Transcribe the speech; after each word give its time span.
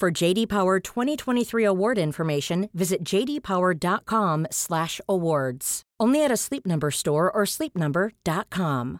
For 0.00 0.10
JD 0.10 0.48
Power 0.48 0.80
2023 0.80 1.62
award 1.64 1.98
information, 1.98 2.68
visit 2.74 3.04
jdpower.com/awards. 3.04 5.82
Only 6.00 6.24
at 6.24 6.32
a 6.32 6.36
Sleep 6.36 6.66
Number 6.66 6.90
store 6.90 7.30
or 7.32 7.44
sleepnumber.com. 7.46 8.98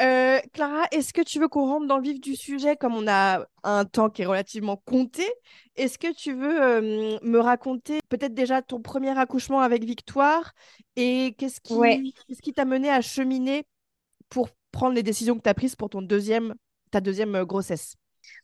Euh, 0.00 0.40
Clara, 0.52 0.86
est-ce 0.92 1.12
que 1.14 1.22
tu 1.22 1.38
veux 1.38 1.46
qu'on 1.48 1.66
rentre 1.66 1.86
dans 1.86 1.96
le 1.98 2.02
vif 2.02 2.20
du 2.20 2.34
sujet 2.36 2.76
comme 2.76 2.94
on 2.94 3.06
a 3.08 3.46
un 3.62 3.84
temps 3.84 4.10
qui 4.10 4.22
est 4.22 4.26
relativement 4.26 4.76
compté? 4.76 5.24
Est-ce 5.76 5.98
que 5.98 6.12
tu 6.12 6.32
veux 6.34 6.62
euh, 6.62 7.18
me 7.22 7.38
raconter 7.38 8.00
peut-être 8.08 8.34
déjà 8.34 8.60
ton 8.60 8.80
premier 8.82 9.16
accouchement 9.18 9.60
avec 9.60 9.84
Victoire 9.84 10.52
et 10.96 11.34
qu'est-ce 11.38 11.60
qui 11.60 11.74
Ouais. 11.74 12.02
qu'est-ce 12.28 12.42
qui 12.42 12.52
t'a 12.52 12.64
mené 12.66 12.90
à 12.90 13.00
cheminer 13.02 13.64
pour 14.30 14.48
prendre 14.72 14.94
les 14.94 15.02
décisions 15.04 15.36
que 15.36 15.42
tu 15.42 15.48
as 15.48 15.54
prises 15.54 15.76
pour 15.76 15.88
ton 15.90 16.02
deuxième, 16.02 16.54
ta 16.94 17.00
deuxième 17.00 17.34
euh, 17.34 17.44
grossesse 17.44 17.96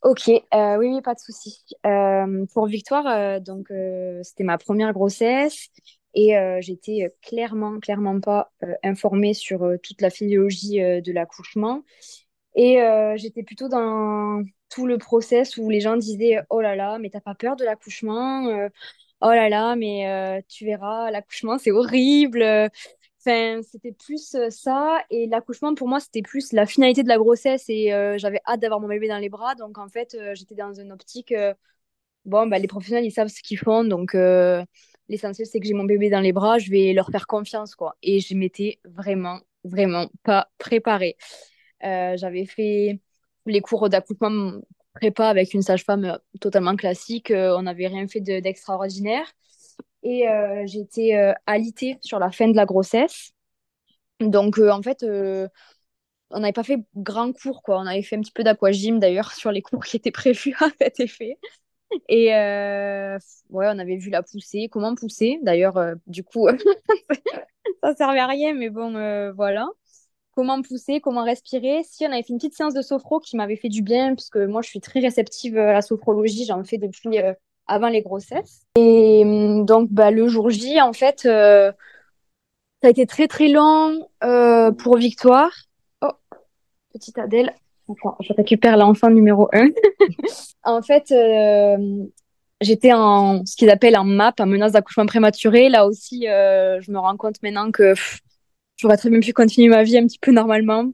Ok, 0.02 0.28
euh, 0.28 0.76
oui, 0.76 0.88
oui, 0.88 1.00
pas 1.02 1.14
de 1.14 1.20
souci. 1.20 1.64
Euh, 1.86 2.44
pour 2.52 2.66
Victoire, 2.66 3.40
donc 3.40 3.68
c'était 4.22 4.44
ma 4.44 4.58
première 4.58 4.92
grossesse 4.92 5.68
et 6.14 6.34
j'étais 6.60 7.14
clairement, 7.22 7.78
clairement 7.80 8.20
pas 8.20 8.52
informée 8.82 9.32
sur 9.32 9.60
toute 9.82 10.02
la 10.02 10.10
physiologie 10.10 10.80
de 10.80 11.12
l'accouchement 11.12 11.82
et 12.54 12.78
j'étais 13.16 13.42
plutôt 13.42 13.68
dans 13.68 14.42
tout 14.68 14.86
le 14.86 14.98
process 14.98 15.56
où 15.56 15.70
les 15.70 15.80
gens 15.80 15.96
disaient 15.96 16.40
oh 16.50 16.60
là 16.60 16.76
là, 16.76 16.98
mais 16.98 17.08
t'as 17.08 17.20
pas 17.20 17.34
peur 17.34 17.56
de 17.56 17.64
l'accouchement? 17.64 18.68
Oh 19.22 19.30
là 19.30 19.48
là, 19.48 19.76
mais 19.76 20.42
tu 20.48 20.66
verras, 20.66 21.10
l'accouchement 21.10 21.56
c'est 21.56 21.70
horrible. 21.70 22.70
Enfin, 23.24 23.60
c'était 23.62 23.92
plus 23.92 24.34
euh, 24.34 24.48
ça 24.48 25.04
et 25.10 25.26
l'accouchement 25.26 25.74
pour 25.74 25.88
moi 25.88 26.00
c'était 26.00 26.22
plus 26.22 26.52
la 26.52 26.64
finalité 26.64 27.02
de 27.02 27.08
la 27.08 27.18
grossesse 27.18 27.64
et 27.68 27.92
euh, 27.92 28.16
j'avais 28.16 28.40
hâte 28.46 28.60
d'avoir 28.60 28.80
mon 28.80 28.88
bébé 28.88 29.08
dans 29.08 29.18
les 29.18 29.28
bras. 29.28 29.54
Donc 29.54 29.76
en 29.76 29.88
fait 29.88 30.14
euh, 30.14 30.34
j'étais 30.34 30.54
dans 30.54 30.72
une 30.72 30.90
optique 30.90 31.34
bon 32.24 32.46
bah 32.46 32.58
les 32.58 32.66
professionnels 32.68 33.04
ils 33.04 33.10
savent 33.12 33.28
ce 33.28 33.42
qu'ils 33.42 33.58
font. 33.58 33.84
Donc 33.84 34.14
l'essentiel 35.08 35.46
c'est 35.46 35.60
que 35.60 35.66
j'ai 35.66 35.74
mon 35.74 35.84
bébé 35.84 36.10
dans 36.10 36.20
les 36.20 36.32
bras 36.32 36.58
je 36.58 36.70
vais 36.70 36.92
leur 36.92 37.10
faire 37.10 37.26
confiance 37.26 37.74
quoi. 37.74 37.96
Et 38.02 38.20
je 38.20 38.34
m'étais 38.34 38.80
vraiment 38.84 39.40
vraiment 39.64 40.08
pas 40.22 40.48
préparée. 40.58 41.16
J'avais 41.82 42.46
fait 42.46 43.00
les 43.46 43.60
cours 43.60 43.88
d'accouchement 43.88 44.52
prépa 44.94 45.28
avec 45.28 45.54
une 45.54 45.62
sage-femme 45.62 46.18
totalement 46.40 46.76
classique. 46.76 47.32
On 47.34 47.62
n'avait 47.62 47.86
rien 47.88 48.06
fait 48.08 48.20
de- 48.20 48.40
d'extraordinaire 48.40 49.26
et 50.02 50.28
euh, 50.28 50.66
été 50.66 51.16
euh, 51.18 51.32
alitée 51.46 51.98
sur 52.00 52.18
la 52.18 52.30
fin 52.30 52.48
de 52.48 52.56
la 52.56 52.66
grossesse 52.66 53.32
donc, 54.20 54.58
euh, 54.58 54.70
en 54.70 54.82
fait, 54.82 55.02
on 56.30 56.40
n'avait 56.40 56.52
pas 56.52 56.62
fait 56.62 56.78
grand 56.94 57.32
cours, 57.32 57.62
quoi. 57.62 57.78
On 57.78 57.86
avait 57.86 58.02
fait 58.02 58.16
un 58.16 58.20
petit 58.20 58.32
peu 58.32 58.44
d'aquagym, 58.44 58.98
d'ailleurs, 58.98 59.32
sur 59.32 59.50
les 59.50 59.62
cours 59.62 59.82
qui 59.82 59.96
étaient 59.96 60.10
prévus 60.10 60.54
à 60.60 60.68
cet 60.78 61.00
effet. 61.00 61.38
Et 62.10 62.26
ouais, 62.28 63.66
on 63.66 63.78
avait 63.78 63.96
vu 63.96 64.10
la 64.10 64.22
poussée, 64.22 64.68
comment 64.70 64.94
pousser? 64.94 65.38
D'ailleurs, 65.42 65.78
du 66.06 66.22
coup, 66.22 66.48
ça 67.82 67.94
servait 67.94 68.18
à 68.18 68.26
rien, 68.26 68.52
mais 68.52 68.68
bon, 68.68 68.92
voilà. 69.32 69.66
Comment 70.32 70.60
pousser, 70.60 71.00
comment 71.00 71.24
respirer? 71.24 71.82
Si, 71.84 72.04
on 72.04 72.12
avait 72.12 72.22
fait 72.22 72.34
une 72.34 72.38
petite 72.38 72.54
séance 72.54 72.74
de 72.74 72.82
sophro 72.82 73.20
qui 73.20 73.38
m'avait 73.38 73.56
fait 73.56 73.70
du 73.70 73.80
bien, 73.80 74.14
puisque 74.14 74.36
moi, 74.36 74.60
je 74.60 74.68
suis 74.68 74.80
très 74.82 75.00
réceptive 75.00 75.56
à 75.56 75.72
la 75.72 75.82
sophrologie. 75.82 76.44
J'en 76.44 76.62
fais 76.62 76.76
depuis 76.76 77.18
avant 77.70 77.88
les 77.88 78.02
grossesses. 78.02 78.66
Et 78.76 79.22
hum, 79.24 79.64
donc, 79.64 79.88
bah, 79.90 80.10
le 80.10 80.28
jour 80.28 80.50
J, 80.50 80.80
en 80.80 80.92
fait, 80.92 81.22
euh, 81.24 81.72
ça 82.82 82.88
a 82.88 82.90
été 82.90 83.06
très, 83.06 83.28
très 83.28 83.48
long 83.48 84.08
euh, 84.24 84.72
pour 84.72 84.96
Victoire. 84.96 85.52
Oh, 86.02 86.12
petite 86.92 87.18
Adèle. 87.18 87.54
Attends, 87.88 88.16
je 88.20 88.32
récupère 88.32 88.76
l'enfant 88.76 89.10
numéro 89.10 89.48
1. 89.52 89.68
en 90.64 90.82
fait, 90.82 91.10
euh, 91.12 91.76
j'étais 92.60 92.92
en 92.92 93.44
ce 93.44 93.56
qu'ils 93.56 93.70
appellent 93.70 93.98
en 93.98 94.04
MAP, 94.04 94.40
en 94.40 94.46
menace 94.46 94.72
d'accouchement 94.72 95.06
prématuré. 95.06 95.68
Là 95.68 95.86
aussi, 95.86 96.28
euh, 96.28 96.80
je 96.80 96.90
me 96.90 96.98
rends 96.98 97.16
compte 97.16 97.42
maintenant 97.42 97.70
que 97.70 97.94
j'aurais 98.76 98.96
très 98.96 99.10
bien 99.10 99.20
pu 99.20 99.32
continuer 99.32 99.68
ma 99.68 99.82
vie 99.82 99.98
un 99.98 100.06
petit 100.06 100.18
peu 100.18 100.32
normalement. 100.32 100.90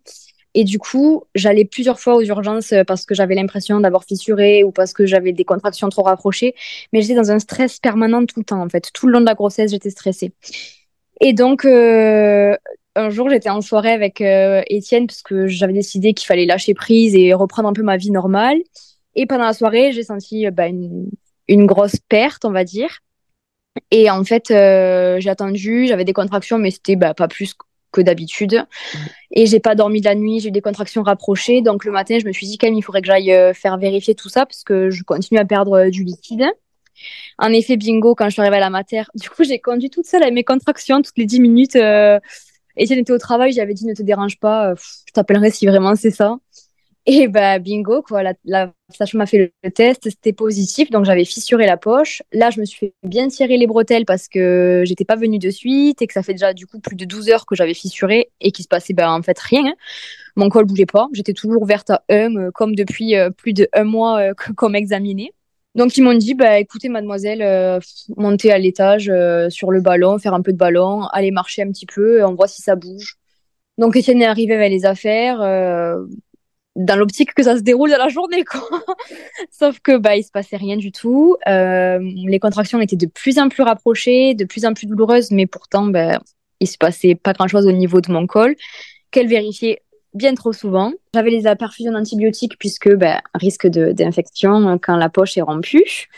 Et 0.59 0.65
du 0.65 0.78
coup, 0.78 1.25
j'allais 1.34 1.67
plusieurs 1.67 2.00
fois 2.00 2.15
aux 2.15 2.22
urgences 2.22 2.72
euh, 2.72 2.83
parce 2.83 3.05
que 3.05 3.15
j'avais 3.15 3.34
l'impression 3.34 3.78
d'avoir 3.78 4.05
fissuré 4.05 4.65
ou 4.65 4.71
parce 4.72 4.94
que 4.94 5.05
j'avais 5.05 5.33
des 5.33 5.44
contractions 5.44 5.91
trop 5.91 6.03
rapprochées. 6.03 6.55
Mais 6.94 7.03
j'étais 7.03 7.15
dans 7.15 7.31
un 7.31 7.39
stress 7.39 7.78
permanent 7.78 8.25
tout 8.25 8.41
le 8.41 8.44
temps, 8.47 8.62
en 8.62 8.69
fait. 8.71 8.91
Tout 8.94 9.06
le 9.06 9.12
long 9.12 9.21
de 9.21 9.27
la 9.27 9.34
grossesse, 9.34 9.72
j'étais 9.72 9.91
stressée. 9.91 10.33
Et 11.21 11.34
donc, 11.34 11.67
euh, 11.67 12.56
un 12.94 13.11
jour, 13.11 13.28
j'étais 13.28 13.50
en 13.50 13.61
soirée 13.61 13.93
avec 13.93 14.22
euh, 14.22 14.62
Étienne 14.69 15.06
parce 15.06 15.21
que 15.21 15.47
j'avais 15.47 15.75
décidé 15.75 16.15
qu'il 16.15 16.27
fallait 16.27 16.47
lâcher 16.47 16.73
prise 16.73 17.15
et 17.15 17.34
reprendre 17.34 17.69
un 17.69 17.75
peu 17.75 17.83
ma 17.83 17.99
vie 17.99 18.11
normale. 18.11 18.56
Et 19.15 19.27
pendant 19.27 19.44
la 19.44 19.53
soirée, 19.53 19.93
j'ai 19.93 20.05
senti 20.05 20.50
bah, 20.50 20.69
une, 20.69 21.67
grosse 21.67 21.97
perte, 22.09 22.47
on 22.47 22.50
va 22.50 22.65
dire. 22.65 23.00
Et 23.91 24.09
en 24.11 24.25
fait, 24.25 24.47
j'ai 24.49 25.28
attendu, 25.28 25.87
j'avais 25.87 26.05
des 26.05 26.15
contractions, 26.15 26.56
mais 26.56 26.71
c'était 26.71 26.97
bah, 26.97 27.12
pas 27.12 27.28
plus 27.28 27.55
que 27.93 28.00
d'habitude. 28.00 28.65
Et 29.39 29.45
j'ai 29.45 29.61
pas 29.61 29.75
dormi 29.75 30.01
de 30.01 30.07
la 30.07 30.15
nuit, 30.15 30.41
j'ai 30.41 30.49
eu 30.49 30.51
des 30.51 30.63
contractions 30.63 31.03
rapprochées. 31.03 31.61
Donc 31.61 31.85
le 31.85 31.93
matin, 31.93 32.19
je 32.19 32.27
me 32.27 32.33
suis 32.33 32.47
dit 32.47 32.57
quand 32.57 32.69
même, 32.69 32.75
il 32.75 32.81
faudrait 32.81 33.03
que 33.03 33.07
j'aille 33.07 33.33
euh, 33.33 33.53
faire 33.53 33.77
vérifier 33.77 34.15
tout 34.15 34.31
ça 34.31 34.47
parce 34.47 34.65
que 34.65 34.88
je 34.88 35.05
continue 35.05 35.38
à 35.38 35.44
perdre 35.44 35.73
euh, 35.75 35.91
du 35.91 36.05
liquide. 36.05 36.47
En 37.38 37.53
effet, 37.53 37.77
bingo, 37.77 38.15
quand 38.15 38.25
je 38.25 38.31
suis 38.31 38.41
arrivée 38.41 38.56
à 38.56 38.61
la 38.61 38.71
mater, 38.71 39.03
du 39.15 39.29
coup, 39.29 39.44
j'ai 39.44 39.59
conduit 39.59 39.91
toute 39.91 40.06
seule 40.06 40.23
avec 40.23 40.35
mes 40.35 40.43
contractions 40.43 41.03
toutes 41.03 41.19
les 41.19 41.27
10 41.27 41.41
minutes. 41.41 41.77
Euh... 41.77 42.19
Étienne 42.79 42.99
était 42.99 43.12
au 43.12 43.19
travail, 43.19 43.53
j'avais 43.53 43.75
dit 43.75 43.87
ne 43.87 43.94
te 43.94 44.03
dérange 44.03 44.38
pas, 44.38 44.75
je 44.75 45.12
t'appellerai 45.12 45.50
si 45.50 45.67
vraiment 45.67 45.94
c'est 45.94 46.11
ça. 46.11 46.37
Et 47.08 47.29
bah 47.29 47.58
bingo, 47.61 48.03
quoi, 48.03 48.23
la, 48.25 48.35
la 48.44 48.73
m'a 49.14 49.26
fait 49.26 49.53
le, 49.62 49.70
test, 49.70 50.11
c'était 50.11 50.32
positif, 50.32 50.91
donc 50.91 51.05
j'avais 51.05 51.25
fissuré 51.25 51.64
la 51.67 51.76
poche. 51.76 52.23
Là, 52.32 52.50
je 52.50 52.61
me 52.61 52.64
suis 52.64 52.94
bien 53.05 53.29
tirer 53.29 53.56
les 53.56 53.67
bretelles 53.69 54.05
parce 54.05 54.26
que 54.29 54.82
j'étais 54.85 55.05
pas 55.05 55.17
venue 55.17 55.38
de 55.38 55.50
suite 55.50 56.03
et 56.03 56.06
que 56.08 56.12
ça 56.12 56.23
fait 56.23 56.32
déjà 56.35 56.53
du 56.53 56.67
coup 56.67 56.81
plus 56.81 56.97
de 56.97 57.05
12 57.05 57.29
heures 57.31 57.47
que 57.47 57.55
j'avais 57.55 57.75
fissuré 57.75 58.31
et 58.41 58.50
qu'il 58.50 58.64
se 58.64 58.69
passait 58.69 58.93
bah, 58.94 59.12
en 59.12 59.23
fait 59.23 59.38
rien. 59.38 59.75
Mon 60.35 60.49
col 60.49 60.64
bougeait 60.67 60.87
pas, 60.87 61.08
j'étais 61.12 61.32
toujours 61.32 61.62
ouverte 61.62 61.91
à 61.91 62.03
1, 62.08 62.37
euh, 62.37 62.50
comme 62.53 62.75
depuis 62.75 63.17
euh, 63.17 63.31
plus 63.31 63.53
de 63.53 63.69
un 63.73 63.85
mois 63.85 64.20
euh, 64.20 64.35
qu'on 64.56 64.69
m'examinait. 64.69 65.32
Donc 65.76 65.97
ils 65.99 66.03
m'ont 66.03 66.14
dit, 66.14 66.35
bah 66.35 66.58
écoutez 66.58 66.88
mademoiselle, 66.88 67.43
euh, 67.43 67.81
montez 68.17 68.50
à 68.50 68.58
l'étage 68.58 69.11
euh, 69.11 69.50
sur 69.50 69.70
le 69.70 69.82
ballon, 69.82 70.19
faire 70.19 70.32
un 70.32 70.41
peu 70.41 70.53
de 70.53 70.56
ballon, 70.56 71.03
allez 71.12 71.31
marcher 71.31 71.62
un 71.62 71.70
petit 71.70 71.85
peu, 71.85 72.25
on 72.25 72.35
voit 72.35 72.49
si 72.49 72.62
ça 72.62 72.76
bouge. 72.76 73.17
Donc 73.76 73.94
Étienne 73.94 74.23
est 74.23 74.26
arrivé 74.26 74.55
avec 74.55 74.70
les 74.70 74.87
affaires. 74.87 75.41
Dans 76.76 76.96
l'optique 76.96 77.34
que 77.34 77.43
ça 77.43 77.56
se 77.56 77.62
déroule 77.62 77.90
dans 77.90 77.99
la 77.99 78.08
journée, 78.08 78.44
quoi. 78.44 78.69
Sauf 79.50 79.81
que 79.81 79.96
bah 79.96 80.17
il 80.17 80.23
se 80.23 80.31
passait 80.31 80.56
rien 80.56 80.76
du 80.76 80.93
tout. 80.93 81.37
Euh, 81.49 81.99
les 82.00 82.38
contractions 82.38 82.81
étaient 82.81 82.96
de 82.96 83.06
plus 83.06 83.38
en 83.38 83.49
plus 83.49 83.62
rapprochées, 83.62 84.34
de 84.34 84.44
plus 84.44 84.64
en 84.64 84.75
plus 84.75 84.87
douloureuses, 84.87 85.31
mais 85.31 85.46
pourtant 85.46 85.87
bah, 85.87 86.20
il 86.61 86.69
se 86.69 86.76
passait 86.78 87.14
pas 87.14 87.32
grand 87.32 87.49
chose 87.49 87.67
au 87.67 87.73
niveau 87.73 88.00
de 88.00 88.12
mon 88.12 88.26
col. 88.26 88.55
Qu'elle 89.11 89.28
vérifiait 89.28 89.82
bien 90.14 90.34
trop 90.34 90.52
souvent. 90.52 90.93
J'avais 91.14 91.31
les 91.31 91.43
perfusions 91.56 91.93
d'antibiotiques 91.93 92.58
puisque 92.58 92.93
bah, 92.94 93.20
risque 93.34 93.67
d'infection 93.67 94.79
quand 94.79 94.96
la 94.96 95.08
poche 95.08 95.37
est 95.38 95.43
rompue. 95.43 96.08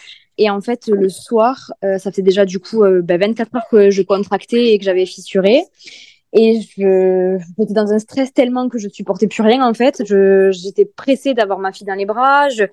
Et 0.41 0.51
en 0.51 0.61
fait, 0.61 0.87
le 0.87 1.09
soir, 1.09 1.73
euh, 1.85 1.99
ça 1.99 2.13
faisait 2.13 2.23
déjà 2.23 2.45
du 2.45 2.61
coup 2.61 2.83
24 2.83 3.51
bah, 3.51 3.59
heures 3.59 3.69
que 3.71 3.91
je 3.91 4.03
contractais 4.03 4.73
et 4.73 4.79
que 4.79 4.85
j'avais 4.85 5.07
fissuré. 5.07 5.63
Et 6.33 6.61
je, 6.61 7.39
j'étais 7.59 7.73
dans 7.73 7.93
un 7.93 7.99
stress 7.99 8.33
tellement 8.33 8.69
que 8.69 8.79
je 8.79 8.89
supportais 8.89 9.29
plus 9.29 9.43
rien 9.43 9.67
en 9.67 9.75
fait. 9.75 10.03
Je, 10.07 10.51
j'étais 10.53 10.85
pressée 10.85 11.35
d'avoir 11.35 11.59
ma 11.59 11.73
fille 11.73 11.87
dans 11.87 11.95
les 11.95 12.07
bras. 12.07 12.49
Je, 12.51 12.65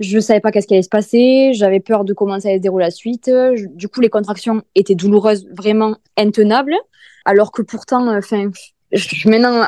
je 0.00 0.18
savais 0.18 0.40
pas 0.40 0.50
qu'est-ce 0.50 0.66
qui 0.66 0.74
allait 0.74 0.82
se 0.82 0.88
passer. 0.88 1.52
J'avais 1.54 1.80
peur 1.80 2.04
de 2.04 2.12
comment 2.12 2.38
ça 2.40 2.48
allait 2.48 2.58
se 2.58 2.62
dérouler 2.62 2.84
la 2.86 2.90
suite. 2.90 3.30
du 3.74 3.88
coup, 3.88 4.00
les 4.00 4.10
contractions 4.10 4.62
étaient 4.74 4.94
douloureuses, 4.94 5.46
vraiment 5.52 5.96
intenables. 6.16 6.74
Alors 7.24 7.50
que 7.52 7.62
pourtant, 7.62 8.08
euh, 8.08 8.18
enfin, 8.18 8.50
je, 8.92 9.28
maintenant, 9.28 9.66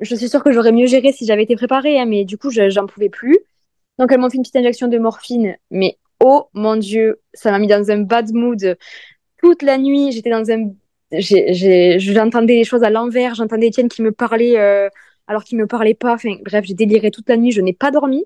je 0.00 0.14
suis 0.14 0.28
sûre 0.28 0.42
que 0.42 0.52
j'aurais 0.52 0.72
mieux 0.72 0.86
géré 0.86 1.12
si 1.12 1.24
j'avais 1.26 1.44
été 1.44 1.56
préparée, 1.56 1.98
hein, 1.98 2.06
mais 2.06 2.24
du 2.24 2.36
coup, 2.36 2.50
j'en 2.50 2.86
pouvais 2.86 3.08
plus. 3.08 3.38
Donc, 3.98 4.12
elles 4.12 4.18
m'ont 4.18 4.30
fait 4.30 4.36
une 4.36 4.42
petite 4.42 4.56
injection 4.56 4.88
de 4.88 4.98
morphine, 4.98 5.56
mais 5.70 5.98
oh 6.20 6.48
mon 6.52 6.76
Dieu, 6.76 7.20
ça 7.32 7.50
m'a 7.50 7.58
mis 7.58 7.66
dans 7.66 7.90
un 7.90 7.98
bad 7.98 8.32
mood. 8.32 8.76
Toute 9.38 9.62
la 9.62 9.78
nuit, 9.78 10.12
j'étais 10.12 10.30
dans 10.30 10.50
un 10.50 10.72
j'entendais 11.12 12.54
les 12.54 12.64
choses 12.64 12.82
à 12.82 12.90
l'envers, 12.90 13.34
j'entendais 13.34 13.68
Étienne 13.68 13.88
qui 13.88 14.02
me 14.02 14.12
parlait 14.12 14.58
euh, 14.58 14.88
alors 15.26 15.44
qu'il 15.44 15.58
me 15.58 15.66
parlait 15.66 15.94
pas. 15.94 16.14
Enfin, 16.14 16.36
bref, 16.44 16.64
j'ai 16.64 16.74
déliré 16.74 17.10
toute 17.10 17.28
la 17.28 17.36
nuit, 17.36 17.50
je 17.50 17.60
n'ai 17.60 17.72
pas 17.72 17.90
dormi. 17.90 18.24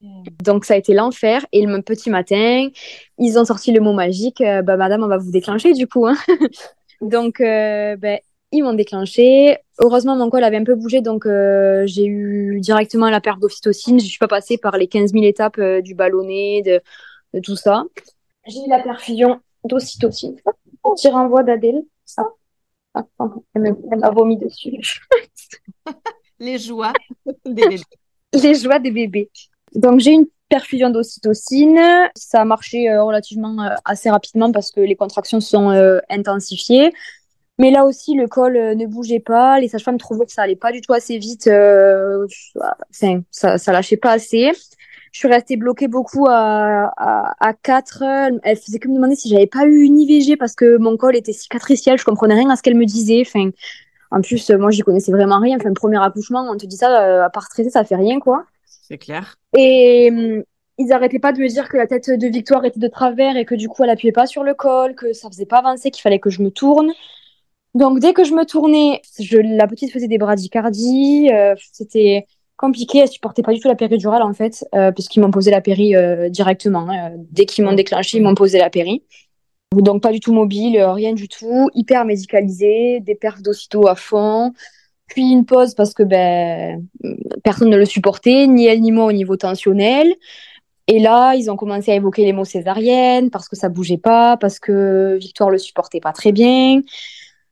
Hmm. 0.00 0.24
Donc 0.42 0.64
ça 0.64 0.74
a 0.74 0.76
été 0.76 0.92
l'enfer. 0.94 1.46
Et 1.52 1.64
le 1.64 1.82
petit 1.82 2.10
matin, 2.10 2.68
ils 3.18 3.38
ont 3.38 3.44
sorti 3.44 3.72
le 3.72 3.80
mot 3.80 3.92
magique. 3.92 4.40
Euh, 4.40 4.62
bah 4.62 4.76
madame, 4.76 5.02
on 5.04 5.08
va 5.08 5.18
vous 5.18 5.30
déclencher 5.30 5.72
du 5.72 5.86
coup. 5.86 6.06
Hein. 6.06 6.16
donc 7.00 7.40
euh, 7.40 7.96
ben, 7.96 8.18
ils 8.52 8.62
m'ont 8.62 8.74
déclenché. 8.74 9.58
Heureusement, 9.78 10.16
mon 10.16 10.28
col 10.30 10.42
avait 10.42 10.56
un 10.56 10.64
peu 10.64 10.74
bougé, 10.74 11.02
donc 11.02 11.26
j'ai 11.26 12.06
eu 12.06 12.58
directement 12.60 13.10
la 13.10 13.20
perte 13.20 13.40
d'ocytocine. 13.40 14.00
Je 14.00 14.06
suis 14.06 14.18
pas 14.18 14.28
passée 14.28 14.56
par 14.56 14.76
les 14.78 14.86
15 14.88 15.12
000 15.12 15.24
étapes 15.24 15.60
du 15.60 15.94
ballonnet, 15.94 16.62
de, 16.64 16.80
de, 17.34 17.40
tout 17.40 17.56
ça. 17.56 17.84
J'ai 18.46 18.60
eu 18.60 18.70
la 18.70 18.78
perfusion 18.78 19.40
d'ocytocine. 19.64 20.36
Petit 20.82 21.08
renvoi 21.08 21.42
d'Adèle. 21.42 21.82
Ah, 22.94 23.04
elle 23.54 23.76
m'a 23.98 24.10
vomi 24.10 24.36
dessus. 24.38 24.78
Les 26.38 26.58
joies 26.58 26.92
des 27.44 27.66
bébés. 27.66 27.82
Les 28.32 28.54
joies 28.54 28.78
des 28.78 28.90
bébés. 28.90 29.30
Donc, 29.74 30.00
j'ai 30.00 30.12
une 30.12 30.26
perfusion 30.48 30.90
d'ocytocine. 30.90 31.80
Ça 32.14 32.42
a 32.42 32.44
marché 32.44 32.88
euh, 32.90 33.02
relativement 33.02 33.62
euh, 33.62 33.74
assez 33.84 34.10
rapidement 34.10 34.52
parce 34.52 34.70
que 34.70 34.80
les 34.80 34.96
contractions 34.96 35.40
sont 35.40 35.70
euh, 35.70 35.98
intensifiées. 36.08 36.92
Mais 37.58 37.70
là 37.70 37.84
aussi, 37.84 38.14
le 38.14 38.28
col 38.28 38.52
ne 38.52 38.86
bougeait 38.86 39.20
pas. 39.20 39.58
Les 39.60 39.68
sages-femmes 39.68 39.96
trouvaient 39.96 40.26
que 40.26 40.32
ça 40.32 40.42
allait 40.42 40.56
pas 40.56 40.72
du 40.72 40.82
tout 40.82 40.92
assez 40.92 41.16
vite. 41.16 41.48
Enfin, 41.48 43.22
ça, 43.30 43.56
ça 43.56 43.72
lâchait 43.72 43.96
pas 43.96 44.12
assez 44.12 44.52
je 45.16 45.20
suis 45.20 45.28
restée 45.28 45.56
bloquée 45.56 45.88
beaucoup 45.88 46.26
à, 46.28 46.92
à, 46.98 47.32
à 47.40 47.54
4. 47.54 48.02
Elle 48.42 48.56
faisait 48.58 48.78
que 48.78 48.86
me 48.86 48.96
demander 48.96 49.16
si 49.16 49.30
j'avais 49.30 49.46
pas 49.46 49.64
eu 49.64 49.80
une 49.80 49.98
IVG 49.98 50.36
parce 50.36 50.54
que 50.54 50.76
mon 50.76 50.98
col 50.98 51.16
était 51.16 51.32
cicatriciel. 51.32 51.98
Je 51.98 52.04
comprenais 52.04 52.34
rien 52.34 52.50
à 52.50 52.56
ce 52.56 52.62
qu'elle 52.62 52.76
me 52.76 52.84
disait. 52.84 53.22
Enfin, 53.26 53.48
en 54.10 54.20
plus, 54.20 54.50
moi, 54.50 54.70
j'y 54.70 54.82
connaissais 54.82 55.12
vraiment 55.12 55.40
rien. 55.40 55.56
Enfin, 55.56 55.72
premier 55.72 55.96
accouchement, 56.04 56.46
on 56.52 56.58
te 56.58 56.66
dit 56.66 56.76
ça, 56.76 57.02
euh, 57.02 57.24
à 57.24 57.30
part 57.30 57.44
stresser, 57.44 57.70
ça 57.70 57.82
fait 57.82 57.96
rien, 57.96 58.20
quoi. 58.20 58.44
C'est 58.66 58.98
clair. 58.98 59.36
Et 59.56 60.10
hum, 60.12 60.42
ils 60.76 60.92
arrêtaient 60.92 61.18
pas 61.18 61.32
de 61.32 61.40
me 61.40 61.48
dire 61.48 61.70
que 61.70 61.78
la 61.78 61.86
tête 61.86 62.10
de 62.10 62.26
Victoire 62.26 62.66
était 62.66 62.78
de 62.78 62.88
travers 62.88 63.38
et 63.38 63.46
que 63.46 63.54
du 63.54 63.70
coup, 63.70 63.84
elle 63.84 63.90
appuyait 63.90 64.12
pas 64.12 64.26
sur 64.26 64.44
le 64.44 64.52
col, 64.52 64.94
que 64.94 65.14
ça 65.14 65.30
faisait 65.30 65.46
pas 65.46 65.60
avancer, 65.60 65.90
qu'il 65.90 66.02
fallait 66.02 66.20
que 66.20 66.28
je 66.28 66.42
me 66.42 66.50
tourne. 66.50 66.92
Donc, 67.74 68.00
dès 68.00 68.12
que 68.12 68.24
je 68.24 68.34
me 68.34 68.44
tournais, 68.44 69.00
je, 69.18 69.38
la 69.38 69.66
petite 69.66 69.94
faisait 69.94 70.08
des 70.08 70.18
bradycardies. 70.18 71.30
Euh, 71.32 71.54
c'était 71.72 72.26
compliqué. 72.56 72.98
Elle 72.98 73.08
supportait 73.08 73.42
pas 73.42 73.52
du 73.52 73.60
tout 73.60 73.68
la 73.68 73.74
péridurale 73.74 74.22
en 74.22 74.32
fait, 74.32 74.64
euh, 74.74 74.92
puisqu'ils 74.92 75.20
m'ont 75.20 75.30
posé 75.30 75.50
la 75.50 75.60
péri 75.60 75.94
euh, 75.94 76.28
directement. 76.28 76.88
Hein. 76.90 77.12
Dès 77.30 77.46
qu'ils 77.46 77.64
m'ont 77.64 77.74
déclenché, 77.74 78.18
ils 78.18 78.22
m'ont 78.22 78.34
posé 78.34 78.58
la 78.58 78.70
péri. 78.70 79.02
Donc 79.74 80.02
pas 80.02 80.12
du 80.12 80.20
tout 80.20 80.32
mobile, 80.32 80.76
euh, 80.78 80.92
rien 80.92 81.12
du 81.12 81.28
tout, 81.28 81.68
hyper 81.74 82.04
médicalisé, 82.04 83.00
des 83.00 83.14
perfs 83.14 83.42
d'ocyto 83.42 83.88
à 83.88 83.94
fond, 83.94 84.52
puis 85.06 85.30
une 85.30 85.44
pause 85.44 85.74
parce 85.74 85.92
que 85.92 86.02
ben 86.02 86.86
personne 87.42 87.70
ne 87.70 87.76
le 87.76 87.84
supportait, 87.84 88.46
ni 88.46 88.66
elle 88.66 88.80
ni 88.80 88.92
moi 88.92 89.06
au 89.06 89.12
niveau 89.12 89.36
tensionnel. 89.36 90.14
Et 90.88 91.00
là, 91.00 91.34
ils 91.34 91.50
ont 91.50 91.56
commencé 91.56 91.90
à 91.90 91.96
évoquer 91.96 92.24
les 92.24 92.32
mots 92.32 92.44
césariennes 92.44 93.30
parce 93.30 93.48
que 93.48 93.56
ça 93.56 93.68
bougeait 93.68 93.98
pas, 93.98 94.36
parce 94.36 94.60
que 94.60 95.16
Victoire 95.20 95.50
le 95.50 95.58
supportait 95.58 96.00
pas 96.00 96.12
très 96.12 96.30
bien. 96.30 96.80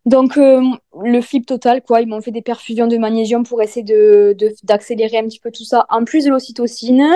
Donc, 0.06 0.36
euh, 0.36 0.62
le 1.02 1.20
flip 1.22 1.46
total, 1.46 1.82
quoi. 1.82 2.02
Ils 2.02 2.08
m'ont 2.08 2.20
fait 2.20 2.30
des 2.30 2.42
perfusions 2.42 2.86
de 2.86 2.96
magnésium 2.98 3.44
pour 3.44 3.62
essayer 3.62 3.82
de, 3.82 4.36
d'accélérer 4.62 5.18
un 5.18 5.24
petit 5.24 5.40
peu 5.40 5.50
tout 5.50 5.64
ça, 5.64 5.86
en 5.88 6.04
plus 6.04 6.24
de 6.24 6.30
l'ocytocine. 6.30 7.06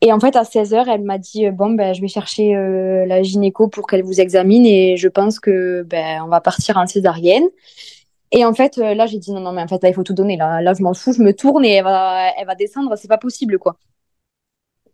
Et 0.00 0.12
en 0.12 0.20
fait, 0.20 0.34
à 0.36 0.44
16h, 0.44 0.86
elle 0.88 1.02
m'a 1.02 1.18
dit 1.18 1.46
euh, 1.46 1.50
Bon, 1.52 1.70
ben, 1.70 1.92
je 1.92 2.00
vais 2.00 2.08
chercher 2.08 2.56
euh, 2.56 3.04
la 3.06 3.22
gynéco 3.22 3.68
pour 3.68 3.86
qu'elle 3.86 4.02
vous 4.02 4.20
examine 4.20 4.64
et 4.64 4.96
je 4.96 5.08
pense 5.08 5.38
que 5.38 5.82
ben, 5.82 6.22
on 6.24 6.28
va 6.28 6.40
partir 6.40 6.78
en 6.78 6.86
césarienne. 6.86 7.44
Et 8.32 8.44
en 8.44 8.54
fait, 8.54 8.76
là, 8.78 9.06
j'ai 9.06 9.18
dit 9.18 9.32
Non, 9.32 9.40
non, 9.40 9.52
mais 9.52 9.62
en 9.62 9.68
fait, 9.68 9.82
là, 9.82 9.90
il 9.90 9.94
faut 9.94 10.04
tout 10.04 10.14
donner. 10.14 10.36
Là, 10.36 10.62
là 10.62 10.72
je 10.74 10.82
m'en 10.82 10.94
fous, 10.94 11.12
je 11.12 11.22
me 11.22 11.34
tourne 11.34 11.64
et 11.64 11.72
elle 11.74 11.84
va, 11.84 12.30
elle 12.38 12.46
va 12.46 12.54
descendre, 12.54 12.96
c'est 12.96 13.08
pas 13.08 13.18
possible, 13.18 13.58
quoi. 13.58 13.76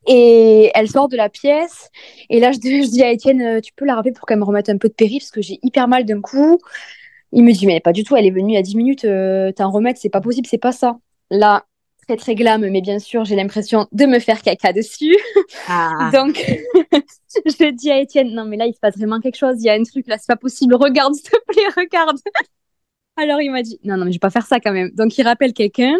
Et 0.09 0.71
elle 0.75 0.89
sort 0.89 1.09
de 1.09 1.17
la 1.17 1.29
pièce. 1.29 1.91
Et 2.31 2.41
là, 2.41 2.53
je, 2.53 2.59
je 2.63 2.91
dis 2.91 3.03
à 3.03 3.13
Étienne 3.13 3.61
Tu 3.61 3.73
peux 3.75 3.85
la 3.85 3.95
rappeler 3.95 4.13
pour 4.13 4.27
qu'elle 4.27 4.39
me 4.39 4.45
remette 4.45 4.69
un 4.69 4.79
peu 4.79 4.89
de 4.89 4.95
péri 4.95 5.19
parce 5.21 5.31
que 5.31 5.43
j'ai 5.43 5.61
hyper 5.63 5.87
mal 5.89 6.05
d'un 6.05 6.21
coup. 6.21 6.59
Il 7.37 7.45
me 7.45 7.53
dit, 7.53 7.67
mais 7.67 7.81
pas 7.81 7.93
du 7.93 8.03
tout, 8.03 8.17
elle 8.17 8.25
est 8.25 8.31
venue 8.31 8.53
il 8.53 8.55
y 8.55 8.59
a 8.59 8.63
10 8.63 8.77
minutes, 8.77 9.05
euh, 9.05 9.53
t'en 9.53 9.71
remettre, 9.71 10.01
c'est 10.01 10.09
pas 10.09 10.23
possible, 10.23 10.47
c'est 10.51 10.57
pas 10.57 10.73
ça. 10.73 10.97
Là, 11.31 11.67
très 12.07 12.17
très 12.17 12.35
glam, 12.35 12.67
mais 12.67 12.81
bien 12.81 12.99
sûr, 12.99 13.27
j'ai 13.27 13.37
l'impression 13.37 13.89
de 13.93 14.07
me 14.07 14.21
faire 14.21 14.41
caca 14.41 14.73
dessus. 14.73 15.15
Ah. 15.69 16.11
Donc, 16.15 16.43
je 17.45 17.71
dis 17.73 17.91
à 17.91 18.01
Étienne, 18.01 18.33
non, 18.33 18.47
mais 18.47 18.57
là, 18.57 18.65
il 18.65 18.73
se 18.73 18.81
passe 18.81 18.97
vraiment 18.97 19.21
quelque 19.21 19.37
chose, 19.37 19.57
il 19.61 19.67
y 19.67 19.69
a 19.69 19.75
un 19.75 19.83
truc 19.83 20.07
là, 20.07 20.17
c'est 20.17 20.29
pas 20.29 20.37
possible, 20.37 20.77
regarde, 20.77 21.13
s'il 21.15 21.25
te 21.25 21.37
plaît, 21.47 21.63
regarde. 21.77 22.17
Alors, 23.19 23.43
il 23.43 23.51
m'a 23.51 23.63
dit, 23.63 23.79
non, 23.85 23.99
non, 23.99 24.07
mais 24.07 24.13
je 24.13 24.17
vais 24.17 24.21
pas 24.21 24.31
faire 24.31 24.47
ça 24.47 24.59
quand 24.59 24.73
même. 24.73 24.91
Donc, 24.93 25.19
il 25.19 25.23
rappelle 25.23 25.53
quelqu'un. 25.53 25.95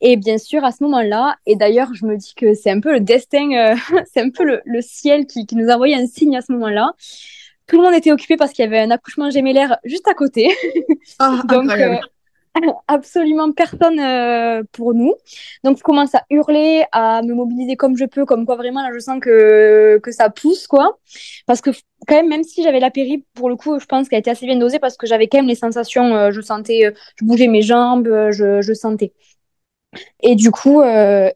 Et 0.00 0.16
bien 0.16 0.38
sûr, 0.38 0.62
à 0.64 0.70
ce 0.70 0.84
moment-là, 0.84 1.36
et 1.46 1.56
d'ailleurs, 1.56 1.92
je 1.94 2.06
me 2.06 2.16
dis 2.16 2.34
que 2.36 2.54
c'est 2.54 2.70
un 2.70 2.78
peu 2.78 2.92
le 2.92 3.00
destin, 3.00 3.50
euh, 3.52 3.74
c'est 4.12 4.20
un 4.20 4.30
peu 4.30 4.44
le, 4.44 4.62
le 4.64 4.82
ciel 4.82 5.26
qui, 5.26 5.46
qui, 5.46 5.56
nous 5.56 5.68
a 5.68 5.74
envoyé 5.74 5.96
un 5.96 6.06
signe 6.06 6.36
à 6.36 6.42
ce 6.42 6.52
moment-là. 6.52 6.92
Tout 7.66 7.78
le 7.78 7.82
monde 7.82 7.94
était 7.94 8.12
occupé 8.12 8.36
parce 8.36 8.52
qu'il 8.52 8.64
y 8.64 8.68
avait 8.68 8.80
un 8.80 8.90
accouchement 8.90 9.30
gémellaire 9.30 9.78
juste 9.84 10.06
à 10.08 10.14
côté. 10.14 10.54
Oh, 11.20 11.38
Donc, 11.48 11.70
euh, 11.70 11.96
absolument 12.88 13.50
personne 13.52 13.98
euh, 13.98 14.62
pour 14.72 14.94
nous. 14.94 15.14
Donc, 15.64 15.78
je 15.78 15.82
commence 15.82 16.14
à 16.14 16.24
hurler, 16.30 16.84
à 16.92 17.22
me 17.22 17.32
mobiliser 17.34 17.76
comme 17.76 17.96
je 17.96 18.04
peux, 18.04 18.26
comme 18.26 18.44
quoi 18.44 18.56
vraiment, 18.56 18.82
là, 18.82 18.90
je 18.92 18.98
sens 18.98 19.18
que, 19.20 19.98
que 20.02 20.12
ça 20.12 20.28
pousse, 20.28 20.66
quoi. 20.66 20.98
Parce 21.46 21.62
que, 21.62 21.70
quand 22.06 22.16
même, 22.16 22.28
même 22.28 22.44
si 22.44 22.62
j'avais 22.62 22.80
la 22.80 22.90
péri, 22.90 23.24
pour 23.34 23.48
le 23.48 23.56
coup, 23.56 23.78
je 23.78 23.86
pense 23.86 24.08
qu'elle 24.08 24.20
était 24.20 24.30
assez 24.30 24.46
bien 24.46 24.56
dosée 24.56 24.78
parce 24.78 24.96
que 24.98 25.06
j'avais 25.06 25.26
quand 25.26 25.38
même 25.38 25.48
les 25.48 25.54
sensations, 25.54 26.14
euh, 26.14 26.30
je 26.32 26.42
sentais, 26.42 26.92
je 27.16 27.24
bougeais 27.24 27.48
mes 27.48 27.62
jambes, 27.62 28.08
je, 28.30 28.60
je 28.60 28.74
sentais. 28.74 29.14
Et 30.22 30.34
du 30.34 30.50
coup, 30.50 30.82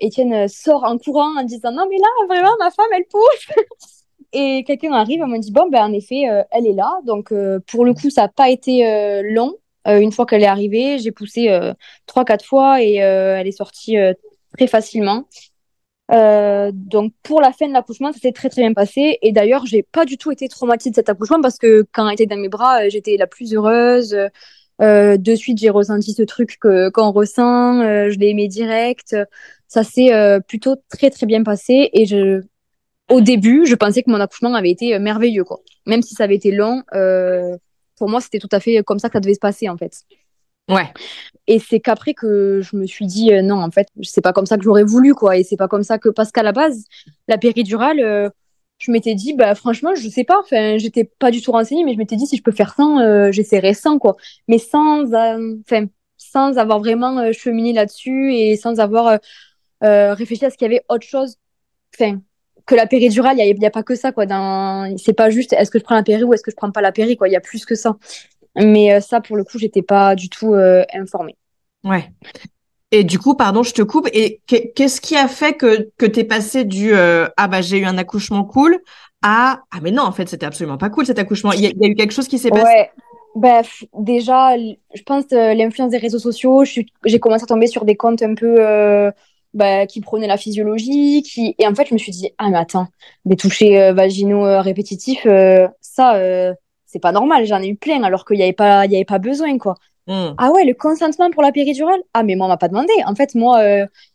Étienne 0.00 0.48
sort 0.48 0.84
en 0.84 0.98
courant 0.98 1.38
en 1.38 1.44
disant 1.44 1.72
Non, 1.72 1.86
mais 1.88 1.96
là, 1.96 2.26
vraiment, 2.26 2.50
ma 2.58 2.70
femme, 2.70 2.86
elle 2.92 3.04
pousse. 3.08 3.97
Et 4.32 4.62
quelqu'un 4.66 4.92
arrive, 4.92 5.20
elle 5.22 5.28
me 5.28 5.38
dit 5.38 5.52
bon 5.52 5.68
ben 5.70 5.84
en 5.84 5.92
effet, 5.92 6.28
euh, 6.28 6.42
elle 6.50 6.66
est 6.66 6.74
là. 6.74 7.00
Donc 7.04 7.32
euh, 7.32 7.60
pour 7.66 7.84
le 7.84 7.94
coup, 7.94 8.10
ça 8.10 8.22
n'a 8.22 8.28
pas 8.28 8.50
été 8.50 8.86
euh, 8.86 9.22
long. 9.24 9.54
une 9.86 10.12
fois 10.12 10.26
qu'elle 10.26 10.42
est 10.42 10.46
arrivée, 10.46 10.98
j'ai 10.98 11.12
poussé 11.12 11.48
trois 12.06 12.24
quatre 12.24 12.44
fois 12.44 12.82
et 12.82 12.96
elle 12.96 13.46
est 13.46 13.52
sortie 13.52 13.96
très 14.56 14.66
facilement. 14.66 15.24
donc 16.10 17.12
pour 17.22 17.40
la 17.40 17.52
fin 17.52 17.68
de 17.68 17.72
l'accouchement, 17.72 18.12
ça 18.12 18.18
s'est 18.20 18.32
très 18.32 18.50
très 18.50 18.62
bien 18.62 18.74
passé. 18.74 19.18
Et 19.22 19.32
d'ailleurs, 19.32 19.64
j'ai 19.66 19.82
pas 19.82 20.04
du 20.04 20.18
tout 20.18 20.30
été 20.30 20.48
traumatisée 20.48 20.90
de 20.90 20.96
cet 20.96 21.08
accouchement 21.08 21.40
parce 21.40 21.58
que 21.58 21.86
quand 21.92 22.06
elle 22.08 22.14
était 22.14 22.26
dans 22.26 22.36
mes 22.36 22.48
bras, 22.50 22.88
j'étais 22.90 23.16
la 23.16 23.26
plus 23.26 23.54
heureuse. 23.54 24.14
de 24.80 25.34
suite, 25.36 25.58
j'ai 25.58 25.70
ressenti 25.70 26.12
ce 26.12 26.22
truc 26.22 26.58
que 26.60 26.90
qu'on 26.90 27.12
ressent. 27.12 27.80
je 28.10 28.18
l'ai 28.18 28.28
aimé 28.30 28.48
direct. 28.48 29.16
Ça 29.68 29.84
s'est 29.84 30.10
plutôt 30.48 30.76
très 30.90 31.10
très 31.10 31.26
bien 31.26 31.42
passé 31.44 31.90
et 31.94 32.04
je 32.06 32.42
au 33.08 33.20
début, 33.20 33.66
je 33.66 33.74
pensais 33.74 34.02
que 34.02 34.10
mon 34.10 34.20
accouchement 34.20 34.54
avait 34.54 34.70
été 34.70 34.94
euh, 34.94 34.98
merveilleux, 34.98 35.44
quoi. 35.44 35.60
Même 35.86 36.02
si 36.02 36.14
ça 36.14 36.24
avait 36.24 36.36
été 36.36 36.50
long, 36.50 36.82
euh, 36.94 37.56
pour 37.96 38.08
moi, 38.08 38.20
c'était 38.20 38.38
tout 38.38 38.48
à 38.52 38.60
fait 38.60 38.82
comme 38.84 38.98
ça 38.98 39.08
que 39.08 39.14
ça 39.14 39.20
devait 39.20 39.34
se 39.34 39.40
passer, 39.40 39.68
en 39.68 39.76
fait. 39.76 40.02
Ouais. 40.68 40.92
Et 41.46 41.58
c'est 41.58 41.80
qu'après 41.80 42.12
que 42.12 42.60
je 42.60 42.76
me 42.76 42.86
suis 42.86 43.06
dit, 43.06 43.32
euh, 43.32 43.40
non, 43.40 43.62
en 43.62 43.70
fait, 43.70 43.88
c'est 44.02 44.20
pas 44.20 44.32
comme 44.32 44.46
ça 44.46 44.58
que 44.58 44.64
j'aurais 44.64 44.84
voulu, 44.84 45.14
quoi. 45.14 45.38
Et 45.38 45.42
c'est 45.42 45.56
pas 45.56 45.68
comme 45.68 45.82
ça 45.82 45.98
que, 45.98 46.10
parce 46.10 46.30
qu'à 46.30 46.42
la 46.42 46.52
base, 46.52 46.84
la 47.26 47.38
péridurale, 47.38 48.30
je 48.78 48.92
m'étais 48.92 49.14
dit, 49.14 49.32
bah, 49.32 49.54
franchement, 49.54 49.94
je 49.94 50.08
sais 50.08 50.24
pas. 50.24 50.38
Enfin, 50.40 50.76
j'étais 50.76 51.04
pas 51.04 51.30
du 51.30 51.40
tout 51.40 51.52
renseignée, 51.52 51.84
mais 51.84 51.94
je 51.94 51.98
m'étais 51.98 52.16
dit, 52.16 52.26
si 52.26 52.36
je 52.36 52.42
peux 52.42 52.52
faire 52.52 52.74
sans, 52.74 53.32
j'essaierai 53.32 53.72
sans, 53.72 53.98
quoi. 53.98 54.16
Mais 54.46 54.58
sans, 54.58 55.06
enfin, 55.60 55.86
sans 56.18 56.58
avoir 56.58 56.80
vraiment 56.80 57.32
cheminé 57.32 57.72
là-dessus 57.72 58.34
et 58.34 58.56
sans 58.56 58.78
avoir 58.78 59.18
réfléchi 59.80 60.44
à 60.44 60.50
ce 60.50 60.58
qu'il 60.58 60.66
y 60.66 60.70
avait 60.70 60.84
autre 60.90 61.06
chose. 61.06 61.38
Enfin, 61.94 62.20
que 62.68 62.74
la 62.74 62.86
péridurale, 62.86 63.36
il 63.38 63.58
n'y 63.58 63.64
a, 63.64 63.68
a, 63.68 63.70
pas 63.70 63.82
que 63.82 63.96
ça, 63.96 64.12
quoi. 64.12 64.24
C'est 64.96 65.14
pas 65.14 65.30
juste 65.30 65.52
est-ce 65.52 65.70
que 65.70 65.78
je 65.78 65.84
prends 65.84 65.96
la 65.96 66.04
péri 66.04 66.22
ou 66.22 66.32
est-ce 66.34 66.42
que 66.42 66.52
je 66.52 66.56
prends 66.56 66.70
pas 66.70 66.82
la 66.82 66.92
péri, 66.92 67.16
quoi. 67.16 67.28
Il 67.28 67.32
y 67.32 67.36
a 67.36 67.40
plus 67.40 67.64
que 67.64 67.74
ça. 67.74 67.96
Mais 68.54 69.00
ça, 69.00 69.20
pour 69.20 69.36
le 69.36 69.42
coup, 69.42 69.58
j'étais 69.58 69.82
pas 69.82 70.14
du 70.14 70.28
tout 70.28 70.54
informée. 70.94 71.36
Ouais. 71.82 72.04
Et 72.90 73.04
du 73.04 73.18
coup, 73.18 73.34
pardon, 73.34 73.62
je 73.62 73.72
te 73.72 73.82
coupe. 73.82 74.08
Et 74.12 74.40
qu'est-ce 74.46 75.00
qui 75.00 75.16
a 75.16 75.28
fait 75.28 75.54
que, 75.54 75.90
que 75.96 76.06
tu 76.06 76.20
es 76.20 76.24
passé 76.24 76.64
du 76.64 76.94
ah 76.94 77.48
bah 77.48 77.62
j'ai 77.62 77.78
eu 77.78 77.84
un 77.84 77.98
accouchement 77.98 78.44
cool 78.44 78.78
à 79.22 79.62
ah 79.72 79.78
mais 79.82 79.90
non, 79.90 80.04
en 80.04 80.12
fait, 80.12 80.28
c'était 80.28 80.46
absolument 80.46 80.78
pas 80.78 80.90
cool 80.90 81.06
cet 81.06 81.18
accouchement. 81.18 81.52
Il 81.52 81.60
y, 81.60 81.66
a 81.66 81.88
eu 81.88 81.94
quelque 81.94 82.12
chose 82.12 82.28
qui 82.28 82.38
s'est 82.38 82.50
passé? 82.50 82.64
Ouais. 82.64 82.90
Bah, 83.34 83.62
déjà, 83.94 84.56
je 84.56 85.02
pense 85.04 85.24
euh, 85.32 85.54
l'influence 85.54 85.90
des 85.90 85.98
réseaux 85.98 86.18
sociaux, 86.18 86.64
j'ai 86.64 87.20
commencé 87.20 87.44
à 87.44 87.46
tomber 87.46 87.66
sur 87.66 87.84
des 87.84 87.94
comptes 87.94 88.22
un 88.22 88.34
peu 88.34 88.56
euh, 88.58 89.12
bah, 89.54 89.86
qui 89.86 90.00
prônaient 90.00 90.26
la 90.26 90.36
physiologie. 90.36 91.22
Qui... 91.22 91.54
Et 91.58 91.66
en 91.66 91.74
fait, 91.74 91.86
je 91.88 91.94
me 91.94 91.98
suis 91.98 92.12
dit, 92.12 92.30
ah, 92.38 92.50
mais 92.50 92.58
attends, 92.58 92.88
des 93.24 93.36
touchés 93.36 93.80
euh, 93.80 93.92
vaginaux 93.92 94.60
répétitifs, 94.60 95.26
ça, 95.80 96.52
c'est 96.86 97.00
pas 97.00 97.12
normal. 97.12 97.46
J'en 97.46 97.62
ai 97.62 97.68
eu 97.68 97.76
plein 97.76 98.02
alors 98.02 98.24
qu'il 98.24 98.36
n'y 98.36 98.42
avait, 98.42 98.52
pas, 98.52 98.86
y 98.86 98.94
avait 98.96 99.04
pas 99.04 99.18
besoin, 99.18 99.58
quoi. 99.58 99.74
Hmm. 100.06 100.34
Ah 100.38 100.50
ouais, 100.52 100.64
le 100.64 100.72
consentement 100.72 101.30
pour 101.30 101.42
la 101.42 101.52
péridurale? 101.52 102.00
Ah, 102.14 102.22
mais 102.22 102.34
moi, 102.34 102.46
on 102.46 102.48
m'a 102.48 102.56
pas 102.56 102.68
demandé. 102.68 102.92
En 103.06 103.14
fait, 103.14 103.34
moi, 103.34 103.62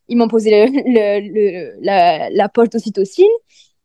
ils 0.07 0.17
m'ont 0.17 0.27
posé 0.27 0.67
le, 0.67 1.83
la, 1.83 2.29
la 2.29 2.49
poche 2.49 2.69
d'ocytocine. 2.69 3.25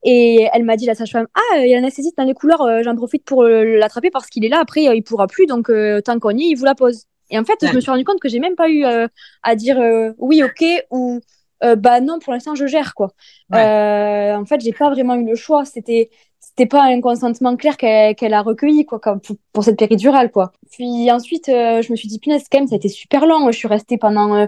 Et 0.05 0.47
elle 0.53 0.63
m'a 0.63 0.77
dit, 0.77 0.87
la 0.87 0.95
sage-femme, 0.95 1.27
ah, 1.35 1.59
il 1.59 1.69
y 1.69 1.75
a 1.75 1.77
un 1.77 1.81
anesthésiste 1.81 2.17
dans 2.17 2.25
les 2.25 2.33
couleurs, 2.33 2.63
euh, 2.63 2.83
j'en 2.85 2.95
profite 2.95 3.25
pour 3.25 3.43
euh, 3.43 3.65
l'attraper 3.65 4.11
parce 4.11 4.29
qu'il 4.29 4.45
est 4.45 4.49
là, 4.49 4.61
après, 4.61 4.87
euh, 4.87 4.95
il 4.95 5.03
pourra 5.03 5.27
plus, 5.27 5.47
donc 5.47 5.73
tant 6.05 6.21
qu'on 6.21 6.31
y 6.31 6.45
est, 6.45 6.49
il 6.51 6.55
vous 6.55 6.65
la 6.65 6.77
pose. 6.77 7.07
Et 7.31 7.39
en 7.39 7.45
fait, 7.45 7.57
je 7.61 7.75
me 7.75 7.81
suis 7.81 7.91
rendu 7.91 8.05
compte 8.05 8.21
que 8.21 8.29
j'ai 8.29 8.39
même 8.39 8.55
pas 8.55 8.71
eu 8.71 8.85
à 8.85 9.55
dire 9.57 9.77
oui, 10.19 10.43
ok, 10.45 10.65
ou 10.93 11.21
bah 11.61 12.01
non, 12.01 12.19
pour 12.19 12.33
l'instant, 12.33 12.55
je 12.55 12.67
gère, 12.67 12.95
quoi. 12.95 13.09
en 13.53 14.45
fait, 14.45 14.61
j'ai 14.61 14.73
pas 14.73 14.91
vraiment 14.91 15.15
eu 15.15 15.25
le 15.25 15.35
choix. 15.35 15.65
C'était 15.65 16.11
c'était 16.41 16.67
pas 16.67 16.83
un 16.85 17.01
consentement 17.01 17.57
clair 17.57 17.77
qu'elle 17.77 18.35
a 18.35 18.43
recueilli, 18.43 18.85
quoi, 18.87 18.99
comme 19.01 19.21
pour, 19.53 19.65
cette 19.65 19.79
péridurale, 19.79 20.31
quoi. 20.31 20.53
Puis 20.71 21.11
ensuite, 21.11 21.47
je 21.47 21.91
me 21.91 21.97
suis 21.97 22.09
dit, 22.09 22.19
punaise, 22.19 22.45
quand 22.51 22.59
même, 22.59 22.69
ça 22.69 22.75
a 22.75 22.79
été 22.79 22.89
super 22.89 23.27
long. 23.27 23.51
Je 23.51 23.57
suis 23.57 23.69
restée 23.69 23.99
pendant. 23.99 24.47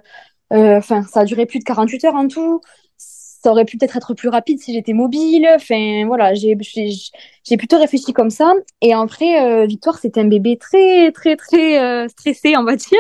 Enfin, 0.51 1.03
ça 1.03 1.21
a 1.21 1.25
duré 1.25 1.47
plus 1.47 1.59
de 1.61 1.65
48 1.65 2.05
heures 2.05 2.15
en 2.17 2.29
tout 2.29 2.61
ça 3.43 3.51
aurait 3.51 3.65
pu 3.65 3.79
peut-être 3.79 3.97
être 3.97 4.15
plus 4.15 4.29
rapide 4.29 4.61
si 4.61 4.75
j'étais 4.75 4.93
mobile. 4.93 5.49
Enfin, 5.55 6.05
voilà, 6.07 6.35
j'ai 6.35 6.57
plutôt 7.57 7.79
réfléchi 7.79 8.13
comme 8.13 8.31
ça. 8.31 8.53
Et 8.81 8.93
après, 8.93 9.43
euh, 9.43 9.67
Victoire, 9.67 9.99
c'était 9.99 10.21
un 10.21 10.27
bébé 10.29 10.57
très, 10.59 11.11
très, 11.13 11.37
très 11.37 11.79
euh, 11.79 12.09
stressé, 12.09 12.57
on 12.57 12.65
va 12.65 12.77
dire. 12.77 12.99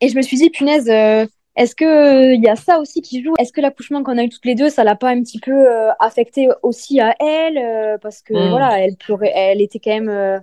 Et 0.00 0.08
je 0.08 0.16
me 0.16 0.22
suis 0.22 0.36
dit, 0.36 0.50
punaise, 0.50 0.88
euh, 0.88 1.26
est-ce 1.56 1.74
que 1.74 2.34
il 2.34 2.42
y 2.42 2.48
a 2.48 2.56
ça 2.56 2.78
aussi 2.78 3.02
qui 3.02 3.22
joue? 3.22 3.34
Est-ce 3.38 3.52
que 3.52 3.60
l'accouchement 3.60 4.02
qu'on 4.02 4.18
a 4.18 4.24
eu 4.24 4.28
toutes 4.28 4.44
les 4.44 4.54
deux, 4.54 4.70
ça 4.70 4.84
l'a 4.84 4.96
pas 4.96 5.10
un 5.10 5.20
petit 5.22 5.38
peu 5.38 5.66
affecté 6.00 6.48
aussi 6.62 7.00
à 7.00 7.14
elle 7.20 7.98
Parce 8.00 8.22
que 8.22 8.34
hmm. 8.34 8.50
voilà, 8.50 8.80
elle 8.80 8.96
pleurait, 8.96 9.32
elle 9.34 9.60
était 9.60 9.78
quand 9.78 10.00
même 10.00 10.42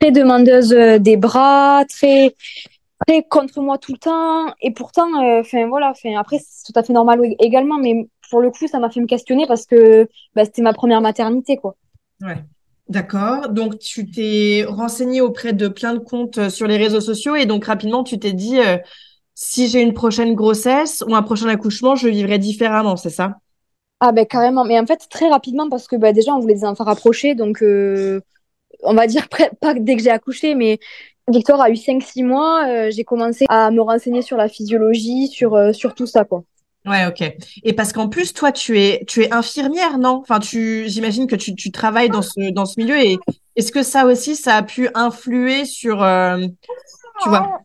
très 0.00 0.10
demandeuse 0.10 0.70
des 1.00 1.16
bras, 1.16 1.84
très 1.88 2.34
très 3.06 3.22
contre 3.22 3.60
moi 3.60 3.78
tout 3.78 3.92
le 3.92 3.98
temps. 3.98 4.52
Et 4.60 4.72
pourtant, 4.72 5.08
enfin 5.38 5.68
voilà, 5.68 5.90
enfin 5.90 6.18
après 6.18 6.38
c'est 6.38 6.72
tout 6.72 6.78
à 6.78 6.82
fait 6.82 6.92
normal 6.92 7.20
également, 7.38 7.78
mais 7.78 8.08
pour 8.30 8.40
le 8.40 8.50
coup, 8.50 8.66
ça 8.66 8.78
m'a 8.78 8.90
fait 8.90 9.00
me 9.00 9.06
questionner 9.06 9.46
parce 9.46 9.66
que 9.66 10.08
bah, 10.34 10.44
c'était 10.44 10.62
ma 10.62 10.72
première 10.72 11.00
maternité, 11.00 11.56
quoi. 11.56 11.76
Ouais. 12.20 12.36
D'accord. 12.88 13.48
Donc, 13.48 13.78
tu 13.78 14.10
t'es 14.10 14.64
renseigné 14.66 15.20
auprès 15.20 15.52
de 15.52 15.68
plein 15.68 15.94
de 15.94 16.00
comptes 16.00 16.38
euh, 16.38 16.50
sur 16.50 16.66
les 16.66 16.76
réseaux 16.76 17.00
sociaux 17.00 17.34
et 17.34 17.46
donc 17.46 17.64
rapidement, 17.64 18.04
tu 18.04 18.18
t'es 18.18 18.32
dit, 18.32 18.58
euh, 18.58 18.76
si 19.34 19.68
j'ai 19.68 19.82
une 19.82 19.94
prochaine 19.94 20.34
grossesse 20.34 21.02
ou 21.08 21.14
un 21.14 21.22
prochain 21.22 21.48
accouchement, 21.48 21.96
je 21.96 22.08
vivrai 22.08 22.38
différemment, 22.38 22.96
c'est 22.96 23.10
ça? 23.10 23.38
Ah 24.00 24.12
ben 24.12 24.26
carrément. 24.26 24.64
Mais 24.64 24.78
en 24.78 24.86
fait, 24.86 25.06
très 25.10 25.28
rapidement 25.28 25.68
parce 25.68 25.88
que 25.88 25.96
bah, 25.96 26.12
déjà, 26.12 26.34
on 26.34 26.40
voulait 26.40 26.54
des 26.54 26.64
enfants 26.64 26.84
rapprochés. 26.84 27.34
Donc, 27.34 27.62
euh, 27.62 28.20
on 28.82 28.94
va 28.94 29.06
dire 29.06 29.28
pas 29.60 29.74
dès 29.74 29.96
que 29.96 30.02
j'ai 30.02 30.10
accouché, 30.10 30.54
mais 30.54 30.78
Victor 31.28 31.60
a 31.60 31.70
eu 31.70 31.76
5-6 31.76 32.22
mois. 32.22 32.90
j'ai 32.90 33.04
commencé 33.04 33.46
à 33.48 33.70
me 33.70 33.80
renseigner 33.80 34.22
sur 34.22 34.36
la 34.36 34.48
physiologie, 34.48 35.28
sur, 35.28 35.74
sur 35.74 35.94
tout 35.94 36.06
ça, 36.06 36.24
quoi. 36.24 36.44
Ouais, 36.86 37.06
ok. 37.06 37.22
Et 37.62 37.72
parce 37.72 37.94
qu'en 37.94 38.08
plus, 38.08 38.34
toi, 38.34 38.52
tu 38.52 38.78
es, 38.78 39.04
tu 39.06 39.22
es 39.22 39.32
infirmière, 39.32 39.96
non? 39.96 40.20
Enfin, 40.20 40.38
tu, 40.38 40.84
j'imagine 40.86 41.26
que 41.26 41.36
tu, 41.36 41.54
tu 41.54 41.72
travailles 41.72 42.10
dans 42.10 42.20
ce, 42.20 42.52
dans 42.52 42.66
ce 42.66 42.78
milieu. 42.78 42.98
Et 42.98 43.16
est-ce 43.56 43.72
que 43.72 43.82
ça 43.82 44.04
aussi, 44.04 44.36
ça 44.36 44.56
a 44.56 44.62
pu 44.62 44.88
influer 44.94 45.64
sur, 45.64 46.02
euh, 46.02 46.46
tu 47.22 47.28
vois? 47.30 47.58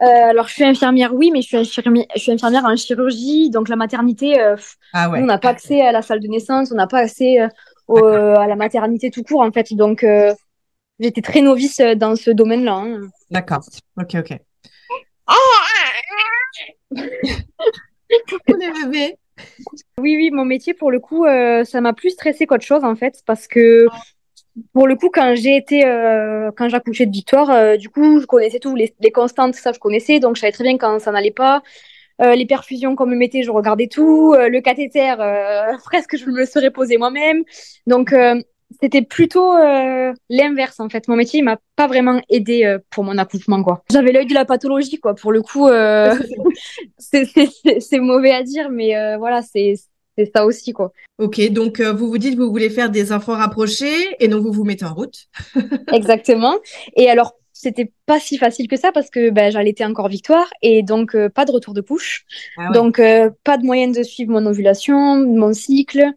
Euh, 0.00 0.30
alors, 0.30 0.48
je 0.48 0.54
suis 0.54 0.64
infirmière, 0.64 1.14
oui, 1.14 1.30
mais 1.32 1.42
je 1.42 1.48
suis 1.48 1.56
infirmière, 1.56 2.06
je 2.14 2.20
suis 2.20 2.32
infirmière 2.32 2.64
en 2.64 2.76
chirurgie, 2.76 3.50
donc 3.50 3.68
la 3.68 3.76
maternité, 3.76 4.40
euh, 4.40 4.56
ah 4.92 5.10
ouais. 5.10 5.20
on 5.20 5.26
n'a 5.26 5.38
pas 5.38 5.50
accès 5.50 5.80
à 5.80 5.92
la 5.92 6.02
salle 6.02 6.20
de 6.20 6.28
naissance, 6.28 6.70
on 6.70 6.76
n'a 6.76 6.86
pas 6.86 6.98
accès 6.98 7.38
à 7.38 8.46
la 8.46 8.56
maternité 8.56 9.10
tout 9.10 9.22
court, 9.22 9.40
en 9.40 9.50
fait. 9.50 9.72
Donc, 9.74 10.06
j'étais 11.00 11.22
très 11.22 11.40
novice 11.40 11.80
dans 11.96 12.16
ce 12.16 12.30
domaine-là. 12.30 12.74
Hein. 12.74 13.00
D'accord. 13.30 13.62
Ok, 13.96 14.14
ok. 14.14 14.38
Oui, 19.98 20.16
oui, 20.16 20.30
mon 20.30 20.44
métier, 20.44 20.74
pour 20.74 20.90
le 20.90 21.00
coup, 21.00 21.24
euh, 21.24 21.64
ça 21.64 21.80
m'a 21.80 21.92
plus 21.92 22.10
stressé 22.10 22.46
qu'autre 22.46 22.64
chose, 22.64 22.84
en 22.84 22.96
fait, 22.96 23.22
parce 23.26 23.46
que 23.46 23.86
pour 24.72 24.86
le 24.86 24.96
coup, 24.96 25.10
quand 25.12 25.34
j'ai 25.34 25.56
été, 25.56 25.86
euh, 25.86 26.50
quand 26.56 26.68
j'accouchais 26.68 27.06
de 27.06 27.12
Victoire, 27.12 27.50
euh, 27.50 27.76
du 27.76 27.88
coup, 27.88 28.20
je 28.20 28.26
connaissais 28.26 28.58
tout, 28.58 28.74
les, 28.74 28.92
constantes, 29.12 29.54
ça, 29.54 29.72
je 29.72 29.78
connaissais, 29.78 30.20
donc 30.20 30.36
je 30.36 30.40
savais 30.40 30.52
très 30.52 30.64
bien 30.64 30.78
quand 30.78 30.98
ça 30.98 31.12
n'allait 31.12 31.30
pas. 31.30 31.62
les 32.20 32.46
perfusions 32.46 32.96
qu'on 32.96 33.06
me 33.06 33.16
mettait, 33.16 33.42
je 33.42 33.50
regardais 33.50 33.86
tout. 33.86 34.34
le 34.34 34.60
cathéter, 34.60 35.14
presque, 35.84 36.16
je 36.16 36.26
me 36.26 36.38
le 36.38 36.46
serais 36.46 36.70
posé 36.70 36.98
moi-même. 36.98 37.44
Donc, 37.86 38.12
c'était 38.80 39.02
plutôt 39.02 39.56
euh, 39.56 40.12
l'inverse 40.28 40.80
en 40.80 40.88
fait. 40.88 41.08
Mon 41.08 41.16
métier 41.16 41.42
m'a 41.42 41.58
pas 41.76 41.86
vraiment 41.86 42.20
aidé 42.28 42.64
euh, 42.64 42.78
pour 42.90 43.04
mon 43.04 43.16
accouchement 43.18 43.62
quoi. 43.62 43.82
J'avais 43.90 44.12
l'œil 44.12 44.26
de 44.26 44.34
la 44.34 44.44
pathologie 44.44 44.98
quoi. 44.98 45.14
Pour 45.14 45.32
le 45.32 45.42
coup, 45.42 45.68
euh, 45.68 46.14
c'est 46.98 47.98
mauvais 47.98 48.32
à 48.32 48.42
dire, 48.42 48.70
mais 48.70 49.16
voilà, 49.16 49.42
c'est 49.42 49.74
ça 50.26 50.46
aussi 50.46 50.72
quoi. 50.72 50.92
Ok, 51.18 51.40
donc 51.50 51.80
vous 51.80 52.08
vous 52.08 52.18
dites 52.18 52.36
que 52.36 52.42
vous 52.42 52.50
voulez 52.50 52.70
faire 52.70 52.90
des 52.90 53.12
enfants 53.12 53.36
rapprochés 53.36 54.16
et 54.20 54.28
donc 54.28 54.42
vous 54.42 54.52
vous 54.52 54.64
mettez 54.64 54.84
en 54.84 54.94
route. 54.94 55.26
Exactement. 55.92 56.56
Et 56.96 57.08
alors 57.08 57.34
c'était 57.52 57.90
pas 58.06 58.20
si 58.20 58.38
facile 58.38 58.68
que 58.68 58.76
ça 58.76 58.92
parce 58.92 59.10
que 59.10 59.30
ben, 59.30 59.50
j'allaitais 59.50 59.84
encore 59.84 60.08
Victoire 60.08 60.48
et 60.62 60.82
donc 60.82 61.16
pas 61.28 61.44
de 61.44 61.50
retour 61.50 61.74
de 61.74 61.80
couche. 61.80 62.24
Ah 62.56 62.70
donc 62.70 63.00
pas 63.44 63.58
de 63.58 63.64
moyen 63.64 63.88
de 63.88 64.02
suivre 64.02 64.30
mon 64.30 64.46
ovulation, 64.46 65.26
mon 65.26 65.52
cycle. 65.52 66.14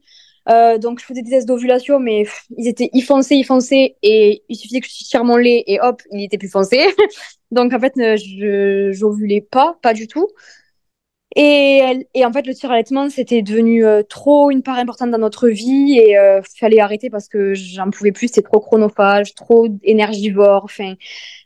Euh, 0.50 0.78
donc, 0.78 1.00
je 1.00 1.06
faisais 1.06 1.22
des 1.22 1.30
tests 1.30 1.48
d'ovulation, 1.48 2.00
mais 2.00 2.26
ils 2.58 2.68
étaient 2.68 2.90
y 2.94 3.02
foncés, 3.02 3.36
y 3.36 3.44
foncés, 3.44 3.96
et 4.02 4.44
il 4.50 4.56
suffisait 4.56 4.82
que 4.82 4.88
je 4.88 5.06
tire 5.06 5.24
mon 5.24 5.38
lait 5.38 5.64
et 5.68 5.80
hop, 5.80 6.02
il 6.12 6.24
était 6.24 6.38
plus 6.38 6.50
foncé. 6.50 6.88
donc, 7.52 7.74
en 7.74 7.80
fait, 7.80 7.94
euh, 7.98 8.18
je 8.18 8.92
j'ovulais 8.92 9.42
pas, 9.42 9.78
pas 9.82 9.94
du 9.94 10.08
tout. 10.08 10.28
Et, 11.36 12.08
et 12.14 12.26
en 12.26 12.34
fait, 12.34 12.46
le 12.46 12.54
tir 12.54 12.72
allaitement, 12.72 13.10
c'était 13.10 13.42
devenu 13.42 13.86
euh, 13.86 14.04
trop 14.04 14.52
une 14.52 14.64
part 14.64 14.78
importante 14.78 15.12
dans 15.12 15.18
notre 15.18 15.48
vie 15.48 15.98
et 15.98 16.12
il 16.12 16.60
fallait 16.60 16.80
arrêter 16.80 17.10
parce 17.10 17.28
que 17.28 17.54
j'en 17.54 17.90
pouvais 17.90 18.12
plus, 18.12 18.28
c'était 18.28 18.42
trop 18.42 18.60
chronophage, 18.60 19.34
trop 19.34 19.68
énergivore. 19.84 20.64
Enfin, 20.66 20.96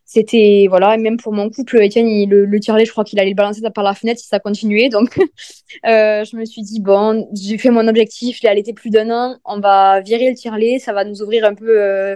c'était 0.05 0.67
voilà. 0.69 0.95
Et 0.95 0.97
même 0.97 1.17
pour 1.17 1.33
mon 1.33 1.49
couple 1.49 1.83
Étienne 1.83 2.07
le, 2.29 2.45
le 2.45 2.59
tirelet 2.59 2.85
je 2.85 2.91
crois 2.91 3.03
qu'il 3.03 3.19
allait 3.19 3.31
le 3.31 3.35
balancer 3.35 3.61
par 3.73 3.83
la 3.83 3.93
fenêtre 3.93 4.21
si 4.21 4.27
ça 4.27 4.39
continuait. 4.39 4.89
Donc 4.89 5.17
euh, 5.85 6.23
je 6.23 6.35
me 6.37 6.45
suis 6.45 6.61
dit 6.61 6.79
bon 6.79 7.27
j'ai 7.33 7.57
fait 7.57 7.71
mon 7.71 7.87
objectif. 7.87 8.41
Il 8.41 8.47
allait 8.47 8.63
plus 8.73 8.89
d'un 8.91 9.09
an. 9.09 9.37
On 9.45 9.59
va 9.59 9.99
virer 10.01 10.29
le 10.29 10.35
tirelet 10.35 10.79
ça 10.79 10.93
va 10.93 11.03
nous 11.03 11.21
ouvrir 11.21 11.43
un 11.45 11.55
peu 11.55 11.81
euh, 11.81 12.15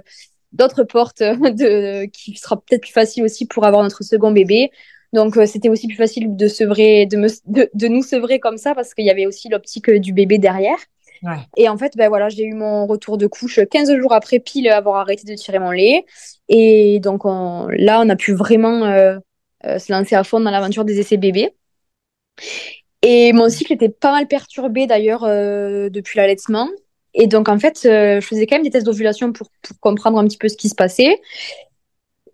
d'autres 0.53 0.83
portes 0.83 1.19
de 1.21 2.05
qui 2.05 2.35
sera 2.37 2.57
peut-être 2.57 2.81
plus 2.81 2.93
facile 2.93 3.23
aussi 3.23 3.45
pour 3.45 3.65
avoir 3.65 3.83
notre 3.83 4.03
second 4.03 4.31
bébé 4.31 4.71
donc 5.13 5.37
euh, 5.37 5.45
c'était 5.45 5.69
aussi 5.69 5.87
plus 5.87 5.97
facile 5.97 6.35
de 6.35 6.47
sevrer 6.47 7.05
de, 7.05 7.17
me, 7.17 7.27
de, 7.47 7.69
de 7.73 7.87
nous 7.87 8.03
sevrer 8.03 8.39
comme 8.39 8.57
ça 8.57 8.75
parce 8.75 8.93
qu'il 8.93 9.05
y 9.05 9.09
avait 9.09 9.25
aussi 9.25 9.49
l'optique 9.49 9.89
du 9.89 10.13
bébé 10.13 10.37
derrière 10.37 10.77
et 11.57 11.67
en 11.67 11.77
fait, 11.77 11.97
ben 11.97 12.09
voilà, 12.09 12.29
j'ai 12.29 12.43
eu 12.43 12.53
mon 12.53 12.85
retour 12.85 13.17
de 13.17 13.27
couche 13.27 13.59
15 13.69 13.93
jours 13.97 14.13
après 14.13 14.39
pile 14.39 14.69
avoir 14.69 14.97
arrêté 14.97 15.25
de 15.25 15.35
tirer 15.35 15.59
mon 15.59 15.71
lait. 15.71 16.05
Et 16.47 16.99
donc 16.99 17.23
là, 17.25 18.01
on 18.01 18.09
a 18.09 18.15
pu 18.15 18.33
vraiment 18.33 18.85
euh, 18.85 19.17
euh, 19.65 19.79
se 19.79 19.91
lancer 19.91 20.15
à 20.15 20.23
fond 20.23 20.39
dans 20.39 20.51
l'aventure 20.51 20.85
des 20.85 20.99
essais 20.99 21.17
bébés. 21.17 21.53
Et 23.01 23.33
mon 23.33 23.49
cycle 23.49 23.73
était 23.73 23.89
pas 23.89 24.11
mal 24.11 24.27
perturbé 24.27 24.87
d'ailleurs 24.87 25.23
euh, 25.23 25.89
depuis 25.89 26.17
l'allaitement. 26.17 26.69
Et 27.13 27.27
donc 27.27 27.49
en 27.49 27.57
fait, 27.59 27.79
je 27.83 28.21
faisais 28.21 28.45
quand 28.45 28.55
même 28.55 28.63
des 28.63 28.69
tests 28.69 28.85
d'ovulation 28.85 29.33
pour, 29.33 29.49
pour 29.61 29.79
comprendre 29.79 30.19
un 30.19 30.25
petit 30.25 30.37
peu 30.37 30.47
ce 30.47 30.55
qui 30.55 30.69
se 30.69 30.75
passait. 30.75 31.19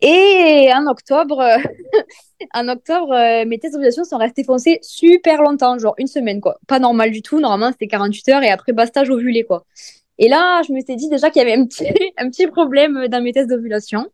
Et 0.02 0.70
en 0.74 0.88
octobre, 0.88 1.42
en 2.54 2.68
octobre, 2.68 3.12
euh, 3.14 3.46
mes 3.46 3.60
tests 3.60 3.74
d'ovulation 3.74 4.04
sont 4.04 4.18
restés 4.18 4.44
foncés 4.44 4.80
super 4.82 5.42
longtemps, 5.42 5.78
genre 5.78 5.96
une 5.98 6.08
semaine, 6.08 6.42
quoi. 6.42 6.58
Pas 6.68 6.80
normal 6.80 7.12
du 7.12 7.22
tout. 7.22 7.40
Normalement, 7.40 7.72
c'était 7.72 7.88
48 7.88 8.30
heures 8.30 8.44
et 8.44 8.50
après, 8.50 8.74
bastage 8.74 9.10
ovulé, 9.10 9.44
quoi. 9.44 9.66
Et 10.18 10.30
là, 10.30 10.62
je 10.68 10.74
me 10.74 10.82
suis 10.82 10.96
dit 10.96 11.10
déjà 11.10 11.30
qu'il 11.30 11.42
y 11.42 11.46
avait 11.46 11.60
un 11.60 11.66
petit, 11.66 11.88
un 12.18 12.30
petit 12.30 12.48
problème 12.48 13.08
dans 13.08 13.22
mes 13.22 13.34
tests 13.34 13.50
d'ovulation. 13.50 14.08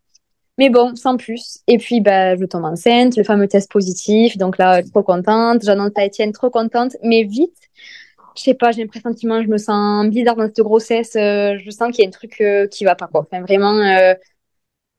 Mais 0.57 0.69
bon, 0.69 0.95
sans 0.95 1.17
plus. 1.17 1.59
Et 1.67 1.77
puis, 1.77 2.01
bah, 2.01 2.35
je 2.35 2.45
tombe 2.45 2.65
enceinte, 2.65 3.17
le 3.17 3.23
fameux 3.23 3.47
test 3.47 3.71
positif. 3.71 4.37
Donc 4.37 4.57
là, 4.57 4.83
trop 4.83 5.03
contente. 5.03 5.63
J'annonce 5.63 5.91
à 5.95 6.05
Étienne, 6.05 6.31
trop 6.33 6.49
contente. 6.49 6.97
Mais 7.03 7.23
vite, 7.23 7.55
je 8.35 8.43
sais 8.43 8.53
pas, 8.53 8.71
j'ai 8.71 8.83
un 8.83 8.87
pressentiment, 8.87 9.41
je 9.41 9.47
me 9.47 9.57
sens 9.57 10.07
bizarre 10.07 10.35
dans 10.35 10.45
cette 10.45 10.61
grossesse. 10.61 11.15
Euh, 11.15 11.57
je 11.63 11.69
sens 11.71 11.91
qu'il 11.91 12.03
y 12.03 12.05
a 12.05 12.07
un 12.07 12.11
truc 12.11 12.39
euh, 12.41 12.67
qui 12.67 12.85
va 12.85 12.95
pas, 12.95 13.07
quoi. 13.07 13.21
Enfin, 13.21 13.41
vraiment, 13.41 13.77
euh, 13.77 14.13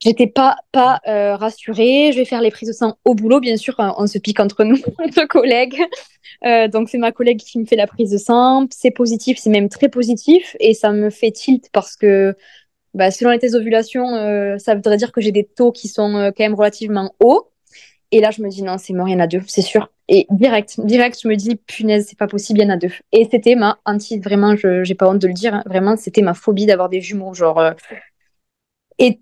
j'étais 0.04 0.26
pas, 0.26 0.56
pas 0.72 1.00
rassurée. 1.36 2.10
Je 2.12 2.18
vais 2.18 2.24
faire 2.24 2.40
les 2.40 2.50
prises 2.50 2.68
de 2.68 2.74
sang 2.74 2.96
au 3.04 3.14
boulot, 3.14 3.40
bien 3.40 3.56
sûr. 3.56 3.74
On 3.78 4.06
se 4.06 4.18
pique 4.18 4.40
entre 4.40 4.64
nous, 4.64 4.78
entre 4.98 5.26
collègues. 5.26 5.80
donc, 6.42 6.88
c'est 6.88 6.98
ma 6.98 7.12
collègue 7.12 7.38
qui 7.38 7.58
me 7.58 7.64
fait 7.64 7.76
la 7.76 7.86
prise 7.86 8.10
de 8.10 8.18
sang. 8.18 8.66
C'est 8.70 8.90
positif, 8.90 9.38
c'est 9.38 9.50
même 9.50 9.68
très 9.68 9.88
positif. 9.88 10.56
Et 10.60 10.74
ça 10.74 10.92
me 10.92 11.10
fait 11.10 11.30
tilt 11.30 11.68
parce 11.72 11.96
que 11.96 12.34
bah, 12.94 13.10
selon 13.10 13.30
les 13.30 13.38
tests 13.38 13.54
d'ovulation, 13.54 14.14
euh, 14.16 14.58
ça 14.58 14.74
voudrait 14.74 14.98
dire 14.98 15.12
que 15.12 15.20
j'ai 15.20 15.32
des 15.32 15.44
taux 15.44 15.72
qui 15.72 15.88
sont 15.88 16.14
euh, 16.16 16.30
quand 16.36 16.44
même 16.44 16.54
relativement 16.54 17.14
hauts. 17.20 17.48
Et 18.10 18.20
là, 18.20 18.30
je 18.30 18.42
me 18.42 18.50
dis, 18.50 18.62
non, 18.62 18.76
c'est 18.76 18.92
mort, 18.92 19.08
il 19.08 19.12
y 19.12 19.14
en 19.14 19.20
a 19.20 19.26
deux, 19.26 19.40
c'est 19.46 19.62
sûr. 19.62 19.90
Et 20.08 20.26
direct, 20.30 20.78
direct, 20.80 21.18
je 21.22 21.28
me 21.28 21.34
dis, 21.34 21.56
punaise, 21.56 22.06
c'est 22.06 22.18
pas 22.18 22.26
possible, 22.26 22.60
il 22.60 22.64
y 22.64 22.66
en 22.66 22.70
a 22.70 22.76
deux. 22.76 22.92
Et 23.12 23.26
c'était 23.30 23.54
ma 23.54 23.78
anti, 23.86 24.18
vraiment, 24.18 24.54
je 24.54 24.84
j'ai 24.84 24.94
pas 24.94 25.08
honte 25.08 25.18
de 25.18 25.28
le 25.28 25.32
dire, 25.32 25.54
hein, 25.54 25.62
vraiment, 25.64 25.96
c'était 25.96 26.20
ma 26.20 26.34
phobie 26.34 26.66
d'avoir 26.66 26.90
des 26.90 27.00
jumeaux. 27.00 27.32
Genre, 27.32 27.58
euh. 27.58 27.72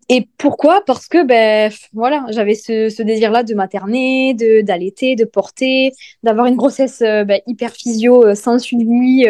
Et, 0.08 0.28
pourquoi? 0.38 0.82
Parce 0.84 1.08
que, 1.08 1.24
ben, 1.24 1.72
voilà, 1.92 2.26
j'avais 2.30 2.54
ce, 2.54 3.02
désir-là 3.02 3.42
de 3.42 3.54
materner, 3.54 4.34
de 4.34 4.60
d'allaiter, 4.60 5.16
de 5.16 5.24
porter, 5.24 5.92
d'avoir 6.22 6.46
une 6.46 6.56
grossesse 6.56 7.00
ben, 7.00 7.40
hyper 7.46 7.72
physio, 7.72 8.34
sans 8.34 8.58
suivi 8.58 9.26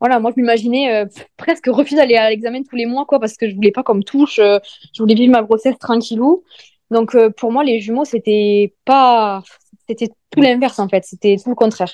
voilà, 0.00 0.20
moi 0.20 0.32
je 0.34 0.40
m'imaginais 0.40 0.94
euh, 0.94 1.06
presque 1.36 1.66
refuser 1.66 1.96
d'aller 1.96 2.16
à 2.16 2.30
l'examen 2.30 2.62
tous 2.62 2.76
les 2.76 2.86
mois, 2.86 3.04
quoi, 3.06 3.18
parce 3.18 3.36
que 3.36 3.48
je 3.48 3.54
voulais 3.54 3.72
pas 3.72 3.82
comme 3.82 4.04
touche, 4.04 4.38
euh, 4.38 4.58
je 4.94 5.02
voulais 5.02 5.14
vivre 5.14 5.32
ma 5.32 5.42
grossesse 5.42 5.78
tranquillou. 5.78 6.44
Donc 6.90 7.14
euh, 7.14 7.30
pour 7.30 7.52
moi, 7.52 7.64
les 7.64 7.80
jumeaux, 7.80 8.04
c'était 8.04 8.74
pas, 8.84 9.42
c'était 9.88 10.10
tout 10.30 10.40
l'inverse 10.40 10.78
en 10.78 10.88
fait, 10.88 11.04
c'était 11.04 11.36
tout 11.42 11.50
le 11.50 11.56
contraire. 11.56 11.92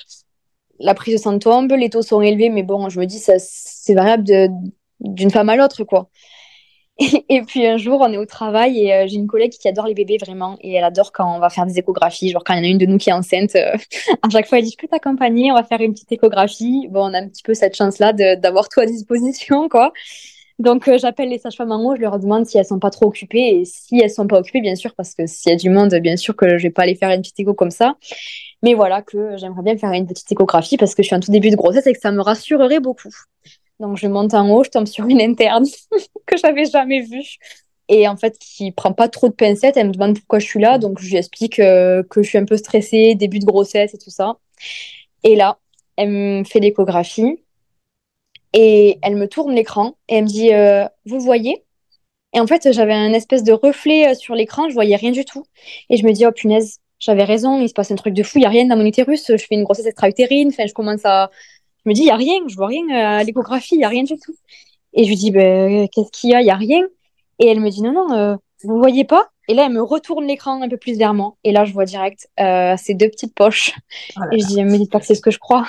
La 0.79 0.93
prise 0.93 1.15
de 1.15 1.19
sang 1.19 1.39
tombe, 1.39 1.71
les 1.71 1.89
taux 1.89 2.01
sont 2.01 2.21
élevés, 2.21 2.49
mais 2.49 2.63
bon, 2.63 2.89
je 2.89 2.99
me 2.99 3.05
dis 3.05 3.19
ça, 3.19 3.33
c'est 3.39 3.93
variable 3.93 4.25
d'une 4.99 5.31
femme 5.31 5.49
à 5.49 5.55
l'autre, 5.55 5.83
quoi. 5.83 6.09
Et, 7.29 7.41
puis 7.41 7.65
un 7.65 7.77
jour, 7.77 7.99
on 8.01 8.11
est 8.11 8.17
au 8.17 8.25
travail 8.25 8.79
et 8.79 8.93
euh, 8.93 9.05
j'ai 9.07 9.17
une 9.17 9.27
collègue 9.27 9.51
qui 9.51 9.67
adore 9.67 9.85
les 9.85 9.93
bébés 9.93 10.17
vraiment 10.17 10.57
et 10.61 10.73
elle 10.73 10.83
adore 10.85 11.11
quand 11.11 11.35
on 11.35 11.39
va 11.39 11.49
faire 11.49 11.65
des 11.65 11.77
échographies. 11.77 12.29
Genre 12.29 12.43
quand 12.43 12.53
il 12.53 12.59
y 12.59 12.61
en 12.61 12.63
a 12.63 12.67
une 12.67 12.77
de 12.77 12.85
nous 12.85 12.97
qui 12.97 13.09
est 13.09 13.13
enceinte, 13.13 13.53
euh, 13.55 13.75
à 14.21 14.29
chaque 14.29 14.47
fois 14.47 14.59
elle 14.59 14.63
dit 14.63 14.71
je 14.71 14.77
peux 14.77 14.87
t'accompagner, 14.87 15.51
on 15.51 15.55
va 15.55 15.63
faire 15.63 15.81
une 15.81 15.93
petite 15.93 16.11
échographie. 16.13 16.87
Bon, 16.89 17.09
on 17.09 17.13
a 17.13 17.19
un 17.19 17.27
petit 17.27 17.43
peu 17.43 17.53
cette 17.53 17.75
chance-là 17.75 18.13
d'avoir 18.13 18.69
tout 18.69 18.79
à 18.79 18.85
disposition, 18.85 19.67
quoi. 19.69 19.91
Donc 20.57 20.87
euh, 20.87 20.97
j'appelle 20.97 21.27
les 21.27 21.37
sages-femmes 21.37 21.73
en 21.73 21.83
haut, 21.83 21.95
je 21.97 22.01
leur 22.01 22.17
demande 22.17 22.45
si 22.45 22.57
elles 22.57 22.65
sont 22.65 22.79
pas 22.79 22.91
trop 22.91 23.07
occupées 23.07 23.59
et 23.59 23.65
si 23.65 23.99
elles 23.99 24.09
sont 24.09 24.25
pas 24.25 24.39
occupées, 24.39 24.61
bien 24.61 24.75
sûr, 24.75 24.95
parce 24.95 25.13
que 25.13 25.27
s'il 25.27 25.51
y 25.51 25.53
a 25.53 25.57
du 25.57 25.69
monde, 25.69 25.93
bien 25.95 26.15
sûr 26.15 26.33
que 26.33 26.57
je 26.57 26.63
vais 26.63 26.69
pas 26.69 26.83
aller 26.83 26.95
faire 26.95 27.09
une 27.09 27.21
petite 27.21 27.41
écho 27.41 27.53
comme 27.53 27.71
ça. 27.71 27.95
Mais 28.63 28.73
voilà 28.73 29.01
que 29.01 29.35
j'aimerais 29.35 29.63
bien 29.63 29.77
faire 29.77 29.91
une 29.91 30.07
petite 30.07 30.31
échographie 30.31 30.77
parce 30.77 30.95
que 30.95 31.03
je 31.03 31.07
suis 31.07 31.15
en 31.15 31.19
tout 31.19 31.31
début 31.31 31.49
de 31.49 31.57
grossesse 31.57 31.87
et 31.87 31.93
que 31.93 31.99
ça 31.99 32.11
me 32.13 32.21
rassurerait 32.21 32.79
beaucoup. 32.79 33.11
Donc 33.79 33.97
je 33.97 34.07
monte 34.07 34.33
en 34.33 34.49
haut, 34.49 34.63
je 34.63 34.69
tombe 34.69 34.87
sur 34.87 35.05
une 35.07 35.21
interne 35.21 35.65
que 36.25 36.37
j'avais 36.37 36.65
jamais 36.65 37.01
vue. 37.01 37.37
Et 37.87 38.07
en 38.07 38.17
fait 38.17 38.37
qui 38.39 38.71
prend 38.71 38.93
pas 38.93 39.09
trop 39.09 39.29
de 39.29 39.33
pincettes. 39.33 39.77
Elle 39.77 39.87
me 39.87 39.93
demande 39.93 40.17
pourquoi 40.17 40.39
je 40.39 40.45
suis 40.45 40.59
là, 40.59 40.77
donc 40.79 40.99
je 40.99 41.09
lui 41.09 41.17
explique 41.17 41.59
euh, 41.59 42.03
que 42.03 42.23
je 42.23 42.29
suis 42.29 42.37
un 42.37 42.45
peu 42.45 42.57
stressée, 42.57 43.15
début 43.15 43.39
de 43.39 43.45
grossesse 43.45 43.93
et 43.93 43.97
tout 43.97 44.09
ça. 44.09 44.37
Et 45.23 45.35
là, 45.35 45.59
elle 45.97 46.09
me 46.09 46.43
fait 46.43 46.59
l'échographie. 46.59 47.39
Et 48.53 48.99
elle 49.01 49.17
me 49.17 49.27
tourne 49.27 49.53
l'écran 49.53 49.97
et 50.07 50.15
elle 50.15 50.23
me 50.23 50.29
dit 50.29 50.53
euh, 50.53 50.85
vous 51.05 51.19
voyez? 51.19 51.63
Et 52.33 52.39
en 52.39 52.47
fait 52.47 52.71
j'avais 52.71 52.93
un 52.93 53.13
espèce 53.13 53.43
de 53.43 53.53
reflet 53.53 54.11
euh, 54.11 54.15
sur 54.15 54.35
l'écran, 54.35 54.69
je 54.69 54.73
voyais 54.73 54.95
rien 54.95 55.11
du 55.11 55.25
tout. 55.25 55.45
Et 55.89 55.97
je 55.97 56.05
me 56.05 56.13
dis 56.13 56.25
oh 56.25 56.31
punaise. 56.31 56.79
J'avais 56.99 57.25
raison, 57.25 57.59
il 57.61 57.67
se 57.67 57.73
passe 57.73 57.91
un 57.91 57.95
truc 57.95 58.13
de 58.13 58.23
fou, 58.23 58.37
il 58.37 58.41
n'y 58.41 58.45
a 58.45 58.49
rien 58.49 58.65
dans 58.65 58.77
mon 58.77 58.85
utérus, 58.85 59.25
je 59.27 59.37
fais 59.37 59.55
une 59.55 59.63
grossesse 59.63 59.85
extra-utérine, 59.85 60.47
enfin, 60.47 60.65
je 60.65 60.73
commence 60.73 61.01
à, 61.03 61.29
je 61.85 61.89
me 61.91 61.93
dis, 61.93 62.01
il 62.01 62.05
n'y 62.05 62.11
a 62.11 62.15
rien, 62.15 62.39
je 62.47 62.55
vois 62.55 62.67
rien 62.67 62.83
euh, 62.89 63.19
à 63.19 63.23
l'échographie, 63.23 63.75
il 63.75 63.77
n'y 63.77 63.83
a 63.83 63.89
rien 63.89 64.03
du 64.03 64.17
tout. 64.17 64.35
Et 64.93 65.03
je 65.03 65.09
lui 65.09 65.15
dis, 65.15 65.29
ben, 65.29 65.87
qu'est-ce 65.89 66.11
qu'il 66.11 66.31
y 66.31 66.33
a? 66.33 66.41
Il 66.41 66.45
n'y 66.45 66.49
a 66.49 66.55
rien. 66.55 66.81
Et 67.37 67.47
elle 67.47 67.59
me 67.59 67.69
dit, 67.69 67.81
non, 67.83 67.91
non, 67.93 68.11
euh, 68.15 68.35
vous 68.63 68.73
ne 68.73 68.79
voyez 68.79 69.03
pas? 69.03 69.27
Et 69.47 69.53
là, 69.53 69.65
elle 69.67 69.73
me 69.73 69.83
retourne 69.83 70.25
l'écran 70.25 70.61
un 70.63 70.69
peu 70.69 70.77
plus 70.77 70.97
vers 70.97 71.13
moi. 71.13 71.35
Et 71.43 71.51
là, 71.51 71.65
je 71.65 71.73
vois 71.73 71.85
direct 71.85 72.27
euh, 72.39 72.75
ces 72.77 72.95
deux 72.95 73.09
petites 73.09 73.35
poches. 73.35 73.75
Oh 74.17 74.21
et 74.31 74.39
je 74.39 74.47
dis, 74.47 74.59
elle 74.59 74.65
me 74.65 74.77
dit 74.77 74.87
pas 74.87 74.99
que 74.99 75.05
c'est 75.05 75.13
ce 75.13 75.21
que 75.21 75.29
je 75.29 75.37
crois. 75.37 75.67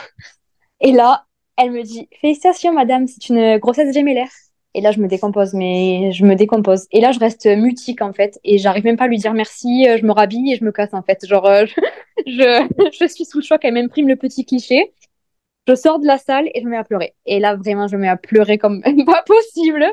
Et 0.81 0.93
là, 0.93 1.27
elle 1.59 1.71
me 1.71 1.83
dit, 1.83 2.09
félicitations, 2.21 2.73
madame, 2.73 3.07
c'est 3.07 3.29
une 3.29 3.59
grossesse 3.59 3.93
gémellaire. 3.93 4.31
Et 4.73 4.81
là, 4.81 4.93
je 4.93 5.01
me 5.01 5.09
décompose, 5.09 5.53
mais 5.53 6.13
je 6.13 6.25
me 6.25 6.35
décompose. 6.35 6.87
Et 6.93 7.01
là, 7.01 7.13
je 7.13 7.19
reste 7.19 7.47
mutique, 7.47 8.01
en 8.01 8.13
fait. 8.15 8.39
Et 8.45 8.57
j'arrive 8.57 8.85
même 8.85 8.97
pas 8.97 9.05
à 9.05 9.09
lui 9.09 9.19
dire 9.19 9.35
merci. 9.35 9.87
Je 9.99 10.05
me 10.05 10.13
rhabille 10.13 10.53
et 10.53 10.57
je 10.57 10.65
me 10.65 10.73
casse, 10.73 10.95
en 10.95 11.03
fait. 11.03 11.27
Genre, 11.27 11.47
je, 12.27 12.67
je, 13.01 13.07
suis 13.07 13.27
sous 13.27 13.39
le 13.39 13.45
choc. 13.45 13.61
Elle 13.65 13.75
m'imprime 13.75 14.09
le 14.09 14.17
petit 14.17 14.47
cliché. 14.47 14.95
Je 15.69 15.75
sors 15.75 15.99
de 15.99 16.07
la 16.07 16.19
salle 16.19 16.49
et 16.55 16.61
je 16.61 16.65
me 16.65 16.71
mets 16.71 16.77
à 16.77 16.85
pleurer. 16.85 17.15
Et 17.27 17.41
là, 17.41 17.57
vraiment, 17.57 17.89
je 17.89 17.97
me 17.97 18.03
mets 18.03 18.09
à 18.09 18.17
pleurer 18.17 18.59
comme 18.59 18.83
pas 19.07 19.23
possible. 19.23 19.85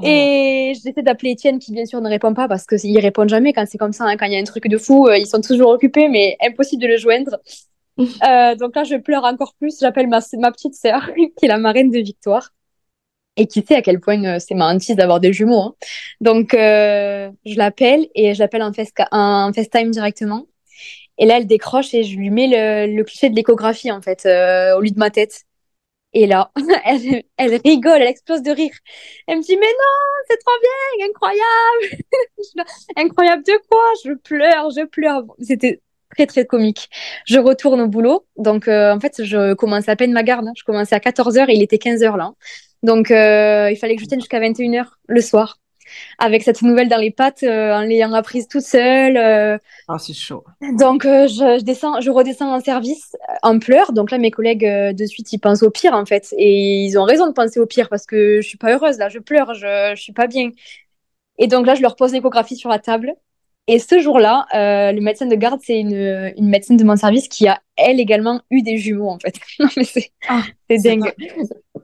Et 0.00 0.74
j'essaie 0.76 1.02
d'appeler 1.02 1.32
Étienne 1.32 1.58
qui, 1.58 1.72
bien 1.72 1.84
sûr, 1.84 2.00
ne 2.00 2.08
répond 2.08 2.32
pas 2.32 2.46
parce 2.46 2.66
qu'ils 2.66 3.00
répondent 3.00 3.28
jamais 3.28 3.52
quand 3.52 3.64
c'est 3.66 3.78
comme 3.78 3.92
ça. 3.92 4.04
Hein. 4.04 4.16
Quand 4.16 4.26
il 4.26 4.32
y 4.32 4.36
a 4.36 4.38
un 4.38 4.44
truc 4.44 4.68
de 4.68 4.78
fou, 4.78 5.08
euh, 5.08 5.18
ils 5.18 5.26
sont 5.26 5.40
toujours 5.40 5.70
occupés, 5.70 6.08
mais 6.08 6.36
impossible 6.40 6.82
de 6.82 6.86
le 6.86 6.96
joindre. 6.96 7.38
euh, 7.98 8.54
donc 8.54 8.76
là, 8.76 8.84
je 8.84 8.94
pleure 8.94 9.24
encore 9.24 9.54
plus. 9.58 9.80
J'appelle 9.80 10.06
ma, 10.06 10.20
ma 10.38 10.52
petite 10.52 10.74
sœur, 10.74 11.10
qui 11.36 11.44
est 11.44 11.48
la 11.48 11.58
marraine 11.58 11.90
de 11.90 11.98
Victoire 11.98 12.50
et 13.38 13.46
qui 13.46 13.64
sait 13.66 13.76
à 13.76 13.82
quel 13.82 14.00
point 14.00 14.22
euh, 14.24 14.38
c'est 14.40 14.54
ma 14.54 14.70
hantise 14.70 14.96
d'avoir 14.96 15.20
des 15.20 15.32
jumeaux. 15.32 15.60
Hein. 15.60 15.74
Donc, 16.20 16.54
euh, 16.54 17.30
je 17.46 17.56
l'appelle 17.56 18.08
et 18.14 18.34
je 18.34 18.40
l'appelle 18.40 18.62
en, 18.62 18.72
en 19.12 19.52
FaceTime 19.52 19.90
directement. 19.90 20.46
Et 21.18 21.26
là, 21.26 21.38
elle 21.38 21.46
décroche 21.46 21.94
et 21.94 22.04
je 22.04 22.16
lui 22.16 22.30
mets 22.30 22.46
le, 22.46 22.94
le 22.96 23.04
cliché 23.04 23.28
de 23.28 23.36
l'échographie, 23.36 23.90
en 23.90 24.00
fait, 24.00 24.24
euh, 24.26 24.76
au 24.76 24.80
lieu 24.80 24.90
de 24.90 24.98
ma 24.98 25.10
tête. 25.10 25.44
Et 26.12 26.26
là, 26.26 26.50
elle, 26.84 27.22
elle, 27.36 27.60
rigole, 27.64 28.00
elle 28.00 28.08
explose 28.08 28.42
de 28.42 28.50
rire. 28.50 28.74
Elle 29.26 29.38
me 29.38 29.42
dit, 29.42 29.56
mais 29.56 29.66
non, 29.66 30.24
c'est 30.28 30.38
trop 30.38 30.54
bien, 30.62 31.08
incroyable. 31.08 32.04
incroyable 32.96 33.42
de 33.44 33.52
quoi? 33.68 33.84
Je 34.04 34.12
pleure, 34.12 34.70
je 34.70 34.86
pleure. 34.86 35.24
C'était 35.40 35.82
très, 36.10 36.26
très 36.26 36.46
comique. 36.46 36.88
Je 37.26 37.38
retourne 37.38 37.80
au 37.80 37.88
boulot. 37.88 38.26
Donc, 38.36 38.68
euh, 38.68 38.94
en 38.94 39.00
fait, 39.00 39.22
je 39.22 39.54
commence 39.54 39.88
à 39.88 39.96
peine 39.96 40.12
ma 40.12 40.22
garde. 40.22 40.46
Hein. 40.46 40.52
Je 40.56 40.64
commençais 40.64 40.94
à 40.94 41.00
14h 41.00 41.50
et 41.50 41.54
il 41.54 41.62
était 41.62 41.76
15h 41.76 42.16
là. 42.16 42.32
Donc, 42.82 43.10
euh, 43.10 43.70
il 43.70 43.76
fallait 43.76 43.96
que 43.96 44.02
je 44.02 44.06
tienne 44.06 44.20
jusqu'à 44.20 44.40
21h 44.40 44.86
le 45.08 45.20
soir 45.20 45.58
avec 46.18 46.42
cette 46.42 46.62
nouvelle 46.62 46.88
dans 46.88 46.98
les 46.98 47.10
pattes, 47.10 47.42
euh, 47.42 47.74
en 47.74 47.80
l'ayant 47.82 48.12
apprise 48.12 48.48
toute 48.48 48.62
seule. 48.62 49.16
Euh. 49.16 49.58
Ah, 49.88 49.98
c'est 49.98 50.14
chaud. 50.14 50.44
Donc, 50.78 51.04
euh, 51.04 51.26
je, 51.28 51.62
descends, 51.62 52.00
je 52.00 52.10
redescends 52.10 52.52
en 52.52 52.60
service 52.60 53.16
en 53.42 53.58
pleurs. 53.58 53.92
Donc 53.92 54.10
là, 54.10 54.18
mes 54.18 54.30
collègues, 54.30 54.64
de 54.64 55.06
suite, 55.06 55.32
ils 55.32 55.38
pensent 55.38 55.62
au 55.62 55.70
pire, 55.70 55.94
en 55.94 56.06
fait. 56.06 56.34
Et 56.36 56.84
ils 56.84 56.98
ont 56.98 57.04
raison 57.04 57.26
de 57.26 57.32
penser 57.32 57.60
au 57.60 57.66
pire 57.66 57.88
parce 57.88 58.06
que 58.06 58.40
je 58.40 58.48
suis 58.48 58.58
pas 58.58 58.72
heureuse, 58.72 58.98
là. 58.98 59.08
Je 59.08 59.18
pleure, 59.18 59.54
je, 59.54 59.92
je 59.94 60.02
suis 60.02 60.12
pas 60.12 60.26
bien. 60.26 60.50
Et 61.38 61.46
donc 61.46 61.66
là, 61.66 61.74
je 61.74 61.82
leur 61.82 61.96
pose 61.96 62.12
l'échographie 62.12 62.56
sur 62.56 62.68
la 62.68 62.78
table. 62.78 63.14
Et 63.70 63.78
ce 63.78 64.00
jour-là, 64.00 64.46
euh, 64.54 64.92
le 64.92 65.00
médecin 65.02 65.26
de 65.26 65.34
garde, 65.34 65.60
c'est 65.62 65.78
une, 65.78 66.32
une 66.38 66.48
médecine 66.48 66.78
de 66.78 66.84
mon 66.84 66.96
service 66.96 67.28
qui 67.28 67.46
a, 67.46 67.60
elle 67.76 68.00
également, 68.00 68.40
eu 68.50 68.62
des 68.62 68.78
jumeaux, 68.78 69.10
en 69.10 69.18
fait. 69.18 69.34
non, 69.60 69.68
mais 69.76 69.84
c'est 69.84 70.10
ah, 70.26 70.42
dingue. 70.70 71.12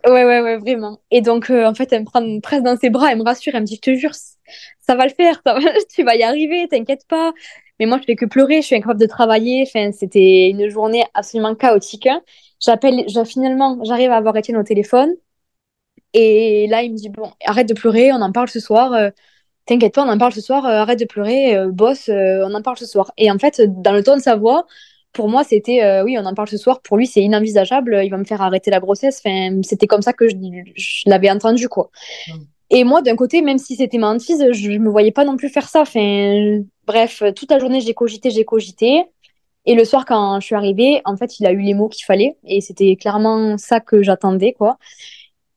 Ouais, 0.06 0.24
ouais, 0.24 0.40
ouais, 0.40 0.56
vraiment. 0.56 1.00
Et 1.10 1.20
donc, 1.20 1.50
euh, 1.50 1.66
en 1.66 1.74
fait, 1.74 1.92
elle 1.92 2.00
me 2.00 2.06
prend 2.06 2.40
presque 2.40 2.62
dans 2.62 2.78
ses 2.78 2.88
bras, 2.88 3.12
elle 3.12 3.18
me 3.18 3.22
rassure, 3.22 3.54
elle 3.54 3.60
me 3.60 3.66
dit, 3.66 3.76
je 3.76 3.80
te 3.82 3.94
jure, 3.94 4.14
ça 4.14 4.94
va 4.94 5.04
le 5.04 5.12
faire, 5.12 5.42
tu 5.94 6.04
vas 6.04 6.16
y 6.16 6.22
arriver, 6.22 6.66
t'inquiète 6.68 7.06
pas. 7.06 7.34
Mais 7.78 7.84
moi, 7.84 7.98
je 8.00 8.04
fais 8.04 8.16
que 8.16 8.24
pleurer, 8.24 8.62
je 8.62 8.66
suis 8.66 8.76
incapable 8.76 9.00
de 9.00 9.06
travailler. 9.06 9.64
Enfin, 9.66 9.92
c'était 9.92 10.48
une 10.48 10.68
journée 10.70 11.04
absolument 11.12 11.54
chaotique. 11.54 12.08
J'appelle, 12.60 13.04
finalement, 13.26 13.78
j'arrive 13.84 14.10
à 14.10 14.16
avoir 14.16 14.34
Étienne 14.38 14.56
au 14.56 14.62
téléphone. 14.62 15.10
Et 16.14 16.66
là, 16.68 16.82
il 16.82 16.92
me 16.92 16.96
dit, 16.96 17.08
bon, 17.10 17.32
arrête 17.44 17.68
de 17.68 17.74
pleurer, 17.74 18.12
on 18.12 18.22
en 18.22 18.32
parle 18.32 18.48
ce 18.48 18.60
soir. 18.60 18.92
Euh, 18.92 19.10
t'inquiète 19.66 19.94
pas, 19.94 20.04
on 20.04 20.08
en 20.08 20.18
parle 20.18 20.32
ce 20.32 20.40
soir, 20.40 20.66
euh, 20.66 20.80
arrête 20.80 20.98
de 20.98 21.04
pleurer, 21.04 21.56
euh, 21.56 21.70
boss, 21.70 22.08
euh, 22.08 22.44
on 22.46 22.54
en 22.54 22.62
parle 22.62 22.76
ce 22.76 22.86
soir. 22.86 23.12
Et 23.16 23.30
en 23.30 23.38
fait, 23.38 23.60
dans 23.60 23.92
le 23.92 24.02
ton 24.02 24.16
de 24.16 24.22
sa 24.22 24.36
voix, 24.36 24.66
pour 25.12 25.28
moi, 25.28 25.44
c'était 25.44 26.02
oui, 26.02 26.16
on 26.18 26.24
en 26.26 26.34
parle 26.34 26.48
ce 26.48 26.56
soir. 26.56 26.82
Pour 26.82 26.96
lui, 26.96 27.06
c'est 27.06 27.20
inenvisageable. 27.20 28.00
Il 28.02 28.10
va 28.10 28.16
me 28.16 28.24
faire 28.24 28.42
arrêter 28.42 28.72
la 28.72 28.80
grossesse. 28.80 29.22
Enfin, 29.24 29.60
c'était 29.62 29.86
comme 29.86 30.02
ça 30.02 30.12
que 30.12 30.28
je, 30.28 30.34
je 30.74 31.08
l'avais 31.08 31.30
entendu, 31.30 31.68
quoi. 31.68 31.90
Et 32.70 32.82
moi, 32.82 33.00
d'un 33.00 33.14
côté, 33.14 33.40
même 33.40 33.58
si 33.58 33.76
c'était 33.76 33.98
ma 33.98 34.08
hantise, 34.08 34.44
je, 34.50 34.70
ne 34.72 34.78
me 34.78 34.90
voyais 34.90 35.12
pas 35.12 35.24
non 35.24 35.36
plus 35.36 35.50
faire 35.50 35.68
ça. 35.68 35.82
Enfin, 35.82 36.64
bref, 36.88 37.22
toute 37.36 37.48
la 37.48 37.60
journée, 37.60 37.80
j'ai 37.80 37.94
cogité, 37.94 38.30
j'ai 38.30 38.44
cogité. 38.44 39.04
Et 39.66 39.76
le 39.76 39.84
soir, 39.84 40.04
quand 40.04 40.40
je 40.40 40.46
suis 40.46 40.56
arrivée, 40.56 41.00
en 41.04 41.16
fait, 41.16 41.38
il 41.38 41.46
a 41.46 41.52
eu 41.52 41.60
les 41.60 41.74
mots 41.74 41.88
qu'il 41.88 42.04
fallait. 42.04 42.36
Et 42.44 42.60
c'était 42.60 42.96
clairement 42.96 43.56
ça 43.56 43.78
que 43.78 44.02
j'attendais, 44.02 44.52
quoi. 44.52 44.78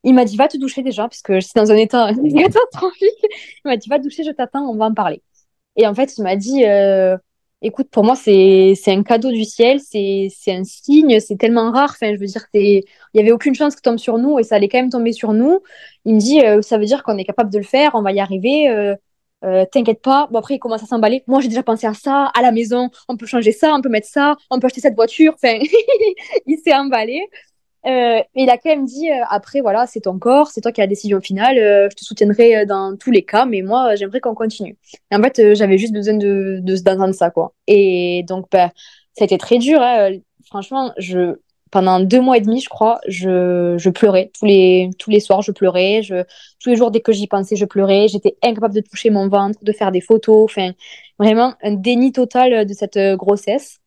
Il 0.04 0.14
m'a 0.14 0.24
dit 0.24 0.36
va 0.36 0.48
te 0.48 0.56
doucher 0.56 0.82
déjà, 0.82 1.04
parce 1.04 1.22
que 1.22 1.40
j'étais 1.40 1.60
dans 1.60 1.72
un 1.72 1.76
état 1.76 2.12
catastrophique. 2.36 3.08
Il 3.64 3.68
m'a 3.68 3.76
dit 3.76 3.88
va 3.88 3.98
te 3.98 4.04
doucher, 4.04 4.24
je 4.24 4.30
t'attends, 4.30 4.68
on 4.68 4.76
va 4.76 4.86
en 4.86 4.94
parler. 4.94 5.22
Et 5.76 5.86
en 5.86 5.94
fait, 5.94 6.16
il 6.18 6.22
m'a 6.22 6.36
dit 6.36 6.64
euh, 6.64 7.16
écoute, 7.62 7.88
pour 7.90 8.04
moi, 8.04 8.16
c'est 8.16 8.74
un 8.88 9.02
cadeau 9.02 9.30
du 9.30 9.44
ciel, 9.44 9.80
c'est 9.80 10.30
un 10.48 10.64
signe, 10.64 11.20
c'est 11.20 11.36
tellement 11.36 11.70
rare. 11.72 11.90
Enfin, 11.90 12.14
je 12.14 12.20
veux 12.20 12.26
dire, 12.26 12.46
il 12.54 12.84
y 13.14 13.20
avait 13.20 13.32
aucune 13.32 13.54
chance 13.54 13.76
que 13.76 13.82
tombe 13.82 13.98
sur 13.98 14.18
nous 14.18 14.38
et 14.38 14.42
ça 14.44 14.56
allait 14.56 14.68
quand 14.68 14.78
même 14.78 14.90
tomber 14.90 15.12
sur 15.12 15.32
nous. 15.32 15.60
Il 16.04 16.14
me 16.14 16.20
dit 16.20 16.40
euh, 16.42 16.62
ça 16.62 16.78
veut 16.78 16.86
dire 16.86 17.02
qu'on 17.02 17.18
est 17.18 17.24
capable 17.24 17.50
de 17.50 17.58
le 17.58 17.64
faire, 17.64 17.92
on 17.94 18.02
va 18.02 18.12
y 18.12 18.20
arriver. 18.20 18.96
Euh, 19.44 19.64
t'inquiète 19.70 20.02
pas. 20.02 20.28
Bon, 20.30 20.38
après, 20.38 20.54
il 20.54 20.58
commence 20.58 20.82
à 20.82 20.86
s'emballer. 20.86 21.22
Moi, 21.26 21.40
j'ai 21.40 21.48
déjà 21.48 21.62
pensé 21.62 21.86
à 21.86 21.94
ça, 21.94 22.30
à 22.34 22.42
la 22.42 22.52
maison. 22.52 22.90
On 23.08 23.16
peut 23.16 23.26
changer 23.26 23.52
ça, 23.52 23.72
on 23.74 23.80
peut 23.80 23.88
mettre 23.88 24.08
ça, 24.08 24.36
on 24.50 24.58
peut 24.58 24.66
acheter 24.66 24.80
cette 24.80 24.96
voiture. 24.96 25.34
Enfin, 25.34 25.58
il 26.46 26.58
s'est 26.58 26.74
emballé. 26.74 27.22
Euh, 27.86 28.20
il 28.34 28.50
a 28.50 28.58
quand 28.58 28.70
même 28.70 28.84
dit 28.84 29.10
euh, 29.10 29.22
après, 29.30 29.60
voilà, 29.60 29.86
c'est 29.86 30.00
ton 30.00 30.18
corps, 30.18 30.48
c'est 30.48 30.60
toi 30.60 30.72
qui 30.72 30.80
as 30.80 30.84
la 30.84 30.88
décision 30.88 31.20
finale. 31.20 31.56
je 31.56 31.94
te 31.94 32.04
soutiendrai 32.04 32.66
dans 32.66 32.96
tous 32.96 33.10
les 33.10 33.24
cas, 33.24 33.46
mais 33.46 33.62
moi, 33.62 33.94
j'aimerais 33.94 34.20
qu'on 34.20 34.34
continue. 34.34 34.76
En 35.12 35.22
fait, 35.22 35.54
j'avais 35.54 35.78
juste 35.78 35.92
besoin 35.92 36.14
de 36.14 36.60
d'entendre 36.60 37.14
ça, 37.14 37.30
quoi. 37.30 37.54
Et 37.66 38.24
donc, 38.28 38.46
bah, 38.50 38.70
ça 39.16 39.22
a 39.22 39.26
été 39.26 39.38
très 39.38 39.58
dur. 39.58 39.80
Hein. 39.80 40.10
Franchement, 40.46 40.92
je 40.98 41.36
pendant 41.70 42.00
deux 42.00 42.20
mois 42.20 42.36
et 42.36 42.40
demi, 42.40 42.60
je 42.60 42.68
crois, 42.68 43.00
je, 43.08 43.76
je 43.78 43.90
pleurais. 43.90 44.30
Tous 44.38 44.46
les, 44.46 44.90
tous 44.98 45.10
les 45.10 45.20
soirs, 45.20 45.42
je 45.42 45.52
pleurais. 45.52 46.02
Je, 46.02 46.24
tous 46.60 46.70
les 46.70 46.76
jours, 46.76 46.90
dès 46.90 47.00
que 47.00 47.12
j'y 47.12 47.26
pensais, 47.26 47.56
je 47.56 47.64
pleurais. 47.64 48.08
J'étais 48.08 48.36
incapable 48.42 48.74
de 48.74 48.80
toucher 48.80 49.10
mon 49.10 49.28
ventre, 49.28 49.58
de 49.62 49.72
faire 49.72 49.92
des 49.92 50.00
photos. 50.00 50.44
Enfin, 50.44 50.72
vraiment 51.18 51.54
un 51.62 51.72
déni 51.72 52.12
total 52.12 52.66
de 52.66 52.72
cette 52.72 52.96
euh, 52.96 53.16
grossesse. 53.16 53.80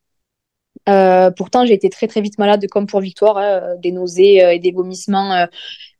Euh, 0.89 1.31
pourtant, 1.31 1.65
j'ai 1.65 1.73
été 1.73 1.89
très, 1.89 2.07
très 2.07 2.21
vite 2.21 2.37
malade, 2.37 2.65
comme 2.69 2.87
pour 2.87 3.01
Victoire, 3.01 3.37
hein, 3.37 3.75
des 3.79 3.91
nausées 3.91 4.43
euh, 4.43 4.53
et 4.53 4.59
des 4.59 4.71
vomissements 4.71 5.47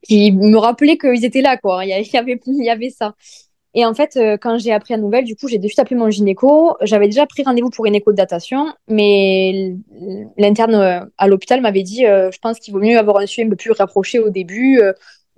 qui 0.03 0.31
me 0.31 0.57
rappelaient 0.57 0.97
qu'ils 0.97 1.25
étaient 1.25 1.41
là, 1.41 1.57
quoi. 1.57 1.85
Il 1.85 1.89
y 1.89 2.17
avait, 2.17 2.39
y 2.45 2.69
avait 2.69 2.89
ça. 2.89 3.15
Et 3.73 3.85
en 3.85 3.93
fait, 3.93 4.17
euh, 4.17 4.37
quand 4.37 4.57
j'ai 4.57 4.73
appris 4.73 4.93
la 4.93 4.99
nouvelle, 4.99 5.23
du 5.23 5.35
coup, 5.35 5.47
j'ai 5.47 5.57
de 5.57 5.67
suite 5.67 5.79
appelé 5.79 5.95
mon 5.95 6.09
gynéco. 6.09 6.75
J'avais 6.81 7.05
déjà 7.07 7.25
pris 7.25 7.43
rendez-vous 7.43 7.69
pour 7.69 7.85
une 7.85 7.95
écho 7.95 8.11
de 8.11 8.17
datation, 8.17 8.73
mais 8.89 9.75
l'interne 10.37 10.75
euh, 10.75 11.05
à 11.17 11.27
l'hôpital 11.27 11.61
m'avait 11.61 11.83
dit 11.83 12.05
euh, 12.05 12.31
je 12.31 12.39
pense 12.39 12.59
qu'il 12.59 12.73
vaut 12.73 12.81
mieux 12.81 12.97
avoir 12.99 13.17
un 13.17 13.25
suivi 13.25 13.49
peu 13.49 13.55
plus 13.55 13.71
rapproché 13.71 14.19
au 14.19 14.29
début. 14.29 14.81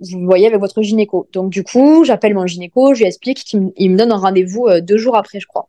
vous 0.00 0.24
voyez 0.26 0.46
avec 0.48 0.60
votre 0.60 0.82
gynéco. 0.82 1.28
Donc, 1.32 1.50
du 1.50 1.62
coup, 1.64 2.04
j'appelle 2.04 2.34
mon 2.34 2.46
gynéco, 2.46 2.94
je 2.94 3.00
lui 3.00 3.06
explique 3.06 3.44
qu'il 3.44 3.60
me 3.60 3.96
donne 3.96 4.12
un 4.12 4.16
rendez-vous 4.16 4.68
deux 4.80 4.96
jours 4.98 5.16
après, 5.16 5.40
je 5.40 5.46
crois. 5.46 5.68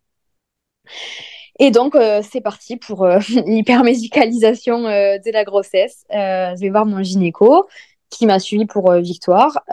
Et 1.60 1.72
donc, 1.72 1.98
c'est 2.24 2.42
parti 2.42 2.78
pour 2.78 3.08
l'hypermédicalisation 3.46 4.84
de 4.84 5.32
la 5.32 5.44
grossesse. 5.44 6.06
je 6.12 6.60
vais 6.60 6.70
voir 6.70 6.86
mon 6.86 7.02
gynéco 7.02 7.68
qui 8.10 8.26
m'a 8.26 8.40
suivi 8.40 8.66
pour 8.66 8.92
Victoire. 8.94 9.64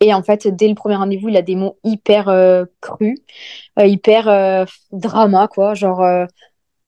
Et 0.00 0.12
en 0.12 0.22
fait, 0.22 0.46
dès 0.48 0.68
le 0.68 0.74
premier 0.74 0.96
rendez-vous, 0.96 1.28
il 1.28 1.36
a 1.36 1.42
des 1.42 1.56
mots 1.56 1.78
hyper 1.84 2.28
euh, 2.28 2.64
crus, 2.80 3.18
euh, 3.78 3.86
hyper 3.86 4.28
euh, 4.28 4.64
drama, 4.92 5.48
quoi. 5.48 5.74
Genre, 5.74 6.26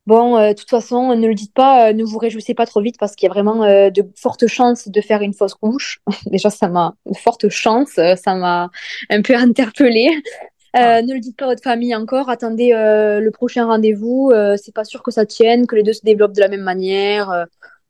bon, 0.06 0.38
de 0.38 0.52
toute 0.52 0.68
façon, 0.68 1.14
ne 1.16 1.26
le 1.26 1.34
dites 1.34 1.54
pas, 1.54 1.92
ne 1.92 2.04
vous 2.04 2.18
réjouissez 2.18 2.54
pas 2.54 2.66
trop 2.66 2.82
vite 2.82 2.96
parce 2.98 3.14
qu'il 3.16 3.26
y 3.26 3.30
a 3.30 3.32
vraiment 3.32 3.64
de 3.90 4.12
fortes 4.16 4.46
chances 4.46 4.88
de 4.88 5.00
faire 5.00 5.22
une 5.22 5.32
fausse 5.32 5.54
couche. 5.54 6.00
Déjà, 6.26 6.50
ça 6.50 6.68
m'a, 6.68 6.94
de 7.06 7.16
fortes 7.16 7.48
chances, 7.48 7.94
ça 7.94 8.34
m'a 8.34 8.70
un 9.10 9.22
peu 9.22 9.34
interpellée. 9.36 10.10
Ah. 10.78 11.02
ne 11.02 11.14
le 11.14 11.20
dites 11.20 11.36
pas 11.36 11.46
à 11.46 11.48
votre 11.48 11.62
famille 11.62 11.94
encore. 11.94 12.30
Attendez 12.30 12.70
le 12.70 13.30
prochain 13.30 13.66
rendez-vous. 13.66 14.32
c'est 14.56 14.74
pas 14.74 14.84
sûr 14.84 15.02
que 15.02 15.10
ça 15.10 15.26
tienne, 15.26 15.66
que 15.66 15.76
les 15.76 15.82
deux 15.82 15.92
se 15.92 16.02
développent 16.02 16.34
de 16.34 16.40
la 16.40 16.48
même 16.48 16.62
manière 16.62 17.46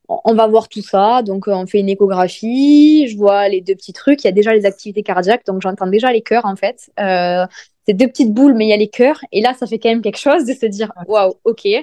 on 0.08 0.34
va 0.34 0.46
voir 0.46 0.68
tout 0.68 0.82
ça. 0.82 1.22
Donc, 1.22 1.48
euh, 1.48 1.52
on 1.52 1.66
fait 1.66 1.80
une 1.80 1.88
échographie. 1.88 3.08
Je 3.08 3.16
vois 3.16 3.48
les 3.48 3.60
deux 3.60 3.74
petits 3.74 3.92
trucs. 3.92 4.24
Il 4.24 4.26
y 4.26 4.30
a 4.30 4.32
déjà 4.32 4.54
les 4.54 4.64
activités 4.64 5.02
cardiaques. 5.02 5.44
Donc, 5.46 5.60
j'entends 5.62 5.86
déjà 5.86 6.12
les 6.12 6.22
cœurs, 6.22 6.46
en 6.46 6.56
fait. 6.56 6.90
Euh, 6.98 7.46
c'est 7.86 7.94
deux 7.94 8.08
petites 8.08 8.32
boules, 8.32 8.54
mais 8.54 8.66
il 8.66 8.70
y 8.70 8.72
a 8.72 8.76
les 8.76 8.88
cœurs. 8.88 9.20
Et 9.32 9.40
là, 9.40 9.54
ça 9.54 9.66
fait 9.66 9.78
quand 9.78 9.90
même 9.90 10.02
quelque 10.02 10.18
chose 10.18 10.44
de 10.46 10.54
se 10.54 10.66
dire 10.66 10.92
waouh, 11.06 11.34
ok. 11.44 11.66
Euh, 11.66 11.80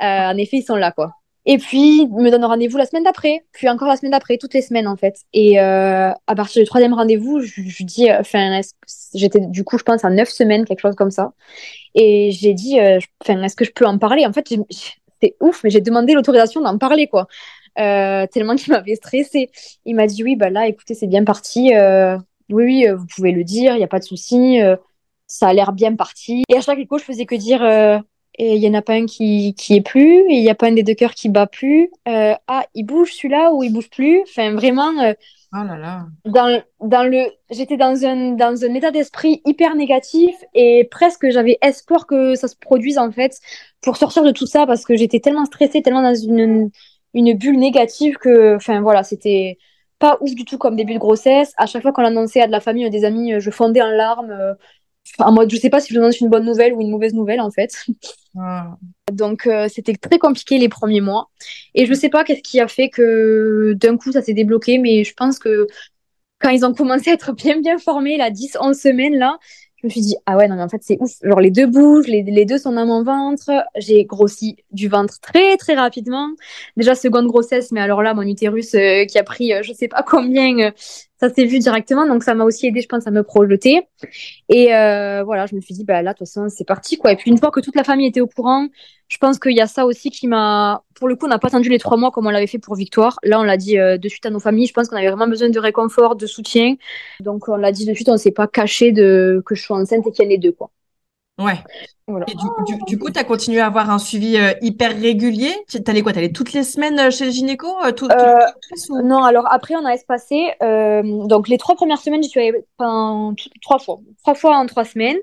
en 0.00 0.36
effet, 0.36 0.58
ils 0.58 0.62
sont 0.62 0.76
là, 0.76 0.92
quoi. 0.92 1.12
Et 1.50 1.58
puis, 1.58 2.02
il 2.02 2.08
me 2.10 2.30
donne 2.30 2.44
rendez-vous 2.44 2.76
la 2.76 2.86
semaine 2.86 3.02
d'après, 3.02 3.44
puis 3.52 3.68
encore 3.68 3.88
la 3.88 3.96
semaine 3.96 4.12
d'après, 4.12 4.36
toutes 4.36 4.54
les 4.54 4.62
semaines 4.62 4.86
en 4.86 4.96
fait. 4.96 5.22
Et 5.32 5.58
à 5.58 6.14
partir 6.36 6.62
du 6.62 6.66
troisième 6.66 6.92
rendez-vous, 6.92 7.40
je, 7.40 7.62
je 7.62 7.84
dis, 7.84 8.12
enfin, 8.12 8.60
j'étais 9.14 9.40
du 9.40 9.64
coup, 9.64 9.78
je 9.78 9.82
pense 9.82 10.04
à 10.04 10.10
neuf 10.10 10.28
semaines, 10.28 10.64
quelque 10.66 10.80
chose 10.80 10.94
comme 10.94 11.10
ça. 11.10 11.32
Et 11.94 12.30
j'ai 12.32 12.52
dit, 12.52 12.78
enfin, 13.22 13.42
est-ce 13.42 13.56
que 13.56 13.64
je 13.64 13.72
peux 13.72 13.86
en 13.86 13.98
parler? 13.98 14.26
En 14.26 14.32
fait, 14.32 14.46
c'est 15.20 15.36
ouf, 15.40 15.62
mais 15.64 15.70
j'ai 15.70 15.80
demandé 15.80 16.14
l'autorisation 16.14 16.60
d'en 16.60 16.78
parler, 16.78 17.08
quoi. 17.08 17.26
Euh, 17.78 18.26
tellement 18.26 18.56
qu'il 18.56 18.72
m'avait 18.72 18.96
stressé. 18.96 19.50
Il 19.84 19.94
m'a 19.94 20.06
dit 20.06 20.22
oui, 20.24 20.36
bah 20.36 20.50
là, 20.50 20.66
écoutez, 20.66 20.94
c'est 20.94 21.06
bien 21.06 21.24
parti. 21.24 21.74
Euh, 21.74 22.16
oui, 22.50 22.64
oui, 22.64 22.88
euh, 22.88 22.96
vous 22.96 23.06
pouvez 23.06 23.32
le 23.32 23.44
dire, 23.44 23.74
il 23.74 23.78
n'y 23.78 23.84
a 23.84 23.88
pas 23.88 24.00
de 24.00 24.04
souci. 24.04 24.58
ça 25.26 25.48
a 25.48 25.52
l'air 25.52 25.72
bien 25.72 25.94
parti. 25.94 26.44
Et 26.48 26.56
à 26.56 26.60
chaque 26.60 26.78
écho, 26.78 26.98
je 26.98 27.04
faisais 27.04 27.26
que 27.26 27.34
dire 27.34 27.60
et 28.38 28.54
il 28.54 28.60
n'y 28.60 28.68
en 28.68 28.74
a 28.74 28.82
pas 28.82 28.94
un 28.94 29.06
qui, 29.06 29.54
qui 29.54 29.74
est 29.76 29.80
plus, 29.80 30.20
et 30.30 30.34
il 30.34 30.40
n'y 30.42 30.50
a 30.50 30.54
pas 30.54 30.68
un 30.68 30.72
des 30.72 30.82
deux 30.82 30.94
cœurs 30.94 31.14
qui 31.14 31.28
bat 31.28 31.46
plus. 31.46 31.90
ah, 32.06 32.64
il 32.74 32.84
bouge 32.84 33.12
celui-là 33.12 33.52
ou 33.52 33.62
il 33.62 33.72
bouge 33.72 33.90
plus. 33.90 34.22
Enfin, 34.22 34.52
vraiment. 34.52 34.92
oh 35.52 35.64
là 35.64 35.76
là. 35.76 36.06
Dans, 36.24 36.62
dans 36.80 37.04
le, 37.04 37.26
j'étais 37.50 37.76
dans 37.76 38.04
un, 38.04 38.32
dans 38.32 38.64
un 38.64 38.74
état 38.74 38.90
d'esprit 38.90 39.42
hyper 39.44 39.74
négatif 39.74 40.34
et 40.54 40.86
presque 40.90 41.28
j'avais 41.30 41.58
espoir 41.62 42.06
que 42.06 42.34
ça 42.34 42.48
se 42.48 42.56
produise 42.56 42.98
en 42.98 43.10
fait 43.10 43.32
pour 43.82 43.96
sortir 43.96 44.22
de 44.22 44.30
tout 44.30 44.46
ça 44.46 44.66
parce 44.66 44.84
que 44.84 44.96
j'étais 44.96 45.20
tellement 45.20 45.44
stressée, 45.46 45.82
tellement 45.82 46.02
dans 46.02 46.14
une, 46.14 46.70
une 47.14 47.34
bulle 47.36 47.58
négative 47.58 48.16
que, 48.16 48.56
enfin 48.56 48.80
voilà, 48.80 49.02
c'était 49.02 49.58
pas 49.98 50.16
ouf 50.20 50.34
du 50.34 50.44
tout 50.44 50.58
comme 50.58 50.76
début 50.76 50.94
de 50.94 50.98
grossesse. 50.98 51.52
À 51.56 51.66
chaque 51.66 51.82
fois 51.82 51.92
qu'on 51.92 52.02
l'annonçait 52.02 52.40
à 52.40 52.46
de 52.46 52.52
la 52.52 52.60
famille, 52.60 52.84
à 52.84 52.90
des 52.90 53.04
amis, 53.04 53.40
je 53.40 53.50
fondais 53.50 53.82
en 53.82 53.90
larmes. 53.90 54.56
En 55.18 55.32
mode, 55.32 55.50
je 55.50 55.56
sais 55.56 55.70
pas 55.70 55.80
si 55.80 55.92
je 55.92 55.98
annonce 55.98 56.20
une 56.20 56.28
bonne 56.28 56.44
nouvelle 56.44 56.74
ou 56.74 56.80
une 56.80 56.90
mauvaise 56.90 57.14
nouvelle 57.14 57.40
en 57.40 57.50
fait. 57.50 57.70
Ah. 58.38 58.76
Donc 59.12 59.46
euh, 59.46 59.68
c'était 59.68 59.94
très 59.94 60.18
compliqué 60.18 60.58
les 60.58 60.68
premiers 60.68 61.00
mois. 61.00 61.30
Et 61.74 61.86
je 61.86 61.94
sais 61.94 62.08
pas 62.08 62.24
qu'est-ce 62.24 62.42
qui 62.42 62.60
a 62.60 62.68
fait 62.68 62.88
que 62.88 63.72
d'un 63.74 63.96
coup 63.96 64.12
ça 64.12 64.22
s'est 64.22 64.34
débloqué, 64.34 64.78
mais 64.78 65.04
je 65.04 65.14
pense 65.14 65.38
que 65.38 65.66
quand 66.38 66.50
ils 66.50 66.64
ont 66.64 66.72
commencé 66.72 67.10
à 67.10 67.14
être 67.14 67.32
bien 67.32 67.60
bien 67.60 67.78
formés, 67.78 68.16
la 68.16 68.30
10-11 68.30 68.74
semaines 68.74 69.16
là, 69.16 69.38
je 69.80 69.86
me 69.86 69.90
suis 69.90 70.00
dit, 70.00 70.16
ah 70.26 70.36
ouais, 70.36 70.48
non, 70.48 70.56
mais 70.56 70.62
en 70.62 70.68
fait, 70.68 70.82
c'est 70.82 70.96
ouf. 71.00 71.12
Genre, 71.22 71.40
les 71.40 71.52
deux 71.52 71.66
bougent, 71.66 72.08
les, 72.08 72.22
les 72.22 72.44
deux 72.44 72.58
sont 72.58 72.72
dans 72.72 72.84
mon 72.84 73.04
ventre. 73.04 73.50
J'ai 73.76 74.04
grossi 74.04 74.56
du 74.72 74.88
ventre 74.88 75.20
très, 75.20 75.56
très 75.56 75.74
rapidement. 75.74 76.30
Déjà, 76.76 76.96
seconde 76.96 77.28
grossesse, 77.28 77.70
mais 77.70 77.80
alors 77.80 78.02
là, 78.02 78.12
mon 78.12 78.22
utérus 78.22 78.74
euh, 78.74 79.04
qui 79.04 79.18
a 79.18 79.22
pris, 79.22 79.52
euh, 79.52 79.62
je 79.62 79.72
sais 79.72 79.86
pas 79.86 80.02
combien, 80.02 80.58
euh, 80.58 80.70
ça 81.20 81.28
s'est 81.32 81.44
vu 81.44 81.58
directement. 81.58 82.06
Donc, 82.06 82.22
ça 82.22 82.34
m'a 82.34 82.44
aussi 82.44 82.66
aidé, 82.66 82.80
je 82.80 82.88
pense, 82.88 83.06
à 83.06 83.10
me 83.10 83.22
projeter. 83.22 83.82
Et 84.48 84.66
voilà, 84.68 85.46
je 85.46 85.54
me 85.54 85.60
suis 85.60 85.74
dit, 85.74 85.84
bah 85.84 86.02
là, 86.02 86.12
de 86.12 86.18
toute 86.18 86.26
façon, 86.26 86.48
c'est 86.48 86.66
parti, 86.66 86.96
quoi. 86.98 87.12
Et 87.12 87.16
puis, 87.16 87.30
une 87.30 87.38
fois 87.38 87.50
que 87.50 87.60
toute 87.60 87.76
la 87.76 87.84
famille 87.84 88.06
était 88.06 88.20
au 88.20 88.26
courant, 88.26 88.68
je 89.08 89.16
pense 89.16 89.38
qu'il 89.38 89.56
y 89.56 89.60
a 89.60 89.66
ça 89.66 89.86
aussi 89.86 90.10
qui 90.10 90.26
m'a. 90.26 90.82
Pour 90.94 91.08
le 91.08 91.16
coup, 91.16 91.26
on 91.26 91.28
n'a 91.28 91.38
pas 91.38 91.48
attendu 91.48 91.70
les 91.70 91.78
trois 91.78 91.96
mois 91.96 92.10
comme 92.10 92.26
on 92.26 92.30
l'avait 92.30 92.46
fait 92.46 92.58
pour 92.58 92.74
Victoire. 92.74 93.18
Là, 93.22 93.40
on 93.40 93.42
l'a 93.42 93.56
dit 93.56 93.78
euh, 93.78 93.96
de 93.96 94.08
suite 94.08 94.26
à 94.26 94.30
nos 94.30 94.40
familles. 94.40 94.66
Je 94.66 94.74
pense 94.74 94.88
qu'on 94.88 94.96
avait 94.96 95.08
vraiment 95.08 95.28
besoin 95.28 95.48
de 95.48 95.58
réconfort, 95.58 96.16
de 96.16 96.26
soutien. 96.26 96.76
Donc, 97.20 97.48
on 97.48 97.56
l'a 97.56 97.72
dit 97.72 97.86
de 97.86 97.94
suite, 97.94 98.08
on 98.10 98.18
s'est 98.18 98.32
pas 98.32 98.46
caché 98.46 98.92
de... 98.92 99.42
que 99.46 99.54
je 99.54 99.62
sois 99.62 99.78
enceinte 99.78 100.06
et 100.06 100.12
qu'il 100.12 100.24
y 100.24 100.26
ait 100.26 100.30
les 100.30 100.38
deux. 100.38 100.52
Quoi. 100.52 100.70
Ouais. 101.38 101.62
Et 102.26 102.34
du, 102.86 102.98
coup, 102.98 103.10
tu 103.10 103.18
as 103.18 103.24
continué 103.24 103.60
à 103.60 103.66
avoir 103.66 103.90
un 103.90 103.98
suivi 103.98 104.36
euh, 104.38 104.54
hyper 104.62 104.98
régulier? 104.98 105.52
Tu 105.68 105.78
allais 105.86 106.02
quoi? 106.02 106.12
Tu 106.12 106.18
allais 106.18 106.32
toutes 106.32 106.52
les 106.52 106.64
semaines 106.64 106.98
euh, 106.98 107.10
chez 107.10 107.26
le 107.26 107.30
gynéco 107.30 107.68
Non, 109.04 109.22
alors 109.22 109.46
après, 109.50 109.76
on 109.76 109.84
a 109.84 109.92
espacé. 109.92 110.52
donc, 110.60 111.48
les 111.48 111.58
trois 111.58 111.76
premières 111.76 112.00
semaines, 112.00 112.22
j'y 112.22 112.30
suis 112.30 112.40
allée 112.40 112.64
pendant 112.76 113.34
trois 113.62 113.78
fois. 113.78 114.00
Trois 114.22 114.34
fois 114.34 114.56
en 114.56 114.66
trois 114.66 114.84
semaines. 114.84 115.18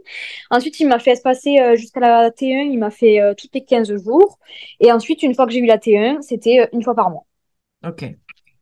Ensuite, 0.51 0.79
il 0.79 0.87
m'a 0.87 0.99
fait 0.99 1.11
espacer 1.11 1.75
jusqu'à 1.75 1.99
la 1.99 2.29
T1. 2.29 2.71
Il 2.71 2.77
m'a 2.77 2.91
fait 2.91 3.19
toutes 3.37 3.53
les 3.53 3.65
15 3.65 4.03
jours. 4.03 4.37
Et 4.79 4.91
ensuite, 4.91 5.23
une 5.23 5.33
fois 5.33 5.47
que 5.47 5.51
j'ai 5.51 5.59
eu 5.59 5.65
la 5.65 5.77
T1, 5.77 6.21
c'était 6.21 6.69
une 6.71 6.83
fois 6.83 6.95
par 6.95 7.09
mois. 7.09 7.25
Ok. 7.85 8.05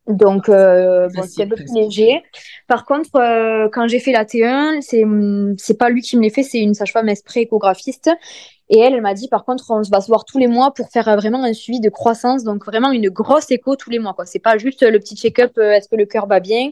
Donc, 0.07 0.49
euh, 0.49 1.07
bon, 1.15 1.23
c'est 1.23 1.43
un 1.43 1.47
peu 1.47 1.55
plus 1.55 1.73
léger. 1.73 2.21
Par 2.67 2.85
contre, 2.85 3.15
euh, 3.15 3.69
quand 3.71 3.87
j'ai 3.87 3.99
fait 3.99 4.11
la 4.11 4.25
T1, 4.25 4.81
c'est, 4.81 5.03
c'est 5.57 5.77
pas 5.77 5.89
lui 5.89 6.01
qui 6.01 6.17
me 6.17 6.23
l'a 6.23 6.29
fait, 6.29 6.43
c'est 6.43 6.59
une 6.59 6.73
sage-femme 6.73 7.07
esprit 7.07 7.41
échographiste. 7.43 8.09
Et 8.69 8.79
elle, 8.79 8.93
elle 8.95 9.01
m'a 9.01 9.13
dit, 9.13 9.29
par 9.29 9.45
contre, 9.45 9.71
on 9.71 9.81
va 9.81 10.01
se 10.01 10.07
voir 10.07 10.25
tous 10.25 10.37
les 10.39 10.47
mois 10.47 10.73
pour 10.73 10.89
faire 10.89 11.05
vraiment 11.15 11.43
un 11.43 11.53
suivi 11.53 11.79
de 11.79 11.89
croissance. 11.89 12.43
Donc, 12.43 12.65
vraiment 12.65 12.91
une 12.91 13.09
grosse 13.09 13.49
écho 13.51 13.75
tous 13.75 13.89
les 13.89 13.99
mois, 13.99 14.13
quoi. 14.13 14.25
C'est 14.25 14.39
pas 14.39 14.57
juste 14.57 14.83
le 14.83 14.99
petit 14.99 15.15
check-up, 15.15 15.53
euh, 15.57 15.71
est-ce 15.71 15.87
que 15.87 15.95
le 15.95 16.05
cœur 16.05 16.27
va 16.27 16.39
bien? 16.39 16.71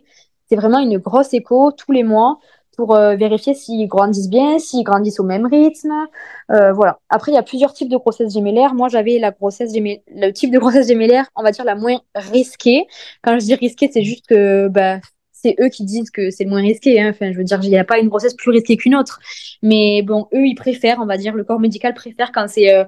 C'est 0.50 0.58
vraiment 0.58 0.80
une 0.80 0.98
grosse 0.98 1.34
écho 1.34 1.72
tous 1.72 1.94
les 1.94 2.04
mois 2.04 2.38
pour 2.82 2.96
euh, 2.96 3.16
vérifier 3.16 3.54
s'ils 3.54 3.88
grandissent 3.88 4.30
bien, 4.30 4.58
s'ils 4.58 4.84
grandissent 4.84 5.20
au 5.20 5.24
même 5.24 5.46
rythme. 5.46 5.94
Euh, 6.50 6.74
voilà. 6.74 6.98
Après, 7.10 7.32
il 7.32 7.36
y 7.36 7.38
a 7.38 7.44
plusieurs 7.44 7.74
types 7.74 7.90
de 7.90 7.98
grossesse 7.98 8.34
gémellaire. 8.34 8.74
Moi, 8.74 8.90
j'avais 8.90 9.20
la 9.20 9.30
grossesse 9.30 9.72
gémellaire, 9.72 10.00
le 10.16 10.32
type 10.32 10.52
de 10.52 10.58
grossesse 10.58 10.88
gémellaire, 10.88 11.28
on 11.36 11.44
va 11.44 11.52
dire 11.52 11.64
la 11.64 11.76
moins 11.76 12.00
risquée. 12.16 12.88
Quand 13.22 13.38
je 13.38 13.46
dis 13.46 13.54
risquée, 13.54 13.88
c'est 13.94 14.02
juste 14.02 14.26
que 14.26 14.68
bah, 14.68 15.00
c'est 15.32 15.56
eux 15.60 15.70
qui 15.70 15.86
disent 15.86 16.10
que 16.10 16.32
c'est 16.32 16.44
le 16.44 16.50
moins 16.50 16.62
risqué. 16.62 17.00
Hein. 17.00 17.12
Enfin, 17.12 17.32
je 17.32 17.38
veux 17.38 17.44
dire, 17.44 17.60
il 17.62 17.70
n'y 17.70 17.78
a 17.78 17.86
pas 17.86 18.00
une 18.00 18.10
grossesse 18.10 18.34
plus 18.34 18.50
risquée 18.50 18.78
qu'une 18.78 18.96
autre. 18.96 19.20
Mais 19.62 20.02
bon, 20.02 20.28
eux, 20.34 20.48
ils 20.48 20.56
préfèrent, 20.56 20.98
on 21.00 21.06
va 21.06 21.18
dire, 21.18 21.36
le 21.36 21.44
corps 21.44 21.60
médical 21.60 21.94
préfère 21.94 22.32
quand 22.32 22.48
c'est 22.48 22.74
euh, 22.74 22.84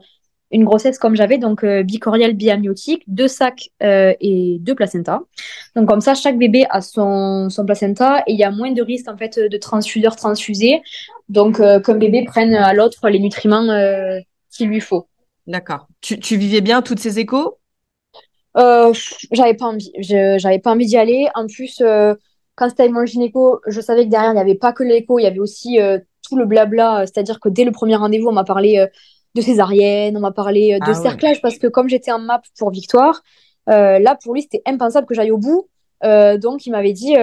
une 0.54 0.64
grossesse 0.64 1.00
comme 1.00 1.16
j'avais, 1.16 1.40
donc 1.40 1.64
euh, 1.64 1.84
bicoriale 1.84 2.34
biamniotique, 2.34 3.04
deux 3.08 3.28
sacs 3.28 3.72
euh, 3.82 4.14
et 4.22 4.58
deux 4.60 4.76
placentas. 4.76 5.22
Donc 5.76 5.90
comme 5.90 6.00
ça, 6.00 6.14
chaque 6.14 6.38
bébé 6.38 6.66
a 6.70 6.82
son, 6.82 7.50
son 7.50 7.66
placenta 7.66 8.20
et 8.28 8.34
il 8.34 8.40
y 8.40 8.44
a 8.44 8.52
moins 8.52 8.72
de 8.72 8.82
risques 8.82 9.10
en 9.10 9.18
fait 9.18 9.40
de 9.40 9.58
transfuseur 9.58 10.16
transfusé. 10.16 10.84
Donc 11.28 11.60
euh, 11.60 11.80
qu'un 11.80 11.96
bébé 11.96 12.24
prenne 12.24 12.54
à 12.54 12.74
l'autre 12.74 13.10
les 13.10 13.20
nutriments 13.20 13.68
qu'il 14.52 14.68
lui 14.70 14.80
faut. 14.80 15.08
D'accord. 15.48 15.88
Tu, 16.02 16.20
tu, 16.20 16.38
vivais 16.38 16.62
bien 16.62 16.82
toutes 16.82 17.00
ces 17.00 17.20
échos? 17.20 17.58
J'avais 18.56 19.56
pas 19.56 19.66
envie. 19.66 19.92
J'avais 20.00 20.60
pas 20.60 20.72
envie 20.72 20.86
d'y 20.86 20.98
aller. 20.98 21.28
En 21.34 21.48
plus, 21.48 21.82
quand 22.56 22.70
c'était 22.70 22.84
avec 22.84 22.94
mon 22.94 23.06
gynéco, 23.06 23.60
je 23.68 23.82
savais 23.82 24.06
que 24.06 24.10
derrière 24.12 24.32
il 24.32 24.36
n'y 24.36 24.42
avait 24.42 24.56
pas 24.56 24.72
que 24.72 24.84
l'écho, 24.84 25.18
il 25.18 25.24
y 25.24 25.26
avait 25.26 25.40
aussi 25.40 25.80
tout 26.22 26.38
le 26.38 26.46
blabla, 26.46 27.06
c'est-à-dire 27.08 27.40
que 27.40 27.50
dès 27.50 27.66
le 27.66 27.72
premier 27.72 27.96
rendez-vous, 27.96 28.30
on 28.30 28.34
m'a 28.34 28.44
parlé 28.44 28.88
de 29.36 29.42
césarienne, 29.42 30.16
on 30.18 30.20
m'a 30.20 30.32
parlé 30.32 30.78
de 30.80 30.90
ah 30.90 30.94
cerclage, 30.94 31.42
parce 31.42 31.58
que 31.58 31.68
comme 31.68 31.90
j'étais 31.90 32.12
en 32.12 32.20
map 32.20 32.42
pour 32.58 32.72
Victoire, 32.72 33.22
là, 33.68 34.18
pour 34.22 34.34
lui, 34.34 34.44
c'était 34.44 34.62
impensable 34.66 35.08
que 35.08 35.16
j'aille 35.16 35.32
au 35.32 35.38
bout. 35.38 35.68
donc, 36.04 36.66
il 36.66 36.72
m'avait 36.72 36.94
dit 36.94 37.16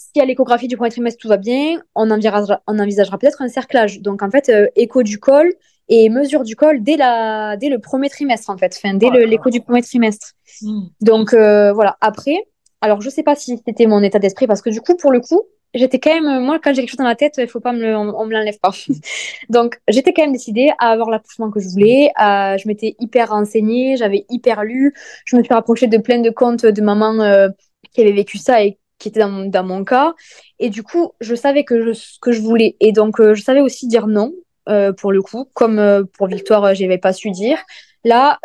si 0.00 0.20
à 0.20 0.24
l'échographie 0.24 0.68
du 0.68 0.76
premier 0.76 0.90
trimestre 0.90 1.20
tout 1.20 1.28
va 1.28 1.36
bien, 1.36 1.82
on 1.94 2.10
envisagera, 2.10 2.62
on 2.66 2.78
envisagera 2.78 3.18
peut-être 3.18 3.42
un 3.42 3.48
cerclage. 3.48 4.00
Donc 4.00 4.22
en 4.22 4.30
fait, 4.30 4.48
euh, 4.48 4.66
écho 4.76 5.02
du 5.02 5.18
col 5.18 5.52
et 5.88 6.08
mesure 6.08 6.44
du 6.44 6.56
col 6.56 6.82
dès, 6.82 6.96
la, 6.96 7.56
dès 7.56 7.68
le 7.68 7.78
premier 7.78 8.08
trimestre 8.08 8.50
en 8.50 8.56
fait, 8.56 8.74
enfin, 8.76 8.94
dès 8.94 9.08
oh 9.08 9.26
l'écho 9.26 9.50
du 9.50 9.60
premier 9.60 9.82
trimestre. 9.82 10.32
Hmm. 10.62 10.86
Donc 11.00 11.34
euh, 11.34 11.72
voilà, 11.72 11.96
après, 12.00 12.36
alors 12.80 13.00
je 13.00 13.10
sais 13.10 13.22
pas 13.22 13.34
si 13.34 13.60
c'était 13.66 13.86
mon 13.86 14.02
état 14.02 14.18
d'esprit 14.18 14.46
parce 14.46 14.62
que 14.62 14.70
du 14.70 14.80
coup, 14.80 14.96
pour 14.96 15.12
le 15.12 15.20
coup, 15.20 15.42
j'étais 15.74 15.98
quand 15.98 16.14
même, 16.14 16.44
moi 16.44 16.58
quand 16.58 16.74
j'ai 16.74 16.82
quelque 16.82 16.90
chose 16.90 16.98
dans 16.98 17.04
la 17.04 17.14
tête, 17.14 17.34
il 17.38 17.48
faut 17.48 17.60
pas 17.60 17.72
me 17.72 17.96
on, 17.96 18.26
me 18.26 18.32
l'enlève 18.32 18.58
pas. 18.60 18.72
Donc 19.48 19.80
j'étais 19.88 20.12
quand 20.12 20.22
même 20.22 20.32
décidée 20.32 20.70
à 20.78 20.90
avoir 20.90 21.10
l'accouchement 21.10 21.50
que 21.50 21.60
je 21.60 21.68
voulais, 21.68 22.10
je 22.18 22.66
m'étais 22.68 22.96
hyper 22.98 23.30
renseignée, 23.30 23.96
j'avais 23.96 24.26
hyper 24.28 24.64
lu, 24.64 24.94
je 25.24 25.36
me 25.36 25.42
suis 25.42 25.54
rapprochée 25.54 25.86
de 25.86 25.98
plein 25.98 26.20
de 26.20 26.30
comptes 26.30 26.66
de 26.66 26.82
mamans 26.82 27.20
euh, 27.20 27.48
qui 27.92 28.00
avaient 28.00 28.12
vécu 28.12 28.38
ça 28.38 28.62
et 28.62 28.78
qui 28.98 29.08
était 29.08 29.20
dans, 29.20 29.64
mon 29.64 29.84
cas. 29.84 30.14
Et 30.58 30.68
du 30.68 30.82
coup, 30.82 31.12
je 31.20 31.34
savais 31.34 31.64
que 31.64 31.82
je, 31.82 31.92
ce 31.94 32.18
que 32.20 32.32
je 32.32 32.40
voulais. 32.42 32.76
Et 32.80 32.92
donc, 32.92 33.18
euh, 33.18 33.34
je 33.34 33.42
savais 33.42 33.60
aussi 33.60 33.88
dire 33.88 34.06
non, 34.06 34.34
euh, 34.68 34.92
pour 34.92 35.10
le 35.10 35.22
coup. 35.22 35.46
Comme 35.54 36.06
pour 36.18 36.26
Victoire, 36.26 36.74
je 36.74 36.82
n'avais 36.82 36.98
pas 36.98 37.14
su 37.14 37.30
dire. 37.30 37.58
Là, 38.04 38.38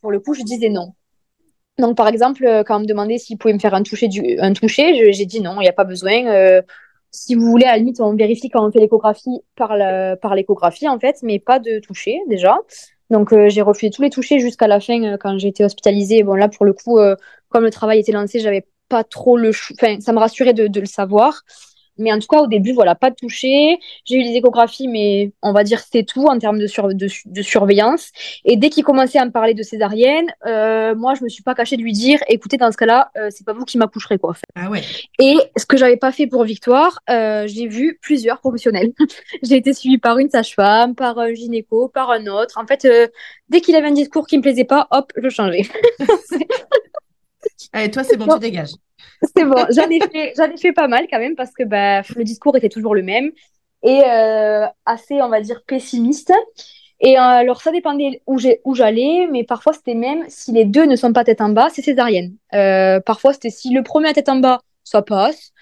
pour 0.00 0.10
le 0.10 0.20
coup, 0.20 0.34
je 0.34 0.42
disais 0.42 0.68
non. 0.68 0.94
Donc, 1.78 1.96
par 1.96 2.08
exemple, 2.08 2.62
quand 2.66 2.76
on 2.76 2.80
me 2.80 2.86
demandait 2.86 3.18
s'il 3.18 3.38
pouvait 3.38 3.54
me 3.54 3.58
faire 3.58 3.74
un 3.74 3.82
toucher, 3.82 4.08
du, 4.08 4.38
un 4.38 4.52
toucher 4.52 5.12
j'ai 5.12 5.26
dit 5.26 5.40
non, 5.40 5.56
il 5.60 5.64
n'y 5.64 5.68
a 5.68 5.72
pas 5.72 5.84
besoin. 5.84 6.62
si 7.10 7.34
vous 7.34 7.46
voulez, 7.46 7.66
à 7.66 7.72
la 7.72 7.78
limite, 7.78 8.00
on 8.00 8.14
vérifie 8.14 8.48
quand 8.48 8.66
on 8.66 8.70
fait 8.70 8.80
l'échographie 8.80 9.40
par, 9.56 9.76
la, 9.76 10.16
par 10.16 10.34
l'échographie, 10.34 10.88
en 10.88 10.98
fait, 11.00 11.16
mais 11.22 11.38
pas 11.38 11.58
de 11.58 11.80
toucher, 11.80 12.18
déjà. 12.28 12.58
Donc, 13.10 13.34
j'ai 13.48 13.62
refusé 13.62 13.90
tous 13.90 14.02
les 14.02 14.10
touchés 14.10 14.38
jusqu'à 14.38 14.68
la 14.68 14.80
fin 14.80 15.16
quand 15.18 15.38
j'ai 15.38 15.48
été 15.48 15.64
hospitalisée. 15.64 16.22
Bon, 16.22 16.34
là, 16.34 16.48
pour 16.48 16.64
le 16.64 16.72
coup, 16.72 16.98
comme 17.48 17.64
le 17.64 17.70
travail 17.70 18.00
était 18.00 18.12
lancé, 18.12 18.40
j'avais 18.40 18.66
pas 18.88 19.04
trop 19.04 19.36
le 19.36 19.50
enfin 19.50 20.00
ça 20.00 20.12
me 20.12 20.18
rassurait 20.18 20.52
de, 20.52 20.80
le 20.80 20.86
savoir 20.86 21.42
mais 21.98 22.12
en 22.12 22.18
tout 22.18 22.26
cas 22.26 22.40
au 22.40 22.46
début 22.46 22.72
voilà 22.72 22.94
pas 22.94 23.10
de 23.10 23.16
toucher 23.16 23.78
j'ai 24.04 24.16
eu 24.16 24.22
les 24.22 24.36
échographies 24.36 24.88
mais 24.88 25.32
on 25.42 25.52
va 25.52 25.64
dire 25.64 25.80
c'est 25.80 26.04
tout 26.04 26.26
en 26.26 26.38
termes 26.38 26.58
de, 26.58 26.66
sur, 26.66 26.88
de, 26.88 27.08
de, 27.26 27.42
surveillance. 27.42 28.10
Et 28.44 28.56
dès 28.56 28.70
qu'il 28.70 28.84
commençait 28.84 29.18
à 29.18 29.24
me 29.24 29.30
parler 29.30 29.54
de 29.54 29.62
césarienne 29.62 30.26
euh, 30.46 30.94
moi 30.94 31.14
je 31.14 31.24
me 31.24 31.28
suis 31.28 31.42
pas 31.42 31.54
cachée 31.54 31.76
de 31.76 31.82
lui 31.82 31.92
dire 31.92 32.20
écoutez 32.28 32.56
dans 32.56 32.70
ce 32.72 32.76
cas-là 32.76 33.10
euh, 33.16 33.28
c'est 33.30 33.44
pas 33.44 33.52
vous 33.52 33.64
qui 33.64 33.78
m'accoucherez 33.78 34.18
quoi 34.18 34.34
ah 34.56 34.70
ouais. 34.70 34.82
et 35.18 35.36
ce 35.56 35.66
que 35.66 35.76
j'avais 35.76 35.96
pas 35.96 36.12
fait 36.12 36.26
pour 36.26 36.44
Victoire 36.44 37.00
euh, 37.10 37.46
j'ai 37.46 37.66
vu 37.66 37.98
plusieurs 38.00 38.40
professionnels. 38.40 38.92
J'ai 39.42 39.56
été 39.56 39.72
suivie 39.72 39.98
par 39.98 40.18
une 40.18 40.30
sage-femme 40.30 40.94
par 40.94 41.18
un 41.18 41.32
gynéco 41.32 41.88
par 41.88 42.10
un 42.10 42.26
autre. 42.26 42.58
En 42.58 42.66
fait 42.66 42.84
euh, 42.84 43.08
dès 43.48 43.60
qu'il 43.60 43.76
avait 43.76 43.88
un 43.88 43.92
discours 43.92 44.26
qui 44.26 44.36
me 44.36 44.42
plaisait 44.42 44.64
pas 44.64 44.88
hop 44.90 45.12
je 45.16 45.28
changeais 45.28 45.62
Allez, 47.72 47.90
toi, 47.90 48.04
c'est 48.04 48.16
bon, 48.16 48.26
tu 48.26 48.38
dégages. 48.38 48.74
C'est 49.36 49.44
bon, 49.44 49.66
j'en 49.70 49.88
ai, 49.90 49.98
ai 49.98 50.56
fait 50.56 50.72
pas 50.72 50.88
mal 50.88 51.06
quand 51.10 51.18
même 51.18 51.34
parce 51.36 51.52
que 51.52 51.64
bah, 51.64 52.02
le 52.16 52.24
discours 52.24 52.56
était 52.56 52.68
toujours 52.68 52.94
le 52.94 53.02
même 53.02 53.30
et 53.82 54.02
euh, 54.04 54.66
assez, 54.86 55.20
on 55.22 55.28
va 55.28 55.40
dire, 55.40 55.62
pessimiste. 55.66 56.32
Et 57.00 57.18
euh, 57.18 57.20
alors, 57.20 57.60
ça 57.60 57.70
dépendait 57.70 58.22
où 58.26 58.74
j'allais, 58.74 59.28
mais 59.30 59.44
parfois 59.44 59.72
c'était 59.72 59.94
même 59.94 60.24
si 60.28 60.52
les 60.52 60.64
deux 60.64 60.86
ne 60.86 60.96
sont 60.96 61.12
pas 61.12 61.24
tête 61.24 61.40
en 61.40 61.50
bas, 61.50 61.68
c'est 61.70 61.82
césarienne. 61.82 62.36
Euh, 62.54 63.00
parfois 63.00 63.32
c'était 63.34 63.50
si 63.50 63.70
le 63.70 63.82
premier 63.82 64.08
a 64.08 64.14
tête 64.14 64.28
en 64.28 64.36
bas, 64.36 64.60
ça 64.84 65.02
passe. 65.02 65.52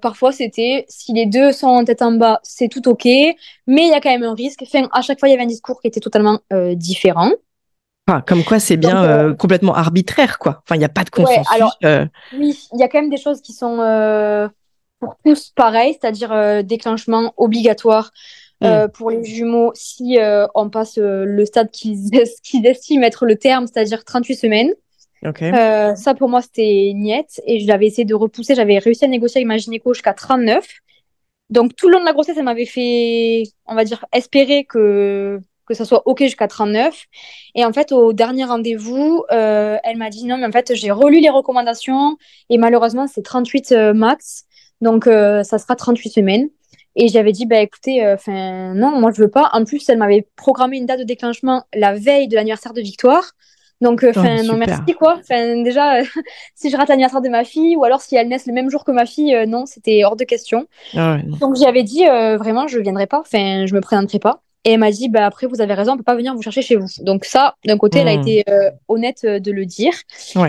parfois 0.00 0.32
c'était 0.32 0.86
si 0.88 1.12
les 1.12 1.26
deux 1.26 1.52
sont 1.52 1.66
en 1.66 1.84
tête 1.84 2.00
en 2.00 2.12
bas, 2.12 2.40
c'est 2.42 2.68
tout 2.68 2.88
ok, 2.88 3.04
mais 3.04 3.36
il 3.66 3.88
y 3.88 3.94
a 3.94 4.00
quand 4.00 4.10
même 4.10 4.22
un 4.22 4.34
risque. 4.34 4.62
Enfin, 4.62 4.88
à 4.92 5.02
chaque 5.02 5.18
fois, 5.18 5.28
il 5.28 5.32
y 5.32 5.34
avait 5.34 5.44
un 5.44 5.46
discours 5.46 5.80
qui 5.80 5.88
était 5.88 6.00
totalement 6.00 6.38
différent 6.74 7.32
comme 8.26 8.44
quoi, 8.44 8.60
c'est 8.60 8.76
bien 8.76 9.02
euh, 9.02 9.30
euh, 9.30 9.34
complètement 9.34 9.74
arbitraire, 9.74 10.38
quoi. 10.38 10.62
Enfin, 10.62 10.76
il 10.76 10.78
n'y 10.78 10.84
a 10.84 10.90
pas 10.90 11.04
de 11.04 11.10
consensus. 11.10 11.46
alors, 11.52 11.76
euh. 11.84 12.06
Oui, 12.38 12.68
il 12.72 12.78
y 12.78 12.82
a 12.82 12.88
quand 12.88 13.00
même 13.00 13.10
des 13.10 13.16
choses 13.16 13.40
qui 13.40 13.52
sont 13.52 13.76
pour 15.00 15.16
tous 15.24 15.50
pareilles, 15.54 15.96
c'est-à-dire 16.00 16.64
déclenchement 16.64 17.34
obligatoire 17.36 18.12
hmm. 18.60 18.88
pour 18.94 19.10
les 19.10 19.24
jumeaux 19.24 19.72
si 19.74 20.18
on 20.54 20.70
passe 20.70 20.98
le 20.98 21.44
stade 21.44 21.70
qu'ils 21.72 22.66
estiment 22.66 23.04
être 23.04 23.26
le 23.26 23.36
terme, 23.36 23.66
c'est-à-dire 23.66 24.04
38 24.04 24.36
semaines. 24.36 24.72
ça, 25.96 26.14
pour 26.14 26.28
moi, 26.28 26.42
c'était 26.42 26.92
niette. 26.94 27.40
Et 27.44 27.60
j'avais 27.60 27.86
essayé 27.86 28.04
de 28.04 28.14
repousser. 28.14 28.54
J'avais 28.54 28.78
réussi 28.78 29.04
à 29.04 29.08
négocier 29.08 29.40
avec 29.40 29.48
ma 29.48 29.56
gynéco 29.56 29.92
jusqu'à 29.94 30.14
39. 30.14 30.64
Donc, 31.50 31.76
tout 31.76 31.88
le 31.88 31.94
long 31.94 32.00
de 32.00 32.04
la 32.04 32.12
grossesse, 32.12 32.36
elle 32.36 32.44
m'avait 32.44 32.66
fait, 32.66 33.44
on 33.66 33.74
va 33.74 33.84
dire, 33.84 34.04
espérer 34.12 34.64
que 34.64 35.40
que 35.66 35.74
ça 35.74 35.84
soit 35.84 36.02
OK 36.06 36.22
jusqu'à 36.22 36.48
39. 36.48 37.04
Et 37.54 37.64
en 37.64 37.72
fait, 37.72 37.92
au 37.92 38.12
dernier 38.12 38.44
rendez-vous, 38.44 39.24
euh, 39.32 39.76
elle 39.84 39.98
m'a 39.98 40.08
dit 40.08 40.24
non, 40.24 40.38
mais 40.38 40.46
en 40.46 40.52
fait, 40.52 40.74
j'ai 40.74 40.90
relu 40.90 41.20
les 41.20 41.28
recommandations 41.28 42.16
et 42.48 42.56
malheureusement, 42.56 43.06
c'est 43.06 43.22
38 43.22 43.72
euh, 43.72 43.92
max. 43.92 44.44
Donc, 44.80 45.06
euh, 45.06 45.42
ça 45.42 45.58
sera 45.58 45.76
38 45.76 46.10
semaines. 46.10 46.48
Et 46.98 47.08
j'avais 47.08 47.32
dit, 47.32 47.44
bah 47.44 47.60
écoutez, 47.60 48.06
enfin 48.10 48.72
non, 48.74 48.98
moi 48.98 49.10
je 49.14 49.20
veux 49.20 49.28
pas. 49.28 49.50
En 49.52 49.64
plus, 49.64 49.86
elle 49.90 49.98
m'avait 49.98 50.26
programmé 50.34 50.78
une 50.78 50.86
date 50.86 51.00
de 51.00 51.04
déclenchement 51.04 51.64
la 51.74 51.92
veille 51.92 52.26
de 52.26 52.36
l'anniversaire 52.36 52.72
de 52.72 52.80
Victoire. 52.80 53.32
Donc, 53.82 54.00
oh, 54.02 54.08
enfin 54.08 54.42
non, 54.44 54.56
merci 54.56 54.94
quoi. 54.98 55.18
Enfin 55.20 55.62
déjà, 55.62 56.00
si 56.54 56.70
je 56.70 56.76
rate 56.78 56.88
l'anniversaire 56.88 57.20
de 57.20 57.28
ma 57.28 57.44
fille 57.44 57.76
ou 57.76 57.84
alors 57.84 58.00
si 58.00 58.16
elle 58.16 58.28
naît 58.28 58.38
le 58.46 58.52
même 58.54 58.70
jour 58.70 58.82
que 58.82 58.92
ma 58.92 59.04
fille, 59.04 59.36
non, 59.46 59.66
c'était 59.66 60.04
hors 60.04 60.16
de 60.16 60.24
question. 60.24 60.68
Ah 60.96 61.18
Donc 61.38 61.56
j'avais 61.56 61.82
dit 61.82 62.06
vraiment, 62.06 62.66
je 62.66 62.78
viendrai 62.78 63.06
pas. 63.06 63.20
Enfin, 63.20 63.66
je 63.66 63.74
me 63.74 63.82
présenterai 63.82 64.18
pas. 64.18 64.40
Et 64.66 64.72
elle 64.72 64.80
m'a 64.80 64.90
dit, 64.90 65.08
bah, 65.08 65.24
après, 65.24 65.46
vous 65.46 65.60
avez 65.60 65.74
raison, 65.74 65.92
on 65.92 65.96
peut 65.96 66.02
pas 66.02 66.16
venir 66.16 66.34
vous 66.34 66.42
chercher 66.42 66.60
chez 66.60 66.74
vous. 66.74 66.88
Donc 67.02 67.24
ça, 67.24 67.54
d'un 67.64 67.78
côté, 67.78 68.00
elle 68.00 68.08
a 68.08 68.16
hmm. 68.16 68.20
été 68.20 68.44
euh, 68.48 68.68
honnête 68.88 69.20
euh, 69.24 69.38
de 69.38 69.52
le 69.52 69.64
dire. 69.64 69.92
Euh, 70.34 70.48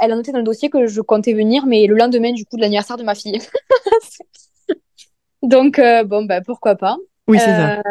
elle 0.00 0.12
a 0.12 0.16
noté 0.16 0.32
dans 0.32 0.38
le 0.38 0.44
dossier 0.44 0.70
que 0.70 0.86
je 0.86 1.02
comptais 1.02 1.34
venir, 1.34 1.66
mais 1.66 1.86
le 1.86 1.94
lendemain, 1.94 2.32
du 2.32 2.46
coup, 2.46 2.56
de 2.56 2.62
l'anniversaire 2.62 2.96
de 2.96 3.02
ma 3.02 3.14
fille. 3.14 3.38
donc, 5.42 5.78
bon, 6.06 6.24
bah, 6.24 6.40
pourquoi 6.40 6.74
pas. 6.74 6.96
Oui, 7.28 7.38
c'est 7.38 7.44
ça. 7.44 7.82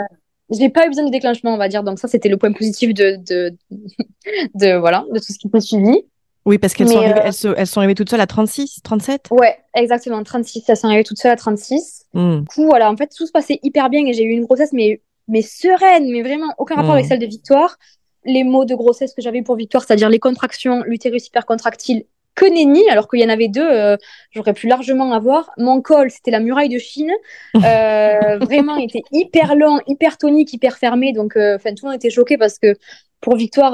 J'ai 0.49 0.69
pas 0.69 0.87
eu 0.87 0.89
besoin 0.89 1.05
de 1.05 1.11
déclenchement, 1.11 1.53
on 1.53 1.57
va 1.57 1.69
dire. 1.69 1.83
Donc 1.83 1.99
ça, 1.99 2.07
c'était 2.07 2.29
le 2.29 2.37
point 2.37 2.51
positif 2.51 2.95
de, 2.95 3.17
de, 3.17 3.55
de, 4.55 4.75
voilà, 4.75 5.05
de 5.13 5.19
tout 5.19 5.31
ce 5.31 5.37
qui 5.37 5.51
m'a 5.53 5.61
suivi. 5.61 6.01
Oui, 6.45 6.57
parce 6.57 6.73
qu'elles 6.73 6.87
sont, 6.87 6.97
arrivées, 6.97 7.19
elles, 7.23 7.53
elles 7.57 7.67
sont 7.67 7.79
arrivées 7.79 7.93
toutes 7.93 8.09
seules 8.09 8.21
à 8.21 8.25
36, 8.25 8.79
37 8.83 9.27
Ouais, 9.29 9.55
exactement, 9.75 10.23
36. 10.23 10.63
Elles 10.67 10.77
sont 10.77 10.87
arrivées 10.87 11.03
toutes 11.03 11.19
seules 11.19 11.33
à 11.33 11.35
36. 11.35 12.05
Hmm. 12.15 12.39
Du 12.39 12.45
coup, 12.45 12.65
voilà, 12.65 12.89
en 12.89 12.97
fait, 12.97 13.11
tout 13.15 13.27
se 13.27 13.31
passait 13.31 13.59
hyper 13.61 13.91
bien 13.91 14.03
et 14.07 14.13
j'ai 14.13 14.23
eu 14.23 14.31
une 14.31 14.45
grossesse, 14.45 14.73
mais 14.73 14.99
mais 15.29 15.41
sereine, 15.41 16.11
mais 16.11 16.21
vraiment 16.21 16.53
aucun 16.57 16.75
rapport 16.75 16.93
avec 16.93 17.05
mmh. 17.05 17.09
celle 17.09 17.19
de 17.19 17.25
Victoire. 17.25 17.77
Les 18.25 18.43
mots 18.43 18.65
de 18.65 18.75
grossesse 18.75 19.13
que 19.13 19.21
j'avais 19.21 19.41
pour 19.41 19.55
Victoire, 19.55 19.83
c'est-à-dire 19.83 20.09
les 20.09 20.19
contractions, 20.19 20.83
l'utérus 20.85 21.27
hypercontractile, 21.27 22.03
que 22.39 22.45
nenni, 22.45 22.87
alors 22.89 23.09
qu'il 23.09 23.19
y 23.19 23.25
en 23.25 23.29
avait 23.29 23.49
deux, 23.49 23.67
euh, 23.69 23.97
j'aurais 24.31 24.53
pu 24.53 24.67
largement 24.67 25.11
avoir. 25.13 25.51
Mon 25.57 25.81
col, 25.81 26.09
c'était 26.09 26.31
la 26.31 26.39
muraille 26.39 26.69
de 26.69 26.79
Chine. 26.79 27.11
Euh, 27.69 28.37
vraiment, 28.39 28.77
il 28.77 28.85
était 28.85 29.03
hyper 29.11 29.55
long, 29.55 29.79
hyper 29.85 30.17
tonique, 30.17 30.53
hyper 30.53 30.77
fermé. 30.77 31.11
Donc, 31.13 31.35
euh, 31.35 31.55
enfin, 31.55 31.71
tout 31.71 31.85
le 31.85 31.91
monde 31.91 31.97
était 31.97 32.09
choqué 32.09 32.37
parce 32.37 32.57
que 32.57 32.75
pour 33.21 33.35
Victoire, 33.35 33.73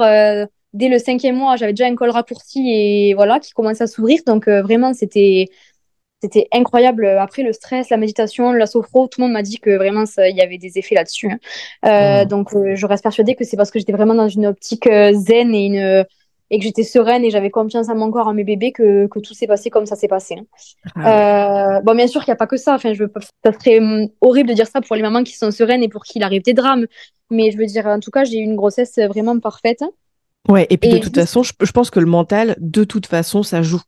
dès 0.72 0.88
le 0.88 0.98
cinquième 0.98 1.36
mois, 1.36 1.56
j'avais 1.56 1.72
déjà 1.72 1.86
un 1.86 1.94
col 1.94 2.10
raccourci 2.10 2.68
et 2.68 3.14
voilà, 3.14 3.38
qui 3.38 3.52
commençait 3.52 3.84
à 3.84 3.86
s'ouvrir. 3.86 4.20
Donc, 4.26 4.48
vraiment, 4.48 4.92
c'était 4.92 5.46
c'était 6.26 6.48
incroyable. 6.52 7.06
Après 7.06 7.42
le 7.42 7.52
stress, 7.52 7.88
la 7.90 7.96
méditation, 7.96 8.52
la 8.52 8.66
sophro, 8.66 9.06
tout 9.06 9.20
le 9.20 9.26
monde 9.26 9.32
m'a 9.32 9.42
dit 9.42 9.58
que 9.58 9.76
vraiment 9.76 10.04
il 10.18 10.36
y 10.36 10.40
avait 10.40 10.58
des 10.58 10.78
effets 10.78 10.96
là-dessus. 10.96 11.30
Hein. 11.30 11.38
Euh, 11.84 12.24
mmh. 12.24 12.28
Donc 12.28 12.54
euh, 12.54 12.74
je 12.74 12.86
reste 12.86 13.02
persuadée 13.02 13.34
que 13.36 13.44
c'est 13.44 13.56
parce 13.56 13.70
que 13.70 13.78
j'étais 13.78 13.92
vraiment 13.92 14.14
dans 14.14 14.28
une 14.28 14.46
optique 14.46 14.86
euh, 14.86 15.12
zen 15.12 15.54
et 15.54 15.66
une 15.66 16.04
et 16.48 16.58
que 16.58 16.64
j'étais 16.64 16.84
sereine 16.84 17.24
et 17.24 17.30
j'avais 17.30 17.50
confiance 17.50 17.88
en 17.88 17.96
mon 17.96 18.08
corps, 18.12 18.28
en 18.28 18.32
mes 18.32 18.44
bébés, 18.44 18.70
que, 18.70 19.08
que 19.08 19.18
tout 19.18 19.34
s'est 19.34 19.48
passé 19.48 19.68
comme 19.68 19.84
ça 19.84 19.96
s'est 19.96 20.06
passé. 20.06 20.36
Hein. 20.38 21.02
Ah 21.02 21.80
bon, 21.82 21.96
bien 21.96 22.06
sûr 22.06 22.24
qu'il 22.24 22.30
n'y 22.30 22.36
a 22.36 22.36
pas 22.36 22.46
que 22.46 22.56
ça. 22.56 22.74
Enfin, 22.76 22.92
je 22.92 23.02
veux 23.02 23.12
ça 23.44 23.52
serait 23.52 23.80
hum, 23.80 24.08
horrible 24.20 24.50
de 24.50 24.54
dire 24.54 24.68
ça 24.68 24.80
pour 24.80 24.94
les 24.94 25.02
mamans 25.02 25.24
qui 25.24 25.36
sont 25.36 25.50
sereines 25.50 25.82
et 25.82 25.88
pour 25.88 26.04
qui 26.04 26.18
il 26.18 26.22
arrive 26.22 26.42
des 26.42 26.54
drames. 26.54 26.86
Mais 27.30 27.50
je 27.50 27.58
veux 27.58 27.66
dire, 27.66 27.86
en 27.86 27.98
tout 27.98 28.12
cas, 28.12 28.22
j'ai 28.22 28.38
eu 28.38 28.42
une 28.42 28.54
grossesse 28.54 28.96
vraiment 29.08 29.38
parfaite. 29.40 29.82
Ouais, 30.48 30.68
et 30.70 30.76
puis 30.76 30.90
de 30.90 30.98
toute 30.98 31.16
façon, 31.16 31.42
je, 31.42 31.52
je, 31.60 31.72
pense 31.72 31.90
que 31.90 31.98
le 31.98 32.06
mental, 32.06 32.54
de 32.60 32.84
toute 32.84 33.06
façon, 33.06 33.42
ça 33.42 33.62
joue. 33.62 33.82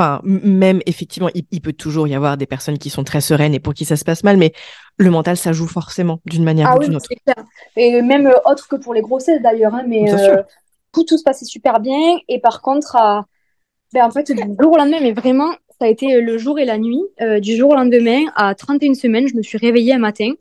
Enfin, 0.00 0.20
même 0.24 0.80
effectivement, 0.86 1.28
il, 1.34 1.60
peut 1.60 1.74
toujours 1.74 2.08
y 2.08 2.14
avoir 2.14 2.38
des 2.38 2.46
personnes 2.46 2.78
qui 2.78 2.88
sont 2.88 3.04
très 3.04 3.20
sereines 3.20 3.52
et 3.52 3.60
pour 3.60 3.74
qui 3.74 3.84
ça 3.84 3.96
se 3.96 4.04
passe 4.04 4.24
mal, 4.24 4.38
mais 4.38 4.54
le 4.96 5.10
mental, 5.10 5.36
ça 5.36 5.52
joue 5.52 5.66
forcément 5.66 6.20
d'une 6.24 6.42
manière 6.42 6.70
ah 6.70 6.76
ou 6.76 6.78
d'une 6.78 6.96
autre. 6.96 7.08
Clair. 7.08 7.44
Et 7.76 8.00
même 8.00 8.26
euh, 8.26 8.38
autre 8.46 8.66
que 8.66 8.76
pour 8.76 8.94
les 8.94 9.02
grossesses 9.02 9.42
d'ailleurs, 9.42 9.74
hein, 9.74 9.84
mais 9.86 10.10
euh, 10.10 10.42
tout, 10.92 11.04
tout 11.04 11.18
se 11.18 11.22
passait 11.22 11.44
super 11.44 11.80
bien. 11.80 12.16
Et 12.28 12.40
par 12.40 12.62
contre, 12.62 12.96
ben, 13.92 14.04
en 14.04 14.10
fait, 14.10 14.32
du 14.32 14.42
jour 14.58 14.72
au 14.72 14.76
lendemain, 14.78 15.00
mais 15.02 15.12
vraiment, 15.12 15.50
ça 15.80 15.86
a 15.86 15.88
été 15.88 16.20
le 16.20 16.38
jour 16.38 16.58
et 16.58 16.64
la 16.64 16.78
nuit. 16.78 17.02
Euh, 17.20 17.40
du 17.40 17.56
jour 17.56 17.72
au 17.72 17.74
lendemain, 17.74 18.20
à 18.36 18.54
31 18.54 18.94
semaines, 18.94 19.28
je 19.28 19.34
me 19.34 19.42
suis 19.42 19.58
réveillée 19.58 19.92
un 19.92 19.98
matin 19.98 20.32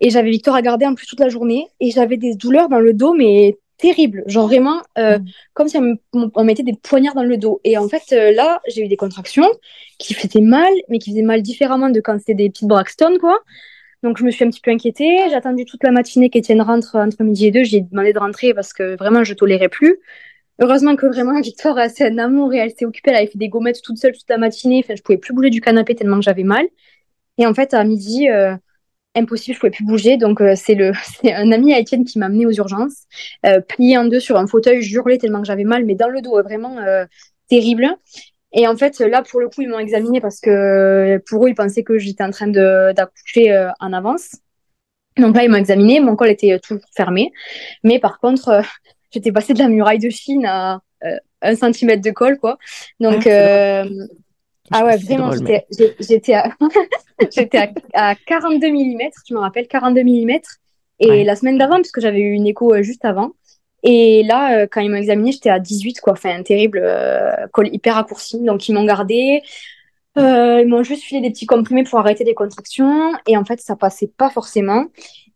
et 0.00 0.10
j'avais 0.10 0.30
Victor 0.30 0.54
à 0.54 0.60
garder 0.60 0.86
en 0.86 0.94
plus 0.94 1.06
toute 1.06 1.20
la 1.20 1.28
journée 1.28 1.68
et 1.80 1.90
j'avais 1.90 2.18
des 2.18 2.34
douleurs 2.34 2.68
dans 2.68 2.80
le 2.80 2.92
dos, 2.92 3.14
mais 3.14 3.58
terrible. 3.80 4.22
Genre 4.26 4.46
vraiment, 4.46 4.82
euh, 4.98 5.18
mm. 5.18 5.24
comme 5.54 5.68
si 5.68 5.78
on, 6.12 6.44
mettait 6.44 6.62
des 6.62 6.74
poignards 6.74 7.14
dans 7.14 7.22
le 7.22 7.36
dos. 7.36 7.60
Et 7.64 7.78
en 7.78 7.88
fait, 7.88 8.02
euh, 8.12 8.32
là, 8.32 8.60
j'ai 8.68 8.84
eu 8.84 8.88
des 8.88 8.96
contractions 8.96 9.48
qui 9.98 10.14
faisaient 10.14 10.40
mal, 10.40 10.72
mais 10.88 10.98
qui 10.98 11.10
faisaient 11.10 11.22
mal 11.22 11.42
différemment 11.42 11.90
de 11.90 12.00
quand 12.00 12.18
c'était 12.18 12.34
des 12.34 12.50
petites 12.50 12.68
Braxton, 12.68 13.18
quoi. 13.20 13.38
Donc, 14.02 14.18
je 14.18 14.24
me 14.24 14.30
suis 14.30 14.44
un 14.44 14.50
petit 14.50 14.60
peu 14.60 14.70
inquiétée. 14.70 15.18
J'ai 15.28 15.34
attendu 15.34 15.64
toute 15.64 15.82
la 15.84 15.90
matinée 15.90 16.30
qu'Étienne 16.30 16.62
rentre 16.62 16.96
entre 16.96 17.22
midi 17.22 17.46
et 17.46 17.50
deux. 17.50 17.64
J'ai 17.64 17.82
demandé 17.82 18.12
de 18.12 18.18
rentrer 18.18 18.54
parce 18.54 18.72
que 18.72 18.96
vraiment, 18.96 19.24
je 19.24 19.34
tolérais 19.34 19.68
plus. 19.68 19.98
Heureusement 20.60 20.96
que 20.96 21.06
vraiment, 21.06 21.40
Victoire 21.42 21.78
a 21.78 21.82
assez 21.82 22.04
un 22.04 22.18
amour 22.18 22.54
et 22.54 22.58
elle 22.58 22.70
s'est 22.70 22.86
occupée. 22.86 23.10
Elle 23.10 23.16
avait 23.16 23.26
fait 23.26 23.38
des 23.38 23.48
gommettes 23.48 23.82
toute 23.82 23.98
seule 23.98 24.12
toute 24.12 24.28
la 24.28 24.38
matinée. 24.38 24.82
Enfin, 24.84 24.94
je 24.96 25.02
pouvais 25.02 25.18
plus 25.18 25.34
bouger 25.34 25.50
du 25.50 25.60
canapé 25.60 25.94
tellement 25.94 26.16
que 26.16 26.24
j'avais 26.24 26.44
mal. 26.44 26.66
Et 27.38 27.46
en 27.46 27.54
fait, 27.54 27.74
à 27.74 27.84
midi, 27.84 28.28
euh, 28.30 28.54
impossible, 29.14 29.54
je 29.54 29.60
pouvais 29.60 29.70
plus 29.70 29.84
bouger. 29.84 30.16
Donc, 30.16 30.40
euh, 30.40 30.54
c'est 30.56 30.74
le, 30.74 30.92
c'est 31.22 31.32
un 31.32 31.52
ami 31.52 31.72
à 31.72 31.78
Étienne 31.78 32.04
qui 32.04 32.18
m'a 32.18 32.26
amené 32.26 32.46
aux 32.46 32.52
urgences, 32.52 33.04
euh, 33.46 33.60
plié 33.60 33.96
en 33.98 34.04
deux 34.04 34.20
sur 34.20 34.36
un 34.36 34.46
fauteuil, 34.46 34.80
hurlé 34.92 35.18
tellement 35.18 35.40
que 35.40 35.46
j'avais 35.46 35.64
mal, 35.64 35.84
mais 35.84 35.94
dans 35.94 36.08
le 36.08 36.20
dos, 36.20 36.42
vraiment 36.42 36.76
terrible. 37.48 37.96
Et 38.52 38.66
en 38.66 38.76
fait, 38.76 38.98
là, 38.98 39.22
pour 39.22 39.40
le 39.40 39.48
coup, 39.48 39.62
ils 39.62 39.68
m'ont 39.68 39.78
examiné 39.78 40.20
parce 40.20 40.40
que 40.40 41.22
pour 41.28 41.44
eux, 41.44 41.50
ils 41.50 41.54
pensaient 41.54 41.84
que 41.84 41.98
j'étais 41.98 42.24
en 42.24 42.30
train 42.30 42.48
d'accoucher 42.48 43.52
euh, 43.52 43.70
en 43.78 43.92
avance. 43.92 44.36
Donc 45.16 45.36
là, 45.36 45.44
ils 45.44 45.50
m'ont 45.50 45.56
examiné. 45.56 46.00
Mon 46.00 46.16
col 46.16 46.30
était 46.30 46.58
toujours 46.58 46.82
fermé. 46.96 47.32
Mais 47.84 48.00
par 48.00 48.18
contre, 48.18 48.48
euh, 48.48 48.62
j'étais 49.12 49.30
passée 49.30 49.54
de 49.54 49.60
la 49.60 49.68
muraille 49.68 49.98
de 49.98 50.10
Chine 50.10 50.46
à 50.46 50.80
euh, 51.04 51.16
un 51.42 51.54
centimètre 51.54 52.02
de 52.02 52.10
col, 52.10 52.38
quoi. 52.38 52.58
Donc, 52.98 53.26
ah, 53.26 53.84
ah 54.70 54.84
ouais, 54.84 54.96
vraiment, 54.96 55.30
j'étais 56.00 56.34
à... 56.34 56.50
à, 57.94 58.14
42 58.14 58.68
mm, 58.70 58.98
je 59.28 59.34
me 59.34 59.40
rappelle, 59.40 59.66
42 59.66 60.02
mm. 60.02 60.40
Et 61.02 61.24
la 61.24 61.34
semaine 61.34 61.56
d'avant, 61.56 61.76
puisque 61.76 62.00
j'avais 62.00 62.20
eu 62.20 62.32
une 62.32 62.46
écho 62.46 62.82
juste 62.82 63.06
avant, 63.06 63.32
et 63.82 64.22
là, 64.24 64.58
euh, 64.58 64.66
quand 64.70 64.80
ils 64.80 64.90
m'ont 64.90 64.96
examiné, 64.96 65.32
j'étais 65.32 65.50
à 65.50 65.58
18, 65.58 66.00
quoi. 66.00 66.12
Enfin, 66.14 66.38
un 66.38 66.42
terrible 66.42 66.80
euh, 66.82 67.46
col 67.52 67.68
hyper 67.72 67.94
raccourci. 67.94 68.40
Donc, 68.40 68.68
ils 68.68 68.74
m'ont 68.74 68.84
gardé. 68.84 69.42
Euh, 70.18 70.60
ils 70.62 70.68
m'ont 70.68 70.82
juste 70.82 71.04
filé 71.04 71.20
des 71.20 71.30
petits 71.30 71.46
comprimés 71.46 71.84
pour 71.84 71.98
arrêter 71.98 72.24
les 72.24 72.34
contractions. 72.34 73.12
Et 73.26 73.36
en 73.36 73.44
fait, 73.44 73.60
ça 73.60 73.76
passait 73.76 74.08
pas 74.08 74.30
forcément. 74.30 74.86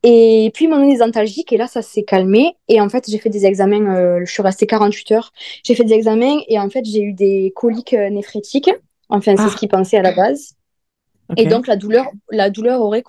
Et 0.03 0.51
puis, 0.55 0.67
ils 0.67 0.69
m'ont 0.69 0.77
donné 0.77 0.95
des 0.95 1.03
antalgiques. 1.03 1.53
Et 1.53 1.57
là, 1.57 1.67
ça 1.67 1.81
s'est 1.81 2.03
calmé. 2.03 2.57
Et 2.69 2.81
en 2.81 2.89
fait, 2.89 3.09
j'ai 3.09 3.19
fait 3.19 3.31
des 3.31 3.47
examens. 3.47 4.21
je 4.25 4.31
suis 4.31 4.43
restée 4.43 4.67
48 4.67 5.13
heures. 5.13 5.33
J'ai 5.65 5.75
fait 5.75 5.85
des 5.85 5.95
examens. 5.95 6.41
Et 6.49 6.59
en 6.59 6.69
fait, 6.69 6.85
j'ai 6.85 7.01
eu 7.01 7.13
des 7.13 7.53
coliques 7.57 7.95
néphrétiques. 7.95 8.71
Enfin, 9.17 9.37
c'est 9.37 9.49
ce 9.49 9.55
ah. 9.55 9.59
qu'ils 9.59 9.69
pensaient 9.69 9.99
à 9.99 10.03
la 10.03 10.13
base. 10.13 10.55
Et 11.37 11.47
donc, 11.47 11.67
la 11.67 11.77
douleur, 11.77 12.07
la 12.31 12.51
douleur 12.51 12.81
aurait, 12.81 13.03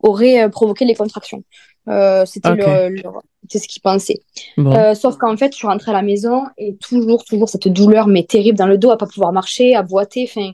aurait 0.00 0.50
provoqué 0.50 0.84
les 0.84 0.94
contractions. 0.94 1.44
Euh, 1.88 2.24
c'était 2.26 2.48
ce 3.58 3.68
qu'ils 3.68 3.82
pensaient. 3.82 4.20
Euh, 4.58 4.94
sauf 4.94 5.16
qu'en 5.16 5.36
fait, 5.36 5.52
je 5.52 5.58
suis 5.58 5.66
rentrée 5.66 5.90
à 5.90 5.94
la 5.94 6.02
maison 6.02 6.42
et 6.58 6.76
toujours, 6.76 7.24
toujours 7.24 7.48
cette 7.48 7.68
douleur, 7.68 8.08
mais 8.08 8.24
terrible 8.24 8.58
dans 8.58 8.66
le 8.66 8.78
dos, 8.78 8.90
à 8.90 8.98
pas 8.98 9.06
pouvoir 9.06 9.32
marcher, 9.32 9.74
à 9.74 9.82
boiter. 9.82 10.28
Enfin, 10.28 10.50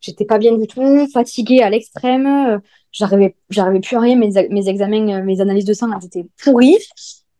j'étais 0.00 0.24
pas 0.24 0.38
bien 0.38 0.56
du 0.56 0.66
tout, 0.66 1.08
fatiguée 1.12 1.62
à 1.62 1.70
l'extrême. 1.70 2.26
Euh, 2.26 2.58
j'arrivais, 2.92 3.34
j'arrivais 3.50 3.80
plus 3.80 3.96
à 3.96 4.00
rien. 4.00 4.16
Mes, 4.16 4.30
mes 4.50 4.68
examens, 4.68 5.22
mes 5.22 5.40
analyses 5.40 5.64
de 5.64 5.74
sang, 5.74 5.88
elles 5.92 6.06
étaient 6.06 6.26
pourries. 6.42 6.78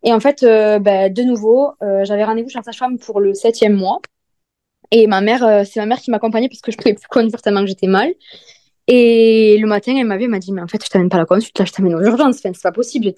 Et 0.05 0.13
en 0.13 0.21
fait, 0.21 0.43
ben, 0.43 1.11
de 1.11 1.23
nouveau, 1.23 1.73
j'avais 2.03 2.25
rendez-vous 2.25 2.51
chez 2.51 2.61
sa 2.63 2.73
femme 2.73 2.99
pour 2.99 3.21
le 3.21 3.33
septième 3.33 3.75
mois. 3.75 4.01
Et 4.91 5.07
ma 5.07 5.21
mère, 5.21 5.67
c'est 5.67 5.81
ma 5.81 5.87
mère 5.87 6.01
qui 6.01 6.11
m'accompagnait 6.11 6.49
parce 6.49 6.61
que 6.61 6.73
je 6.73 6.77
pouvais 6.77 6.95
plus 6.95 7.07
conduire 7.09 7.43
tellement 7.43 7.61
que 7.61 7.67
j'étais 7.69 7.87
mal. 7.87 8.13
Et 8.87 9.57
le 9.59 9.67
matin, 9.67 9.97
elle 9.97 10.07
m'a 10.07 10.19
dit, 10.19 10.53
mais 10.53 10.61
en 10.61 10.69
fait, 10.69 10.85
je 10.85 10.91
t'amène 10.91 11.09
pas 11.09 11.17
à 11.17 11.21
la 11.21 11.25
consulte, 11.27 11.59
là, 11.59 11.65
je 11.65 11.73
t'amène 11.73 11.95
aux 11.95 12.03
urgences. 12.03 12.37
Enfin, 12.39 12.51
c'est 12.53 12.63
pas 12.63 12.73
possible. 12.73 13.13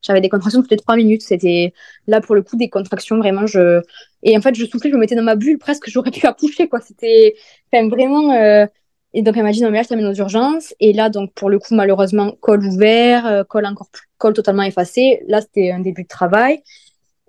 J'avais 0.00 0.20
des 0.20 0.28
contractions 0.28 0.60
toutes 0.62 0.70
les 0.70 0.76
trois 0.76 0.96
minutes. 0.96 1.22
C'était 1.22 1.72
là, 2.06 2.20
pour 2.20 2.36
le 2.36 2.42
coup, 2.42 2.56
des 2.56 2.68
contractions, 2.68 3.18
vraiment, 3.18 3.46
je, 3.46 3.82
et 4.22 4.36
en 4.36 4.40
fait, 4.40 4.54
je 4.54 4.64
soufflais, 4.64 4.90
je 4.90 4.94
me 4.94 5.00
mettais 5.00 5.16
dans 5.16 5.24
ma 5.24 5.34
bulle, 5.34 5.58
presque, 5.58 5.88
j'aurais 5.90 6.12
pu 6.12 6.24
accoucher. 6.26 6.68
C'était, 6.86 7.34
enfin, 7.72 7.88
vraiment, 7.88 8.32
euh... 8.32 8.66
et 9.12 9.22
donc, 9.22 9.36
elle 9.36 9.42
m'a 9.42 9.50
dit, 9.52 9.60
non, 9.60 9.70
mais 9.70 9.78
là, 9.78 9.82
je 9.82 9.88
t'amène 9.88 10.06
aux 10.06 10.14
urgences. 10.14 10.72
Et 10.78 10.92
là, 10.92 11.10
donc, 11.10 11.32
pour 11.34 11.50
le 11.50 11.58
coup, 11.58 11.74
malheureusement, 11.74 12.32
col 12.40 12.64
ouvert, 12.64 13.26
euh, 13.26 13.42
col 13.44 13.66
encore 13.66 13.88
plus, 13.90 14.06
col 14.18 14.34
totalement 14.34 14.62
effacé. 14.62 15.20
Là, 15.26 15.40
c'était 15.40 15.72
un 15.72 15.80
début 15.80 16.04
de 16.04 16.08
travail. 16.08 16.62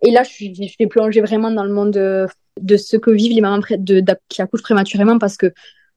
Et 0.01 0.11
là, 0.11 0.23
je 0.23 0.29
suis, 0.29 0.55
je 0.55 0.71
suis 0.71 0.87
plongée 0.87 1.21
vraiment 1.21 1.51
dans 1.51 1.63
le 1.63 1.73
monde 1.73 1.91
de, 1.91 2.27
de 2.61 2.77
ce 2.77 2.97
que 2.97 3.11
vivent 3.11 3.33
les 3.33 3.41
mamans 3.41 3.61
de, 3.77 4.03
qui 4.27 4.41
accouchent 4.41 4.63
prématurément 4.63 5.19
parce 5.19 5.37
que 5.37 5.53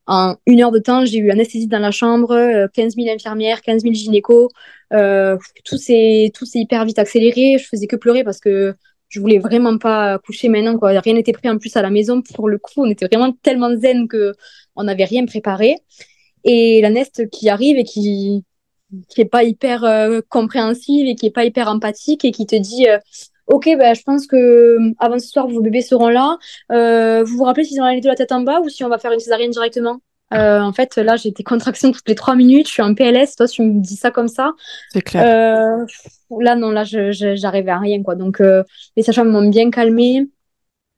en 0.07 0.35
une 0.47 0.61
heure 0.63 0.73
de 0.73 0.81
temps, 0.81 1.05
j'ai 1.05 1.19
eu 1.19 1.31
anesthésie 1.31 1.69
dans 1.69 1.79
la 1.79 1.93
chambre, 1.93 2.29
15 2.75 2.95
euh, 2.99 3.03
000 3.03 3.15
infirmières, 3.15 3.63
15 3.63 3.83
000 3.83 3.95
gynécos. 3.95 4.49
Euh, 4.93 5.37
tout 5.65 5.77
s'est 5.77 6.33
hyper 6.55 6.85
vite 6.85 6.99
accéléré. 6.99 7.57
Je 7.59 7.69
faisais 7.69 7.87
que 7.87 7.97
pleurer 7.97 8.25
parce 8.25 8.41
que 8.41 8.75
je 9.09 9.21
voulais 9.21 9.39
vraiment 9.39 9.79
pas 9.79 10.19
coucher 10.19 10.49
maintenant. 10.49 10.77
Quoi. 10.77 10.99
Rien 10.99 11.15
n'était 11.15 11.33
prêt 11.33 11.49
en 11.49 11.59
plus 11.59 11.77
à 11.77 11.83
la 11.83 11.91
maison. 11.91 12.21
Pour 12.35 12.49
le 12.49 12.59
coup, 12.59 12.83
on 12.83 12.91
était 12.91 13.07
vraiment 13.07 13.33
tellement 13.43 13.77
zen 13.77 14.09
que 14.09 14.35
on 14.75 14.85
n'avait 14.85 15.05
rien 15.05 15.25
préparé. 15.25 15.77
Et 16.45 16.81
la 16.83 16.91
nest 16.91 17.29
qui 17.31 17.49
arrive 17.49 17.79
et 17.79 17.85
qui 17.85 18.45
qui 19.09 19.21
est 19.21 19.27
pas 19.27 19.45
hyper 19.45 19.85
euh, 19.85 20.21
compréhensive 20.29 21.07
et 21.07 21.15
qui 21.15 21.27
est 21.27 21.31
pas 21.31 21.45
hyper 21.45 21.69
empathique 21.69 22.25
et 22.25 22.31
qui 22.33 22.47
te 22.47 22.57
dit 22.57 22.89
euh, 22.89 22.99
Ok, 23.53 23.69
bah, 23.79 23.93
je 23.93 24.01
pense 24.03 24.27
que 24.27 24.37
euh, 24.37 24.95
avant 24.99 25.19
ce 25.19 25.29
soir, 25.29 25.47
vos 25.47 25.61
bébés 25.61 25.83
seront 25.83 26.09
là. 26.09 26.39
Euh, 26.71 27.23
vous 27.23 27.37
vous 27.37 27.45
rappelez 27.45 27.65
s'ils 27.65 27.81
ont 27.83 27.85
la 27.85 28.01
de 28.01 28.07
la 28.07 28.15
tête 28.15 28.33
en 28.33 28.41
bas 28.41 28.61
ou 28.61 28.71
si 28.71 28.83
on 28.83 28.89
va 28.89 28.97
faire 28.97 29.13
une 29.13 29.21
césarienne 29.21 29.51
directement? 29.51 30.01
Euh, 30.33 30.61
En 30.61 30.73
fait, 30.73 30.97
là, 30.97 31.17
j'ai 31.17 31.33
des 31.33 31.43
contractions 31.43 31.93
toutes 31.93 32.09
les 32.09 32.15
trois 32.15 32.35
minutes. 32.35 32.67
Je 32.67 32.73
suis 32.73 32.83
en 32.83 32.95
PLS. 32.95 33.37
Toi, 33.37 33.47
tu 33.47 33.61
me 33.61 33.83
dis 33.83 33.97
ça 33.97 34.11
comme 34.11 34.29
ça. 34.29 34.53
C'est 34.91 35.03
clair. 35.03 35.87
là, 36.41 36.57
non, 36.57 36.71
là, 36.71 36.85
j'arrivais 36.85 37.71
à 37.71 37.79
rien, 37.79 38.03
quoi. 38.03 38.15
Donc, 38.15 38.41
les 38.97 39.03
sages-femmes 39.03 39.29
m'ont 39.31 39.47
bien 39.47 39.71
calmée. 39.71 40.31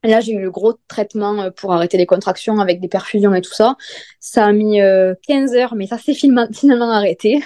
Là, 0.05 0.21
j'ai 0.21 0.31
eu 0.31 0.41
le 0.41 0.51
gros 0.51 0.75
traitement 0.87 1.51
pour 1.51 1.73
arrêter 1.73 1.97
les 1.97 2.05
contractions 2.05 2.59
avec 2.59 2.79
des 2.79 2.87
perfusions 2.87 3.33
et 3.33 3.41
tout 3.41 3.53
ça. 3.53 3.75
Ça 4.21 4.45
a 4.45 4.53
mis 4.53 4.79
15 5.27 5.53
heures, 5.55 5.75
mais 5.75 5.87
ça 5.87 5.97
s'est 5.97 6.13
finalement 6.13 6.89
arrêté. 6.91 7.43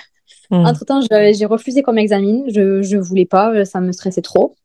Mmh. 0.52 0.66
Entre-temps, 0.66 1.02
j'ai 1.10 1.46
refusé 1.48 1.82
qu'on 1.82 1.94
m'examine. 1.94 2.44
Je 2.54 2.96
ne 2.96 3.02
voulais 3.02 3.26
pas, 3.26 3.66
ça 3.66 3.82
me 3.82 3.92
stressait 3.92 4.22
trop. 4.22 4.56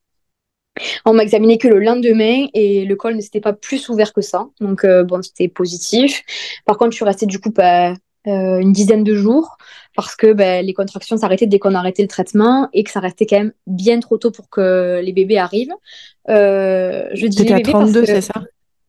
On 1.04 1.12
m'a 1.12 1.22
examiné 1.22 1.58
que 1.58 1.68
le 1.68 1.78
lendemain 1.78 2.46
et 2.52 2.84
le 2.84 2.96
col 2.96 3.16
ne 3.16 3.20
s'était 3.20 3.40
pas 3.40 3.52
plus 3.52 3.88
ouvert 3.88 4.12
que 4.12 4.20
ça. 4.20 4.46
Donc, 4.60 4.84
euh, 4.84 5.04
bon, 5.04 5.22
c'était 5.22 5.48
positif. 5.48 6.22
Par 6.64 6.76
contre, 6.76 6.92
je 6.92 6.96
suis 6.96 7.04
restée 7.04 7.26
du 7.26 7.38
coup 7.38 7.50
bah, 7.50 7.94
euh, 8.26 8.58
une 8.58 8.72
dizaine 8.72 9.04
de 9.04 9.14
jours 9.14 9.56
parce 9.94 10.16
que 10.16 10.32
bah, 10.32 10.62
les 10.62 10.74
contractions 10.74 11.16
s'arrêtaient 11.16 11.46
dès 11.46 11.58
qu'on 11.58 11.74
arrêtait 11.74 12.02
le 12.02 12.08
traitement 12.08 12.68
et 12.72 12.82
que 12.82 12.90
ça 12.90 13.00
restait 13.00 13.26
quand 13.26 13.38
même 13.38 13.52
bien 13.66 14.00
trop 14.00 14.18
tôt 14.18 14.30
pour 14.30 14.50
que 14.50 15.00
les 15.02 15.12
bébés 15.12 15.38
arrivent. 15.38 15.74
Euh, 16.28 17.08
je 17.14 17.26
dis 17.26 17.52
à 17.52 17.60
32, 17.60 18.04
c'est 18.06 18.20
ça? 18.20 18.42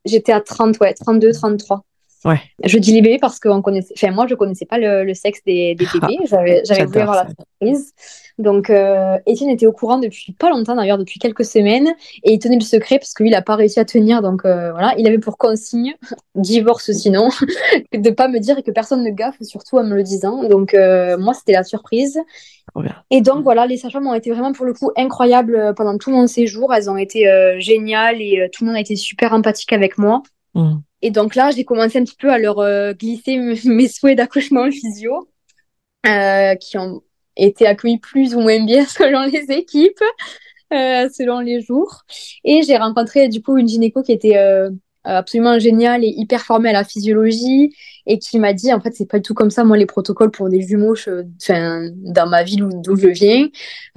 J'étais 0.05 0.31
à 0.31 0.41
30, 0.41 0.79
ouais, 0.79 0.93
32, 0.93 1.33
33. 1.33 1.83
Ouais. 2.25 2.41
Je 2.63 2.79
dis 2.79 2.91
les 2.91 3.03
bébés 3.03 3.19
parce 3.19 3.39
que 3.39 3.61
connaissait, 3.61 3.93
enfin, 3.95 4.11
moi, 4.11 4.25
je 4.27 4.33
connaissais 4.33 4.65
pas 4.65 4.79
le, 4.79 5.13
sexe 5.13 5.41
des, 5.45 5.75
des 5.75 5.85
bébés. 5.93 6.17
J'avais, 6.25 6.63
j'avais 6.65 6.85
voulu 6.85 6.99
avoir 6.99 7.15
la 7.15 7.27
surprise. 7.27 7.93
Donc, 8.39 8.69
euh, 8.69 9.17
Étienne 9.27 9.51
était 9.51 9.67
au 9.67 9.71
courant 9.71 9.99
depuis 9.99 10.33
pas 10.33 10.49
longtemps, 10.49 10.75
d'ailleurs, 10.75 10.97
depuis 10.97 11.19
quelques 11.19 11.45
semaines, 11.45 11.93
et 12.23 12.33
il 12.33 12.39
tenait 12.39 12.57
le 12.57 12.61
secret 12.61 12.97
parce 12.97 13.13
que 13.13 13.23
lui, 13.23 13.29
il 13.29 13.33
n'a 13.33 13.43
pas 13.43 13.55
réussi 13.55 13.79
à 13.79 13.85
tenir. 13.85 14.23
Donc, 14.23 14.43
euh, 14.43 14.71
voilà, 14.71 14.95
il 14.97 15.07
avait 15.07 15.19
pour 15.19 15.37
consigne, 15.37 15.93
divorce 16.35 16.91
sinon, 16.91 17.29
de 17.93 18.09
pas 18.09 18.27
me 18.27 18.39
dire 18.39 18.57
et 18.57 18.63
que 18.63 18.71
personne 18.71 19.03
ne 19.03 19.11
gaffe, 19.11 19.41
surtout 19.41 19.77
en 19.77 19.83
me 19.83 19.95
le 19.95 20.03
disant. 20.03 20.43
Donc, 20.49 20.73
euh, 20.73 21.17
moi, 21.17 21.33
c'était 21.35 21.53
la 21.53 21.63
surprise. 21.63 22.19
Et 23.09 23.21
donc, 23.21 23.43
voilà, 23.43 23.67
les 23.67 23.77
sages-femmes 23.77 24.07
ont 24.07 24.13
été 24.15 24.31
vraiment, 24.31 24.51
pour 24.51 24.65
le 24.65 24.73
coup, 24.73 24.91
incroyables 24.97 25.55
euh, 25.55 25.73
pendant 25.73 25.97
tout 25.97 26.11
mon 26.11 26.27
séjour. 26.27 26.73
Elles 26.73 26.89
ont 26.89 26.97
été 26.97 27.25
géniales 27.59 28.19
et 28.19 28.49
tout 28.51 28.63
le 28.63 28.69
monde 28.69 28.77
a 28.77 28.81
été 28.81 28.95
super 28.95 29.31
empathique 29.31 29.71
avec 29.71 29.97
moi. 29.97 30.23
Mmh. 30.55 30.77
Et 31.01 31.11
donc 31.11 31.35
là, 31.35 31.51
j'ai 31.51 31.65
commencé 31.65 31.99
un 31.99 32.03
petit 32.03 32.15
peu 32.17 32.31
à 32.31 32.39
leur 32.39 32.57
glisser 32.95 33.37
mes 33.65 33.87
souhaits 33.87 34.17
d'accouchement 34.17 34.69
physio. 34.71 35.29
Euh, 36.05 36.53
qui 36.55 36.77
ont 36.77 37.01
été 37.35 37.65
accueillis 37.65 37.97
plus 37.97 38.35
ou 38.35 38.39
moins 38.39 38.63
bien 38.63 38.85
selon 38.87 39.23
les 39.23 39.51
équipes, 39.51 40.03
euh, 40.73 41.09
selon 41.09 41.39
les 41.39 41.61
jours. 41.61 42.03
Et 42.43 42.61
j'ai 42.63 42.77
rencontré 42.77 43.27
du 43.27 43.41
coup 43.41 43.57
une 43.57 43.67
gynéco 43.67 44.03
qui 44.03 44.11
était 44.11 44.37
euh, 44.37 44.69
absolument 45.03 45.57
géniale 45.57 46.03
et 46.03 46.13
hyper 46.15 46.41
formée 46.41 46.69
à 46.69 46.73
la 46.73 46.83
physiologie 46.83 47.73
et 48.05 48.19
qui 48.19 48.37
m'a 48.37 48.53
dit 48.53 48.71
en 48.71 48.79
fait 48.79 48.93
c'est 48.93 49.07
pas 49.07 49.17
du 49.17 49.23
tout 49.23 49.33
comme 49.33 49.49
ça 49.49 49.63
moi 49.63 49.77
les 49.77 49.85
protocoles 49.85 50.31
pour 50.31 50.49
des 50.49 50.61
jumeaux 50.61 50.95
dans 51.47 52.27
ma 52.27 52.43
ville 52.43 52.67
d'où 52.83 52.95
je 52.95 53.07
viens 53.07 53.47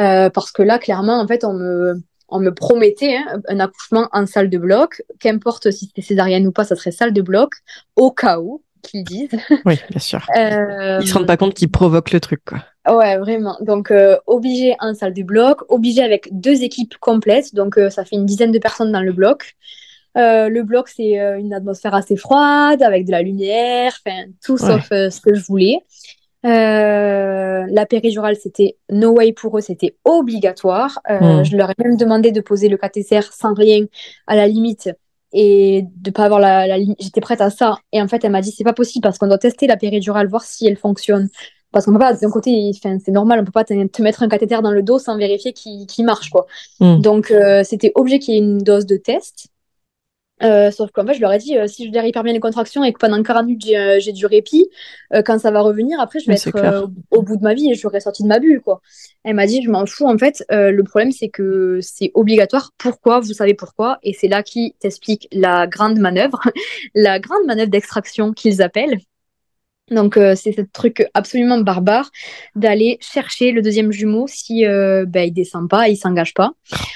euh, 0.01 0.31
parce 0.31 0.51
que 0.51 0.63
là 0.63 0.79
clairement 0.79 1.21
en 1.21 1.27
fait 1.27 1.45
on 1.45 1.55
me 1.55 1.95
on 2.29 2.41
me 2.41 2.51
promettait 2.51 3.17
hein, 3.17 3.41
un 3.49 3.61
accouchement 3.61 4.09
en 4.13 4.27
salle 4.27 4.51
de 4.51 4.59
bloc 4.59 5.03
qu'importe 5.19 5.71
si 5.71 5.87
c'était 5.87 6.03
césarienne 6.03 6.47
ou 6.47 6.53
pas 6.53 6.65
ça 6.65 6.77
serait 6.77 6.93
salle 6.93 7.13
de 7.13 7.23
bloc 7.23 7.53
au 7.97 8.11
cas 8.11 8.39
où 8.39 8.63
qu'ils 8.83 9.05
disent. 9.05 9.31
Oui, 9.65 9.79
bien 9.91 10.01
sûr. 10.01 10.27
Euh... 10.37 10.99
Ils 11.01 11.09
se 11.09 11.15
rendent 11.15 11.27
pas 11.27 11.37
compte 11.37 11.55
qu'ils 11.55 11.71
provoquent 11.71 12.13
le 12.13 12.21
truc, 12.21 12.41
quoi. 12.45 12.59
Ouais, 12.89 13.19
vraiment. 13.19 13.57
Donc, 13.61 13.91
euh, 13.91 14.17
obligé 14.27 14.75
en 14.81 14.95
salle 14.95 15.13
du 15.13 15.25
bloc, 15.25 15.61
obligé 15.69 16.03
avec 16.03 16.29
deux 16.33 16.63
équipes 16.63 16.97
complètes. 16.99 17.55
Donc, 17.55 17.77
euh, 17.77 17.91
ça 17.91 18.05
fait 18.05 18.17
une 18.17 18.25
dizaine 18.25 18.53
de 18.53 18.59
personnes 18.59 18.93
dans 18.93 19.03
le 19.03 19.13
bloc. 19.13 19.57
Euh, 20.17 20.49
le 20.49 20.63
bloc, 20.63 20.89
c'est 20.89 21.21
euh, 21.21 21.39
une 21.39 21.53
atmosphère 21.53 21.95
assez 21.95 22.17
froide, 22.17 22.83
avec 22.83 23.05
de 23.05 23.11
la 23.11 23.23
lumière, 23.23 23.93
enfin, 24.05 24.25
tout 24.43 24.57
sauf 24.57 24.89
ce 24.89 25.21
que 25.21 25.35
je 25.35 25.45
voulais. 25.45 25.81
La 26.45 27.87
péridurale, 27.87 28.37
c'était 28.37 28.77
no 28.91 29.11
way 29.11 29.33
pour 29.33 29.59
eux, 29.59 29.61
c'était 29.61 29.97
obligatoire. 30.05 31.01
Hmm. 31.09 31.43
Je 31.45 31.57
leur 31.57 31.71
ai 31.71 31.75
même 31.83 31.97
demandé 31.97 32.33
de 32.33 32.41
poser 32.41 32.69
le 32.69 32.77
cathéter 32.77 33.21
sans 33.31 33.55
rien, 33.55 33.85
à 34.27 34.37
la 34.37 34.47
limite 34.47 34.91
et 35.33 35.85
de 35.97 36.11
pas 36.11 36.25
avoir 36.25 36.41
la, 36.41 36.67
la 36.67 36.79
j'étais 36.99 37.21
prête 37.21 37.43
à 37.43 37.51
ça 37.51 37.77
et 37.93 38.01
en 38.01 38.09
fait 38.09 38.25
elle 38.25 38.33
m'a 38.33 38.41
dit 38.41 38.51
c'est 38.51 38.65
pas 38.65 38.73
possible 38.73 39.03
parce 39.03 39.19
qu'on 39.19 39.27
doit 39.27 39.37
tester 39.37 39.67
la 39.67 39.77
péridurale 39.77 40.27
voir 40.27 40.43
si 40.43 40.67
elle 40.67 40.79
fonctionne 40.79 41.29
parce 41.71 41.85
qu'on 41.85 41.93
peut 41.93 41.99
pas, 41.99 42.15
d'un 42.15 42.31
côté, 42.31 42.71
c'est 42.83 43.09
normal, 43.09 43.41
on 43.41 43.45
peut 43.45 43.53
pas 43.53 43.65
te, 43.65 44.03
mettre 44.03 44.23
un 44.23 44.29
cathéter 44.29 44.59
dans 44.63 44.71
le 44.71 44.83
dos 44.83 44.99
sans 44.99 45.17
vérifier 45.17 45.53
qu'il 45.53 46.05
marche, 46.05 46.31
quoi. 46.31 46.47
Mm. 46.81 47.01
Donc, 47.01 47.33
c'était 47.65 47.93
obligé 47.95 48.19
qu'il 48.19 48.35
y 48.35 48.37
ait 48.39 48.41
une 48.41 48.59
dose 48.59 48.87
de 48.87 48.97
test. 48.97 49.49
Euh, 50.43 50.71
sauf 50.71 50.91
qu'en 50.93 51.07
fait, 51.07 51.15
je 51.15 51.21
leur 51.21 51.33
ai 51.33 51.39
dit, 51.39 51.57
euh, 51.57 51.67
si 51.67 51.87
je 51.87 51.93
gère 51.93 52.05
hyper 52.05 52.23
bien 52.23 52.33
les 52.33 52.41
contractions 52.41 52.85
et 52.85 52.93
que 52.93 52.99
pendant 52.99 53.23
40 53.23 53.47
minutes 53.47 53.65
j'ai 53.65 53.77
euh, 53.77 54.13
du 54.13 54.27
répit, 54.27 54.69
quand 55.25 55.39
ça 55.39 55.51
va 55.51 55.61
revenir, 55.61 56.01
après 56.01 56.21
je 56.21 56.27
vais 56.27 56.35
être 56.35 56.89
au 57.11 57.23
bout 57.23 57.37
de 57.37 57.43
ma 57.43 57.55
vie 57.55 57.71
et 57.71 57.75
je 57.75 57.81
serai 57.81 58.01
sortie 58.01 58.23
de 58.23 58.29
ma 58.29 58.39
bulle. 58.39 58.61
Quoi. 58.61 58.81
Elle 59.25 59.35
m'a 59.35 59.47
dit, 59.47 59.63
je 59.63 59.71
m'en 59.71 59.87
fous 59.87 60.07
en 60.07 60.19
fait. 60.19 60.45
le 60.51 60.83
problème, 60.83 61.13
c'est 61.13 61.29
que 61.29 61.79
c'est 61.81 62.11
obligatoire. 62.15 62.73
Pourquoi? 62.79 63.21
Vous 63.21 63.33
savez 63.33 63.55
pourquoi? 63.55 63.99
Et 64.03 64.13
c'est 64.13 64.29
là 64.29 64.43
qui 64.43 64.75
t'explique 64.81 65.29
la 65.33 65.67
grande 65.67 65.99
manœuvre, 65.99 66.41
la 66.95 67.19
grande 67.19 67.45
manœuvre 67.47 67.71
d'extraction 67.71 68.33
qu'ils 68.33 68.63
appellent. 68.63 68.99
Donc 69.91 70.17
euh, 70.17 70.35
c'est 70.35 70.53
ce 70.53 70.61
truc 70.61 71.07
absolument 71.15 71.59
barbare 71.59 72.11
d'aller 72.55 72.99
chercher 73.01 73.53
le 73.53 73.63
deuxième 73.63 73.93
jumeau 73.93 74.27
si 74.27 74.67
euh, 74.67 75.05
ben, 75.07 75.29
il 75.29 75.33
descend 75.33 75.69
pas, 75.69 75.89
il 75.89 75.97
s'engage 75.97 76.35
pas. 76.35 76.53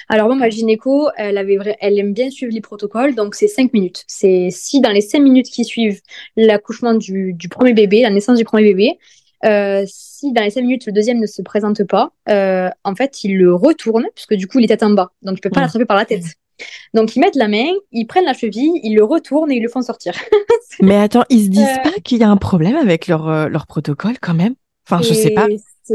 Alors 0.09 0.29
bon, 0.29 0.37
ma 0.37 0.51
gynéco, 0.51 1.09
elle 1.17 1.39
avait 1.39 1.59
elle 1.81 1.99
aime 1.99 2.13
bien 2.13 2.31
suivre 2.31 2.53
les 2.53 2.61
protocoles, 2.61 3.15
donc 3.15 3.35
c'est 3.35 3.49
cinq 3.49 3.73
minutes. 3.73 4.05
C'est 4.07 4.49
si 4.51 4.81
dans 4.81 4.91
les 4.91 5.01
cinq 5.01 5.21
minutes 5.21 5.47
qui 5.47 5.65
suivent 5.65 6.01
l'accouchement 6.37 6.95
du, 6.95 7.33
du, 7.33 7.49
premier 7.49 7.73
bébé, 7.73 8.03
la 8.03 8.11
naissance 8.11 8.39
du 8.39 8.45
premier 8.45 8.65
bébé, 8.65 8.99
euh, 9.45 9.85
si 9.87 10.33
dans 10.33 10.43
les 10.43 10.51
cinq 10.51 10.63
minutes 10.63 10.87
le 10.87 10.93
deuxième 10.93 11.19
ne 11.19 11.27
se 11.27 11.43
présente 11.43 11.83
pas, 11.85 12.13
euh, 12.29 12.69
en 12.85 12.95
fait 12.95 13.25
il 13.25 13.39
le 13.39 13.55
retourne 13.55 14.07
puisque 14.15 14.35
du 14.35 14.47
coup 14.47 14.59
il 14.59 14.65
est 14.65 14.69
tête 14.69 14.83
en 14.83 14.91
bas, 14.91 15.13
donc 15.23 15.39
il 15.39 15.41
peut 15.41 15.51
pas 15.51 15.61
mmh. 15.61 15.63
l'attraper 15.63 15.85
par 15.85 15.97
la 15.97 16.05
tête. 16.05 16.25
Donc 16.95 17.17
ils 17.17 17.21
mettent 17.21 17.37
la 17.37 17.49
main, 17.49 17.71
ils 17.91 18.07
prennent 18.07 18.25
la 18.25 18.35
cheville, 18.35 18.81
ils 18.83 18.95
le 18.95 19.05
retournent 19.05 19.51
et 19.51 19.57
ils 19.57 19.63
le 19.63 19.69
font 19.69 19.83
sortir. 19.83 20.15
Mais 20.81 20.97
attends, 20.97 21.25
ils 21.29 21.45
se 21.45 21.49
disent 21.49 21.63
euh, 21.63 21.91
pas 21.91 22.01
qu'il 22.03 22.19
y 22.19 22.25
a 22.25 22.29
un 22.29 22.37
problème 22.37 22.77
avec 22.77 23.07
leur, 23.07 23.29
euh, 23.29 23.49
leur 23.49 23.67
protocole 23.67 24.19
quand 24.21 24.35
même? 24.35 24.55
Enfin, 24.87 25.03
je 25.03 25.15
sais 25.15 25.31
pas. 25.31 25.47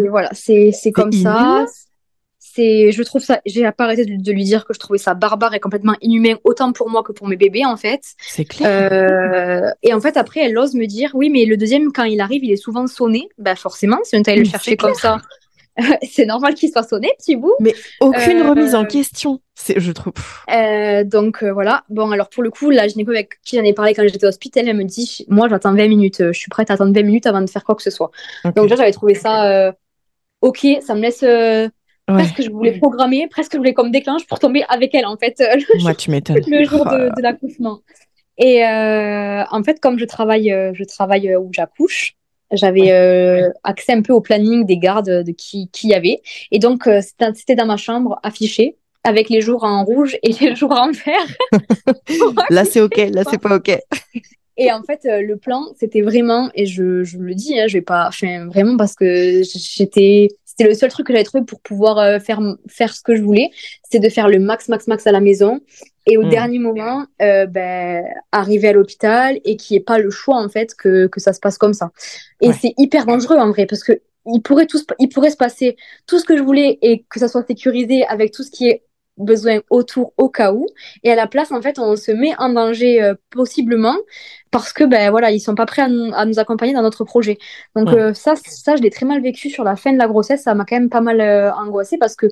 Voilà, 0.10 0.30
c'est 0.34 0.72
comme 0.94 1.12
ça. 1.12 1.66
C'est, 2.40 2.92
je 2.92 3.04
trouve 3.04 3.22
ça, 3.22 3.40
j'ai 3.46 3.70
pas 3.72 3.84
arrêté 3.84 4.06
de, 4.06 4.32
lui 4.32 4.44
dire 4.44 4.66
que 4.66 4.74
je 4.74 4.80
trouvais 4.80 4.98
ça 4.98 5.14
barbare 5.14 5.54
et 5.54 5.60
complètement 5.60 5.94
inhumain, 6.02 6.38
autant 6.44 6.74
pour 6.74 6.90
moi 6.90 7.04
que 7.04 7.12
pour 7.12 7.28
mes 7.28 7.36
bébés 7.36 7.66
en 7.66 7.78
fait. 7.78 8.02
C'est 8.20 8.46
clair. 8.46 8.90
Euh, 8.92 9.70
et 9.84 9.94
en 9.94 10.02
fait 10.02 10.18
après, 10.18 10.40
elle 10.40 10.58
ose 10.58 10.74
me 10.74 10.88
dire, 10.88 11.12
oui, 11.14 11.30
mais 11.30 11.46
le 11.46 11.56
deuxième 11.56 11.92
quand 11.92 12.06
il 12.06 12.20
arrive, 12.20 12.44
il 12.44 12.52
est 12.52 12.58
souvent 12.58 12.88
sonné. 12.88 13.30
Bah 13.38 13.56
forcément, 13.56 14.00
si 14.04 14.16
on 14.16 14.24
allé 14.24 14.40
le 14.40 14.50
chercher 14.50 14.76
comme 14.76 14.96
ça, 14.96 15.20
c'est 16.10 16.26
normal 16.26 16.54
qu'il 16.56 16.70
soit 16.72 16.84
sonné, 16.84 17.12
petit 17.18 17.36
bout. 17.36 17.54
Mais 17.60 17.74
aucune 18.00 18.42
remise 18.42 18.76
en 18.76 18.84
euh, 18.84 18.88
question, 18.88 19.42
je 19.76 19.92
trouve. 19.92 20.14
Euh, 20.52 21.04
donc 21.04 21.44
euh, 21.44 21.52
voilà. 21.52 21.84
Bon, 21.90 22.12
alors 22.12 22.30
pour 22.30 22.44
le 22.44 22.50
coup, 22.50 22.70
la 22.70 22.88
gynéco 22.88 23.12
avec 23.12 23.40
qui 23.44 23.58
j'en 23.58 23.64
ai 23.64 23.74
parlé 23.74 23.94
quand 23.94 24.04
j'étais 24.04 24.26
au 24.26 24.30
hospital, 24.30 24.68
elle 24.68 24.76
me 24.76 24.84
dit 24.84 25.26
Moi, 25.28 25.48
j'attends 25.50 25.74
20 25.74 25.88
minutes. 25.88 26.18
Je 26.20 26.38
suis 26.38 26.50
prête 26.50 26.72
à 26.72 26.74
attendre 26.74 26.94
20 26.94 27.04
minutes 27.04 27.28
avant 27.28 27.42
de 27.42 27.50
faire 27.50 27.64
quoi 27.64 27.76
que 27.76 27.84
ce 27.84 27.92
soit. 27.92 28.12
Donc, 28.44 28.56
déjà, 28.56 28.76
j'avais 28.76 28.92
trouvé 28.92 29.16
ça 29.16 29.74
OK. 30.42 30.66
Ça 30.82 30.96
me 30.96 31.02
laisse. 31.02 31.24
Presque 32.08 32.42
je 32.42 32.50
voulais 32.50 32.78
programmer, 32.80 33.28
presque 33.30 33.52
je 33.52 33.58
voulais 33.58 33.74
comme 33.74 33.92
déclenche 33.92 34.26
pour 34.28 34.40
tomber 34.40 34.64
avec 34.70 34.96
elle 34.96 35.06
en 35.06 35.18
fait. 35.18 35.44
Moi, 35.82 35.94
tu 35.94 36.10
m'étonnes. 36.10 36.40
Le 36.48 36.64
jour 36.64 36.86
de, 36.86 37.10
de 37.16 37.22
l'accouchement. 37.22 37.82
Et 38.38 38.64
en 38.66 39.64
fait, 39.64 39.80
comme 39.80 40.00
je 40.00 40.06
travaille, 40.06 40.56
je 40.74 40.84
travaille 40.86 41.36
où 41.36 41.50
j'accouche, 41.52 42.17
j'avais 42.52 42.92
euh, 42.92 43.50
accès 43.64 43.94
un 43.94 44.02
peu 44.02 44.14
au 44.14 44.22
planning 44.22 44.66
des 44.66 44.78
gardes 44.78 45.24
de 45.24 45.32
qui 45.32 45.70
qui 45.72 45.90
y 45.90 45.94
avait. 45.94 46.22
Et 46.52 46.60
donc, 46.60 46.88
euh, 46.88 47.02
c'était 47.02 47.56
dans 47.56 47.66
ma 47.66 47.78
chambre 47.78 48.20
affiché 48.24 48.78
avec 49.04 49.30
les 49.30 49.42
jours 49.42 49.64
en 49.64 49.84
rouge 49.84 50.18
et 50.24 50.34
les 50.34 50.56
jours 50.56 50.72
en 50.72 50.92
vert. 50.92 51.62
là, 52.50 52.66
c'est 52.66 52.82
OK. 52.82 52.98
Là, 52.98 53.24
c'est 53.30 53.42
pas 53.42 53.56
OK. 53.56 53.72
Et 54.60 54.72
en 54.72 54.82
fait, 54.82 55.06
euh, 55.06 55.22
le 55.22 55.38
plan, 55.38 55.68
c'était 55.80 56.02
vraiment, 56.02 56.50
et 56.56 56.66
je, 56.66 57.04
je 57.04 57.20
le 57.20 57.36
dis, 57.36 57.60
hein, 57.60 57.68
je 57.68 57.74
vais 57.74 57.84
pas, 57.84 58.08
enfin, 58.08 58.48
vraiment 58.48 58.76
parce 58.76 58.96
que 58.96 59.44
j'étais, 59.44 60.30
c'était 60.46 60.64
le 60.64 60.74
seul 60.74 60.90
truc 60.90 61.06
que 61.06 61.14
j'avais 61.14 61.26
trouvé 61.26 61.46
pour 61.46 61.60
pouvoir 61.60 62.20
faire, 62.20 62.42
faire 62.68 62.96
ce 62.96 63.04
que 63.04 63.16
je 63.16 63.22
voulais, 63.22 63.52
c'est 63.88 64.00
de 64.00 64.10
faire 64.10 64.28
le 64.28 64.40
max, 64.40 64.68
max, 64.68 64.88
max 64.88 65.06
à 65.06 65.12
la 65.12 65.20
maison 65.20 65.62
et 66.08 66.18
au 66.18 66.24
hmm. 66.24 66.30
dernier 66.30 66.60
moment, 66.60 67.06
euh, 67.22 67.46
ben, 67.46 68.04
arriver 68.32 68.70
à 68.70 68.74
l'hôpital 68.74 69.40
et 69.44 69.58
qu'il 69.58 69.76
n'y 69.76 69.82
ait 69.82 69.84
pas 69.84 70.00
le 70.00 70.10
choix, 70.10 70.38
en 70.38 70.48
fait, 70.48 70.74
que, 70.74 71.08
que 71.08 71.20
ça 71.20 71.34
se 71.34 71.40
passe 71.40 71.58
comme 71.58 71.74
ça. 71.74 71.92
Et 72.42 72.54
c'est 72.54 72.74
hyper 72.78 73.06
dangereux, 73.06 73.38
en 73.38 73.50
vrai, 73.50 73.66
parce 73.66 73.84
que 73.84 74.02
il 74.26 74.42
pourrait, 74.42 74.66
tout, 74.66 74.80
il 75.00 75.10
pourrait 75.10 75.30
se 75.32 75.38
passer 75.38 75.78
tout 76.06 76.20
ce 76.20 76.26
que 76.26 76.38
je 76.38 76.44
voulais 76.44 76.80
et 76.82 77.06
que 77.10 77.20
ça 77.20 77.28
soit 77.28 77.46
sécurisé 77.46 78.06
avec 78.06 78.32
tout 78.32 78.44
ce 78.44 78.52
qui 78.52 78.68
est 78.68 78.84
besoin 79.18 79.60
autour 79.70 80.14
au 80.18 80.30
cas 80.30 80.54
où. 80.54 80.66
Et 81.04 81.12
à 81.12 81.16
la 81.16 81.28
place, 81.28 81.52
en 81.52 81.62
fait, 81.62 81.80
on 81.80 81.96
se 81.96 82.12
met 82.12 82.34
en 82.38 82.50
danger 82.50 83.02
euh, 83.02 83.16
possiblement 83.32 83.96
parce 84.52 84.74
que, 84.74 84.84
ben 84.84 85.12
voilà, 85.12 85.32
ils 85.32 85.40
sont 85.40 85.56
pas 85.56 85.66
prêts 85.66 85.82
à 85.82 85.90
nous, 85.90 86.12
à 86.14 86.26
nous 86.26 86.40
accompagner 86.40 86.74
dans 86.74 86.82
notre 86.82 87.04
projet. 87.04 87.38
Donc 87.76 87.90
euh, 87.90 88.14
ça, 88.14 88.36
ça, 88.36 88.76
je 88.76 88.82
l'ai 88.82 88.90
très 88.90 89.06
mal 89.06 89.22
vécu 89.22 89.50
sur 89.50 89.64
la 89.64 89.76
fin 89.76 89.92
de 89.92 89.98
la 89.98 90.08
grossesse. 90.08 90.44
Ça 90.44 90.54
m'a 90.54 90.66
quand 90.66 90.76
même 90.76 90.90
pas 90.90 91.02
mal 91.02 91.20
euh, 91.20 91.52
angoissé 91.54 91.98
parce 91.98 92.16
que 92.16 92.28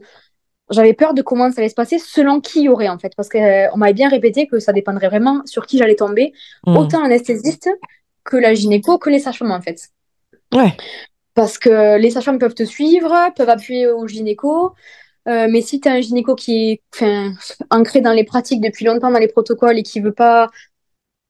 j'avais 0.69 0.93
peur 0.93 1.13
de 1.13 1.21
comment 1.21 1.51
ça 1.51 1.61
allait 1.61 1.69
se 1.69 1.75
passer 1.75 1.99
selon 1.99 2.41
qui 2.41 2.63
y 2.63 2.69
aurait 2.69 2.89
en 2.89 2.97
fait. 2.97 3.13
Parce 3.15 3.29
qu'on 3.29 3.39
euh, 3.39 3.75
m'avait 3.75 3.93
bien 3.93 4.09
répété 4.09 4.47
que 4.47 4.59
ça 4.59 4.73
dépendrait 4.73 5.07
vraiment 5.07 5.41
sur 5.45 5.65
qui 5.65 5.77
j'allais 5.77 5.95
tomber. 5.95 6.33
Mmh. 6.65 6.77
autant 6.77 7.01
l'anesthésiste 7.01 7.69
que 8.23 8.37
la 8.37 8.53
gynéco 8.53 8.97
que 8.97 9.09
les 9.09 9.19
sages-femmes 9.19 9.51
en 9.51 9.61
fait. 9.61 9.89
Ouais. 10.53 10.75
Parce 11.33 11.57
que 11.57 11.97
les 11.97 12.09
sages-femmes 12.11 12.39
peuvent 12.39 12.55
te 12.55 12.63
suivre 12.63 13.13
peuvent 13.35 13.49
appuyer 13.49 13.87
au 13.87 14.07
gynéco. 14.07 14.73
Euh, 15.27 15.47
mais 15.49 15.61
si 15.61 15.79
tu 15.79 15.89
as 15.89 15.93
un 15.93 16.01
gynéco 16.01 16.35
qui 16.35 16.81
est 17.01 17.05
ancré 17.71 18.01
dans 18.01 18.13
les 18.13 18.23
pratiques 18.23 18.61
depuis 18.61 18.85
longtemps 18.85 19.11
dans 19.11 19.19
les 19.19 19.27
protocoles 19.27 19.79
et 19.79 19.83
qui 19.83 19.99
veut 19.99 20.13
pas 20.13 20.49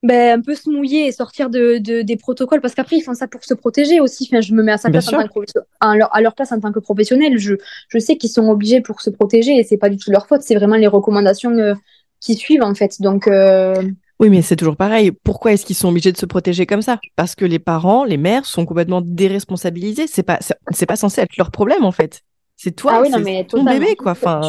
ben, 0.06 0.40
un 0.40 0.42
peu 0.42 0.56
se 0.56 0.70
mouiller 0.70 1.08
et 1.08 1.12
sortir 1.12 1.50
de, 1.50 1.80
de 1.80 2.02
des 2.02 2.16
protocoles 2.16 2.62
parce 2.62 2.74
qu'après 2.76 2.98
ils 2.98 3.02
font 3.02 3.14
ça 3.14 3.28
pour 3.28 3.44
se 3.44 3.54
protéger 3.54 4.00
aussi. 4.00 4.28
Enfin, 4.30 4.42
je 4.42 4.54
me 4.54 4.64
mets 4.64 4.72
à 4.72 4.78
sa 4.78 4.90
place 4.90 5.08
en 5.10 5.12
tant 5.12 5.28
que 5.28 5.42
à 5.80 5.96
leur, 5.96 6.16
à 6.16 6.22
leur 6.22 6.34
place 6.36 6.52
en 6.52 6.60
tant 6.60 6.72
que 6.72 6.80
professionnel. 6.80 7.38
Je, 7.38 7.56
je 7.90 8.00
sais 8.00 8.18
qu'ils 8.18 8.30
sont 8.30 8.48
obligés 8.50 8.82
pour 8.82 9.02
se 9.02 9.10
protéger 9.10 9.58
et 9.58 9.64
c'est 9.64 9.78
pas 9.78 9.90
du 9.90 9.98
tout 9.98 10.12
leur 10.12 10.28
faute. 10.28 10.42
C'est 10.42 10.56
vraiment 10.56 10.76
les 10.76 10.88
recommandations 10.88 11.52
euh, 11.52 11.74
qui 12.20 12.36
suivent 12.36 12.64
en 12.64 12.74
fait. 12.76 13.02
Donc 13.02 13.28
euh... 13.28 13.76
oui, 14.20 14.30
mais 14.30 14.42
c'est 14.42 14.56
toujours 14.56 14.78
pareil. 14.78 15.12
Pourquoi 15.12 15.54
est-ce 15.54 15.66
qu'ils 15.66 15.76
sont 15.76 15.90
obligés 15.90 16.12
de 16.12 16.18
se 16.18 16.26
protéger 16.26 16.66
comme 16.66 16.82
ça? 16.82 17.00
Parce 17.16 17.36
que 17.36 17.46
les 17.46 17.60
parents, 17.60 18.04
les 18.06 18.18
mères 18.18 18.46
sont 18.46 18.66
complètement 18.66 19.02
déresponsabilisés. 19.02 20.08
C'est 20.08 20.24
pas 20.24 20.40
c'est 20.72 20.86
pas 20.86 20.96
censé 20.96 21.22
être 21.22 21.36
leur 21.38 21.52
problème 21.52 21.84
en 21.84 21.92
fait. 21.92 22.22
C'est 22.58 22.72
toi, 22.72 23.04
ah 23.04 23.22
c'est 23.24 23.48
ton 23.50 23.64
bébé 23.64 23.96
quoi. 23.96 24.14
Enfin, 24.14 24.40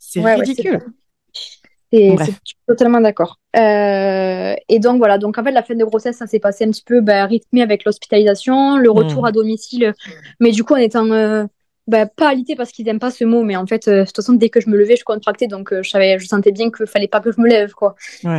c'est 0.00 0.20
ridicule. 0.34 0.80
C'est 1.92 2.16
totalement 2.66 3.00
d'accord. 3.00 3.38
Euh, 3.56 4.54
et 4.68 4.78
donc 4.78 4.98
voilà, 4.98 5.18
donc 5.18 5.38
en 5.38 5.44
fait 5.44 5.52
la 5.52 5.62
fin 5.62 5.74
de 5.74 5.84
grossesse, 5.84 6.16
ça 6.16 6.26
s'est 6.26 6.40
passé 6.40 6.64
un 6.64 6.70
petit 6.70 6.82
peu 6.84 7.00
bah, 7.00 7.24
rythmé 7.26 7.62
avec 7.62 7.84
l'hospitalisation, 7.84 8.76
le 8.76 8.90
retour 8.90 9.22
mmh. 9.22 9.26
à 9.26 9.32
domicile, 9.32 9.94
mais 10.40 10.50
du 10.50 10.64
coup 10.64 10.74
en 10.74 10.78
étant 10.78 11.10
euh, 11.10 11.44
bah, 11.86 12.06
pas 12.06 12.28
alité 12.28 12.56
parce 12.56 12.72
qu'ils 12.72 12.84
n'aiment 12.84 12.98
pas 12.98 13.12
ce 13.12 13.24
mot, 13.24 13.44
mais 13.44 13.56
en 13.56 13.66
fait, 13.66 13.86
euh, 13.86 14.00
de 14.00 14.06
toute 14.06 14.16
façon, 14.16 14.32
dès 14.32 14.48
que 14.48 14.60
je 14.60 14.68
me 14.68 14.76
levais, 14.76 14.96
je 14.96 15.04
contractais, 15.04 15.46
donc 15.46 15.72
je 15.72 15.88
savais, 15.88 16.18
je 16.18 16.26
sentais 16.26 16.50
bien 16.50 16.70
qu'il 16.72 16.86
fallait 16.86 17.06
pas 17.06 17.20
que 17.20 17.30
je 17.30 17.40
me 17.40 17.48
lève, 17.48 17.72
quoi. 17.72 17.94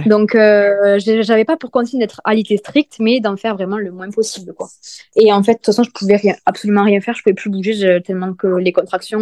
Donc, 0.06 0.34
j'avais 0.34 1.45
pas 1.45 1.56
pour 1.56 1.72
continuer 1.72 2.04
d'être 2.04 2.20
alité 2.26 2.58
stricte, 2.58 2.98
mais 3.00 3.22
d'en 3.22 3.38
faire 3.38 3.56
vraiment 3.56 3.78
le 3.78 3.91
moins 3.91 4.10
possible, 4.10 4.54
quoi. 4.54 4.68
Et 5.16 5.32
en 5.32 5.41
fait, 5.43 5.54
de 5.54 5.58
toute 5.60 5.68
façon, 5.68 5.84
je 5.84 5.91
pouvais 5.91 6.18
rien, 6.18 6.36
absolument 6.45 6.84
rien 6.84 7.00
faire, 7.00 7.14
je 7.16 7.24
pouvais 7.24 7.36
plus 7.36 7.50
bouger 7.50 8.02
tellement 8.06 8.34
que 8.34 8.48
les 8.48 8.74
contractions 8.74 9.22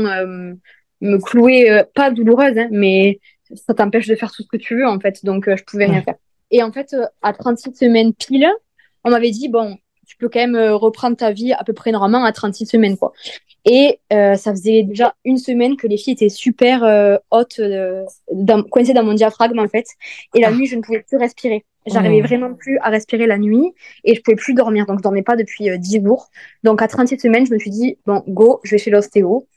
me 1.01 1.17
clouaient, 1.19 1.86
pas 1.93 2.09
douloureuses, 2.09 2.57
hein, 2.57 2.67
mais 2.71 3.19
ça 3.53 3.73
t'empêche 3.73 4.07
de 4.07 4.15
faire 4.15 4.31
tout 4.31 4.43
ce 4.43 4.47
que 4.47 4.57
tu 4.57 4.77
veux, 4.77 4.87
en 4.87 4.99
fait. 4.99 5.23
Donc, 5.23 5.47
euh, 5.47 5.55
je 5.55 5.63
pouvais 5.63 5.85
rien 5.85 6.01
faire. 6.01 6.15
Et 6.51 6.63
en 6.63 6.71
fait, 6.71 6.93
euh, 6.93 7.05
à 7.21 7.33
36 7.33 7.75
semaines 7.75 8.13
pile, 8.13 8.47
on 9.03 9.11
m'avait 9.11 9.31
dit, 9.31 9.49
bon, 9.49 9.77
tu 10.07 10.17
peux 10.17 10.29
quand 10.29 10.39
même 10.39 10.55
euh, 10.55 10.75
reprendre 10.75 11.17
ta 11.17 11.31
vie 11.31 11.53
à 11.53 11.63
peu 11.63 11.73
près 11.73 11.91
normalement 11.91 12.23
à 12.23 12.31
36 12.31 12.65
semaines, 12.65 12.97
quoi. 12.97 13.13
Et 13.67 13.99
ça 14.11 14.51
faisait 14.51 14.83
déjà 14.83 15.15
une 15.25 15.39
semaine 15.39 15.75
que 15.75 15.87
les 15.87 15.97
filles 15.97 16.13
étaient 16.13 16.29
super 16.29 16.83
hautes, 17.31 17.59
dans, 18.31 18.61
coincées 18.61 18.93
dans 18.93 19.03
mon 19.03 19.15
diaphragme, 19.15 19.57
en 19.57 19.67
fait. 19.67 19.87
Et 20.35 20.39
la 20.39 20.49
ah. 20.49 20.51
nuit, 20.51 20.67
je 20.67 20.75
ne 20.75 20.81
pouvais 20.81 21.01
plus 21.01 21.17
respirer. 21.17 21.65
J'arrivais 21.87 22.21
oh. 22.23 22.27
vraiment 22.27 22.53
plus 22.53 22.77
à 22.83 22.89
respirer 22.91 23.25
la 23.25 23.39
nuit 23.39 23.73
et 24.03 24.13
je 24.13 24.21
pouvais 24.21 24.35
plus 24.35 24.53
dormir. 24.53 24.85
Donc, 24.85 24.99
je 24.99 25.03
dormais 25.03 25.23
pas 25.23 25.35
depuis 25.35 25.67
10 25.79 26.03
jours. 26.03 26.29
Donc, 26.63 26.83
à 26.83 26.87
36 26.87 27.17
semaines, 27.19 27.47
je 27.47 27.53
me 27.53 27.57
suis 27.57 27.71
dit, 27.71 27.97
bon, 28.05 28.23
go, 28.27 28.59
je 28.63 28.69
vais 28.69 28.77
chez 28.77 28.91
l'ostéo 28.91 29.47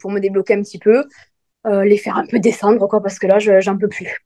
pour 0.00 0.10
me 0.10 0.18
débloquer 0.18 0.54
un 0.54 0.62
petit 0.62 0.80
peu. 0.80 1.04
Euh, 1.66 1.82
les 1.84 1.96
faire 1.96 2.18
un 2.18 2.26
peu 2.26 2.38
descendre, 2.38 2.86
quoi, 2.88 3.02
parce 3.02 3.18
que 3.18 3.26
là, 3.26 3.38
j'en 3.38 3.78
peux 3.78 3.88
plus. 3.88 4.22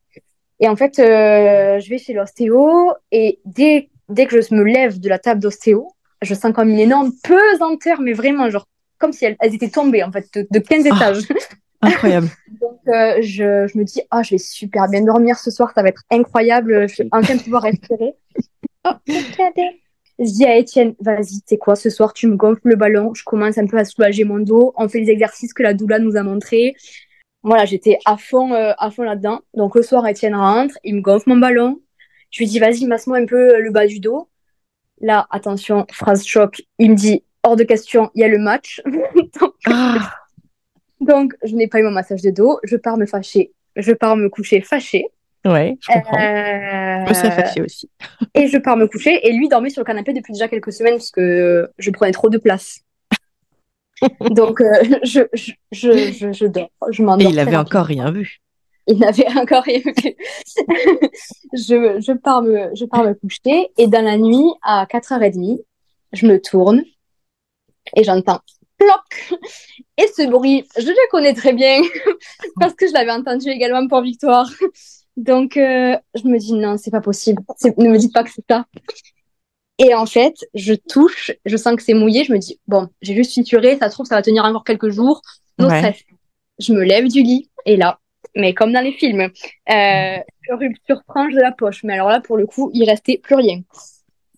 Et 0.58 0.68
en 0.68 0.74
fait, 0.74 0.98
euh, 0.98 1.78
je 1.78 1.88
vais 1.88 1.98
chez 1.98 2.12
l'ostéo 2.12 2.92
et 3.12 3.38
dès, 3.44 3.90
dès 4.08 4.26
que 4.26 4.40
je 4.40 4.54
me 4.54 4.64
lève 4.64 4.98
de 4.98 5.08
la 5.08 5.20
table 5.20 5.40
d'ostéo, 5.40 5.92
je 6.20 6.34
sens 6.34 6.52
comme 6.52 6.68
une 6.68 6.80
énorme 6.80 7.12
pesanteur, 7.22 8.00
mais 8.00 8.12
vraiment, 8.12 8.50
genre, 8.50 8.66
comme 8.98 9.12
si 9.12 9.24
elles, 9.24 9.36
étaient 9.54 9.68
tombées, 9.68 10.02
en 10.02 10.10
fait, 10.10 10.26
de, 10.34 10.58
15 10.58 10.84
ah, 10.90 10.96
étages. 10.96 11.28
incroyable. 11.80 12.28
Donc, 12.60 12.80
euh, 12.88 13.18
je, 13.20 13.68
je, 13.72 13.78
me 13.78 13.84
dis, 13.84 14.02
ah, 14.10 14.24
je 14.24 14.30
vais 14.30 14.38
super 14.38 14.88
bien 14.88 15.02
dormir 15.02 15.38
ce 15.38 15.52
soir, 15.52 15.70
ça 15.72 15.82
va 15.82 15.90
être 15.90 16.02
incroyable, 16.10 16.88
je 16.88 17.04
vais 17.04 17.08
enfin 17.12 17.38
pouvoir 17.38 17.62
respirer. 17.62 18.14
oh, 18.84 18.90
je 19.06 20.24
dis 20.24 20.44
à 20.44 20.56
Étienne, 20.56 20.96
vas-y, 20.98 21.40
c'est 21.46 21.56
quoi, 21.56 21.76
ce 21.76 21.88
soir, 21.88 22.14
tu 22.14 22.26
me 22.26 22.34
gonfles 22.34 22.62
le 22.64 22.74
ballon, 22.74 23.14
je 23.14 23.22
commence 23.22 23.58
un 23.58 23.66
peu 23.68 23.78
à 23.78 23.84
soulager 23.84 24.24
mon 24.24 24.40
dos, 24.40 24.74
on 24.76 24.88
fait 24.88 24.98
les 24.98 25.10
exercices 25.10 25.52
que 25.52 25.62
la 25.62 25.72
doula 25.72 26.00
nous 26.00 26.16
a 26.16 26.24
montrés, 26.24 26.74
voilà, 27.42 27.64
j'étais 27.64 27.98
à 28.04 28.16
fond, 28.16 28.52
euh, 28.52 28.72
à 28.78 28.90
fond 28.90 29.02
là-dedans. 29.02 29.40
Donc 29.54 29.74
le 29.74 29.82
soir, 29.82 30.06
Étienne 30.06 30.34
rentre, 30.34 30.76
il 30.84 30.96
me 30.96 31.00
gonfle 31.00 31.28
mon 31.30 31.36
ballon. 31.36 31.80
Je 32.30 32.40
lui 32.40 32.46
dis, 32.46 32.58
vas-y, 32.58 32.86
masse-moi 32.86 33.18
un 33.18 33.26
peu 33.26 33.54
euh, 33.56 33.60
le 33.60 33.70
bas 33.70 33.86
du 33.86 34.00
dos. 34.00 34.28
Là, 35.00 35.26
attention, 35.30 35.86
phrase 35.92 36.26
choc, 36.26 36.62
il 36.78 36.90
me 36.90 36.96
dit, 36.96 37.22
hors 37.44 37.56
de 37.56 37.62
question, 37.64 38.10
il 38.14 38.20
y 38.20 38.24
a 38.24 38.28
le 38.28 38.38
match. 38.38 38.82
donc, 39.40 39.54
Ah, 39.66 40.14
donc, 41.00 41.34
je 41.44 41.54
n'ai 41.54 41.68
pas 41.68 41.78
eu 41.78 41.84
mon 41.84 41.92
massage 41.92 42.22
de 42.22 42.30
dos. 42.30 42.58
Je 42.64 42.76
pars 42.76 42.96
me 42.96 43.06
fâcher. 43.06 43.52
Je 43.76 43.92
pars 43.92 44.16
me 44.16 44.28
coucher 44.28 44.60
fâchée. 44.60 45.06
ouais, 45.46 45.76
je 45.80 45.92
comprends. 45.92 46.16
Euh, 46.18 47.04
Je 47.04 47.08
me 47.08 47.14
serais 47.14 47.30
fâchée 47.30 47.62
aussi. 47.62 47.88
Et 48.34 48.48
je 48.48 48.58
pars 48.58 48.76
me 48.76 48.88
coucher. 48.88 49.26
Et 49.26 49.32
lui 49.32 49.48
dormait 49.48 49.70
sur 49.70 49.80
le 49.80 49.86
canapé 49.86 50.12
depuis 50.12 50.32
déjà 50.32 50.48
quelques 50.48 50.72
semaines 50.72 50.94
parce 50.94 51.12
que 51.12 51.70
je 51.78 51.90
prenais 51.92 52.12
trop 52.12 52.28
de 52.28 52.38
place. 52.38 52.80
Donc, 54.30 54.60
euh, 54.60 54.72
je, 55.02 55.20
je, 55.72 56.32
je, 56.32 56.46
dors. 56.46 56.70
Je 56.90 57.02
Et 57.02 57.04
m'endors. 57.04 57.30
il 57.30 57.38
très 57.38 57.40
avait 57.40 57.56
rapidement. 57.56 57.60
encore 57.60 57.86
rien 57.86 58.10
vu. 58.10 58.38
Il 58.86 58.98
n'avait 58.98 59.26
encore 59.38 59.64
rien 59.64 59.80
vu. 59.80 59.92
je, 61.52 62.00
je, 62.00 62.12
pars 62.12 62.42
me, 62.42 62.74
je 62.74 62.84
pars 62.84 63.04
me 63.04 63.14
coucher. 63.14 63.68
Et 63.76 63.86
dans 63.86 64.04
la 64.04 64.16
nuit, 64.16 64.52
à 64.62 64.86
4h30, 64.86 65.60
je 66.12 66.26
me 66.26 66.40
tourne 66.40 66.82
et 67.96 68.04
j'entends 68.04 68.40
ploc. 68.78 69.38
Et 69.96 70.06
ce 70.16 70.28
bruit, 70.28 70.64
je 70.78 70.86
le 70.86 71.10
connais 71.10 71.34
très 71.34 71.52
bien 71.52 71.80
parce 72.60 72.74
que 72.74 72.86
je 72.86 72.92
l'avais 72.92 73.10
entendu 73.10 73.48
également 73.50 73.86
pour 73.88 74.00
Victoire. 74.02 74.48
Donc, 75.16 75.56
euh, 75.56 75.96
je 76.14 76.22
me 76.28 76.38
dis 76.38 76.52
non, 76.54 76.76
c'est 76.76 76.92
pas 76.92 77.00
possible. 77.00 77.42
Ne 77.76 77.88
me 77.88 77.98
dites 77.98 78.12
pas 78.14 78.22
que 78.22 78.30
c'est 78.30 78.44
ça. 78.48 78.66
Et 79.78 79.94
en 79.94 80.06
fait, 80.06 80.34
je 80.54 80.74
touche, 80.74 81.30
je 81.44 81.56
sens 81.56 81.76
que 81.76 81.82
c'est 81.82 81.94
mouillé. 81.94 82.24
Je 82.24 82.32
me 82.32 82.38
dis, 82.38 82.58
bon, 82.66 82.88
j'ai 83.00 83.14
juste 83.14 83.32
fituré, 83.32 83.76
ça 83.78 83.88
se 83.88 83.94
trouve, 83.94 84.06
ça 84.06 84.16
va 84.16 84.22
tenir 84.22 84.44
encore 84.44 84.64
quelques 84.64 84.90
jours. 84.90 85.22
No 85.58 85.68
Ouais. 85.68 85.78
stress. 85.78 86.02
Je 86.58 86.72
me 86.72 86.82
lève 86.82 87.06
du 87.08 87.22
lit 87.22 87.50
et 87.66 87.76
là, 87.76 88.00
mais 88.34 88.52
comme 88.54 88.72
dans 88.72 88.80
les 88.80 88.92
films, 88.92 89.30
euh, 89.70 90.16
rupture 90.50 91.02
franche 91.08 91.32
de 91.34 91.40
la 91.40 91.52
poche. 91.52 91.84
Mais 91.84 91.92
alors 91.94 92.08
là, 92.08 92.20
pour 92.20 92.36
le 92.36 92.46
coup, 92.46 92.70
il 92.74 92.88
restait 92.88 93.18
plus 93.18 93.36
rien. 93.36 93.60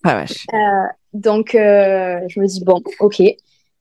Ah 0.05 0.15
vache. 0.15 0.47
Donc, 1.13 1.55
euh, 1.55 2.21
je 2.29 2.41
me 2.41 2.47
dis, 2.47 2.63
bon, 2.65 2.83
ok. 3.01 3.23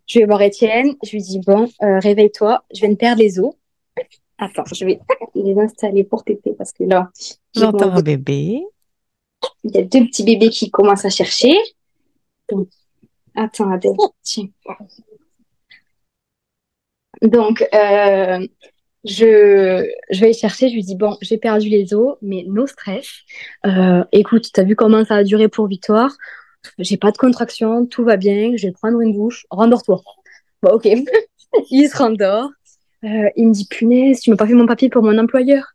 Je 0.07 0.19
vais 0.19 0.25
voir 0.25 0.41
Étienne. 0.41 0.95
Je 1.03 1.11
lui 1.11 1.21
dis, 1.21 1.39
bon, 1.39 1.69
euh, 1.83 1.99
réveille-toi. 1.99 2.63
Je 2.73 2.79
viens 2.79 2.89
de 2.89 2.95
perdre 2.95 3.21
les 3.21 3.39
os. 3.39 3.53
Attends, 4.37 4.63
je 4.73 4.85
vais 4.85 4.99
les 5.35 5.57
installer 5.59 6.03
pour 6.03 6.23
téter 6.23 6.53
parce 6.57 6.71
que 6.71 6.83
là, 6.85 7.09
J'entends 7.53 7.91
un 7.91 8.01
bébé. 8.01 8.63
Il 9.63 9.75
y 9.75 9.77
a 9.79 9.83
deux 9.83 10.05
petits 10.05 10.23
bébés 10.23 10.49
qui 10.49 10.69
commencent 10.71 11.05
à 11.05 11.09
chercher. 11.09 11.55
Donc, 12.49 12.69
attends, 13.35 13.71
Adèle, 13.71 13.93
tiens. 14.23 14.47
Donc, 17.21 17.67
euh, 17.73 18.47
je, 19.03 19.89
je 20.09 20.19
vais 20.19 20.33
chercher. 20.33 20.69
Je 20.69 20.75
lui 20.75 20.83
dis, 20.83 20.95
bon, 20.95 21.17
j'ai 21.21 21.37
perdu 21.37 21.69
les 21.69 21.93
os, 21.93 22.17
mais 22.21 22.43
no 22.47 22.67
stress. 22.67 23.07
Euh, 23.65 24.03
écoute, 24.11 24.49
t'as 24.53 24.63
vu 24.63 24.75
comment 24.75 25.03
ça 25.05 25.15
a 25.17 25.23
duré 25.23 25.47
pour 25.47 25.67
Victoire? 25.67 26.15
J'ai 26.77 26.97
pas 26.97 27.11
de 27.11 27.17
contraction, 27.17 27.85
tout 27.85 28.03
va 28.03 28.17
bien. 28.17 28.53
Je 28.55 28.67
vais 28.67 28.73
prendre 28.73 28.99
une 29.01 29.13
douche. 29.13 29.45
Rendors-toi. 29.49 30.01
Bon, 30.61 30.71
ok. 30.71 30.87
Il 31.71 31.89
se 31.89 31.97
rendort. 31.97 32.49
Euh, 33.03 33.29
il 33.37 33.47
me 33.47 33.53
dit, 33.53 33.65
punaise, 33.65 34.19
tu 34.19 34.29
m'as 34.29 34.35
pas 34.35 34.45
fait 34.45 34.53
mon 34.53 34.65
papier 34.65 34.89
pour 34.89 35.03
mon 35.03 35.17
employeur. 35.17 35.73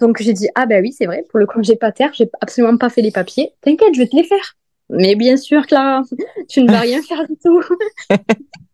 Donc 0.00 0.20
j'ai 0.20 0.32
dit, 0.32 0.48
ah 0.54 0.66
bah 0.66 0.80
oui, 0.80 0.92
c'est 0.92 1.06
vrai, 1.06 1.24
pour 1.30 1.38
le 1.38 1.46
congé 1.46 1.76
pater, 1.76 2.08
j'ai 2.12 2.28
absolument 2.40 2.76
pas 2.76 2.90
fait 2.90 3.02
les 3.02 3.10
papiers. 3.12 3.52
T'inquiète, 3.60 3.94
je 3.94 4.00
vais 4.00 4.08
te 4.08 4.16
les 4.16 4.24
faire. 4.24 4.56
Mais 4.88 5.14
bien 5.14 5.36
sûr, 5.36 5.66
Clara, 5.66 6.02
tu 6.48 6.62
ne 6.62 6.70
vas 6.70 6.80
rien 6.80 7.02
faire 7.02 7.26
du 7.26 7.36
tout. 7.42 7.62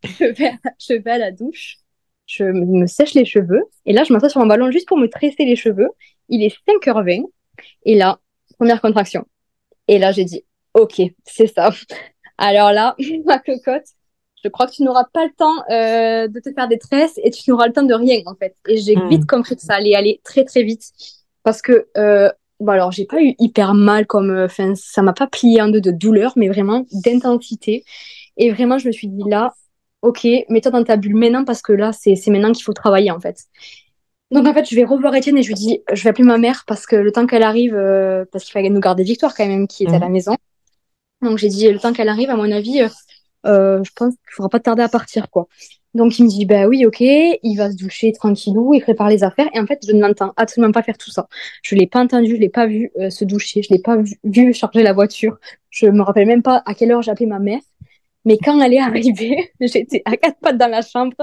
je, 0.05 0.25
vais, 0.25 0.53
je 0.79 0.95
vais 0.95 1.11
à 1.11 1.19
la 1.19 1.31
douche, 1.31 1.79
je 2.27 2.45
me 2.45 2.87
sèche 2.87 3.15
les 3.15 3.25
cheveux, 3.25 3.63
et 3.87 3.93
là, 3.93 4.05
je 4.05 4.13
m'assois 4.13 4.29
sur 4.29 4.41
mon 4.41 4.47
ballon 4.47 4.71
juste 4.71 4.89
pour 4.89 4.99
me 4.99 5.09
tresser 5.09 5.45
les 5.45 5.57
cheveux. 5.57 5.89
Il 6.29 6.43
est 6.43 6.57
5h20, 6.67 7.25
et 7.85 7.95
là, 7.95 8.21
première 8.59 8.81
contraction. 8.81 9.27
Et 9.87 9.99
là, 9.99 10.13
j'ai 10.13 10.25
dit, 10.25 10.45
ok, 10.75 11.01
c'est 11.25 11.47
ça. 11.47 11.71
Alors 12.39 12.73
là, 12.73 12.97
ma 13.27 13.39
cocotte, 13.39 13.87
je 14.49 14.53
crois 14.53 14.67
que 14.67 14.73
tu 14.73 14.83
n'auras 14.83 15.05
pas 15.13 15.25
le 15.25 15.31
temps 15.37 15.57
euh, 15.71 16.27
de 16.29 16.41
te 16.41 16.51
faire 16.53 16.69
des 16.69 16.79
tresses 16.79 17.19
et 17.23 17.31
tu 17.31 17.51
n'auras 17.51 17.67
le 17.67 17.73
temps 17.73 17.83
de 17.83 17.95
rien 17.95 18.21
en 18.27 18.35
fait. 18.35 18.57
Et 18.67 18.79
j'ai 18.79 18.97
Mm. 18.97 19.09
vite 19.11 19.27
compris 19.27 19.57
que 19.57 19.63
ça 19.63 19.75
allait 19.75 19.95
aller 19.95 20.21
très 20.25 20.45
très 20.45 20.63
vite 20.63 20.85
parce 21.43 21.61
que 21.63 21.89
euh, 21.97 22.31
bon 22.61 22.73
alors 22.73 22.91
j'ai 22.93 23.05
pas 23.05 23.21
eu 23.23 23.35
hyper 23.39 23.75
mal 23.75 24.07
comme 24.07 24.31
enfin 24.45 24.75
ça 24.75 25.03
m'a 25.03 25.13
pas 25.13 25.27
plié 25.27 25.61
en 25.63 25.69
deux 25.69 25.81
de 25.81 25.91
douleur 25.91 26.33
mais 26.37 26.49
vraiment 26.49 26.85
d'intensité 27.05 27.85
et 28.37 28.51
vraiment 28.53 28.79
je 28.79 28.87
me 28.89 28.93
suis 28.93 29.09
dit 29.09 29.23
là 29.29 29.55
ok 30.03 30.27
mets-toi 30.49 30.73
dans 30.73 30.85
ta 30.85 30.97
bulle 30.97 31.17
maintenant 31.17 31.45
parce 31.45 31.63
que 31.63 31.73
là 31.73 31.93
c'est 31.93 32.15
c'est 32.17 32.31
maintenant 32.31 32.53
qu'il 32.53 32.65
faut 32.65 32.73
travailler 32.73 33.11
en 33.11 33.21
fait. 33.21 33.45
Donc 34.31 34.47
en 34.47 34.53
fait 34.55 34.69
je 34.69 34.75
vais 34.77 34.85
revoir 34.85 35.15
Étienne 35.15 35.39
et 35.39 35.43
je 35.43 35.49
lui 35.49 35.55
dis 35.55 35.83
je 35.93 36.03
vais 36.05 36.11
appeler 36.11 36.25
ma 36.25 36.39
mère 36.39 36.65
parce 36.67 36.87
que 36.87 36.97
le 36.97 37.13
temps 37.13 37.27
qu'elle 37.27 37.43
arrive 37.43 37.75
euh, 37.75 38.25
parce 38.33 38.45
qu'il 38.45 38.53
fallait 38.53 38.71
nous 38.71 38.81
garder 38.81 39.03
Victoire 39.05 39.35
quand 39.35 39.47
même 39.47 39.67
qui 39.69 39.85
est 39.85 39.89
à 39.89 39.93
Mhm. 39.95 40.01
la 40.01 40.09
maison. 40.11 40.37
Donc 41.23 41.39
j'ai 41.39 41.49
dit 41.49 41.69
le 41.71 41.79
temps 41.81 41.93
qu'elle 41.93 42.09
arrive 42.11 42.31
à 42.31 42.37
mon 42.37 42.51
avis 42.53 42.83
euh, 42.83 42.89
euh, 43.47 43.83
je 43.85 43.91
pense 43.95 44.15
qu'il 44.15 44.35
faudra 44.35 44.49
pas 44.49 44.61
tarder 44.61 44.83
à 44.83 44.89
partir, 44.89 45.31
quoi. 45.31 45.49
Donc 45.95 46.19
il 46.19 46.25
me 46.25 46.29
dit, 46.29 46.45
bah 46.45 46.67
oui, 46.67 46.85
ok, 46.87 47.01
il 47.01 47.57
va 47.57 47.71
se 47.71 47.77
doucher 47.77 48.13
tranquillou, 48.13 48.75
il 48.75 48.81
prépare 48.83 49.09
les 49.09 49.25
affaires. 49.25 49.49
Et 49.55 49.59
en 49.61 49.67
fait, 49.67 49.81
je 49.87 49.93
ne 49.93 50.01
l'entends 50.01 50.33
absolument 50.37 50.73
pas 50.73 50.83
faire 50.83 50.99
tout 50.99 51.11
ça. 51.11 51.29
Je 51.63 51.75
l'ai 51.75 51.87
pas 51.87 52.01
entendu, 52.01 52.37
je 52.37 52.41
l'ai 52.41 52.49
pas 52.51 52.67
vu 52.67 52.91
euh, 52.99 53.11
se 53.11 53.25
doucher, 53.25 53.63
je 53.63 53.73
l'ai 53.73 53.81
pas 53.81 53.97
vu, 53.97 54.17
vu 54.25 54.53
charger 54.55 54.83
la 54.83 54.93
voiture. 54.93 55.39
Je 55.71 55.87
me 55.87 56.03
rappelle 56.03 56.27
même 56.27 56.43
pas 56.43 56.63
à 56.67 56.75
quelle 56.75 56.93
heure 56.93 57.03
j'ai 57.03 57.11
appelé 57.11 57.27
ma 57.27 57.39
mère. 57.39 57.61
Mais 58.29 58.37
quand 58.37 58.61
elle 58.61 58.75
est 58.75 58.79
arrivée, 58.79 59.53
j'étais 59.61 60.03
à 60.05 60.15
quatre 60.19 60.39
pattes 60.39 60.59
dans 60.59 60.69
la 60.69 60.83
chambre, 60.83 61.17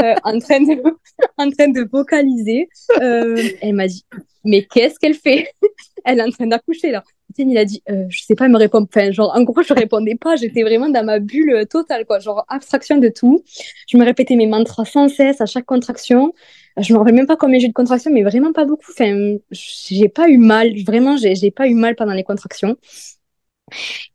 euh, 0.00 0.14
en 0.22 0.38
train 0.38 0.60
de, 0.60 0.80
en 1.38 1.50
train 1.50 1.68
de 1.70 1.88
vocaliser. 1.90 2.68
Euh, 3.02 3.36
elle 3.60 3.74
m'a 3.74 3.88
dit, 3.88 4.06
mais 4.44 4.62
qu'est-ce 4.62 4.96
qu'elle 5.00 5.14
fait? 5.14 5.48
Elle 6.04 6.20
est 6.20 6.22
en 6.22 6.30
train 6.30 6.46
d'accoucher 6.46 6.92
là. 6.92 7.02
Étienne, 7.30 7.50
il 7.50 7.58
a 7.58 7.64
dit, 7.64 7.82
euh, 7.90 8.04
je 8.08 8.22
sais 8.22 8.36
pas, 8.36 8.46
il 8.46 8.52
me 8.52 8.58
répond. 8.58 8.86
Genre, 9.10 9.32
en 9.34 9.42
gros, 9.42 9.60
je 9.60 9.74
répondais 9.74 10.14
pas. 10.14 10.36
J'étais 10.36 10.62
vraiment 10.62 10.88
dans 10.88 11.04
ma 11.04 11.18
bulle 11.18 11.50
euh, 11.50 11.64
totale, 11.64 12.06
quoi. 12.06 12.20
Genre, 12.20 12.44
abstraction 12.46 12.98
de 12.98 13.08
tout. 13.08 13.42
Je 13.88 13.96
me 13.96 14.04
répétais 14.04 14.36
mes 14.36 14.46
mantras 14.46 14.84
sans 14.84 15.08
cesse 15.08 15.40
à 15.40 15.46
chaque 15.46 15.66
contraction. 15.66 16.32
Je 16.76 16.92
me 16.92 16.98
rappelle 16.98 17.14
même 17.14 17.26
pas 17.26 17.36
combien 17.36 17.58
j'ai 17.58 17.64
eu 17.64 17.70
de 17.70 17.74
contractions, 17.74 18.12
mais 18.12 18.22
vraiment 18.22 18.52
pas 18.52 18.64
beaucoup. 18.66 18.92
Enfin, 18.92 19.36
j'ai 19.50 20.08
pas 20.08 20.28
eu 20.28 20.38
mal. 20.38 20.70
Vraiment, 20.84 21.16
j'ai 21.16 21.50
pas 21.50 21.66
eu 21.66 21.74
mal 21.74 21.96
pendant 21.96 22.14
les 22.14 22.22
contractions. 22.22 22.76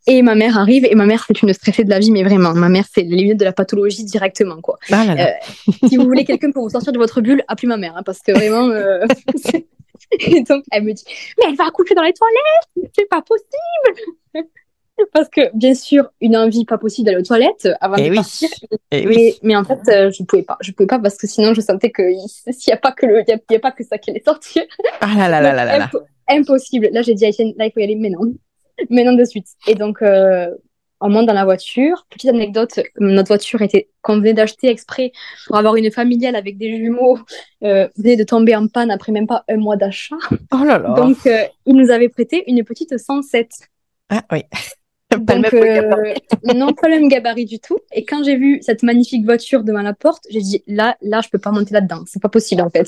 Et 0.07 0.21
ma 0.21 0.33
mère 0.35 0.57
arrive, 0.57 0.85
et 0.85 0.95
ma 0.95 1.05
mère, 1.05 1.23
c'est 1.27 1.41
une 1.41 1.53
stressée 1.53 1.83
de 1.83 1.89
la 1.89 1.99
vie, 1.99 2.11
mais 2.11 2.23
vraiment, 2.23 2.53
ma 2.53 2.69
mère, 2.69 2.85
c'est 2.91 3.01
les 3.01 3.15
limites 3.15 3.37
de 3.39 3.43
la 3.45 3.53
pathologie 3.53 4.03
directement, 4.05 4.61
quoi. 4.61 4.77
Ah 4.91 5.03
là 5.05 5.15
là. 5.15 5.33
si 5.87 5.97
vous 5.97 6.05
voulez 6.05 6.23
quelqu'un 6.25 6.51
pour 6.51 6.63
vous 6.63 6.69
sortir 6.69 6.91
de 6.93 6.97
votre 6.97 7.21
bulle, 7.21 7.43
appelez 7.47 7.67
ma 7.67 7.77
mère, 7.77 7.95
hein, 7.97 8.03
parce 8.03 8.19
que 8.19 8.31
vraiment. 8.31 8.69
euh, 8.69 9.05
et 10.19 10.41
donc, 10.43 10.63
elle 10.71 10.83
me 10.83 10.93
dit, 10.93 11.03
mais 11.39 11.49
elle 11.49 11.55
va 11.55 11.65
accoucher 11.67 11.93
dans 11.95 12.03
les 12.03 12.13
toilettes, 12.13 12.89
c'est 12.97 13.09
pas 13.09 13.21
possible. 13.21 14.47
Parce 15.13 15.29
que, 15.29 15.41
bien 15.55 15.73
sûr, 15.73 16.09
une 16.21 16.37
envie 16.37 16.63
pas 16.63 16.77
possible 16.77 17.07
d'aller 17.07 17.17
aux 17.19 17.23
toilettes 17.23 17.67
avant 17.81 17.95
Eh 17.97 18.03
de 18.05 18.09
oui. 18.11 18.15
partir. 18.17 18.49
Eh 18.91 19.05
Mais, 19.05 19.15
oui. 19.15 19.33
mais 19.41 19.55
en 19.55 19.63
fait, 19.63 19.79
euh, 19.89 20.11
je 20.11 20.21
pouvais 20.23 20.43
pas. 20.43 20.57
Je 20.61 20.71
pouvais 20.73 20.85
pas 20.85 20.99
parce 20.99 21.17
que 21.17 21.25
sinon, 21.25 21.55
je 21.55 21.61
sentais 21.61 21.89
que 21.89 22.03
il- 22.03 22.53
s'il 22.53 22.69
y 22.69 22.73
a 22.73 22.77
pas 22.77 22.91
que 22.91 23.07
le, 23.07 23.23
y 23.27 23.31
a, 23.31 23.37
y 23.49 23.55
a 23.55 23.59
pas 23.59 23.71
que 23.71 23.83
ça 23.83 23.97
qui 23.97 24.11
allait 24.11 24.21
sortir. 24.23 24.63
Ah 24.99 25.07
là 25.17 25.27
là 25.27 25.41
là 25.41 25.53
là 25.53 25.65
là 25.65 25.77
là. 25.79 25.87
Impo- 25.91 26.03
impossible. 26.29 26.89
Là, 26.91 27.01
j'ai 27.01 27.15
dit 27.15 27.25
à 27.25 27.29
Étienne, 27.29 27.53
là, 27.57 27.65
il 27.65 27.71
faut 27.71 27.79
y 27.79 27.83
aller 27.83 27.95
maintenant. 28.89 29.11
Maintenant 29.11 29.17
de 29.19 29.25
suite. 29.25 29.47
Et 29.67 29.75
donc, 29.75 30.01
euh, 30.01 30.49
on 31.01 31.09
monte 31.09 31.25
dans 31.25 31.33
la 31.33 31.45
voiture. 31.45 32.05
Petite 32.09 32.29
anecdote, 32.29 32.79
notre 32.99 33.27
voiture 33.27 33.61
était 33.61 33.89
qu'on 34.01 34.17
venait 34.17 34.33
d'acheter 34.33 34.67
exprès 34.67 35.11
pour 35.47 35.57
avoir 35.57 35.75
une 35.75 35.91
familiale 35.91 36.35
avec 36.35 36.57
des 36.57 36.77
jumeaux. 36.77 37.17
Euh, 37.63 37.87
venait 37.97 38.15
de 38.15 38.23
tomber 38.23 38.55
en 38.55 38.67
panne 38.67 38.91
après 38.91 39.11
même 39.11 39.27
pas 39.27 39.43
un 39.49 39.57
mois 39.57 39.75
d'achat. 39.75 40.15
Oh 40.53 40.63
là 40.63 40.77
là. 40.77 40.93
Donc, 40.93 41.25
euh, 41.25 41.45
il 41.65 41.75
nous 41.75 41.89
avait 41.89 42.09
prêté 42.09 42.43
une 42.47 42.63
petite 42.63 42.97
107. 42.97 43.49
Ah 44.09 44.23
oui. 44.31 44.43
Pas 45.09 45.17
Donc, 45.17 45.53
euh, 45.53 46.13
non, 46.55 46.71
pas 46.71 46.87
le 46.87 46.95
même 46.99 47.09
gabarit 47.09 47.43
du 47.43 47.59
tout. 47.59 47.77
Et 47.91 48.05
quand 48.05 48.23
j'ai 48.23 48.37
vu 48.37 48.59
cette 48.61 48.81
magnifique 48.81 49.25
voiture 49.25 49.65
devant 49.65 49.81
la 49.81 49.93
porte, 49.93 50.23
j'ai 50.29 50.39
dit 50.39 50.63
là, 50.67 50.95
là, 51.01 51.19
je 51.19 51.27
peux 51.27 51.37
pas 51.37 51.51
monter 51.51 51.73
là-dedans. 51.73 52.03
C'est 52.07 52.21
pas 52.21 52.29
possible 52.29 52.61
en 52.61 52.69
fait. 52.69 52.87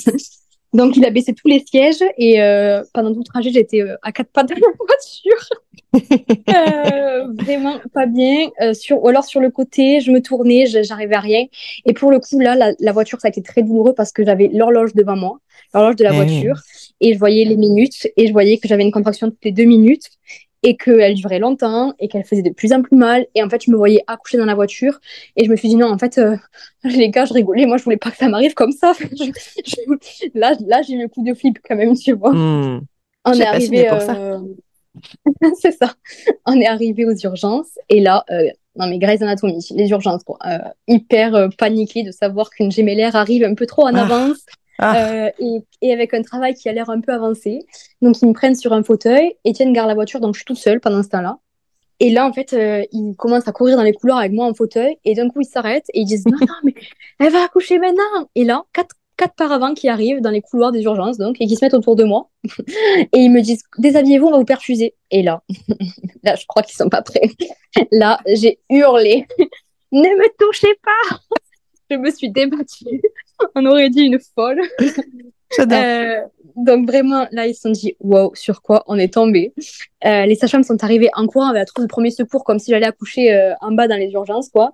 Donc, 0.73 0.97
il 0.97 1.05
a 1.05 1.11
baissé 1.11 1.33
tous 1.33 1.47
les 1.47 1.63
sièges 1.65 2.03
et 2.17 2.41
euh, 2.41 2.83
pendant 2.93 3.11
tout 3.13 3.19
le 3.19 3.25
trajet, 3.25 3.51
j'étais 3.51 3.81
euh, 3.81 3.95
à 4.01 4.11
quatre 4.11 4.31
pattes 4.31 4.49
dans 4.49 4.55
la 4.55 4.61
voiture. 4.87 5.49
Euh, 6.49 7.27
vraiment 7.45 7.79
pas 7.93 8.07
bien. 8.07 8.49
Euh, 8.61 8.73
sur, 8.73 9.03
ou 9.03 9.07
alors 9.07 9.23
sur 9.23 9.39
le 9.39 9.51
côté, 9.51 10.01
je 10.01 10.11
me 10.11 10.21
tournais, 10.21 10.65
j'arrivais 10.65 11.15
à 11.15 11.19
rien. 11.19 11.45
Et 11.85 11.93
pour 11.93 12.11
le 12.11 12.19
coup, 12.19 12.39
là, 12.39 12.55
la, 12.55 12.73
la 12.79 12.91
voiture, 12.91 13.21
ça 13.21 13.27
a 13.27 13.29
été 13.29 13.41
très 13.43 13.61
douloureux 13.61 13.93
parce 13.93 14.11
que 14.11 14.25
j'avais 14.25 14.49
l'horloge 14.51 14.93
devant 14.95 15.15
moi, 15.15 15.39
l'horloge 15.73 15.95
de 15.95 16.03
la 16.03 16.11
Eh 16.11 16.15
voiture, 16.15 16.61
et 16.99 17.13
je 17.13 17.19
voyais 17.19 17.45
les 17.45 17.57
minutes 17.57 18.07
et 18.17 18.27
je 18.27 18.33
voyais 18.33 18.57
que 18.57 18.67
j'avais 18.67 18.83
une 18.83 18.91
contraction 18.91 19.29
toutes 19.29 19.45
les 19.45 19.51
deux 19.51 19.65
minutes 19.65 20.09
et 20.63 20.75
qu'elle 20.77 21.13
durait 21.15 21.39
longtemps 21.39 21.93
et 21.99 22.07
qu'elle 22.07 22.23
faisait 22.23 22.41
de 22.41 22.49
plus 22.49 22.71
en 22.73 22.81
plus 22.81 22.95
mal. 22.95 23.25
Et 23.35 23.43
en 23.43 23.49
fait, 23.49 23.63
je 23.65 23.69
me 23.71 23.75
voyais 23.75 24.03
accoucher 24.07 24.37
dans 24.37 24.45
la 24.45 24.55
voiture 24.55 24.99
et 25.35 25.43
je 25.45 25.51
me 25.51 25.55
suis 25.55 25.67
dit 25.69 25.75
non, 25.75 25.91
en 25.91 25.97
fait, 25.97 26.17
euh, 26.17 26.35
les 26.85 27.09
gars, 27.09 27.25
je 27.25 27.33
rigolais. 27.33 27.65
Moi, 27.65 27.77
je 27.77 27.83
voulais 27.83 27.97
pas 27.97 28.11
que 28.11 28.17
ça 28.17 28.29
m'arrive 28.29 28.53
comme 28.53 28.71
ça. 28.71 28.93
Je- 28.99 29.31
je- 29.65 30.29
là, 30.39 30.55
là, 30.65 30.81
j'ai 30.81 30.93
eu 30.93 31.01
le 31.01 31.07
coup 31.09 31.23
de 31.23 31.33
flip 31.33 31.59
quand 31.67 31.75
même, 31.75 31.95
tu 31.97 32.13
vois. 32.13 32.31
Hmm. 32.33 32.81
On 33.25 33.33
est 33.33 33.45
arrivé. 33.45 33.89
euh, 33.91 34.39
c'est 35.59 35.71
ça. 35.71 35.93
On 36.45 36.59
est 36.59 36.67
arrivé 36.67 37.05
aux 37.05 37.15
urgences 37.15 37.77
et 37.89 37.99
là, 37.99 38.23
euh, 38.31 38.43
non 38.75 38.87
mais 38.87 38.97
Grey's 38.99 39.21
Anatomy, 39.21 39.59
les 39.75 39.89
urgences, 39.89 40.23
quoi. 40.23 40.37
Euh, 40.45 40.57
hyper 40.87 41.35
euh, 41.35 41.47
paniqué 41.57 42.03
de 42.03 42.11
savoir 42.11 42.49
qu'une 42.49 42.71
gémellaire 42.71 43.15
arrive 43.15 43.43
un 43.43 43.53
peu 43.55 43.65
trop 43.65 43.83
en 43.87 43.93
Ah. 43.95 44.01
avance 44.03 44.45
Ah. 44.79 45.05
euh, 45.05 45.29
et, 45.39 45.63
et 45.81 45.93
avec 45.93 46.13
un 46.13 46.21
travail 46.21 46.55
qui 46.55 46.67
a 46.67 46.73
l'air 46.73 46.89
un 46.89 46.99
peu 46.99 47.13
avancé. 47.13 47.65
Donc 48.01 48.21
ils 48.21 48.27
me 48.27 48.33
prennent 48.33 48.55
sur 48.55 48.73
un 48.73 48.83
fauteuil. 48.83 49.35
Étienne 49.43 49.73
garde 49.73 49.87
la 49.87 49.95
voiture, 49.95 50.19
donc 50.19 50.33
je 50.35 50.39
suis 50.39 50.45
toute 50.45 50.57
seule 50.57 50.79
pendant 50.79 51.03
ce 51.03 51.09
temps-là. 51.09 51.39
Et 51.99 52.09
là, 52.09 52.27
en 52.27 52.33
fait, 52.33 52.53
euh, 52.53 52.83
ils 52.91 53.15
commencent 53.15 53.47
à 53.47 53.51
courir 53.51 53.77
dans 53.77 53.83
les 53.83 53.93
couloirs 53.93 54.17
avec 54.17 54.31
moi 54.31 54.45
en 54.45 54.53
fauteuil. 54.53 54.97
Et 55.05 55.13
d'un 55.13 55.29
coup, 55.29 55.41
ils 55.41 55.45
s'arrêtent 55.47 55.89
et 55.93 56.01
ils 56.01 56.05
disent 56.05 56.25
Non, 56.31 56.37
non, 56.41 56.55
mais 56.63 56.73
elle 57.19 57.31
va 57.31 57.43
accoucher 57.43 57.79
maintenant. 57.79 58.29
Et 58.35 58.43
là, 58.43 58.63
quatre, 58.73 58.95
quatre 59.15 59.35
paravents 59.35 59.73
qui 59.73 59.87
arrivent 59.87 60.21
dans 60.21 60.31
les 60.31 60.41
couloirs 60.41 60.71
des 60.71 60.83
urgences, 60.83 61.17
donc, 61.17 61.37
et 61.39 61.47
qui 61.47 61.55
se 61.55 61.63
mettent 61.63 61.73
autour 61.73 61.95
de 61.95 62.03
moi. 62.03 62.29
et 62.67 63.19
ils 63.19 63.31
me 63.31 63.41
disent 63.41 63.63
Déshabillez-vous, 63.77 64.27
on 64.27 64.31
va 64.31 64.37
vous 64.39 64.45
perfuser. 64.45 64.95
Et 65.11 65.23
là, 65.23 65.43
là, 66.23 66.35
je 66.35 66.45
crois 66.45 66.63
qu'ils 66.63 66.75
sont 66.75 66.89
pas 66.89 67.01
prêts. 67.01 67.29
là, 67.91 68.19
j'ai 68.27 68.59
hurlé 68.69 69.25
Ne 69.91 70.01
me 70.01 70.37
touchez 70.37 70.75
pas 70.83 71.17
Je 71.89 71.95
me 71.95 72.11
suis 72.11 72.31
débattue. 72.31 73.01
on 73.55 73.65
aurait 73.65 73.89
dit 73.89 74.03
une 74.03 74.19
folle. 74.35 74.61
Euh, 75.59 76.19
donc 76.55 76.87
vraiment, 76.87 77.27
là, 77.31 77.45
ils 77.45 77.53
se 77.53 77.61
sont 77.61 77.69
dit, 77.69 77.95
wow, 77.99 78.33
sur 78.33 78.63
quoi 78.63 78.83
on 78.87 78.97
est 78.97 79.13
tombé. 79.13 79.53
Euh, 80.03 80.25
les 80.25 80.33
sages-femmes 80.33 80.63
sont 80.63 80.83
arrivées 80.83 81.09
en 81.13 81.27
courant 81.27 81.47
avec 81.47 81.59
la 81.59 81.65
trousse 81.65 81.83
de 81.83 81.87
premier 81.87 82.09
secours, 82.09 82.43
comme 82.43 82.59
si 82.59 82.71
j'allais 82.71 82.87
accoucher 82.87 83.33
euh, 83.33 83.53
en 83.61 83.71
bas 83.71 83.87
dans 83.87 83.97
les 83.97 84.11
urgences, 84.13 84.49
quoi. 84.49 84.71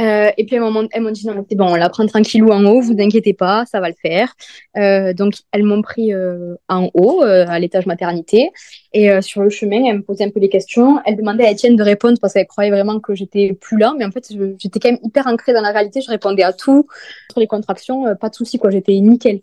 Euh, 0.00 0.30
et 0.36 0.44
puis 0.44 0.56
elles 0.56 0.62
m'ont, 0.62 0.88
elles 0.92 1.02
m'ont 1.02 1.10
dit 1.10 1.26
non 1.26 1.34
mais 1.34 1.42
c'est 1.48 1.56
bon, 1.56 1.66
on 1.66 1.74
la 1.74 1.88
prend 1.88 2.06
tranquillou 2.06 2.50
en 2.50 2.64
haut, 2.64 2.80
vous 2.80 2.94
inquiétez 2.98 3.34
pas, 3.34 3.64
ça 3.66 3.80
va 3.80 3.88
le 3.88 3.96
faire. 4.00 4.32
Euh, 4.76 5.12
donc 5.12 5.34
elles 5.50 5.64
m'ont 5.64 5.82
pris 5.82 6.14
euh, 6.14 6.54
en 6.68 6.88
haut 6.94 7.22
à 7.22 7.58
l'étage 7.58 7.86
maternité 7.86 8.50
et 8.92 9.20
sur 9.22 9.42
le 9.42 9.50
chemin 9.50 9.84
elles 9.86 9.96
me 9.98 10.02
posaient 10.02 10.24
un 10.24 10.30
peu 10.30 10.40
des 10.40 10.48
questions. 10.48 11.00
Elles 11.04 11.16
demandaient 11.16 11.46
à 11.46 11.50
Étienne 11.50 11.76
de 11.76 11.82
répondre 11.82 12.18
parce 12.20 12.32
qu'elles 12.32 12.46
croyaient 12.46 12.70
vraiment 12.70 13.00
que 13.00 13.14
j'étais 13.14 13.54
plus 13.54 13.78
là, 13.78 13.94
mais 13.98 14.04
en 14.04 14.10
fait 14.10 14.32
j'étais 14.58 14.78
quand 14.78 14.90
même 14.90 15.00
hyper 15.02 15.26
ancrée 15.26 15.52
dans 15.52 15.62
la 15.62 15.72
réalité. 15.72 16.00
Je 16.00 16.10
répondais 16.10 16.44
à 16.44 16.52
tout 16.52 16.86
sur 17.30 17.40
les 17.40 17.46
contractions, 17.48 18.04
pas 18.20 18.28
de 18.28 18.34
souci 18.34 18.58
quoi, 18.58 18.70
j'étais 18.70 18.98
nickel. 19.00 19.40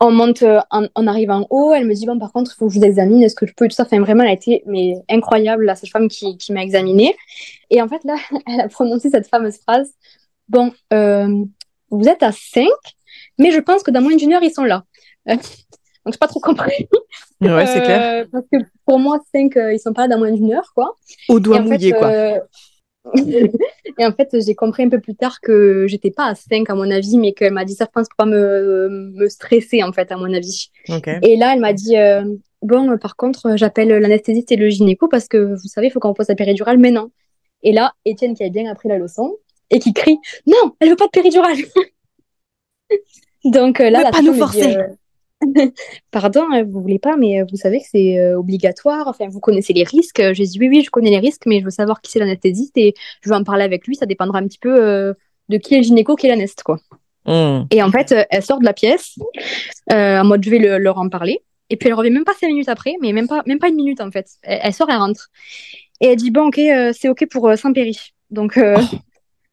On 0.00 0.10
monte, 0.10 0.42
euh, 0.42 0.60
en- 0.70 0.86
on 0.96 1.06
arrive 1.06 1.30
en 1.30 1.46
haut, 1.50 1.72
elle 1.72 1.86
me 1.86 1.94
dit 1.94 2.06
bon 2.06 2.18
par 2.18 2.32
contre 2.32 2.52
il 2.54 2.58
faut 2.58 2.66
que 2.68 2.72
je 2.72 2.78
vous 2.78 2.84
examine, 2.84 3.22
est-ce 3.22 3.34
que 3.34 3.46
je 3.46 3.52
peux 3.56 3.66
et 3.66 3.68
tout 3.68 3.74
ça. 3.74 3.84
Enfin 3.84 4.00
vraiment 4.00 4.22
elle 4.22 4.30
a 4.30 4.32
été 4.34 4.62
mais 4.66 4.94
incroyable 5.08 5.64
la 5.64 5.74
sage-femme 5.76 6.08
qui, 6.08 6.36
qui 6.38 6.52
m'a 6.52 6.62
examinée. 6.62 7.14
Et 7.70 7.80
en 7.82 7.88
fait 7.88 8.02
là 8.04 8.16
elle 8.46 8.60
a 8.60 8.68
prononcé 8.68 9.10
cette 9.10 9.28
fameuse 9.28 9.58
phrase 9.58 9.92
bon 10.48 10.72
euh, 10.92 11.44
vous 11.90 12.08
êtes 12.08 12.22
à 12.22 12.32
5 12.32 12.66
mais 13.38 13.50
je 13.52 13.60
pense 13.60 13.82
que 13.82 13.90
dans 13.90 14.00
moins 14.02 14.16
d'une 14.16 14.32
heure 14.32 14.42
ils 14.42 14.52
sont 14.52 14.64
là. 14.64 14.84
Euh, 15.28 15.36
Donc 16.06 16.14
j'ai 16.14 16.18
pas 16.18 16.28
trop 16.28 16.40
compris. 16.40 16.88
Ouais, 17.42 17.66
c'est 17.66 17.82
clair. 17.82 18.24
Euh, 18.24 18.26
parce 18.32 18.44
que 18.50 18.56
pour 18.86 18.98
moi 18.98 19.18
5 19.34 19.52
ils 19.56 19.78
sont 19.78 19.92
pas 19.92 20.02
là 20.02 20.14
dans 20.14 20.18
moins 20.18 20.32
d'une 20.32 20.52
heure 20.52 20.72
quoi. 20.74 20.96
Au 21.28 21.38
doigt 21.40 21.58
fait, 21.58 21.64
mouillé, 21.64 21.92
quoi. 21.92 22.10
et 23.98 24.06
en 24.06 24.12
fait, 24.12 24.28
j'ai 24.44 24.54
compris 24.54 24.82
un 24.84 24.88
peu 24.88 25.00
plus 25.00 25.14
tard 25.14 25.40
que 25.40 25.86
j'étais 25.88 26.10
pas 26.10 26.26
à 26.26 26.34
5 26.34 26.68
à 26.70 26.74
mon 26.74 26.90
avis, 26.90 27.18
mais 27.18 27.32
qu'elle 27.32 27.52
m'a 27.52 27.64
dit 27.64 27.74
ça, 27.74 27.84
je 27.86 27.90
pense, 27.92 28.08
pour 28.08 28.16
pas 28.16 28.26
me, 28.26 28.88
me 28.88 29.28
stresser, 29.28 29.82
en 29.82 29.92
fait, 29.92 30.10
à 30.12 30.16
mon 30.16 30.32
avis. 30.32 30.70
Et 31.22 31.36
là, 31.36 31.52
elle 31.54 31.60
m'a 31.60 31.72
dit, 31.72 31.96
euh, 31.96 32.24
bon, 32.62 32.96
par 32.98 33.16
contre, 33.16 33.56
j'appelle 33.56 33.88
l'anesthésiste 33.88 34.52
et 34.52 34.56
le 34.56 34.68
gynéco 34.68 35.08
parce 35.08 35.28
que 35.28 35.38
vous 35.38 35.68
savez, 35.68 35.88
il 35.88 35.90
faut 35.90 36.00
qu'on 36.00 36.14
pose 36.14 36.28
la 36.28 36.34
péridurale 36.34 36.78
maintenant. 36.78 37.10
Et 37.62 37.72
là, 37.72 37.92
Étienne, 38.04 38.34
qui 38.34 38.44
a 38.44 38.48
bien 38.48 38.70
appris 38.70 38.88
la 38.88 38.98
leçon, 38.98 39.36
et 39.70 39.78
qui 39.78 39.92
crie, 39.92 40.18
non, 40.46 40.74
elle 40.80 40.90
veut 40.90 40.96
pas 40.96 41.06
de 41.06 41.10
péridurale. 41.10 41.56
Donc 43.44 43.80
euh, 43.80 43.90
là, 43.90 44.00
Ne 44.00 44.04
la 44.04 44.10
pas 44.10 44.22
nous 44.22 44.32
dit, 44.32 44.38
forcer. 44.38 44.76
euh, 44.76 44.84
Pardon, 46.10 46.44
euh, 46.54 46.64
vous 46.64 46.80
voulez 46.80 46.98
pas, 46.98 47.16
mais 47.16 47.40
euh, 47.40 47.44
vous 47.50 47.56
savez 47.56 47.80
que 47.80 47.86
c'est 47.90 48.18
euh, 48.18 48.38
obligatoire. 48.38 49.08
Enfin, 49.08 49.26
vous 49.28 49.40
connaissez 49.40 49.72
les 49.72 49.84
risques. 49.84 50.22
J'ai 50.32 50.44
dit 50.44 50.58
oui, 50.60 50.68
oui, 50.68 50.82
je 50.84 50.90
connais 50.90 51.10
les 51.10 51.18
risques, 51.18 51.42
mais 51.46 51.60
je 51.60 51.64
veux 51.64 51.70
savoir 51.70 52.00
qui 52.00 52.10
c'est 52.10 52.18
l'anesthésiste 52.18 52.76
et 52.76 52.94
je 53.22 53.30
veux 53.30 53.36
en 53.36 53.44
parler 53.44 53.64
avec 53.64 53.86
lui. 53.86 53.96
Ça 53.96 54.06
dépendra 54.06 54.38
un 54.38 54.46
petit 54.46 54.58
peu 54.58 54.74
euh, 54.82 55.14
de 55.48 55.56
qui 55.56 55.74
est 55.74 55.78
le 55.78 55.84
gynéco, 55.84 56.16
qui 56.16 56.26
est 56.26 56.30
l'anest, 56.30 56.62
quoi. 56.62 56.78
Hmm. 57.26 57.64
Et 57.70 57.82
en 57.82 57.90
fait, 57.90 58.12
euh, 58.12 58.24
elle 58.30 58.42
sort 58.42 58.58
de 58.60 58.64
la 58.64 58.72
pièce 58.72 59.16
euh, 59.92 60.20
en 60.20 60.24
mode 60.24 60.42
je 60.42 60.50
vais 60.50 60.58
le- 60.58 60.78
leur 60.78 60.98
en 60.98 61.08
parler. 61.08 61.40
Et 61.68 61.76
puis 61.76 61.88
elle 61.88 61.94
revient 61.94 62.10
même 62.10 62.24
pas 62.24 62.34
cinq 62.34 62.48
minutes 62.48 62.68
après, 62.68 62.94
mais 63.00 63.12
même 63.12 63.28
pas, 63.28 63.42
même 63.46 63.58
pas 63.58 63.68
une 63.68 63.76
minute 63.76 64.00
en 64.00 64.10
fait. 64.10 64.26
Elle, 64.42 64.60
elle 64.62 64.74
sort, 64.74 64.90
elle 64.90 64.96
rentre. 64.96 65.28
Et 66.00 66.06
elle 66.06 66.16
dit 66.16 66.30
bon, 66.30 66.48
ok, 66.48 66.58
euh, 66.58 66.92
c'est 66.96 67.08
ok 67.08 67.26
pour 67.30 67.48
euh, 67.48 67.56
Saint-Péry. 67.56 68.12
Donc 68.30 68.56
euh, 68.56 68.76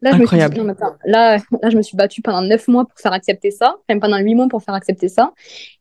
là, 0.02 0.12
je 0.12 0.18
me 0.18 0.26
suis 0.26 0.36
incroyable. 0.36 0.54
dit, 0.54 0.60
non, 0.60 0.66
mais 0.66 0.74
attends, 0.74 0.96
là, 1.06 1.38
là, 1.38 1.70
je 1.70 1.78
me 1.78 1.82
suis 1.82 1.98
battue 1.98 2.22
pendant 2.22 2.42
neuf 2.42 2.68
mois 2.68 2.86
pour 2.86 3.00
faire 3.00 3.14
accepter 3.14 3.52
ça, 3.52 3.76
enfin 3.88 4.00
pendant 4.00 4.18
huit 4.18 4.36
mois 4.36 4.48
pour 4.48 4.62
faire 4.64 4.76
accepter 4.76 5.08
ça. 5.08 5.34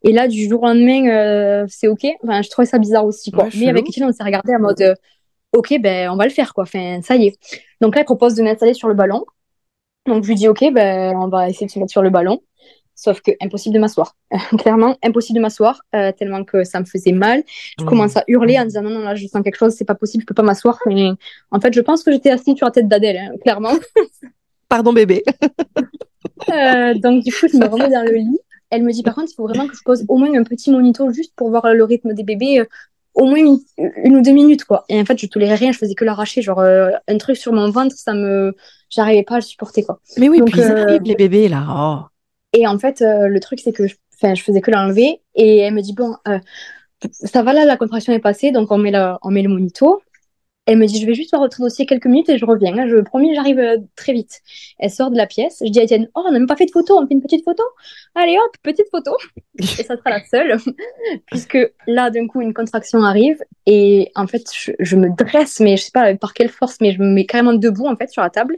Et 0.03 0.11
là, 0.11 0.27
du 0.27 0.47
jour 0.47 0.63
au 0.63 0.65
lendemain, 0.65 1.07
euh, 1.07 1.65
c'est 1.67 1.87
ok. 1.87 2.05
Enfin, 2.23 2.41
je 2.41 2.49
trouvais 2.49 2.65
ça 2.65 2.79
bizarre 2.79 3.05
aussi, 3.05 3.31
quoi. 3.31 3.45
Ouais, 3.45 3.49
mais 3.57 3.69
avec. 3.69 3.87
Etienne, 3.87 4.07
on 4.09 4.11
s'est 4.11 4.23
regardé 4.23 4.53
en 4.55 4.59
mode 4.59 4.81
euh, 4.81 4.95
ok, 5.53 5.79
ben 5.79 6.09
on 6.09 6.15
va 6.15 6.25
le 6.25 6.31
faire, 6.31 6.53
quoi. 6.53 6.63
Enfin, 6.63 6.99
ça 7.03 7.15
y 7.15 7.27
est. 7.27 7.37
Donc 7.81 7.95
là, 7.95 8.01
elle 8.01 8.05
propose 8.05 8.35
de 8.35 8.43
m'installer 8.43 8.73
sur 8.73 8.87
le 8.87 8.93
ballon. 8.93 9.25
Donc 10.07 10.23
je 10.23 10.29
lui 10.29 10.35
dis 10.35 10.47
ok, 10.47 10.71
ben 10.73 11.15
on 11.17 11.27
va 11.27 11.49
essayer 11.49 11.67
de 11.67 11.71
se 11.71 11.79
mettre 11.79 11.91
sur 11.91 12.01
le 12.01 12.09
ballon. 12.09 12.41
Sauf 12.99 13.21
que 13.21 13.29
impossible 13.41 13.75
de 13.75 13.79
m'asseoir. 13.79 14.15
Clairement, 14.57 14.97
impossible 15.03 15.37
de 15.37 15.41
m'asseoir, 15.43 15.81
euh, 15.95 16.11
tellement 16.17 16.43
que 16.43 16.63
ça 16.63 16.79
me 16.79 16.85
faisait 16.85 17.11
mal. 17.11 17.43
Je 17.79 17.83
Hmm. 17.83 17.87
commence 17.87 18.17
à 18.17 18.23
hurler 18.27 18.57
en 18.57 18.65
disant 18.65 18.81
non, 18.81 18.89
non, 18.89 19.01
là, 19.01 19.13
je 19.13 19.27
sens 19.27 19.43
quelque 19.43 19.55
chose, 19.55 19.73
c'est 19.73 19.85
pas 19.85 19.93
possible, 19.93 20.23
je 20.23 20.25
peux 20.25 20.33
pas 20.33 20.41
m'asseoir. 20.41 20.79
Mais 20.87 21.11
en 21.51 21.59
fait, 21.61 21.71
je 21.73 21.81
pense 21.81 22.01
que 22.03 22.11
j'étais 22.11 22.31
assise 22.31 22.55
sur 22.57 22.65
la 22.65 22.71
tête 22.71 22.87
d'Adèle, 22.87 23.17
hein, 23.17 23.31
clairement. 23.41 23.71
Pardon, 24.69 24.91
bébé. 24.93 25.23
Euh, 26.49 26.93
donc, 26.93 27.23
du 27.23 27.31
coup, 27.31 27.47
je 27.51 27.57
me 27.57 27.65
remets 27.67 27.89
dans 27.89 28.03
le 28.05 28.15
lit. 28.15 28.39
Elle 28.69 28.83
me 28.83 28.91
dit 28.91 29.01
par 29.03 29.15
contre, 29.15 29.29
il 29.31 29.35
faut 29.35 29.47
vraiment 29.47 29.67
que 29.67 29.75
je 29.75 29.81
pose 29.83 30.05
au 30.07 30.17
moins 30.17 30.33
un 30.33 30.43
petit 30.43 30.71
monito 30.71 31.11
juste 31.11 31.33
pour 31.35 31.49
voir 31.49 31.73
le 31.73 31.83
rythme 31.83 32.13
des 32.13 32.23
bébés, 32.23 32.59
euh, 32.59 32.65
au 33.15 33.25
moins 33.25 33.39
une, 33.39 33.57
une 34.03 34.15
ou 34.17 34.21
deux 34.21 34.31
minutes, 34.33 34.63
quoi. 34.65 34.85
Et 34.89 34.99
en 34.99 35.05
fait, 35.05 35.17
je 35.17 35.25
tolérais 35.27 35.55
rien, 35.55 35.71
je 35.71 35.77
faisais 35.77 35.95
que 35.95 36.05
l'arracher. 36.05 36.41
Genre, 36.41 36.59
un 36.59 37.17
truc 37.17 37.37
sur 37.37 37.53
mon 37.53 37.69
ventre, 37.71 37.95
ça 37.97 38.13
me. 38.13 38.55
J'arrivais 38.89 39.23
pas 39.23 39.35
à 39.35 39.37
le 39.37 39.43
supporter, 39.43 39.83
quoi. 39.83 39.99
Mais 40.17 40.29
oui, 40.29 40.37
Donc, 40.39 40.51
puis 40.51 40.61
ils 40.61 40.71
arrivent, 40.71 41.01
les 41.03 41.15
bébés, 41.15 41.47
là. 41.49 41.65
Oh. 41.69 42.05
Et 42.53 42.67
en 42.67 42.79
fait, 42.79 43.01
euh, 43.01 43.27
le 43.27 43.39
truc, 43.39 43.59
c'est 43.59 43.73
que 43.73 43.87
je, 43.87 43.95
je 44.21 44.41
faisais 44.41 44.61
que 44.61 44.71
l'enlever. 44.71 45.21
Et 45.35 45.57
elle 45.59 45.73
me 45.73 45.81
dit, 45.81 45.93
bon, 45.93 46.15
euh, 46.27 46.39
ça 47.11 47.43
va 47.43 47.53
là, 47.53 47.65
la 47.65 47.77
contraction 47.77 48.13
est 48.13 48.19
passée, 48.19 48.51
donc 48.51 48.71
on 48.71 48.77
met, 48.77 48.91
la, 48.91 49.19
on 49.21 49.31
met 49.31 49.41
le 49.41 49.49
monito. 49.49 50.01
Elle 50.65 50.79
me 50.79 50.85
dit, 50.85 50.99
je 50.99 51.05
vais 51.05 51.13
juste 51.13 51.29
voir 51.31 51.41
votre 51.41 51.61
dossier 51.61 51.85
quelques 51.85 52.07
minutes 52.07 52.27
et 52.27 52.37
je 52.37 52.45
reviens. 52.45 52.77
hein. 52.77 52.87
Je 52.89 52.97
promis, 52.97 53.33
j'arrive 53.33 53.57
euh, 53.57 53.77
très 53.95 54.11
vite. 54.11 54.41
Elle 54.79 54.91
sort 54.91 55.11
de 55.11 55.15
la 55.15 55.25
pièce. 55.25 55.63
Je 55.65 55.71
dis 55.71 55.79
à 55.79 55.83
Étienne, 55.83 56.09
oh, 56.13 56.23
on 56.25 56.31
n'a 56.31 56.39
même 56.39 56.47
pas 56.47 56.57
fait 56.57 56.65
de 56.65 56.71
photo, 56.71 56.97
on 56.99 57.07
fait 57.07 57.13
une 57.13 57.21
petite 57.21 57.45
photo. 57.45 57.63
Allez 58.15 58.37
hop, 58.37 58.57
petite 58.63 58.87
photo. 58.91 59.15
Et 59.59 59.63
ça 59.63 59.95
sera 59.95 60.09
la 60.09 60.25
seule. 60.25 60.57
Puisque 61.27 61.57
là, 61.87 62.09
d'un 62.09 62.27
coup, 62.27 62.41
une 62.41 62.53
contraction 62.53 63.01
arrive. 63.01 63.41
Et 63.65 64.11
en 64.15 64.27
fait, 64.27 64.43
je, 64.77 64.95
me 64.97 65.09
dresse, 65.15 65.61
mais 65.61 65.77
je 65.77 65.83
sais 65.85 65.91
pas 65.93 66.13
par 66.15 66.33
quelle 66.33 66.49
force, 66.49 66.77
mais 66.81 66.91
je 66.91 66.99
me 66.99 67.07
mets 67.13 67.25
carrément 67.25 67.53
debout, 67.53 67.87
en 67.87 67.95
fait, 67.95 68.09
sur 68.09 68.21
la 68.21 68.29
table. 68.29 68.57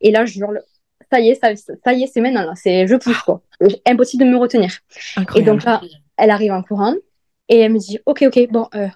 Et 0.00 0.10
là, 0.12 0.24
je 0.24 0.38
hurle, 0.40 0.62
ça 1.10 1.20
y 1.20 1.30
est, 1.30 1.34
ça, 1.34 1.48
ça 1.84 1.92
y 1.92 2.02
est, 2.02 2.06
c'est 2.06 2.20
maintenant, 2.20 2.44
là. 2.44 2.52
C'est, 2.56 2.86
je 2.86 2.96
pousse, 2.96 3.18
quoi. 3.18 3.42
Impossible 3.86 4.24
de 4.24 4.30
me 4.30 4.36
retenir. 4.36 4.70
Et 5.36 5.42
donc 5.42 5.64
là, 5.64 5.80
elle 6.16 6.30
arrive 6.30 6.52
en 6.52 6.62
courant 6.62 6.94
et 7.48 7.58
elle 7.58 7.72
me 7.72 7.78
dit 7.78 7.98
Ok, 8.06 8.24
ok, 8.26 8.48
bon, 8.50 8.66
euh, 8.74 8.88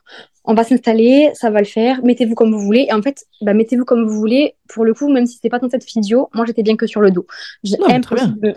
on 0.44 0.54
va 0.54 0.64
s'installer, 0.64 1.30
ça 1.34 1.50
va 1.50 1.60
le 1.60 1.66
faire, 1.66 2.02
mettez-vous 2.02 2.34
comme 2.34 2.52
vous 2.52 2.60
voulez. 2.60 2.86
Et 2.88 2.92
en 2.92 3.02
fait, 3.02 3.24
bah, 3.42 3.54
mettez-vous 3.54 3.84
comme 3.84 4.06
vous 4.06 4.18
voulez. 4.18 4.54
Pour 4.68 4.84
le 4.84 4.94
coup, 4.94 5.08
même 5.12 5.26
si 5.26 5.34
c'était 5.34 5.50
pas 5.50 5.58
dans 5.58 5.68
cette 5.68 5.84
physio, 5.84 6.30
moi 6.34 6.46
j'étais 6.46 6.62
bien 6.62 6.76
que 6.76 6.86
sur 6.86 7.00
le 7.00 7.10
dos. 7.10 7.26
J'ai- 7.62 7.76
impossible, 7.86 8.40
de, 8.40 8.54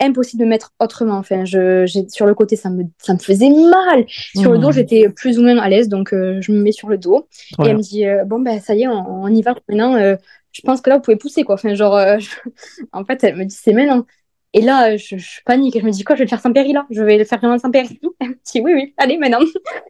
impossible 0.00 0.42
de 0.42 0.48
mettre 0.48 0.72
autrement. 0.80 1.16
Enfin, 1.18 1.44
je, 1.44 1.86
sur 2.08 2.26
le 2.26 2.34
côté, 2.34 2.56
ça 2.56 2.70
me, 2.70 2.84
ça 2.98 3.14
me 3.14 3.18
faisait 3.18 3.50
mal. 3.50 4.04
Sur 4.34 4.52
le 4.52 4.58
dos, 4.58 4.72
j'étais 4.72 5.08
plus 5.08 5.38
ou 5.38 5.42
moins 5.42 5.58
à 5.58 5.68
l'aise, 5.68 5.88
donc 5.88 6.12
euh, 6.12 6.40
je 6.40 6.52
me 6.52 6.60
mets 6.60 6.72
sur 6.72 6.88
le 6.88 6.98
dos. 6.98 7.28
Et 7.62 7.68
elle 7.68 7.76
me 7.78 7.82
dit 7.82 8.06
euh, 8.06 8.24
Bon, 8.24 8.40
ben 8.40 8.60
ça 8.60 8.74
y 8.74 8.82
est, 8.82 8.88
on, 8.88 9.22
on 9.24 9.28
y 9.28 9.42
va 9.42 9.54
maintenant. 9.68 9.94
euh, 9.96 10.16
je 10.52 10.62
pense 10.62 10.80
que 10.80 10.90
là, 10.90 10.96
vous 10.96 11.02
pouvez 11.02 11.16
pousser, 11.16 11.42
quoi. 11.44 11.54
Enfin, 11.56 11.74
genre, 11.74 11.96
euh, 11.96 12.18
je- 12.18 12.30
en 12.92 13.04
fait, 13.04 13.22
elle 13.24 13.36
me 13.36 13.44
dit 13.44 13.54
C'est 13.60 13.72
maintenant. 13.72 14.06
Et 14.54 14.60
là, 14.60 14.96
je, 14.96 15.16
je 15.16 15.40
panique 15.44 15.74
et 15.74 15.80
je 15.80 15.84
me 15.84 15.90
dis 15.90 16.04
quoi, 16.04 16.14
je 16.14 16.20
vais 16.20 16.24
le 16.24 16.30
faire 16.30 16.40
sans 16.40 16.52
péri 16.52 16.72
là, 16.72 16.86
je 16.88 17.02
vais 17.02 17.18
le 17.18 17.24
faire 17.24 17.38
vraiment 17.38 17.58
sans 17.58 17.70
péri. 17.72 18.00
Elle 18.20 18.28
me 18.30 18.34
dit 18.34 18.60
oui, 18.60 18.72
oui, 18.72 18.94
allez 18.96 19.18
maintenant. 19.18 19.40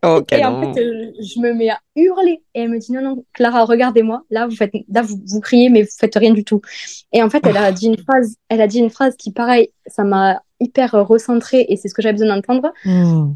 Oh, 0.02 0.22
Et 0.32 0.44
en 0.44 0.72
fait, 0.72 0.80
euh, 0.80 1.12
je 1.20 1.38
me 1.40 1.52
mets 1.52 1.68
à 1.68 1.78
hurler 1.94 2.42
et 2.54 2.62
elle 2.62 2.70
me 2.70 2.78
dit 2.78 2.90
non, 2.92 3.02
non, 3.02 3.24
Clara, 3.34 3.64
regardez-moi. 3.64 4.22
Là, 4.30 4.46
vous 4.46 4.56
faites, 4.56 4.72
là, 4.88 5.02
vous, 5.02 5.20
vous 5.26 5.40
criez, 5.40 5.68
mais 5.68 5.82
vous 5.82 5.88
faites 5.96 6.16
rien 6.16 6.32
du 6.32 6.44
tout. 6.44 6.62
Et 7.12 7.22
en 7.22 7.28
fait, 7.28 7.46
elle 7.46 7.58
a 7.58 7.72
dit 7.72 7.86
une 7.86 7.98
phrase, 7.98 8.36
elle 8.48 8.62
a 8.62 8.66
dit 8.66 8.78
une 8.78 8.90
phrase 8.90 9.16
qui, 9.16 9.32
pareil, 9.32 9.68
ça 9.86 10.02
m'a 10.02 10.40
hyper 10.60 10.92
recentrée 10.92 11.66
et 11.68 11.76
c'est 11.76 11.88
ce 11.88 11.94
que 11.94 12.00
j'avais 12.00 12.14
besoin 12.14 12.34
d'entendre. 12.34 12.72
Hmm. 12.86 13.34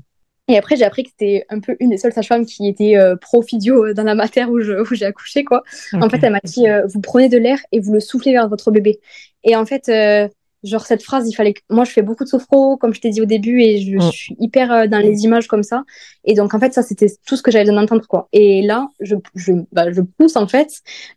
Et 0.51 0.57
après, 0.57 0.77
j'ai 0.77 0.85
appris 0.85 1.05
que 1.05 1.11
c'était 1.11 1.45
un 1.51 1.61
peu 1.61 1.77
une 1.79 1.91
des 1.91 1.99
seules 1.99 2.13
sages-femmes 2.13 2.47
qui 2.47 2.67
était 2.67 2.97
euh, 2.97 3.17
pro-physio 3.17 3.85
euh, 3.85 3.95
dans 3.95 4.03
la 4.03 4.15
mater 4.15 4.47
où 4.47 4.59
j'ai 4.61 5.05
accouché, 5.05 5.45
quoi. 5.45 5.63
En 5.93 6.09
fait, 6.09 6.21
elle 6.23 6.33
m'a 6.33 6.41
dit, 6.43 6.67
euh, 6.67 6.87
vous 6.87 7.03
prenez 7.03 7.29
de 7.29 7.37
l'air 7.37 7.59
et 7.71 7.81
vous 7.81 7.93
le 7.93 8.01
soufflez 8.01 8.33
vers 8.33 8.49
votre 8.49 8.71
bébé. 8.71 8.99
Et 9.45 9.57
en 9.57 9.67
fait, 9.67 9.91
euh, 9.91 10.27
genre 10.65 10.85
cette 10.87 11.03
phrase, 11.03 11.29
il 11.29 11.35
fallait 11.35 11.53
que... 11.55 11.61
Moi, 11.71 11.85
je 11.85 11.93
fais 11.93 12.03
beaucoup 12.03 12.25
de 12.25 12.29
sophro, 12.29 12.77
comme 12.77 12.93
je 12.95 13.01
t'ai 13.01 13.11
dit 13.11 13.21
au 13.21 13.27
début, 13.27 13.61
et 13.63 13.79
je, 13.81 13.97
Mm. 13.97 14.01
je 14.03 14.11
suis 14.11 14.37
hyper 14.41 14.73
euh, 14.73 14.87
dans 14.87 14.99
les 14.99 15.23
images 15.25 15.47
comme 15.47 15.63
ça. 15.63 15.85
Et 16.25 16.35
donc, 16.35 16.53
en 16.55 16.59
fait, 16.61 16.73
ça, 16.75 16.83
c'était 16.83 17.07
tout 17.27 17.37
ce 17.37 17.43
que 17.43 17.51
j'avais 17.51 17.65
besoin 17.65 17.81
d'entendre, 17.83 18.07
quoi. 18.09 18.29
Et 18.33 18.63
là, 18.63 18.89
je, 19.01 19.15
je, 19.35 19.53
bah, 19.73 19.91
je 19.93 20.01
pousse, 20.03 20.37
en 20.37 20.47
fait, 20.49 20.71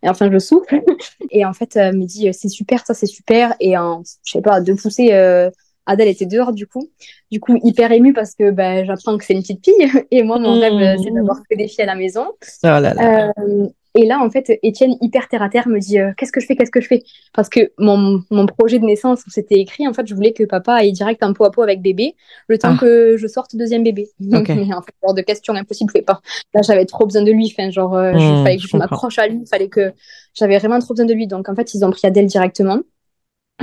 et 0.04 0.10
enfin, 0.10 0.30
je 0.32 0.38
souffle. 0.40 0.82
et 1.32 1.46
en 1.46 1.54
fait, 1.54 1.76
elle 1.76 1.98
me 1.98 2.06
dit, 2.06 2.30
euh, 2.30 2.32
c'est 2.34 2.50
super, 2.50 2.86
ça, 2.86 2.94
c'est 2.94 3.06
super. 3.08 3.56
Et 3.60 3.78
en, 3.78 4.04
je 4.24 4.32
sais 4.32 4.42
pas, 4.42 4.62
deux 4.62 4.76
poussées, 4.76 5.14
euh, 5.14 5.50
Adèle 5.88 6.10
était 6.10 6.28
dehors, 6.28 6.54
du 6.54 6.68
coup. 6.68 6.90
Du 7.32 7.40
coup, 7.40 7.58
hyper 7.64 7.92
émue 7.92 8.14
parce 8.14 8.36
que 8.36 8.52
bah, 8.52 8.86
j'apprends 8.86 9.18
que 9.18 9.26
c'est 9.26 9.34
une 9.34 9.42
petite 9.42 9.66
fille. 9.66 9.74
Et 10.12 10.22
moi, 10.22 10.38
mon 10.38 10.56
Mm. 10.56 10.60
rêve, 10.60 10.74
euh, 10.74 11.02
c'est 11.04 11.12
d'avoir 11.12 11.38
que 11.50 11.56
des 11.58 11.68
filles 11.68 11.82
à 11.84 11.88
la 11.88 11.96
maison. 11.96 12.28
Oh 12.30 12.38
là 12.64 12.80
là. 12.94 13.32
Euh, 13.40 13.68
Et 13.94 14.06
là, 14.06 14.20
en 14.22 14.30
fait, 14.30 14.58
Étienne, 14.64 14.96
hyper 15.02 15.28
terre 15.28 15.42
à 15.42 15.50
terre, 15.50 15.68
me 15.68 15.78
dit 15.80 16.00
euh, 16.00 16.12
Qu'est-ce 16.18 16.32
que 16.32 16.40
je 16.40 16.46
fais? 16.46 16.56
Qu'est-ce 16.56 16.72
que 16.72 16.80
je 16.80 16.88
fais? 16.88 17.04
Parce 17.34 17.50
que 17.50 17.72
mon, 17.78 18.24
mon 18.32 18.46
projet 18.46 18.80
de 18.80 18.86
naissance, 18.86 19.22
c'était 19.28 19.56
écrit, 19.60 19.86
en 19.88 19.94
fait, 19.94 20.08
je 20.08 20.16
voulais 20.16 20.32
que 20.32 20.44
papa 20.46 20.74
aille 20.76 20.94
direct 20.94 21.22
un 21.24 21.34
pot 21.34 21.44
à 21.44 21.52
pot 21.52 21.62
avec 21.62 21.82
bébé, 21.82 22.16
le 22.48 22.58
temps 22.58 22.76
Ah. 22.76 22.80
que 22.80 23.18
je 23.18 23.28
sorte 23.28 23.56
deuxième 23.56 23.84
bébé. 23.84 24.10
Donc, 24.20 24.48
mais 24.48 24.74
en 24.74 24.82
fait, 24.82 24.94
hors 25.02 25.14
de 25.14 25.22
question, 25.22 25.54
impossible, 25.56 25.92
je 25.96 26.02
pas. 26.02 26.22
Là, 26.54 26.62
j'avais 26.62 26.86
trop 26.86 27.06
besoin 27.06 27.24
de 27.24 27.32
lui. 27.32 27.54
Enfin, 27.58 27.70
genre, 27.70 27.96
euh, 27.96 28.14
je- 28.14 28.18
Hmm, 28.18 28.44
fallait 28.44 28.56
que 28.56 28.62
je 28.62 28.68
je 28.68 28.72
comprends. 28.72 28.88
m'accroche 28.90 29.20
à 29.20 29.28
lui, 29.28 29.40
il 29.44 29.48
fallait 29.48 29.68
que. 29.70 29.92
J'avais 30.34 30.58
vraiment 30.60 30.80
trop 30.80 30.94
besoin 30.94 31.06
de 31.06 31.14
lui. 31.14 31.28
Donc, 31.28 31.50
en 31.50 31.56
fait, 31.56 31.74
ils 31.74 31.84
ont 31.84 31.92
pris 31.92 32.08
Adèle 32.08 32.28
directement. 32.28 32.80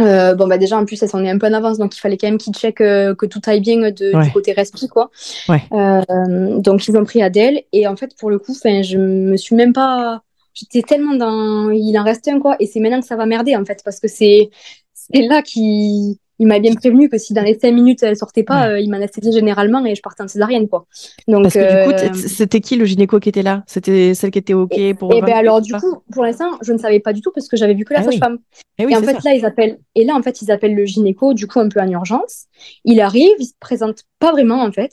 Euh, 0.01 0.35
bon, 0.35 0.47
bah, 0.47 0.59
déjà, 0.59 0.77
en 0.77 0.85
plus, 0.85 1.03
elle 1.03 1.09
s'en 1.09 1.25
est 1.25 1.31
un 1.31 1.39
peu 1.39 1.47
en 1.47 1.53
avance, 1.53 1.79
donc 1.79 1.97
il 1.97 2.01
fallait 2.01 2.17
quand 2.17 2.29
même 2.29 2.39
qu'ils 2.39 2.55
checkent 2.55 2.81
euh, 2.81 3.15
que 3.15 3.27
tout 3.27 3.41
aille 3.47 3.61
bien 3.61 3.91
de, 3.91 4.15
Ouais. 4.15 4.25
du 4.25 4.31
côté 4.33 4.53
respi, 4.53 4.89
quoi. 4.89 5.11
Ouais. 5.49 5.63
Euh, 5.73 6.59
donc, 6.61 6.87
ils 6.89 6.97
ont 6.97 7.05
pris 7.05 7.23
Adèle, 7.23 7.63
et 7.73 7.87
en 7.87 7.97
fait, 7.97 8.17
pour 8.17 8.31
le 8.31 8.39
coup, 8.39 8.53
enfin, 8.53 8.83
je 8.83 8.99
me 8.99 9.37
suis 9.37 9.55
même 9.57 9.73
pas. 9.73 10.23
J'étais 10.55 10.83
tellement 10.83 11.15
dans. 11.15 11.71
Il 11.71 11.97
en 11.99 12.05
reste 12.05 12.27
un, 12.29 12.41
quoi, 12.41 12.57
et 12.61 12.67
c'est 12.67 12.81
maintenant 12.81 13.01
que 13.01 13.07
ça 13.07 13.17
va 13.17 13.27
merder, 13.27 13.57
en 13.57 13.65
fait, 13.65 13.81
parce 13.85 14.01
que 14.01 14.09
c'est 14.09 14.51
c'est 14.95 15.23
là 15.23 15.43
qu'il 15.43 16.17
il 16.39 16.47
m'a 16.47 16.59
bien 16.59 16.75
prévenu 16.75 17.09
que 17.09 17.19
si 17.19 17.33
dans 17.35 17.43
les 17.43 17.59
cinq 17.59 17.73
minutes 17.73 18.03
elle 18.03 18.17
sortait 18.17 18.43
pas, 18.45 18.63
Ouais. 18.69 18.73
euh, 18.75 18.81
il 18.81 18.91
m'anesthésiait 18.91 19.33
généralement 19.33 19.85
et 19.85 19.95
je 19.95 20.03
partais 20.03 20.23
en 20.23 20.29
césarienne, 20.29 20.69
quoi. 20.69 20.87
Donc, 21.27 21.43
Parce 21.43 21.55
que 21.55 21.61
du 21.61 21.85
coup, 21.93 22.05
euh, 22.05 22.13
c'était 22.29 22.61
qui 22.61 22.77
le 22.77 22.85
gynéco 22.85 23.19
qui 23.21 23.29
était 23.29 23.43
là? 23.43 23.65
C'était 23.67 24.15
celle 24.15 24.31
qui 24.31 24.39
était 24.39 24.55
OK 24.55 24.75
pour 24.99 25.13
et 25.13 25.21
ben 25.21 25.27
28, 25.27 25.33
alors, 25.33 25.61
du 25.61 25.73
coup, 25.75 26.03
pour 26.13 26.25
l'instant, 26.25 26.51
je 26.63 26.73
ne 26.73 26.79
savais 26.79 27.01
pas 27.01 27.13
du 27.13 27.21
tout 27.21 27.31
parce 27.35 27.49
que 27.49 27.57
j'avais 27.57 27.75
vu 27.75 27.85
que 27.85 27.93
la 27.95 28.01
Ah 28.01 28.05
oui. 28.07 28.13
sage-femme. 28.13 28.39
Eh 28.79 28.87
oui, 28.87 28.93
et 28.93 28.97
en 28.97 29.01
c'est 29.01 29.07
fait, 29.07 29.21
ça. 29.21 29.31
là, 29.31 29.35
ils 29.35 29.45
appellent, 29.45 29.79
et 29.95 30.05
là, 30.05 30.15
en 30.15 30.23
fait, 30.23 30.41
ils 30.43 30.51
appellent 30.51 30.75
le 30.77 30.85
gynéco, 30.85 31.35
du 31.35 31.47
coup, 31.47 31.59
un 31.61 31.69
peu 31.69 31.81
en 31.81 31.89
urgence. 31.91 32.45
Il 32.85 33.01
arrive, 33.01 33.35
il 33.39 33.47
se 33.47 33.53
présente 33.59 34.05
pas 34.21 34.31
vraiment, 34.33 34.63
en 34.63 34.71
fait. 34.73 34.93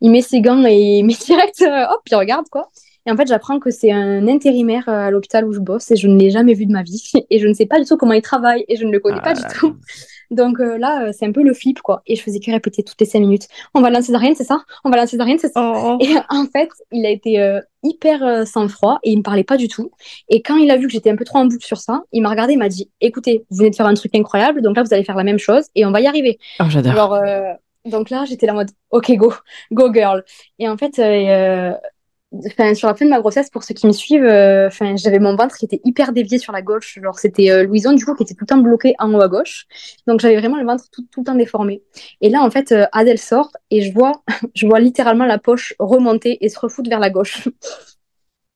Il 0.00 0.10
met 0.10 0.22
ses 0.22 0.40
gants 0.40 0.64
et 0.66 0.74
il 0.98 1.04
met 1.04 1.14
direct, 1.26 1.60
euh, 1.62 1.84
hop, 1.92 2.00
il 2.10 2.14
regarde, 2.16 2.46
quoi. 2.50 2.70
Et 3.08 3.12
en 3.12 3.16
fait, 3.16 3.28
j'apprends 3.28 3.60
que 3.60 3.70
c'est 3.70 3.92
un 3.92 4.26
intérimaire 4.26 4.88
euh, 4.88 5.06
à 5.06 5.10
l'hôpital 5.12 5.44
où 5.46 5.52
je 5.52 5.60
bosse 5.60 5.92
et 5.92 5.96
je 5.96 6.08
ne 6.08 6.18
l'ai 6.18 6.30
jamais 6.30 6.54
vu 6.54 6.66
de 6.66 6.72
ma 6.72 6.82
vie. 6.82 7.12
Et 7.30 7.38
je 7.38 7.46
ne 7.46 7.54
sais 7.54 7.66
pas 7.66 7.78
du 7.78 7.84
tout 7.86 7.96
comment 7.96 8.14
il 8.14 8.20
travaille 8.22 8.64
et 8.68 8.74
je 8.76 8.84
ne 8.84 8.90
le 8.90 8.98
connais 8.98 9.18
Ah 9.20 9.24
pas 9.24 9.34
du 9.34 9.42
là. 9.42 9.48
tout. 9.56 9.76
Donc 10.30 10.60
euh, 10.60 10.78
là, 10.78 11.06
euh, 11.06 11.12
c'est 11.12 11.26
un 11.26 11.32
peu 11.32 11.42
le 11.42 11.54
flip, 11.54 11.80
quoi. 11.80 12.02
Et 12.06 12.16
je 12.16 12.22
faisais 12.22 12.40
que 12.40 12.50
répéter 12.50 12.82
toutes 12.82 13.00
les 13.00 13.06
cinq 13.06 13.20
minutes. 13.20 13.48
On 13.74 13.80
va 13.80 13.88
à 13.88 13.90
la 13.90 14.02
césarienne, 14.02 14.34
c'est 14.34 14.44
ça? 14.44 14.62
On 14.84 14.90
va 14.90 14.96
à 14.96 15.00
la 15.00 15.06
césarienne, 15.06 15.38
c'est 15.38 15.52
ça? 15.52 15.72
Oh. 15.74 15.98
et 16.00 16.14
en 16.28 16.46
fait, 16.46 16.68
il 16.92 17.04
a 17.06 17.10
été 17.10 17.40
euh, 17.40 17.60
hyper 17.82 18.22
euh, 18.22 18.44
sang-froid 18.44 18.98
et 19.02 19.12
il 19.12 19.18
me 19.18 19.22
parlait 19.22 19.44
pas 19.44 19.56
du 19.56 19.68
tout. 19.68 19.90
Et 20.28 20.42
quand 20.42 20.56
il 20.56 20.70
a 20.70 20.76
vu 20.76 20.86
que 20.86 20.92
j'étais 20.92 21.10
un 21.10 21.16
peu 21.16 21.24
trop 21.24 21.38
en 21.38 21.46
boucle 21.46 21.64
sur 21.64 21.78
ça, 21.78 22.02
il 22.12 22.22
m'a 22.22 22.30
regardé 22.30 22.54
et 22.54 22.56
m'a 22.56 22.68
dit 22.68 22.90
Écoutez, 23.00 23.44
vous 23.50 23.58
venez 23.58 23.70
de 23.70 23.76
faire 23.76 23.86
un 23.86 23.94
truc 23.94 24.14
incroyable, 24.14 24.62
donc 24.62 24.76
là, 24.76 24.82
vous 24.82 24.92
allez 24.92 25.04
faire 25.04 25.16
la 25.16 25.24
même 25.24 25.38
chose 25.38 25.64
et 25.74 25.84
on 25.84 25.90
va 25.90 26.00
y 26.00 26.06
arriver. 26.06 26.38
Oh, 26.60 26.64
j'adore. 26.68 27.14
Euh, 27.14 27.52
donc 27.86 28.10
là, 28.10 28.24
j'étais 28.24 28.46
là 28.46 28.52
en 28.52 28.56
mode 28.56 28.70
Ok, 28.90 29.12
go, 29.12 29.32
go 29.72 29.92
girl. 29.92 30.24
Et 30.58 30.68
en 30.68 30.76
fait, 30.76 30.98
euh, 30.98 31.02
euh, 31.02 31.72
sur 32.74 32.88
la 32.88 32.94
fin 32.94 33.04
de 33.04 33.10
ma 33.10 33.20
grossesse, 33.20 33.50
pour 33.50 33.62
ceux 33.62 33.74
qui 33.74 33.86
me 33.86 33.92
suivent, 33.92 34.24
euh, 34.24 34.66
enfin, 34.66 34.96
j'avais 34.96 35.18
mon 35.18 35.36
ventre 35.36 35.56
qui 35.56 35.64
était 35.64 35.80
hyper 35.84 36.12
dévié 36.12 36.38
sur 36.38 36.52
la 36.52 36.62
gauche. 36.62 36.98
Genre, 37.02 37.18
c'était 37.18 37.50
euh, 37.50 37.64
Louison, 37.64 37.92
du 37.92 38.04
coup, 38.04 38.14
qui 38.14 38.24
était 38.24 38.34
tout 38.34 38.44
le 38.44 38.46
temps 38.46 38.58
bloqué 38.58 38.94
en 38.98 39.12
haut 39.14 39.20
à 39.20 39.28
gauche. 39.28 39.66
Donc, 40.06 40.20
j'avais 40.20 40.36
vraiment 40.36 40.58
le 40.58 40.66
ventre 40.66 40.84
tout, 40.90 41.06
tout 41.10 41.20
le 41.20 41.24
temps 41.24 41.34
déformé. 41.34 41.82
Et 42.20 42.28
là, 42.28 42.42
en 42.42 42.50
fait, 42.50 42.72
euh, 42.72 42.86
Adèle 42.92 43.18
sort 43.18 43.50
et 43.70 43.82
je 43.82 43.92
vois, 43.92 44.22
je 44.54 44.66
vois 44.66 44.80
littéralement 44.80 45.26
la 45.26 45.38
poche 45.38 45.74
remonter 45.78 46.44
et 46.44 46.48
se 46.48 46.58
refoutre 46.58 46.90
vers 46.90 47.00
la 47.00 47.10
gauche. 47.10 47.48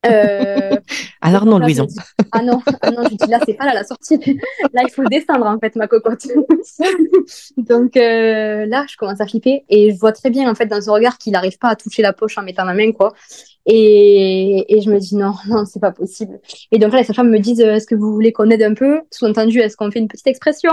Euh, 0.06 0.76
Alors 1.20 1.44
non, 1.44 1.58
là, 1.58 1.66
Louison. 1.66 1.84
dis, 1.84 1.96
ah 2.32 2.42
non, 2.42 2.62
ah 2.82 2.90
non, 2.90 3.02
je 3.04 3.16
dis 3.16 3.30
là, 3.30 3.38
c'est 3.44 3.54
pas 3.54 3.66
là 3.66 3.74
la 3.74 3.84
sortie. 3.84 4.16
Là, 4.72 4.82
il 4.86 4.90
faut 4.90 5.04
descendre, 5.04 5.46
en 5.46 5.58
fait, 5.58 5.76
ma 5.76 5.86
cocotte. 5.88 6.26
Donc 7.56 7.96
euh, 7.96 8.66
là, 8.66 8.86
je 8.88 8.96
commence 8.96 9.20
à 9.20 9.26
flipper 9.26 9.64
et 9.68 9.92
je 9.92 9.98
vois 9.98 10.12
très 10.12 10.30
bien, 10.30 10.50
en 10.50 10.54
fait, 10.54 10.66
dans 10.66 10.80
son 10.80 10.92
regard 10.94 11.18
qu'il 11.18 11.32
n'arrive 11.32 11.58
pas 11.58 11.68
à 11.68 11.76
toucher 11.76 12.02
la 12.02 12.12
poche 12.12 12.38
en 12.38 12.42
mettant 12.42 12.64
la 12.64 12.74
main, 12.74 12.92
quoi. 12.92 13.12
Et, 13.66 14.74
et 14.74 14.80
je 14.80 14.90
me 14.90 14.98
dis, 14.98 15.16
non, 15.16 15.34
non, 15.48 15.64
c'est 15.66 15.80
pas 15.80 15.92
possible. 15.92 16.40
Et 16.72 16.78
donc 16.78 16.92
là, 16.92 16.98
les 17.00 17.04
sages-femmes 17.04 17.30
me 17.30 17.38
disent, 17.38 17.60
euh, 17.60 17.74
est-ce 17.74 17.86
que 17.86 17.94
vous 17.94 18.12
voulez 18.12 18.32
qu'on 18.32 18.48
aide 18.50 18.62
un 18.62 18.74
peu? 18.74 19.02
Sous-entendu, 19.10 19.60
est-ce 19.60 19.76
qu'on 19.76 19.90
fait 19.90 19.98
une 19.98 20.08
petite 20.08 20.26
expression? 20.26 20.72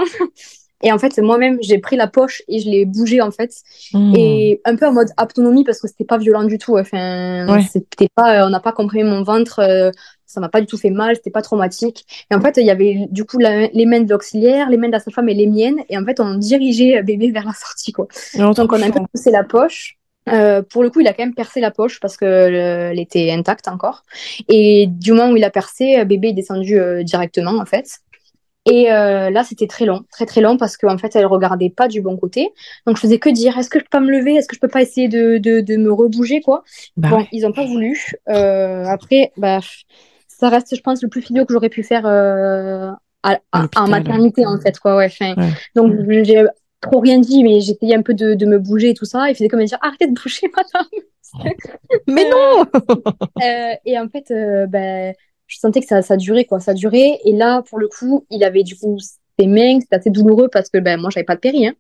Et 0.84 0.92
en 0.92 1.00
fait, 1.00 1.18
moi-même, 1.20 1.58
j'ai 1.62 1.80
pris 1.80 1.96
la 1.96 2.08
poche 2.08 2.44
et 2.48 2.60
je 2.60 2.70
l'ai 2.70 2.86
bougée, 2.86 3.20
en 3.22 3.32
fait. 3.32 3.52
Hmm. 3.94 4.14
Et 4.16 4.62
un 4.66 4.76
peu 4.76 4.86
en 4.88 4.94
mode 4.94 5.10
autonomie 5.22 5.64
parce 5.64 5.82
que 5.82 5.88
c'était 5.88 6.06
pas 6.06 6.18
violent 6.18 6.44
du 6.44 6.58
tout. 6.60 6.78
Enfin, 6.78 7.48
Ouais. 7.52 7.64
c'était 7.72 8.10
pas, 8.14 8.46
on 8.46 8.50
n'a 8.52 8.60
pas 8.60 8.72
comprimé 8.74 9.04
mon 9.10 9.24
ventre, 9.24 9.60
euh, 9.60 9.90
ça 10.28 10.40
m'a 10.40 10.50
pas 10.50 10.62
du 10.62 10.68
tout 10.68 10.78
fait 10.78 10.90
mal, 10.92 11.16
c'était 11.16 11.32
pas 11.32 11.42
traumatique. 11.42 12.06
Et 12.30 12.36
en 12.36 12.42
fait, 12.42 12.58
il 12.58 12.66
y 12.66 12.70
avait 12.70 13.08
du 13.10 13.24
coup 13.26 13.40
la- 13.40 13.68
les 13.68 13.86
mains 13.88 14.02
de 14.02 14.10
l'auxiliaire, 14.12 14.70
les 14.70 14.78
mains 14.78 14.88
de 14.88 14.92
la 14.92 15.00
sage-femme 15.00 15.30
et 15.30 15.34
les 15.34 15.48
miennes. 15.48 15.80
Et 15.90 15.98
en 15.98 16.06
fait, 16.06 16.20
on 16.20 16.36
dirigeait 16.36 17.02
bébé 17.02 17.32
vers 17.32 17.46
la 17.46 17.54
sortie, 17.54 17.92
quoi. 17.92 18.08
Trop 18.34 18.54
Donc, 18.54 18.72
on 18.72 18.82
a 18.82 18.86
un 18.86 18.92
peu 18.92 19.00
poussé 19.12 19.32
la 19.32 19.44
poche. 19.44 19.96
Euh, 20.30 20.62
pour 20.62 20.84
le 20.84 20.90
coup, 20.90 21.00
il 21.00 21.08
a 21.08 21.14
quand 21.14 21.24
même 21.24 21.34
percé 21.34 21.62
la 21.62 21.72
poche 21.72 22.02
parce 22.02 22.18
que 22.18 22.26
le- 22.26 22.92
elle 22.92 23.00
était 23.00 23.32
intacte 23.32 23.70
encore. 23.70 24.04
Et 24.50 24.88
du 24.90 25.14
moment 25.14 25.32
où 25.32 25.38
il 25.38 25.44
a 25.46 25.50
percé, 25.50 26.04
bébé 26.04 26.28
est 26.30 26.34
descendu 26.34 26.78
euh, 26.78 27.02
directement, 27.04 27.58
en 27.58 27.66
fait. 27.66 28.00
Et 28.70 28.92
euh, 28.92 29.30
là, 29.30 29.44
c'était 29.44 29.68
très 29.68 29.86
long, 29.86 30.04
très 30.12 30.26
très 30.26 30.42
long 30.42 30.58
parce 30.58 30.78
qu'en 30.78 30.98
fait, 30.98 31.16
elle 31.16 31.26
regardait 31.26 31.70
pas 31.70 31.88
du 31.88 32.02
bon 32.02 32.18
côté. 32.18 32.50
Donc, 32.86 32.98
je 32.98 33.02
faisais 33.02 33.20
que 33.20 33.30
dire, 33.30 33.58
est-ce 33.58 33.70
que 33.70 33.80
je 33.80 33.84
peux 33.86 33.90
pas 33.90 34.00
me 34.00 34.12
lever? 34.12 34.36
Est-ce 34.36 34.48
que 34.48 34.56
je 34.56 34.60
peux 34.60 34.68
pas 34.68 34.82
essayer 34.82 35.08
de, 35.08 35.38
de, 35.38 35.62
de 35.62 35.78
me 35.78 35.92
rebouger, 35.92 36.42
quoi? 36.42 36.64
Bah 36.98 37.10
Bon, 37.10 37.18
ouais. 37.18 37.28
ils 37.32 37.46
ont 37.46 37.54
pas 37.54 37.66
voulu. 37.66 37.98
Euh, 38.30 38.84
après, 38.86 39.32
bah, 39.38 39.60
ça 40.28 40.50
reste, 40.50 40.76
je 40.76 40.82
pense, 40.82 41.02
le 41.02 41.10
plus 41.10 41.22
fidèle 41.22 41.46
que 41.46 41.54
j'aurais 41.54 41.70
pu 41.70 41.84
faire 41.84 42.06
euh, 42.06 42.92
à- 43.24 43.40
À 43.52 43.68
en 43.78 43.88
maternité, 43.88 44.46
en 44.46 44.60
fait, 44.60 44.78
quoi. 44.80 44.96
Ouais, 44.98 45.10
Ouais. 45.22 45.36
donc, 45.76 45.94
j'ai 46.24 46.46
trop 46.82 47.00
rien 47.00 47.20
dit, 47.20 47.44
mais 47.44 47.60
j'essayais 47.62 47.96
un 47.96 48.02
peu 48.04 48.14
de, 48.14 48.34
de 48.34 48.46
me 48.46 48.60
bouger 48.60 48.90
et 48.90 48.94
tout 48.94 49.06
ça. 49.06 49.30
Il 49.30 49.36
faisait 49.36 49.48
comme 49.48 49.60
me 49.62 49.66
dire, 49.66 49.80
arrêtez 49.82 50.08
de 50.08 50.14
bouger, 50.14 50.50
madame. 50.56 50.88
Mais 52.08 52.30
non! 52.30 52.66
Euh, 53.44 53.74
et 53.86 54.00
en 54.00 54.08
fait, 54.10 54.32
euh, 54.32 54.66
ben, 54.68 55.14
je 55.48 55.58
sentais 55.60 55.82
que 55.82 55.88
ça, 55.88 56.02
ça 56.02 56.18
durait, 56.18 56.46
quoi. 56.46 56.60
Ça 56.60 56.74
durait. 56.74 57.20
Et 57.26 57.34
là, 57.34 57.62
pour 57.64 57.80
le 57.80 57.88
coup, 57.88 58.26
il 58.30 58.44
avait 58.44 58.64
du 58.64 58.76
coup 58.76 58.98
ses 59.40 59.48
mains, 59.48 59.80
c'était 59.80 59.96
assez 59.96 60.10
douloureux 60.10 60.50
parce 60.52 60.70
que 60.70 60.80
ben, 60.80 61.00
moi, 61.00 61.10
j'avais 61.14 61.24
pas 61.24 61.36
de 61.36 61.40
péri. 61.40 61.68
Hein. 61.68 61.74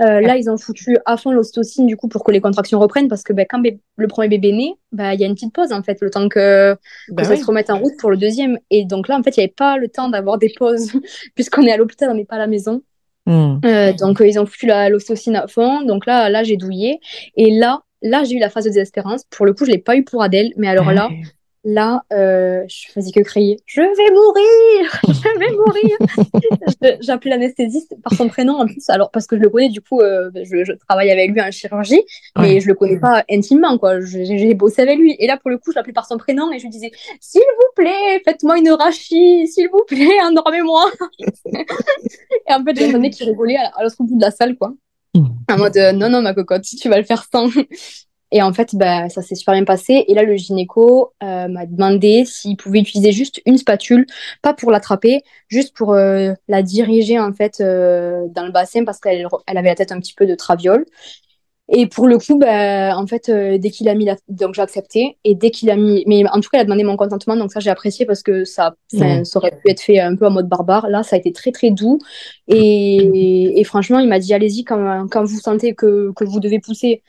Euh, 0.00 0.20
là, 0.20 0.36
ils 0.36 0.48
ont 0.50 0.56
foutu 0.56 0.96
à 1.04 1.16
fond 1.16 1.32
l'ocytocine, 1.32 1.86
du 1.86 1.96
coup, 1.96 2.08
pour 2.08 2.24
que 2.24 2.32
les 2.32 2.40
contractions 2.40 2.78
reprennent 2.80 3.08
parce 3.08 3.22
que 3.22 3.32
ben, 3.32 3.46
quand 3.48 3.62
le 3.96 4.08
premier 4.08 4.28
bébé 4.28 4.52
naît, 4.52 4.72
ben, 4.92 5.12
il 5.12 5.20
y 5.20 5.24
a 5.24 5.26
une 5.26 5.34
petite 5.34 5.52
pause, 5.52 5.72
en 5.72 5.82
fait, 5.82 5.98
le 6.00 6.10
temps 6.10 6.28
que, 6.28 6.74
que 6.74 7.12
Bah 7.12 7.24
ça 7.24 7.32
oui. 7.32 7.38
se 7.38 7.44
remette 7.44 7.70
en 7.70 7.78
route 7.78 7.92
pour 7.98 8.10
le 8.10 8.16
deuxième. 8.16 8.58
Et 8.70 8.84
donc 8.84 9.08
là, 9.08 9.18
en 9.18 9.22
fait, 9.22 9.36
il 9.36 9.40
n'y 9.40 9.44
avait 9.44 9.54
pas 9.54 9.76
le 9.76 9.88
temps 9.88 10.08
d'avoir 10.08 10.38
des 10.38 10.52
pauses 10.56 10.92
puisqu'on 11.34 11.62
est 11.62 11.72
à 11.72 11.76
l'hôpital, 11.76 12.08
on 12.10 12.14
n'est 12.14 12.24
pas 12.24 12.36
à 12.36 12.40
la 12.40 12.46
maison. 12.46 12.82
Hmm. 13.26 13.58
Euh, 13.64 13.92
donc 13.94 14.20
euh, 14.20 14.26
ils 14.28 14.38
ont 14.38 14.44
foutu 14.44 14.66
la 14.66 14.88
l'ocytocine 14.88 15.36
à 15.36 15.46
fond. 15.46 15.82
Donc 15.82 16.06
là, 16.06 16.28
là 16.28 16.42
j'ai 16.42 16.56
douillé. 16.56 17.00
Et 17.36 17.50
là, 17.50 17.80
là 18.02 18.22
j'ai 18.24 18.36
eu 18.36 18.38
la 18.38 18.50
phase 18.50 18.64
de 18.64 18.70
désespérance. 18.70 19.24
Pour 19.30 19.46
le 19.46 19.54
coup, 19.54 19.64
je 19.64 19.70
l'ai 19.70 19.78
pas 19.78 19.96
eu 19.96 20.04
pour 20.04 20.22
Adèle, 20.22 20.52
mais 20.56 20.68
alors 20.68 20.92
là, 20.92 21.08
Ouais. 21.08 21.22
Là, 21.64 22.02
euh, 22.12 22.62
je 22.68 22.92
faisais 22.92 23.10
que 23.10 23.20
crier. 23.20 23.58
Je 23.66 23.80
vais 23.80 24.10
mourir, 24.12 25.00
je 25.08 25.38
vais 25.38 25.52
mourir. 25.52 26.98
J'appelais 27.00 27.30
l'anesthésiste 27.30 27.94
par 28.02 28.12
son 28.14 28.28
prénom 28.28 28.54
en 28.54 28.66
plus. 28.66 28.88
Alors 28.90 29.10
parce 29.10 29.26
que 29.26 29.36
je 29.36 29.42
le 29.42 29.48
connais, 29.48 29.70
du 29.70 29.80
coup, 29.80 30.00
euh, 30.00 30.30
je, 30.34 30.64
je 30.64 30.72
travaille 30.86 31.10
avec 31.10 31.30
lui 31.32 31.40
en 31.40 31.50
chirurgie, 31.50 32.02
mais 32.38 32.54
Ouais. 32.54 32.60
je 32.60 32.68
le 32.68 32.74
connais 32.74 32.98
pas 32.98 33.24
intimement, 33.30 33.78
quoi. 33.78 34.00
J'ai 34.00 34.54
bossé 34.54 34.82
avec 34.82 34.98
lui. 34.98 35.16
Et 35.18 35.26
là, 35.26 35.38
pour 35.38 35.50
le 35.50 35.58
coup, 35.58 35.72
je 35.72 35.76
l'appelais 35.76 35.92
par 35.92 36.06
son 36.06 36.18
prénom 36.18 36.52
et 36.52 36.58
je 36.58 36.64
lui 36.64 36.70
disais, 36.70 36.92
s'il 37.20 37.40
vous 37.40 37.74
plaît, 37.74 38.22
faites-moi 38.24 38.58
une 38.58 38.70
rachie, 38.70 39.46
s'il 39.48 39.68
vous 39.70 39.84
plaît, 39.86 40.20
endormez-moi. 40.22 40.90
Et 41.46 42.52
en 42.52 42.62
fait, 42.64 42.78
j'entendais 42.78 43.10
qu'il 43.10 43.28
rigolait 43.28 43.56
à, 43.56 43.82
l'autre 43.82 43.96
bout 44.00 44.16
de 44.16 44.22
la 44.22 44.30
salle, 44.30 44.56
quoi. 44.56 44.72
Hmm. 45.14 45.26
En 45.48 45.58
mode, 45.58 45.76
euh, 45.76 45.92
non, 45.92 46.08
non, 46.08 46.22
ma 46.22 46.34
cocotte, 46.34 46.64
tu 46.64 46.88
vas 46.88 46.98
le 46.98 47.04
faire 47.04 47.24
sans. 47.30 47.48
Et 48.36 48.42
en 48.42 48.52
fait, 48.52 48.74
bah, 48.74 49.08
ça 49.10 49.22
s'est 49.22 49.36
super 49.36 49.54
bien 49.54 49.62
passé. 49.62 50.04
Et 50.08 50.14
là, 50.14 50.24
le 50.24 50.34
gynéco 50.34 51.12
euh, 51.22 51.46
m'a 51.46 51.66
demandé 51.66 52.24
s'il 52.24 52.56
pouvait 52.56 52.80
utiliser 52.80 53.12
juste 53.12 53.40
une 53.46 53.56
spatule, 53.58 54.06
pas 54.42 54.52
pour 54.52 54.72
l'attraper, 54.72 55.22
juste 55.46 55.72
pour 55.76 55.92
euh, 55.92 56.32
la 56.48 56.62
diriger, 56.62 57.20
en 57.20 57.32
fait, 57.32 57.60
euh, 57.60 58.26
dans 58.34 58.44
le 58.44 58.50
bassin 58.50 58.84
parce 58.84 58.98
qu'elle 58.98 59.28
elle 59.46 59.56
avait 59.56 59.68
la 59.68 59.76
tête 59.76 59.92
un 59.92 60.00
petit 60.00 60.14
peu 60.14 60.26
de 60.26 60.34
traviole. 60.34 60.84
Et 61.68 61.86
pour 61.86 62.08
le 62.08 62.18
coup, 62.18 62.36
bah, 62.36 62.98
en 62.98 63.06
fait, 63.06 63.30
dès 63.30 63.70
qu'il 63.70 63.88
a 63.88 63.94
mis 63.94 64.04
la... 64.04 64.16
Donc, 64.28 64.54
j'ai 64.54 64.62
accepté. 64.62 65.16
Et 65.22 65.36
dès 65.36 65.52
qu'il 65.52 65.70
a 65.70 65.76
mis... 65.76 66.02
Mais 66.08 66.24
en 66.28 66.40
tout 66.40 66.50
cas, 66.50 66.58
il 66.58 66.62
a 66.62 66.64
demandé 66.64 66.82
mon 66.82 66.96
consentement. 66.96 67.36
Donc, 67.36 67.52
ça, 67.52 67.60
j'ai 67.60 67.70
apprécié 67.70 68.04
parce 68.04 68.24
que 68.24 68.44
ça, 68.44 68.74
ça 68.88 69.22
aurait 69.36 69.52
pu 69.62 69.70
être 69.70 69.80
fait 69.80 70.00
un 70.00 70.16
peu 70.16 70.26
en 70.26 70.30
mode 70.32 70.48
barbare. 70.48 70.88
Là, 70.88 71.04
ça 71.04 71.14
a 71.14 71.20
été 71.20 71.30
très, 71.30 71.52
très 71.52 71.70
doux. 71.70 72.00
Et, 72.48 73.60
et 73.60 73.64
franchement, 73.64 74.00
il 74.00 74.08
m'a 74.08 74.18
dit, 74.18 74.34
allez-y, 74.34 74.64
quand, 74.64 75.06
quand 75.08 75.22
vous 75.22 75.38
sentez 75.38 75.74
que, 75.74 76.12
que 76.16 76.24
vous 76.24 76.40
devez 76.40 76.58
pousser, 76.58 77.02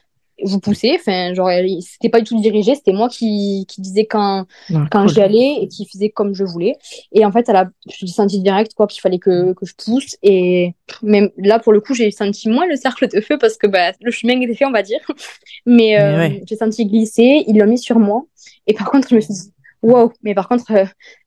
vous 0.43 0.59
poussez. 0.59 0.97
Enfin, 0.99 1.33
genre, 1.33 1.49
c'était 1.81 2.09
pas 2.09 2.19
du 2.19 2.25
tout 2.25 2.39
dirigé. 2.41 2.75
C'était 2.75 2.93
moi 2.93 3.09
qui, 3.09 3.65
qui 3.67 3.81
disais 3.81 4.05
quand, 4.05 4.45
Ah, 4.73 4.85
quand 4.91 5.01
cool. 5.05 5.09
j'y 5.13 5.21
allais 5.21 5.57
et 5.61 5.67
qui 5.67 5.87
faisait 5.87 6.09
comme 6.09 6.33
je 6.33 6.43
voulais. 6.43 6.75
Et 7.11 7.25
en 7.25 7.31
fait, 7.31 7.47
elle 7.49 7.55
a, 7.55 7.69
je 7.89 8.05
l'ai 8.05 8.11
senti 8.11 8.39
direct, 8.41 8.73
quoi, 8.73 8.87
qu'il 8.87 9.01
fallait 9.01 9.19
que, 9.19 9.53
que 9.53 9.65
je 9.65 9.73
pousse. 9.75 10.15
Et 10.23 10.73
même 11.01 11.29
là, 11.37 11.59
pour 11.59 11.73
le 11.73 11.81
coup, 11.81 11.93
j'ai 11.93 12.11
senti 12.11 12.49
moins 12.49 12.67
le 12.67 12.75
cercle 12.75 13.07
de 13.07 13.21
feu 13.21 13.37
parce 13.37 13.57
que 13.57 13.67
bah, 13.67 13.91
le 14.01 14.11
chemin 14.11 14.39
était 14.41 14.55
fait, 14.55 14.65
on 14.65 14.71
va 14.71 14.83
dire. 14.83 14.99
Mais, 15.65 15.99
euh, 15.99 16.17
ouais. 16.17 16.43
j'ai 16.47 16.55
senti 16.55 16.85
glisser, 16.85 17.43
ils 17.47 17.57
l'ont 17.57 17.67
mis 17.67 17.79
sur 17.79 17.99
moi. 17.99 18.25
Et 18.67 18.73
par 18.73 18.89
contre, 18.89 19.09
je 19.09 19.15
me 19.15 19.21
suis 19.21 19.33
dit, 19.33 19.53
wow, 19.81 20.11
mais 20.23 20.33
par 20.33 20.47
contre, 20.47 20.71
euh, 20.71 20.85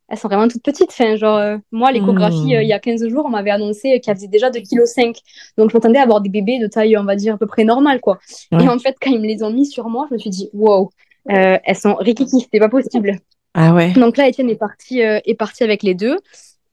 elles 0.08 0.18
sont 0.18 0.28
vraiment 0.28 0.48
toutes 0.48 0.62
petites. 0.62 0.90
Enfin, 0.90 1.16
genre, 1.16 1.36
euh, 1.36 1.56
moi, 1.70 1.92
l'échographie, 1.92 2.54
Hmm. 2.54 2.58
euh, 2.58 2.62
il 2.62 2.68
y 2.68 2.72
a 2.72 2.78
15 2.78 3.06
jours, 3.08 3.24
on 3.26 3.30
m'avait 3.30 3.50
annoncé 3.50 4.00
qu'elle 4.00 4.14
faisait 4.16 4.28
déjà 4.28 4.50
2,5 4.50 5.12
kg. 5.14 5.20
Donc, 5.58 5.70
je 5.70 5.76
m'attendais 5.76 5.98
à 5.98 6.02
avoir 6.02 6.20
des 6.20 6.30
bébés 6.30 6.58
de 6.58 6.66
taille, 6.66 6.96
on 6.96 7.04
va 7.04 7.14
dire, 7.16 7.34
à 7.34 7.38
peu 7.38 7.46
près 7.46 7.64
normale, 7.64 8.00
quoi. 8.00 8.18
Ouais. 8.52 8.64
Et 8.64 8.68
en 8.68 8.78
fait, 8.78 8.96
quand 9.00 9.10
ils 9.10 9.20
me 9.20 9.26
les 9.26 9.42
ont 9.42 9.50
mis 9.50 9.66
sur 9.66 9.88
moi, 9.88 10.06
je 10.08 10.14
me 10.14 10.18
suis 10.18 10.30
dit, 10.30 10.50
wow, 10.54 10.90
euh, 11.30 11.58
elles 11.62 11.76
sont 11.76 11.94
rikiki, 11.96 12.40
c'était 12.40 12.58
pas 12.58 12.68
possible. 12.70 13.18
Ah 13.54 13.74
ouais. 13.74 13.92
Donc 13.92 14.16
là, 14.16 14.28
Étienne 14.28 14.50
est 14.50 14.56
parti, 14.56 15.00
est 15.00 15.38
parti 15.38 15.64
avec 15.64 15.82
les 15.82 15.94
deux. 15.94 16.16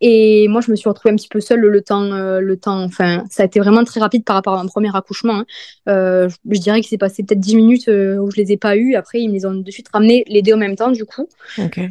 Et 0.08 0.48
moi, 0.50 0.62
je 0.62 0.70
me 0.70 0.76
suis 0.76 0.88
retrouvée 0.88 1.12
un 1.14 1.16
petit 1.16 1.28
peu 1.28 1.40
seule 1.40 1.62
le 1.62 1.82
temps, 1.82 2.04
euh, 2.04 2.40
le 2.40 2.58
temps. 2.58 2.84
Enfin, 2.84 3.24
ça 3.32 3.42
a 3.42 3.48
été 3.48 3.60
vraiment 3.60 3.84
très 3.84 4.00
rapide 4.00 4.24
par 4.24 4.36
rapport 4.36 4.54
à 4.54 4.62
mon 4.62 4.70
premier 4.70 4.96
accouchement. 4.96 5.38
hein. 5.40 5.46
Euh, 5.90 6.30
je, 6.30 6.36
je 6.56 6.60
dirais 6.60 6.80
qu'il 6.82 6.90
s'est 6.90 7.00
passé 7.00 7.24
peut-être 7.24 7.40
10 7.40 7.56
minutes 7.56 7.88
euh, 7.88 8.18
où 8.18 8.30
je 8.30 8.38
les 8.38 8.52
ai 8.52 8.58
pas 8.58 8.78
eues. 8.78 8.94
Après, 8.94 9.20
ils 9.20 9.30
me 9.30 9.34
les 9.34 9.48
ont 9.48 9.56
de 9.56 9.72
suite 9.72 9.88
ramenés 9.92 10.24
les 10.28 10.44
deux 10.44 10.54
en 10.54 10.58
même 10.58 10.76
temps, 10.76 10.92
du 10.92 11.06
coup. 11.06 11.28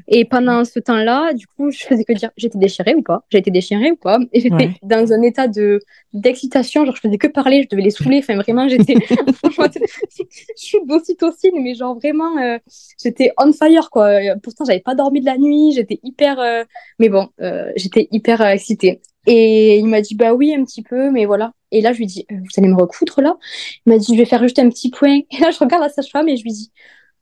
Et 0.06 0.24
pendant 0.24 0.64
ce 0.64 0.78
temps-là, 0.78 1.32
du 1.34 1.48
coup, 1.48 1.72
je 1.72 1.82
faisais 1.84 2.04
que 2.04 2.12
dire 2.12 2.30
j'étais 2.36 2.58
déchirée 2.58 2.94
ou 2.94 3.02
pas? 3.02 3.24
J'ai 3.30 3.38
été 3.38 3.50
déchirée 3.50 3.90
ou 3.90 3.96
pas? 3.96 4.20
Et 4.32 4.40
j'étais 4.40 4.54
Ouais. 4.54 4.70
dans 4.84 5.12
un 5.12 5.22
état 5.22 5.48
de 5.48 5.80
d'excitation. 6.12 6.84
Genre, 6.86 6.94
je 6.94 7.00
faisais 7.00 7.18
que 7.18 7.26
parler, 7.26 7.64
je 7.64 7.68
devais 7.68 7.82
les 7.82 7.90
saouler. 7.90 8.18
Enfin, 8.18 8.36
vraiment, 8.36 8.68
j'étais. 8.68 8.94
je 9.58 10.38
suis 10.54 10.78
d'ocytocine, 10.86 11.60
mais 11.62 11.74
genre 11.74 11.96
vraiment, 11.96 12.30
j'étais 13.02 13.32
on 13.38 13.52
fire, 13.52 13.90
quoi. 13.90 14.08
Pourtant, 14.42 14.64
j'avais 14.64 14.78
pas 14.80 14.94
dormi 14.94 15.20
de 15.20 15.26
la 15.26 15.36
nuit. 15.36 15.72
J'étais 15.74 15.98
hyper. 16.04 16.38
Mais 17.00 17.08
bon, 17.08 17.28
euh, 17.40 17.72
j'étais 18.04 18.16
hyper 18.16 18.40
euh, 18.40 18.48
excitée. 18.48 19.00
Et 19.26 19.78
il 19.78 19.86
m'a 19.86 20.00
dit, 20.00 20.14
bah 20.14 20.34
oui, 20.34 20.54
un 20.54 20.64
petit 20.64 20.82
peu, 20.82 21.10
mais 21.10 21.24
voilà. 21.24 21.52
Et 21.70 21.80
là, 21.80 21.92
je 21.92 21.98
lui 21.98 22.06
dis, 22.06 22.26
euh, 22.30 22.36
vous 22.36 22.48
allez 22.58 22.68
me 22.68 22.76
recoudre 22.76 23.20
là? 23.22 23.36
Il 23.86 23.92
m'a 23.92 23.98
dit, 23.98 24.14
je 24.14 24.18
vais 24.18 24.26
faire 24.26 24.42
juste 24.42 24.58
un 24.58 24.68
petit 24.68 24.90
point. 24.90 25.20
Et 25.30 25.38
là, 25.40 25.50
je 25.50 25.58
regarde 25.58 25.82
la 25.82 25.88
sage-femme 25.88 26.28
et 26.28 26.36
je 26.36 26.42
lui 26.42 26.52
dis, 26.52 26.72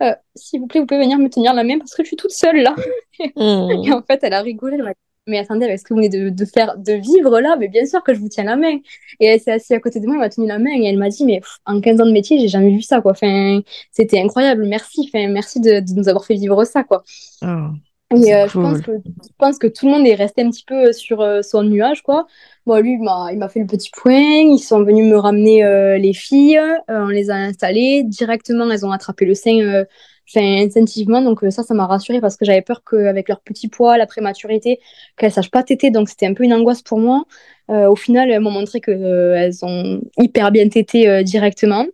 euh, 0.03 0.14
s'il 0.35 0.61
vous 0.61 0.66
plaît, 0.66 0.80
vous 0.80 0.87
pouvez 0.87 1.01
venir 1.01 1.18
me 1.18 1.28
tenir 1.28 1.55
la 1.55 1.64
main 1.64 1.78
parce 1.78 1.95
que 1.95 2.03
je 2.03 2.09
suis 2.09 2.16
toute 2.16 2.33
seule 2.33 2.59
là. 2.59 2.74
Et 3.20 3.93
en 3.93 4.03
fait, 4.03 4.20
elle 4.22 4.35
a 4.35 4.43
rigolé. 4.43 4.76
Elle 4.76 4.85
m'a 4.85 4.91
dit, 4.91 4.99
mais 5.28 5.39
attendez, 5.39 5.66
est-ce 5.66 5.85
que 5.85 5.95
vous 5.95 6.01
venez 6.01 6.09
de, 6.09 6.30
de 6.30 6.45
faire, 6.45 6.76
de 6.76 6.95
vivre 6.95 7.41
là? 7.41 7.57
Mais 7.59 7.68
bien 7.68 7.87
sûr 7.87 8.03
que 8.03 8.12
je 8.12 8.18
vous 8.18 8.28
tiens 8.28 8.45
la 8.45 8.57
main. 8.57 8.78
Et 9.20 9.26
elle 9.26 9.41
s'est 9.41 9.53
assise 9.53 9.72
à 9.72 9.80
côté 9.80 10.01
de 10.01 10.07
moi, 10.07 10.16
elle 10.16 10.20
m'a 10.20 10.28
tenu 10.28 10.49
la 10.49 10.59
main 10.59 10.72
et 10.76 10.85
elle 10.85 10.99
m'a 10.99 11.09
dit, 11.09 11.24
mais 11.24 11.41
pff, 11.41 11.59
en 11.66 11.80
15 11.80 12.01
ans 12.01 12.07
de 12.07 12.12
métier, 12.12 12.41
j'ai 12.41 12.49
jamais 12.49 12.70
vu 12.70 12.83
ça, 12.83 13.01
quoi. 13.01 13.12
Enfin, 13.12 13.61
c'était 13.93 14.20
incroyable. 14.20 14.66
Merci. 14.66 15.09
Enfin, 15.09 15.28
merci 15.28 15.61
de, 15.61 15.80
de 15.80 15.95
nous 15.95 16.09
avoir 16.09 16.24
fait 16.24 16.35
vivre 16.35 16.64
ça, 16.64 16.83
quoi. 16.83 17.05
Oh. 17.43 17.68
Et 18.15 18.35
euh, 18.35 18.47
je 18.49 18.55
pense 18.55 18.81
que, 18.81 18.93
je 19.05 19.29
pense 19.39 19.59
que 19.59 19.67
tout 19.67 19.87
le 19.87 19.93
monde 19.93 20.07
est 20.07 20.15
resté 20.15 20.43
un 20.43 20.51
petit 20.51 20.65
peu 20.65 20.93
sur 20.93 21.21
euh, 21.21 21.43
son 21.43 21.63
nuage, 21.63 22.03
quoi. 22.03 22.27
Moi, 22.67 22.81
lui, 22.81 22.93
il 22.93 23.01
m'a, 23.01 23.49
fait 23.49 23.61
le 23.61 23.67
petit 23.67 23.91
point. 23.91 24.13
Ils 24.15 24.59
sont 24.59 24.85
venus 24.85 25.11
me 25.11 25.17
ramener 25.17 25.65
euh, 25.65 25.99
les 25.99 26.13
filles. 26.13 26.59
Euh, 26.59 26.77
on 26.89 27.09
les 27.09 27.31
a 27.31 27.35
installées. 27.35 28.05
Directement, 28.05 28.71
elles 28.71 28.87
ont 28.87 28.93
attrapé 28.93 29.25
le 29.25 29.35
sein 29.35 29.59
euh, 29.59 29.85
enfin, 30.29 30.65
instinctivement. 30.65 31.23
Donc, 31.23 31.43
euh, 31.43 31.51
ça, 31.51 31.63
ça 31.63 31.75
m'a 31.75 31.87
rassurée 31.87 32.21
parce 32.21 32.37
que 32.37 32.45
j'avais 32.45 32.63
peur 32.63 32.83
qu'avec 32.89 33.29
leur 33.29 33.41
petit 33.41 33.69
poids, 33.69 33.99
la 33.99 34.07
prématurité, 34.07 34.81
qu'elles 35.17 35.33
sachent 35.33 35.51
pas 35.51 35.63
téter. 35.63 35.91
Donc, 35.91 36.09
c'était 36.09 36.27
un 36.27 36.35
peu 36.35 36.45
une 36.45 36.55
angoisse 36.55 36.83
pour 36.83 36.99
moi. 36.99 37.25
Euh, 37.71 37.89
au 37.89 37.97
final, 37.97 38.31
elles 38.31 38.41
m'ont 38.41 38.51
montré 38.51 38.81
qu'elles 38.81 39.65
ont 39.65 40.01
hyper 40.19 40.51
bien 40.53 40.69
tété 40.69 41.09
euh, 41.09 41.23
directement. 41.23 41.87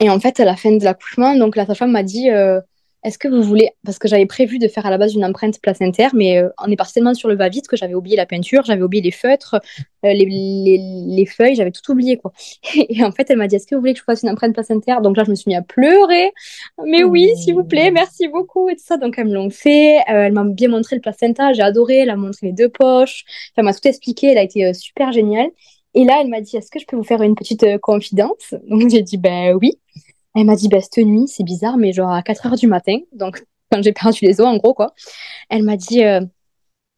Et 0.00 0.10
en 0.10 0.20
fait, 0.20 0.40
à 0.40 0.44
la 0.44 0.56
fin 0.56 0.72
de 0.72 0.84
l'accouchement, 0.84 1.34
donc 1.36 1.56
la 1.56 1.66
sage-femme 1.66 1.92
m'a 1.92 2.02
dit 2.02 2.30
euh, 2.30 2.60
Est-ce 3.04 3.18
que 3.18 3.28
vous 3.28 3.42
voulez. 3.42 3.70
Parce 3.84 3.98
que 3.98 4.08
j'avais 4.08 4.26
prévu 4.26 4.58
de 4.58 4.66
faire 4.68 4.84
à 4.84 4.90
la 4.90 4.98
base 4.98 5.14
une 5.14 5.24
empreinte 5.24 5.60
placentaire, 5.60 6.10
mais 6.14 6.38
euh, 6.38 6.48
on 6.58 6.70
est 6.70 6.76
parti 6.76 6.94
tellement 6.94 7.14
sur 7.14 7.28
le 7.28 7.36
va-vite 7.36 7.68
que 7.68 7.76
j'avais 7.76 7.94
oublié 7.94 8.16
la 8.16 8.26
peinture, 8.26 8.64
j'avais 8.64 8.82
oublié 8.82 9.02
les 9.02 9.10
feutres, 9.10 9.56
euh, 10.04 10.12
les, 10.12 10.24
les, 10.24 10.78
les 11.06 11.26
feuilles, 11.26 11.54
j'avais 11.54 11.70
tout 11.70 11.88
oublié, 11.90 12.16
quoi. 12.16 12.32
Et 12.74 13.04
en 13.04 13.12
fait, 13.12 13.30
elle 13.30 13.36
m'a 13.36 13.46
dit 13.46 13.56
Est-ce 13.56 13.66
que 13.66 13.74
vous 13.74 13.80
voulez 13.80 13.92
que 13.92 14.00
je 14.00 14.04
fasse 14.04 14.22
une 14.22 14.30
empreinte 14.30 14.54
placentaire? 14.54 15.02
Donc 15.02 15.16
là, 15.16 15.24
je 15.24 15.30
me 15.30 15.34
suis 15.34 15.48
mis 15.48 15.54
à 15.54 15.62
pleurer. 15.62 16.32
Mais 16.84 17.04
oui, 17.04 17.30
s'il 17.36 17.54
vous 17.54 17.64
plaît, 17.64 17.90
merci 17.90 18.28
beaucoup, 18.28 18.68
et 18.68 18.76
tout 18.76 18.84
ça. 18.84 18.96
Donc, 18.96 19.18
elles 19.18 19.28
me 19.28 19.34
l'ont 19.34 19.50
fait. 19.50 19.98
Euh, 20.10 20.26
elle 20.26 20.32
m'a 20.32 20.44
bien 20.44 20.68
montré 20.68 20.96
le 20.96 21.02
placenta, 21.02 21.52
j'ai 21.52 21.62
adoré. 21.62 21.98
Elle 21.98 22.10
a 22.10 22.16
montré 22.16 22.48
les 22.48 22.52
deux 22.52 22.68
poches. 22.68 23.24
Elle 23.56 23.64
m'a 23.64 23.74
tout 23.74 23.86
expliqué. 23.86 24.28
Elle 24.28 24.38
a 24.38 24.42
été 24.42 24.74
super 24.74 25.12
géniale. 25.12 25.50
Et 25.94 26.04
là, 26.04 26.18
elle 26.20 26.28
m'a 26.28 26.40
dit, 26.40 26.56
est-ce 26.56 26.70
que 26.70 26.78
je 26.78 26.86
peux 26.86 26.96
vous 26.96 27.04
faire 27.04 27.22
une 27.22 27.34
petite 27.34 27.78
confidence? 27.78 28.54
Donc, 28.68 28.90
j'ai 28.90 29.02
dit, 29.02 29.16
ben 29.16 29.54
oui. 29.54 29.78
Elle 30.36 30.46
m'a 30.46 30.54
dit, 30.54 30.68
bah, 30.68 30.80
cette 30.80 30.98
nuit, 30.98 31.26
c'est 31.26 31.42
bizarre, 31.42 31.76
mais 31.76 31.92
genre 31.92 32.12
à 32.12 32.22
4 32.22 32.46
heures 32.46 32.54
du 32.56 32.68
matin, 32.68 32.98
donc 33.12 33.44
quand 33.72 33.82
j'ai 33.82 33.92
perdu 33.92 34.20
les 34.22 34.40
os, 34.40 34.46
en 34.46 34.56
gros, 34.56 34.74
quoi. 34.74 34.94
Elle 35.48 35.64
m'a 35.64 35.76
dit, 35.76 36.04
euh, 36.04 36.20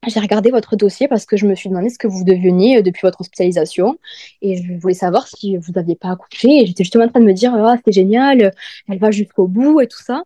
j'ai 0.07 0.21
regardé 0.21 0.51
votre 0.51 0.77
dossier 0.77 1.09
parce 1.09 1.25
que 1.25 1.37
je 1.37 1.47
me 1.47 1.55
suis 1.55 1.71
demandé 1.71 1.89
ce 1.89 1.99
que 1.99 2.07
vous 2.07 2.25
deveniez 2.25 2.79
euh, 2.79 2.83
depuis 2.83 3.01
votre 3.03 3.23
hospitalisation 3.23 3.99
et 4.43 4.63
je 4.63 4.75
voulais 4.75 4.95
savoir 4.95 5.27
si 5.27 5.57
vous 5.57 5.73
n'aviez 5.73 5.97
pas 5.97 6.11
accouché. 6.11 6.63
Et 6.63 6.67
j'étais 6.67 6.85
justement 6.85 7.05
en 7.05 7.09
train 7.09 7.21
de 7.21 7.25
me 7.25 7.33
dire, 7.33 7.55
ah, 7.55 7.77
c'est 7.85 7.93
génial, 7.93 8.53
elle 8.89 8.99
va 8.99 9.11
jusqu'au 9.11 9.49
bout 9.49 9.81
et 9.81 9.87
tout 9.87 10.03
ça. 10.03 10.23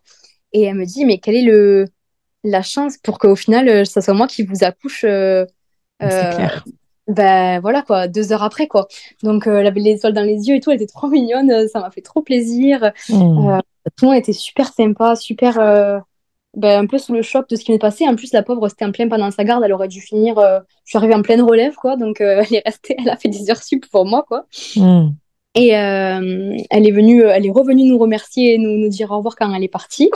Et 0.53 0.63
elle 0.63 0.75
me 0.75 0.85
dit, 0.85 1.05
mais 1.05 1.19
quelle 1.19 1.37
est 1.37 1.43
le, 1.43 1.87
la 2.45 2.63
chance 2.63 2.99
pour 2.99 3.19
qu'au 3.19 3.37
final, 3.37 3.69
euh, 3.69 3.85
ça 3.85 4.01
soit 4.01 4.15
moi 4.15 4.27
qui 4.27 4.43
vous 4.43 4.65
accouche 4.65 5.05
euh, 5.05 5.47
euh. 6.03 6.49
Ben 7.09 7.61
voilà 7.61 7.82
quoi, 7.82 8.09
deux 8.09 8.32
heures 8.32 8.42
après 8.42 8.68
quoi. 8.68 8.86
Donc 9.22 9.46
euh, 9.46 9.59
elle 9.59 9.66
avait 9.66 9.80
les 9.80 9.92
étoiles 9.92 10.12
dans 10.12 10.22
les 10.22 10.48
yeux 10.48 10.57
et 10.57 10.61
tout, 10.61 10.70
elle 10.70 10.76
était 10.76 10.92
trop 10.92 11.09
mignonne, 11.09 11.50
euh, 11.50 11.66
ça 11.68 11.80
m'a 11.80 11.90
fait 11.90 12.00
trop 12.00 12.22
plaisir. 12.22 12.84
Euh, 12.84 12.90
tout 13.96 14.05
le 14.05 14.07
monde 14.07 14.16
était 14.16 14.32
super 14.32 14.72
sympa, 14.72 15.16
super 15.16 15.59
euh, 15.59 15.98
ben, 16.55 16.84
un 16.84 16.86
peu 16.86 16.98
sous 16.98 17.12
le 17.12 17.22
choc 17.22 17.48
de 17.48 17.57
ce 17.57 17.64
qui 17.64 17.72
m'est 17.72 17.78
passé. 17.78 18.07
En 18.07 18.14
plus 18.14 18.32
la 18.32 18.42
pauvre 18.42 18.68
c'était 18.68 18.84
en 18.84 18.92
plein 18.92 19.09
pendant 19.09 19.30
sa 19.32 19.42
garde, 19.42 19.64
elle 19.64 19.72
aurait 19.72 19.88
dû 19.88 20.00
finir. 20.00 20.36
je 20.36 20.90
suis 20.90 20.96
arrivée 20.96 21.14
en 21.14 21.22
pleine 21.22 21.42
relève 21.42 21.74
quoi, 21.74 21.96
donc 21.96 22.20
elle 22.20 22.55
est 22.55 22.62
restée, 22.64 22.96
elle 22.98 23.11
a 23.11 23.16
fait 23.16 23.28
des 23.28 23.50
heures 23.50 23.62
sup 23.62 23.84
pour 23.90 24.07
moi 24.07 24.24
quoi. 24.26 24.46
Hmm. 24.76 25.09
Et 25.55 25.68
elle 25.70 26.86
est 26.86 26.92
venue, 26.92 27.24
elle 27.24 27.44
est 27.44 27.50
revenue 27.50 27.84
nous 27.84 27.98
remercier 27.98 28.55
et 28.55 28.59
nous, 28.59 28.78
nous 28.78 28.88
dire 28.88 29.11
au 29.11 29.16
revoir 29.16 29.34
quand 29.36 29.53
elle 29.53 29.64
est 29.64 29.68
partie. 29.68 30.11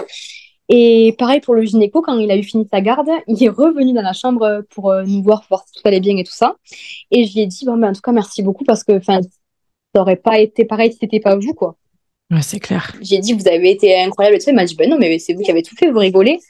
Et 0.69 1.15
pareil 1.19 1.41
pour 1.41 1.55
le 1.55 1.63
gynéco, 1.63 2.03
quand 2.03 2.19
il 2.19 2.31
a 2.31 2.37
eu 2.37 2.43
fini 2.43 2.67
sa 2.71 2.81
garde, 2.81 3.09
il 3.29 3.43
est 3.43 3.49
revenu 3.49 3.93
dans 3.93 4.03
la 4.03 4.13
chambre 4.13 4.65
pour 4.71 4.91
euh, 4.91 5.05
nous 5.05 5.23
voir, 5.23 5.41
pour 5.41 5.59
voir 5.59 5.65
si 5.67 5.81
tout 5.81 5.89
allait 5.89 6.01
bien 6.01 6.17
et 6.17 6.25
tout 6.25 6.35
ça. 6.35 6.57
Et 7.11 7.25
je 7.25 7.35
lui 7.35 7.41
ai 7.41 7.47
dit, 7.47 7.65
bon, 7.65 7.77
ben, 7.77 7.91
en 7.91 7.93
tout 7.93 8.01
cas, 8.01 8.13
merci 8.13 8.43
beaucoup 8.43 8.65
parce 8.65 8.85
que 8.85 9.01
ça 9.03 9.21
aurait 9.95 10.17
pas 10.17 10.39
été 10.39 10.65
pareil 10.65 10.93
si 10.93 10.99
c'était 11.01 11.21
pas 11.21 11.37
vous, 11.37 11.55
quoi. 11.55 11.77
Ouais, 12.31 12.43
c'est 12.43 12.59
clair. 12.59 12.93
J'ai 13.01 13.19
dit, 13.19 13.33
vous 13.33 13.47
avez 13.47 13.71
été 13.71 14.01
incroyable 14.01 14.37
et 14.37 14.39
tout 14.39 14.47
ça. 14.47 14.51
Il 14.51 14.57
m'a 14.57 14.65
dit, 14.65 14.75
ben 14.75 14.91
non, 14.91 14.99
mais 14.99 15.19
c'est 15.19 15.35
vous 15.35 15.43
qui 15.43 15.51
avez 15.51 15.63
tout 15.63 15.77
fait, 15.77 15.91
vous 15.91 16.01
rigolez. 16.01 16.41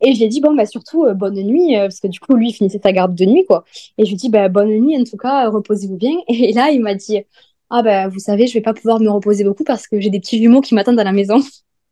Et 0.00 0.14
j'ai 0.14 0.28
dit, 0.28 0.40
bon, 0.40 0.54
bah, 0.54 0.66
surtout, 0.66 1.04
euh, 1.04 1.14
bonne 1.14 1.40
nuit, 1.42 1.76
euh, 1.76 1.82
parce 1.82 2.00
que 2.00 2.08
du 2.08 2.20
coup, 2.20 2.34
lui, 2.34 2.50
il 2.50 2.52
finissait 2.52 2.80
sa 2.82 2.92
garde 2.92 3.14
de 3.14 3.24
nuit, 3.24 3.44
quoi. 3.46 3.64
Et 3.98 4.04
je 4.04 4.10
lui 4.10 4.14
ai 4.14 4.16
dit, 4.16 4.28
bah, 4.28 4.48
bonne 4.48 4.68
nuit, 4.68 4.96
en 5.00 5.04
tout 5.04 5.16
cas, 5.16 5.46
euh, 5.46 5.50
reposez-vous 5.50 5.96
bien. 5.96 6.12
Et 6.28 6.52
là, 6.52 6.70
il 6.70 6.80
m'a 6.80 6.94
dit, 6.94 7.22
ah, 7.70 7.82
ben, 7.82 8.08
vous 8.08 8.18
savez, 8.18 8.46
je 8.46 8.54
vais 8.54 8.60
pas 8.60 8.74
pouvoir 8.74 9.00
me 9.00 9.08
reposer 9.08 9.44
beaucoup 9.44 9.64
parce 9.64 9.88
que 9.88 10.00
j'ai 10.00 10.10
des 10.10 10.20
petits 10.20 10.38
jumeaux 10.38 10.60
qui 10.60 10.74
m'attendent 10.74 11.00
à 11.00 11.04
la 11.04 11.12
maison. 11.12 11.40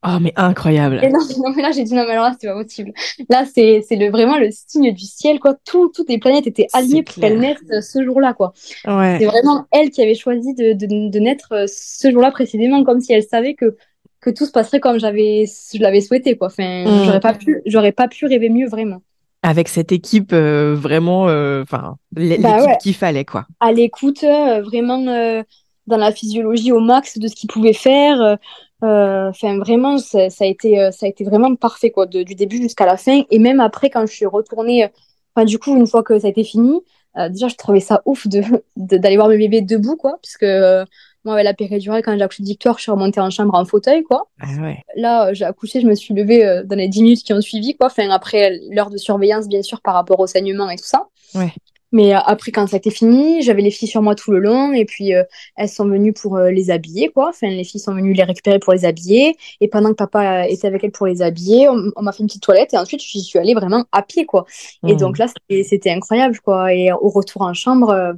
Oh, 0.04 0.18
mais 0.20 0.32
incroyable. 0.36 0.98
Et 1.02 1.08
non, 1.10 1.20
non, 1.38 1.52
mais 1.54 1.62
là, 1.62 1.70
j'ai 1.70 1.84
dit, 1.84 1.94
non, 1.94 2.02
mais 2.04 2.10
alors 2.12 2.24
là, 2.24 2.36
c'est 2.40 2.48
pas 2.48 2.54
possible. 2.60 2.92
Là, 3.28 3.44
c'est, 3.52 3.84
c'est 3.88 3.94
le, 3.96 4.10
vraiment 4.10 4.36
le 4.36 4.48
signe 4.50 4.92
du 4.92 5.04
ciel, 5.04 5.38
quoi. 5.38 5.54
Tout, 5.64 5.90
toutes 5.94 6.08
les 6.08 6.18
planètes 6.18 6.46
étaient 6.48 6.66
alignées 6.72 7.04
pour 7.04 7.14
qu'elle 7.16 7.38
clair. 7.38 7.56
naisse 7.60 7.70
euh, 7.70 7.80
ce 7.80 8.04
jour-là, 8.04 8.34
quoi. 8.34 8.52
Ouais. 8.86 9.18
C'est 9.20 9.26
vraiment 9.26 9.66
elle 9.70 9.90
qui 9.90 10.02
avait 10.02 10.16
choisi 10.16 10.54
de, 10.54 10.72
de, 10.72 11.08
de 11.08 11.18
naître 11.20 11.52
euh, 11.52 11.66
ce 11.68 12.10
jour-là 12.10 12.32
précisément, 12.32 12.82
comme 12.82 13.00
si 13.00 13.12
elle 13.12 13.22
savait 13.22 13.54
que, 13.54 13.76
que 14.20 14.30
tout 14.30 14.44
se 14.46 14.50
passerait 14.50 14.80
comme 14.80 14.98
j'avais, 14.98 15.44
je 15.72 15.80
l'avais 15.80 16.00
souhaité, 16.00 16.36
quoi. 16.36 16.48
Enfin, 16.48 16.84
Mm. 16.84 17.04
j'aurais 17.04 17.20
pas 17.20 17.34
pu, 17.34 17.62
j'aurais 17.66 17.92
pas 17.92 18.08
pu 18.08 18.26
rêver 18.26 18.48
mieux, 18.50 18.66
vraiment. 18.68 19.02
Avec 19.44 19.68
cette 19.68 19.90
équipe, 19.92 20.32
euh, 20.32 20.74
vraiment, 20.76 21.28
euh, 21.28 21.62
enfin, 21.62 21.96
Bah 22.12 22.22
l'équipe 22.22 22.46
ouais. 22.46 22.76
qu'il 22.80 22.94
fallait, 22.94 23.24
quoi. 23.24 23.46
À 23.60 23.72
l'écoute, 23.72 24.22
euh, 24.24 24.62
vraiment 24.62 25.04
euh, 25.08 25.42
dans 25.88 25.96
la 25.96 26.12
physiologie 26.12 26.70
au 26.72 26.78
max 26.80 27.18
de 27.18 27.26
ce 27.28 27.34
qu'il 27.34 27.48
pouvait 27.50 27.72
faire. 27.72 28.36
Euh, 28.82 29.28
Enfin, 29.30 29.58
vraiment, 29.58 29.98
ça, 29.98 30.30
ça 30.30 30.44
a 30.44 30.46
été, 30.46 30.80
euh, 30.80 30.90
ça 30.90 31.06
a 31.06 31.08
été 31.08 31.24
vraiment 31.24 31.54
parfait, 31.54 31.90
quoi, 31.90 32.06
de- 32.06 32.22
du 32.22 32.34
début 32.34 32.58
jusqu'à 32.58 32.86
la 32.86 32.96
fin. 32.96 33.22
Et 33.30 33.38
même 33.38 33.60
après, 33.60 33.90
quand 33.90 34.06
je 34.06 34.12
suis 34.12 34.26
retournée, 34.26 34.84
euh, 34.84 34.88
enfin, 35.34 35.44
du 35.44 35.58
coup, 35.58 35.76
une 35.76 35.86
fois 35.86 36.02
que 36.02 36.18
ça 36.18 36.26
a 36.26 36.30
été 36.30 36.44
fini, 36.44 36.80
euh, 37.18 37.28
déjà, 37.28 37.48
je 37.48 37.56
trouvais 37.56 37.80
ça 37.80 38.02
ouf 38.06 38.26
de, 38.26 38.42
d'aller 38.76 39.16
voir 39.16 39.28
mes 39.28 39.38
bébés 39.38 39.60
debout, 39.62 39.96
quoi, 39.96 40.18
puisque 40.22 40.42
euh, 40.44 40.84
moi, 41.24 41.34
avec 41.34 41.44
la 41.44 41.54
péridurale, 41.54 42.02
quand 42.02 42.16
j'ai 42.16 42.22
accouché 42.22 42.42
de 42.42 42.48
Victoire, 42.48 42.76
je 42.78 42.82
suis 42.82 42.90
remontée 42.90 43.20
en 43.20 43.30
chambre 43.30 43.54
en 43.54 43.64
fauteuil, 43.64 44.02
quoi. 44.02 44.28
Ah 44.40 44.46
ouais. 44.60 44.78
Là, 44.96 45.32
j'ai 45.34 45.44
accouché, 45.44 45.80
je 45.80 45.86
me 45.86 45.94
suis 45.94 46.14
levée 46.14 46.44
euh, 46.44 46.64
dans 46.64 46.76
les 46.76 46.88
10 46.88 47.02
minutes 47.02 47.22
qui 47.22 47.32
ont 47.32 47.40
suivi, 47.40 47.76
quoi. 47.76 47.86
Enfin, 47.86 48.10
après 48.10 48.58
l'heure 48.70 48.90
de 48.90 48.96
surveillance, 48.96 49.46
bien 49.48 49.62
sûr, 49.62 49.80
par 49.80 49.94
rapport 49.94 50.18
au 50.20 50.26
saignement 50.26 50.68
et 50.70 50.76
tout 50.76 50.84
ça. 50.84 51.08
Ouais. 51.34 51.52
Mais 51.92 52.14
euh, 52.14 52.18
après, 52.24 52.50
quand 52.50 52.66
ça 52.66 52.76
a 52.76 52.78
été 52.78 52.90
fini, 52.90 53.42
j'avais 53.42 53.62
les 53.62 53.70
filles 53.70 53.88
sur 53.88 54.02
moi 54.02 54.14
tout 54.14 54.32
le 54.32 54.38
long, 54.38 54.72
et 54.72 54.84
puis 54.84 55.14
euh, 55.14 55.22
elles 55.56 55.68
sont 55.68 55.84
venues 55.84 56.12
pour 56.12 56.36
euh, 56.36 56.50
les 56.50 56.70
habiller, 56.70 57.10
quoi. 57.10 57.28
Enfin, 57.28 57.48
les 57.48 57.64
filles 57.64 57.80
sont 57.80 57.94
venues 57.94 58.14
les 58.14 58.24
récupérer 58.24 58.58
pour 58.58 58.72
les 58.72 58.84
habiller, 58.84 59.36
et 59.60 59.68
pendant 59.68 59.90
que 59.90 59.96
papa 59.96 60.48
était 60.48 60.66
avec 60.66 60.82
elles 60.84 60.90
pour 60.90 61.06
les 61.06 61.22
habiller, 61.22 61.68
on, 61.68 61.92
on 61.94 62.02
m'a 62.02 62.12
fait 62.12 62.20
une 62.20 62.26
petite 62.26 62.42
toilette, 62.42 62.72
et 62.74 62.78
ensuite, 62.78 63.02
j'y 63.02 63.20
suis 63.20 63.38
allée 63.38 63.54
vraiment 63.54 63.84
à 63.92 64.02
pied, 64.02 64.24
quoi. 64.26 64.46
Et 64.86 64.96
donc 64.96 65.18
là, 65.18 65.26
c'était 65.48 65.90
incroyable, 65.90 66.38
quoi. 66.40 66.72
Et 66.74 66.90
au 66.92 67.08
retour 67.08 67.42
en 67.42 67.54
chambre, 67.54 67.90
euh, 67.90 68.12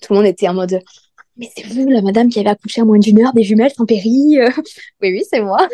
tout 0.00 0.12
le 0.12 0.18
monde 0.18 0.26
était 0.26 0.48
en 0.48 0.54
mode. 0.54 0.80
Mais 1.36 1.48
c'est 1.56 1.66
vous, 1.66 1.88
la 1.88 2.02
madame 2.02 2.28
qui 2.28 2.40
avait 2.40 2.50
accouché 2.50 2.82
à 2.82 2.84
moins 2.84 2.98
d'une 2.98 3.24
heure 3.24 3.32
des 3.32 3.42
jumelles 3.42 3.72
sans 3.72 3.86
péri? 3.86 4.38
euh? 4.38 4.50
Oui, 5.00 5.12
oui, 5.12 5.22
c'est 5.30 5.40
moi. 5.40 5.66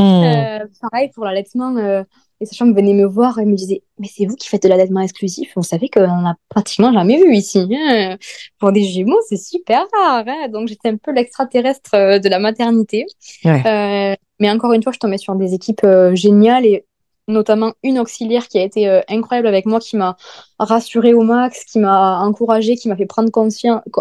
Euh, 0.00 0.58
pareil 0.80 1.10
pour 1.14 1.24
l'allaitement, 1.24 1.76
euh, 1.76 2.02
les 2.40 2.46
sages-femmes 2.46 2.74
venaient 2.74 2.94
me 2.94 3.06
voir 3.06 3.38
et 3.38 3.44
me 3.46 3.54
disaient 3.54 3.82
Mais 3.98 4.08
c'est 4.14 4.26
vous 4.26 4.36
qui 4.36 4.48
faites 4.48 4.62
de 4.62 4.68
l'allaitement 4.68 5.00
exclusif 5.00 5.52
Vous 5.56 5.62
savez 5.62 5.88
qu'on 5.88 6.04
en 6.08 6.26
a 6.26 6.34
pratiquement 6.48 6.92
jamais 6.92 7.16
vu 7.22 7.34
ici. 7.34 7.66
hein. 7.72 8.16
Pour 8.58 8.72
des 8.72 8.84
jumeaux, 8.84 9.20
c'est 9.28 9.36
super 9.38 9.84
rare. 9.92 10.24
hein. 10.26 10.48
Donc 10.48 10.68
j'étais 10.68 10.88
un 10.88 10.96
peu 10.96 11.12
l'extraterrestre 11.12 11.90
euh, 11.94 12.18
de 12.18 12.28
la 12.28 12.38
maternité. 12.38 13.06
Ouais. 13.44 13.62
Euh, 13.66 14.14
mais 14.38 14.50
encore 14.50 14.72
une 14.74 14.82
fois, 14.82 14.92
je 14.92 14.98
tombais 14.98 15.18
sur 15.18 15.34
des 15.34 15.54
équipes 15.54 15.84
euh, 15.84 16.14
géniales 16.14 16.66
et 16.66 16.84
notamment 17.28 17.72
une 17.82 17.98
auxiliaire 17.98 18.48
qui 18.48 18.58
a 18.58 18.62
été 18.62 18.88
euh, 18.88 19.00
incroyable 19.08 19.48
avec 19.48 19.66
moi, 19.66 19.80
qui 19.80 19.96
m'a 19.96 20.16
rassurée 20.58 21.14
au 21.14 21.22
max, 21.22 21.64
qui 21.64 21.78
m'a 21.78 22.20
encouragée, 22.20 22.76
qui 22.76 22.88
m'a 22.88 22.96
fait 22.96 23.06
prendre, 23.06 23.30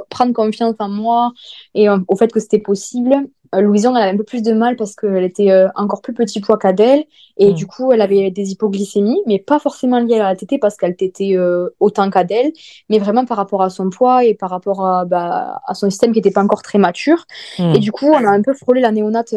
prendre 0.10 0.34
confiance 0.34 0.76
en 0.80 0.90
moi 0.90 1.32
et 1.74 1.90
euh, 1.90 1.98
au 2.08 2.16
fait 2.16 2.32
que 2.32 2.40
c'était 2.40 2.60
possible. 2.60 3.16
Euh, 3.54 3.62
Louison, 3.62 3.96
elle 3.96 4.04
avait 4.04 4.14
un 4.14 4.18
peu 4.18 4.24
plus 4.24 4.42
de 4.42 4.54
mal 4.54 4.76
parce 4.76 4.96
qu'elle 4.96 5.24
était 5.24 5.52
encore 5.76 6.02
plus 6.02 6.14
petit 6.14 6.40
poids 6.40 6.58
qu'Adèle 6.58 7.06
et 7.38 7.52
mm. 7.52 7.54
du 7.54 7.66
coup, 7.66 7.92
elle 7.92 8.02
avait 8.02 8.30
des 8.30 8.52
hypoglycémies, 8.52 9.22
mais 9.26 9.40
pas 9.40 9.60
forcément 9.60 10.00
liées 10.00 10.20
à 10.20 10.30
la 10.30 10.36
tétée 10.36 10.60
parce 10.60 10.78
qu'elle 10.78 10.96
tétait 10.96 11.38
autant 11.80 12.10
qu'Adèle, 12.10 12.52
mais 12.90 13.00
vraiment 13.00 13.26
par 13.26 13.38
rapport 13.38 13.62
à 13.62 13.70
son 13.70 13.90
poids 13.90 14.24
et 14.24 14.36
par 14.36 14.50
rapport 14.50 14.86
à, 14.86 15.06
bah, 15.06 15.62
à 15.68 15.74
son 15.74 15.90
système 15.90 16.12
qui 16.12 16.20
n'était 16.20 16.32
pas 16.32 16.44
encore 16.44 16.62
très 16.62 16.78
mature. 16.78 17.26
Mm. 17.58 17.76
Et 17.76 17.80
du 17.80 17.92
coup, 17.92 18.08
on 18.08 18.26
a 18.26 18.30
un 18.30 18.42
peu 18.42 18.54
frôlé 18.54 18.82
la 18.82 18.92
néonate 18.92 19.34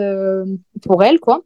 pour 0.82 1.03
elle, 1.03 1.20
quoi. 1.20 1.43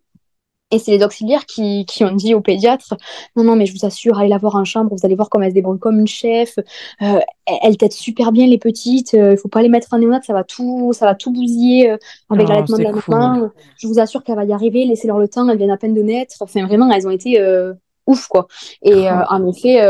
Et 0.72 0.78
c'est 0.78 0.90
les 0.90 1.04
auxiliaires 1.04 1.44
qui, 1.44 1.84
qui, 1.84 2.02
ont 2.02 2.12
dit 2.12 2.34
au 2.34 2.40
pédiatre 2.40 2.96
Non, 3.36 3.44
non, 3.44 3.56
mais 3.56 3.66
je 3.66 3.74
vous 3.74 3.84
assure, 3.84 4.18
allez 4.18 4.30
la 4.30 4.38
voir 4.38 4.56
en 4.56 4.64
chambre, 4.64 4.90
vous 4.90 5.04
allez 5.04 5.14
voir 5.14 5.28
comment 5.28 5.44
elle 5.44 5.50
se 5.50 5.54
débrouille 5.54 5.78
comme 5.78 6.00
une 6.00 6.08
chef. 6.08 6.58
Euh, 7.02 7.20
elle 7.62 7.76
tête 7.76 7.92
super 7.92 8.32
bien 8.32 8.46
les 8.46 8.56
petites, 8.56 9.12
il 9.12 9.20
euh, 9.20 9.36
faut 9.36 9.48
pas 9.48 9.60
les 9.60 9.68
mettre 9.68 9.88
en 9.92 9.98
néonate, 9.98 10.24
ça 10.24 10.32
va 10.32 10.44
tout, 10.44 10.92
ça 10.94 11.04
va 11.04 11.14
tout 11.14 11.30
bousiller 11.30 11.90
euh, 11.90 11.98
avec 12.30 12.46
oh, 12.46 12.52
l'allaitement 12.52 12.78
de 12.78 12.82
la 12.84 12.92
maman. 12.92 13.50
Je 13.76 13.86
vous 13.86 14.00
assure 14.00 14.24
qu'elle 14.24 14.36
va 14.36 14.44
y 14.44 14.52
arriver, 14.52 14.86
laissez-leur 14.86 15.18
le 15.18 15.28
temps, 15.28 15.46
elles 15.46 15.58
viennent 15.58 15.70
à 15.70 15.76
peine 15.76 15.94
de 15.94 16.02
naître. 16.02 16.36
Enfin, 16.40 16.66
vraiment, 16.66 16.90
elles 16.90 17.06
ont 17.06 17.10
été 17.10 17.38
euh, 17.38 17.74
ouf, 18.06 18.26
quoi. 18.28 18.48
Et 18.80 19.08
oh. 19.10 19.24
en 19.28 19.46
effet, 19.46 19.86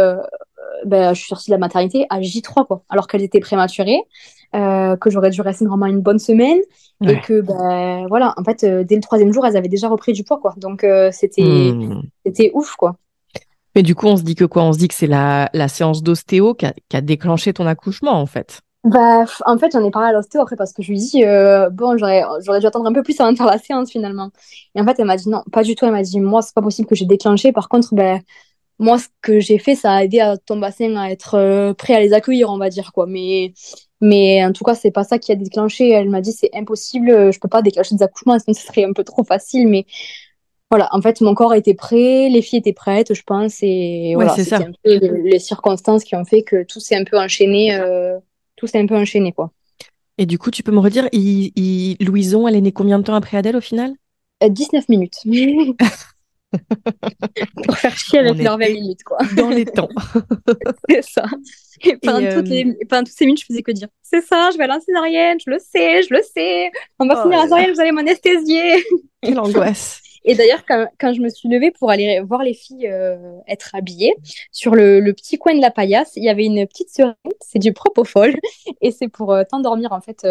ben, 0.84 1.14
je 1.14 1.20
suis 1.20 1.28
sortie 1.28 1.50
de 1.50 1.54
la 1.54 1.58
maternité 1.58 2.06
à 2.10 2.20
J3, 2.20 2.66
quoi, 2.66 2.82
alors 2.88 3.06
qu'elles 3.06 3.22
étaient 3.22 3.40
prématurées. 3.40 4.02
Euh, 4.54 4.96
que 4.96 5.08
j'aurais 5.08 5.30
dû 5.30 5.40
rester 5.40 5.64
normalement 5.64 5.96
une 5.96 6.02
bonne 6.02 6.18
semaine 6.18 6.58
et 7.00 7.18
que 7.20 7.40
ben 7.40 8.06
voilà 8.08 8.34
en 8.36 8.44
fait 8.44 8.64
euh, 8.64 8.84
dès 8.84 8.96
le 8.96 9.00
troisième 9.00 9.32
jour 9.32 9.46
elles 9.46 9.56
avaient 9.56 9.66
déjà 9.66 9.88
repris 9.88 10.12
du 10.12 10.24
poids 10.24 10.38
quoi 10.38 10.52
donc 10.58 10.84
euh, 10.84 11.08
c'était 11.10 11.72
hmm. 11.72 12.02
c'était 12.26 12.50
ouf 12.52 12.76
quoi 12.76 12.96
mais 13.74 13.82
du 13.82 13.94
coup 13.94 14.08
on 14.08 14.16
se 14.18 14.22
dit 14.22 14.34
que 14.34 14.44
quoi? 14.44 14.64
On 14.64 14.74
se 14.74 14.78
dit 14.78 14.88
que 14.88 14.94
c'est 14.94 15.06
la, 15.06 15.48
la 15.54 15.68
séance 15.68 16.02
d'ostéo 16.02 16.52
qui 16.52 16.66
a, 16.66 16.74
qui 16.90 16.98
a 16.98 17.00
déclenché 17.00 17.54
ton 17.54 17.66
accouchement 17.66 18.12
en 18.12 18.26
fait 18.26 18.60
bah, 18.84 19.24
en 19.46 19.58
fait, 19.58 19.70
j'en 19.72 19.84
ai 19.84 19.92
parlé 19.92 20.08
à 20.08 20.12
l'ostéo 20.12 20.42
après 20.42 20.56
parce 20.56 20.72
que 20.72 20.82
je 20.82 20.90
lui 20.90 20.98
dis, 20.98 21.22
bon, 21.70 21.96
j'aurais, 21.96 22.24
j'aurais 22.44 22.58
dû 22.58 22.66
attendre 22.66 22.86
un 22.86 22.92
peu 22.92 23.04
plus 23.04 23.18
avant 23.20 23.30
de 23.30 23.36
faire 23.36 23.46
la 23.46 23.58
séance 23.58 23.92
finalement. 23.92 24.30
Et 24.74 24.80
en 24.80 24.84
fait, 24.84 24.96
elle 24.98 25.04
m'a 25.04 25.16
dit 25.16 25.28
non, 25.28 25.44
pas 25.52 25.62
du 25.62 25.76
tout. 25.76 25.84
Elle 25.84 25.92
m'a 25.92 26.02
dit, 26.02 26.18
moi, 26.18 26.42
c'est 26.42 26.52
pas 26.52 26.62
possible 26.62 26.88
que 26.88 26.96
j'ai 26.96 27.04
déclenché. 27.04 27.52
Par 27.52 27.68
contre, 27.68 27.94
ben, 27.94 28.20
moi, 28.80 28.98
ce 28.98 29.06
que 29.20 29.38
j'ai 29.38 29.58
fait, 29.58 29.76
ça 29.76 29.92
a 29.92 30.02
aidé 30.02 30.18
à 30.18 30.36
ton 30.36 30.56
bassin 30.56 30.96
à 30.96 31.10
être 31.10 31.74
prêt 31.74 31.94
à 31.94 32.00
les 32.00 32.12
accueillir, 32.12 32.50
on 32.50 32.58
va 32.58 32.70
dire, 32.70 32.92
quoi. 32.92 33.06
Mais 33.06 33.54
mais 34.02 34.44
en 34.44 34.52
tout 34.52 34.64
cas, 34.64 34.74
c'est 34.74 34.90
pas 34.90 35.04
ça 35.04 35.18
qui 35.18 35.32
a 35.32 35.36
déclenché. 35.36 35.88
Elle 35.90 36.10
m'a 36.10 36.20
dit 36.20 36.32
c'est 36.32 36.50
impossible, 36.54 37.32
je 37.32 37.38
peux 37.40 37.48
pas 37.48 37.62
déclencher 37.62 37.94
des 37.94 38.02
accouchements, 38.02 38.38
sinon 38.38 38.52
ce 38.52 38.66
serait 38.66 38.84
un 38.84 38.92
peu 38.92 39.04
trop 39.04 39.24
facile. 39.24 39.68
Mais 39.68 39.86
voilà, 40.72 40.88
en 40.92 41.02
fait, 41.02 41.20
mon 41.20 41.34
corps 41.34 41.54
était 41.54 41.74
prêt, 41.74 42.28
les 42.30 42.40
filles 42.40 42.60
étaient 42.60 42.72
prêtes, 42.72 43.12
je 43.12 43.22
pense, 43.22 43.58
et 43.60 44.12
voilà, 44.14 44.34
c'est 44.34 44.54
un 44.54 44.72
peu 44.82 44.98
les 45.24 45.38
circonstances 45.38 46.02
qui 46.02 46.16
ont 46.16 46.24
fait 46.24 46.42
que 46.42 46.64
tout 46.64 46.80
s'est 46.80 46.96
un 46.96 47.04
peu 47.04 47.18
enchaîné, 47.18 47.74
euh, 47.74 48.18
tout 48.56 48.66
s'est 48.66 48.80
un 48.80 48.86
peu 48.86 48.96
enchaîné, 48.96 49.32
quoi. 49.32 49.50
Et 50.16 50.24
du 50.24 50.38
coup, 50.38 50.50
tu 50.50 50.62
peux 50.62 50.72
me 50.72 50.78
redire, 50.80 51.08
il, 51.12 51.96
Louison, 52.00 52.48
elle 52.48 52.56
est 52.56 52.60
née 52.62 52.72
combien 52.72 52.98
de 52.98 53.04
temps 53.04 53.14
après 53.14 53.36
Adèle 53.36 53.56
au 53.56 53.60
final? 53.60 53.92
19 54.40 54.82
euh, 54.82 54.84
minutes. 54.88 55.18
pour 57.64 57.76
faire 57.76 57.96
chier 57.96 58.18
avec 58.20 58.38
leurs 58.42 58.58
20 58.58 58.68
minutes, 58.70 59.02
quoi. 59.04 59.18
Dans 59.36 59.48
les 59.48 59.64
temps. 59.64 59.88
c'est 60.88 61.02
ça. 61.02 61.24
Et 61.84 61.96
pendant, 61.96 62.32
toutes, 62.32 62.48
les, 62.48 62.64
euh, 62.64 62.74
pendant 62.88 63.04
toutes 63.04 63.16
ces 63.16 63.26
minutes, 63.26 63.40
je 63.40 63.46
faisais 63.46 63.62
que 63.62 63.72
dire 63.72 63.88
C'est 64.02 64.22
ça, 64.22 64.50
je 64.52 64.58
vais 64.58 64.64
à 64.64 64.68
l'incésarienne, 64.68 65.38
je 65.44 65.50
le 65.50 65.58
sais, 65.58 66.02
je 66.02 66.14
le 66.14 66.22
sais. 66.22 66.70
On 66.98 67.06
va 67.06 67.18
oh 67.18 67.22
finir 67.22 67.40
à 67.40 67.46
vous 67.46 67.80
allez 67.80 67.92
m'anesthésier. 67.92 68.84
Quelle 69.22 69.38
angoisse. 69.38 70.00
Et 70.24 70.34
d'ailleurs, 70.34 70.64
quand, 70.66 70.86
quand, 71.00 71.12
je 71.12 71.20
me 71.20 71.28
suis 71.28 71.48
levée 71.48 71.72
pour 71.72 71.90
aller 71.90 72.20
voir 72.20 72.42
les 72.44 72.54
filles 72.54 72.86
euh, 72.86 73.38
être 73.48 73.74
habillées, 73.74 74.14
sur 74.52 74.74
le, 74.76 75.00
le, 75.00 75.12
petit 75.14 75.36
coin 75.36 75.54
de 75.54 75.60
la 75.60 75.72
paillasse, 75.72 76.12
il 76.14 76.22
y 76.22 76.28
avait 76.28 76.44
une 76.44 76.64
petite 76.66 76.90
seringue, 76.90 77.16
c'est 77.40 77.58
du 77.58 77.72
propofol, 77.72 78.36
et 78.80 78.92
c'est 78.92 79.08
pour 79.08 79.32
euh, 79.32 79.42
t'endormir 79.42 79.92
en 79.92 80.00
fait, 80.00 80.24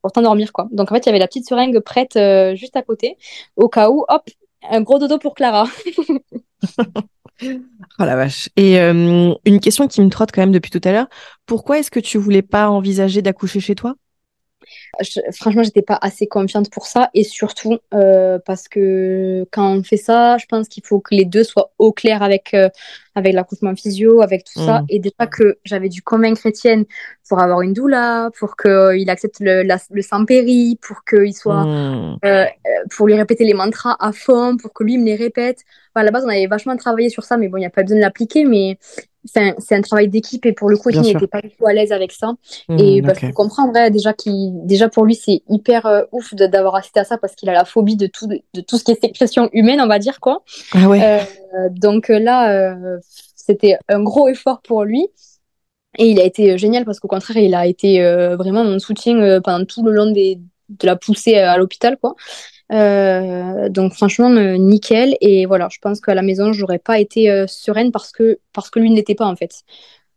pour 0.00 0.12
t'endormir 0.12 0.54
quoi. 0.54 0.68
Donc 0.70 0.90
en 0.90 0.94
fait, 0.94 1.04
il 1.04 1.06
y 1.06 1.10
avait 1.10 1.18
la 1.18 1.26
petite 1.26 1.46
seringue 1.46 1.78
prête 1.80 2.18
juste 2.54 2.76
à 2.76 2.82
côté, 2.82 3.18
au 3.56 3.68
cas 3.68 3.90
où, 3.90 4.06
hop, 4.08 4.22
un 4.68 4.82
gros 4.82 4.98
dodo 4.98 5.18
pour 5.18 5.34
Clara. 5.34 5.66
oh 7.42 7.48
la 7.98 8.16
vache. 8.16 8.48
Et 8.56 8.80
euh, 8.80 9.34
une 9.44 9.60
question 9.60 9.88
qui 9.88 10.00
me 10.00 10.08
trotte 10.10 10.32
quand 10.32 10.42
même 10.42 10.52
depuis 10.52 10.70
tout 10.70 10.80
à 10.84 10.92
l'heure. 10.92 11.08
Pourquoi 11.46 11.78
est-ce 11.78 11.90
que 11.90 12.00
tu 12.00 12.18
voulais 12.18 12.42
pas 12.42 12.68
envisager 12.68 13.22
d'accoucher 13.22 13.60
chez 13.60 13.74
toi? 13.74 13.94
Je, 15.00 15.20
franchement, 15.32 15.62
j'étais 15.62 15.82
pas 15.82 15.98
assez 16.00 16.26
confiante 16.26 16.70
pour 16.70 16.86
ça. 16.86 17.10
Et 17.14 17.24
surtout, 17.24 17.78
euh, 17.94 18.38
parce 18.44 18.68
que 18.68 19.46
quand 19.50 19.72
on 19.72 19.82
fait 19.82 19.96
ça, 19.96 20.38
je 20.38 20.46
pense 20.46 20.68
qu'il 20.68 20.84
faut 20.84 21.00
que 21.00 21.14
les 21.14 21.24
deux 21.24 21.44
soient 21.44 21.72
au 21.78 21.92
clair 21.92 22.22
avec, 22.22 22.54
euh, 22.54 22.68
avec 23.14 23.34
l'accouchement 23.34 23.74
physio, 23.74 24.20
avec 24.22 24.44
tout 24.44 24.58
ça. 24.60 24.80
Mm. 24.80 24.86
Et 24.88 24.98
déjà 24.98 25.26
que 25.26 25.58
j'avais 25.64 25.88
dû 25.88 26.02
convaincre 26.02 26.46
Étienne 26.46 26.84
pour 27.28 27.40
avoir 27.40 27.62
une 27.62 27.72
doula, 27.72 28.30
pour 28.38 28.56
qu'il 28.56 29.08
accepte 29.08 29.36
le, 29.40 29.62
le 29.62 30.02
sans-péri, 30.02 30.78
pour 30.80 31.04
qu'il 31.04 31.34
soit. 31.34 31.64
Mm. 31.64 32.18
Euh, 32.24 32.44
pour 32.90 33.06
lui 33.06 33.14
répéter 33.14 33.44
les 33.44 33.54
mantras 33.54 33.96
à 34.00 34.12
fond, 34.12 34.56
pour 34.56 34.72
que 34.72 34.84
lui 34.84 34.98
me 34.98 35.04
les 35.04 35.16
répète. 35.16 35.60
à 35.94 36.02
la 36.02 36.10
base, 36.10 36.24
on 36.24 36.28
avait 36.28 36.46
vachement 36.46 36.76
travaillé 36.76 37.08
sur 37.08 37.24
ça, 37.24 37.36
mais 37.36 37.48
bon, 37.48 37.56
il 37.58 37.60
n'y 37.60 37.66
a 37.66 37.70
pas 37.70 37.82
besoin 37.82 37.96
de 37.96 38.02
l'appliquer. 38.02 38.44
Mais 38.44 38.78
c'est 39.24 39.74
un, 39.74 39.80
travail 39.82 40.08
d'équipe 40.08 40.46
et 40.46 40.52
pour 40.52 40.70
le 40.70 40.76
coup, 40.76 40.90
il 40.90 41.00
n'était 41.00 41.26
pas 41.26 41.40
du 41.40 41.50
tout 41.50 41.66
à 41.66 41.72
l'aise 41.72 41.92
avec 41.92 42.12
ça. 42.12 42.32
Mmh, 42.68 42.78
et 42.78 43.02
bah, 43.02 43.12
je 43.20 43.30
comprends 43.30 43.68
vrai, 43.68 43.90
déjà, 43.90 44.14
déjà 44.26 44.88
pour 44.88 45.04
lui, 45.04 45.14
c'est 45.14 45.42
hyper 45.48 45.86
euh, 45.86 46.02
ouf 46.12 46.34
d'avoir 46.34 46.76
assisté 46.76 47.00
à 47.00 47.04
ça 47.04 47.18
parce 47.18 47.34
qu'il 47.34 47.48
a 47.48 47.52
la 47.52 47.64
phobie 47.64 47.96
de 47.96 48.06
tout, 48.06 48.26
de, 48.26 48.60
tout 48.60 48.78
ce 48.78 48.84
qui 48.84 48.92
est 48.92 49.00
sécrétion 49.00 49.50
humaine, 49.52 49.80
on 49.80 49.86
va 49.86 49.98
dire 49.98 50.20
quoi. 50.20 50.42
Ah 50.72 50.88
ouais. 50.88 51.02
Euh, 51.54 51.68
donc 51.70 52.08
là, 52.08 52.52
euh, 52.52 52.98
c'était 53.34 53.76
un 53.88 54.02
gros 54.02 54.28
effort 54.28 54.62
pour 54.62 54.84
lui. 54.84 55.06
Et 55.98 56.06
il 56.06 56.20
a 56.20 56.24
été 56.24 56.56
génial 56.56 56.84
parce 56.84 57.00
qu'au 57.00 57.08
contraire, 57.08 57.38
il 57.38 57.54
a 57.54 57.66
été 57.66 58.00
vraiment 58.36 58.64
mon 58.64 58.78
soutien 58.78 59.40
pendant 59.40 59.64
tout 59.64 59.82
le 59.82 59.90
long 59.90 60.12
des, 60.12 60.38
de 60.68 60.86
la 60.86 60.94
poussée 60.94 61.34
à 61.34 61.56
l'hôpital, 61.56 61.96
quoi. 61.96 62.14
Euh, 62.72 63.68
donc 63.68 63.94
franchement 63.94 64.30
euh, 64.30 64.56
nickel. 64.56 65.16
Et 65.20 65.46
voilà 65.46 65.68
je 65.70 65.78
pense 65.80 66.00
qu'à 66.00 66.14
la 66.14 66.22
maison 66.22 66.52
j'aurais 66.52 66.78
pas 66.78 66.98
été 66.98 67.30
euh, 67.30 67.46
sereine 67.46 67.90
parce 67.90 68.12
que 68.12 68.38
parce 68.52 68.70
que 68.70 68.78
lui 68.78 68.90
n'était 68.90 69.14
pas 69.14 69.26
en 69.26 69.36
fait. 69.36 69.50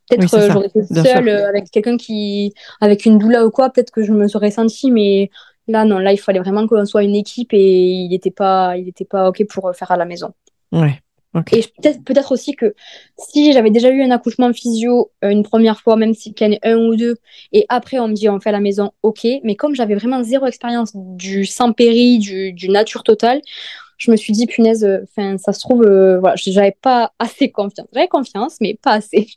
Peut-être 0.09 0.51
j'aurais 0.51 0.67
été 0.67 0.83
seule 0.83 1.29
avec 1.29 1.71
quelqu'un 1.71 1.97
qui 1.97 2.53
avec 2.81 3.05
une 3.05 3.17
doula 3.17 3.45
ou 3.45 3.51
quoi 3.51 3.69
peut-être 3.69 3.91
que 3.91 4.03
je 4.03 4.11
me 4.11 4.27
serais 4.27 4.51
sentie 4.51 4.91
mais 4.91 5.29
là 5.67 5.85
non 5.85 5.97
là 5.97 6.11
il 6.11 6.19
fallait 6.19 6.39
vraiment 6.39 6.67
qu'on 6.67 6.85
soit 6.85 7.03
une 7.03 7.15
équipe 7.15 7.53
et 7.53 7.89
il 7.89 8.09
n'était 8.09 8.31
pas 8.31 8.75
il 8.77 8.87
était 8.89 9.05
pas 9.05 9.29
ok 9.29 9.45
pour 9.47 9.71
faire 9.75 9.91
à 9.91 9.97
la 9.97 10.05
maison. 10.05 10.33
Ouais 10.71 11.02
et 11.51 11.63
peut-être 12.03 12.31
aussi 12.31 12.55
que 12.55 12.75
si 13.17 13.53
j'avais 13.53 13.71
déjà 13.71 13.89
eu 13.89 14.03
un 14.03 14.11
accouchement 14.11 14.53
physio 14.53 15.11
euh, 15.23 15.29
une 15.29 15.43
première 15.43 15.79
fois, 15.79 15.95
même 15.95 16.13
s'il 16.13 16.33
y 16.39 16.45
en 16.45 16.53
a 16.53 16.57
un 16.63 16.77
ou 16.77 16.95
deux, 16.95 17.15
et 17.51 17.65
après 17.69 17.99
on 17.99 18.07
me 18.07 18.13
dit 18.13 18.29
on 18.29 18.39
fait 18.39 18.49
à 18.49 18.51
la 18.53 18.59
maison, 18.59 18.91
ok. 19.01 19.25
Mais 19.43 19.55
comme 19.55 19.75
j'avais 19.75 19.95
vraiment 19.95 20.23
zéro 20.23 20.45
expérience 20.45 20.91
du 20.95 21.45
sans 21.45 21.73
péri, 21.73 22.19
du, 22.19 22.53
du 22.53 22.69
nature 22.69 23.03
totale, 23.03 23.41
je 23.97 24.11
me 24.11 24.15
suis 24.17 24.33
dit 24.33 24.45
punaise, 24.47 24.83
euh, 24.83 24.99
enfin 25.03 25.37
ça 25.37 25.53
se 25.53 25.59
trouve, 25.61 25.83
euh, 25.83 26.19
voilà, 26.19 26.35
j'avais 26.35 26.75
pas 26.81 27.13
assez 27.19 27.51
confiance. 27.51 27.87
J'avais 27.93 28.07
confiance, 28.07 28.57
mais 28.61 28.75
pas 28.81 28.93
assez. 28.93 29.27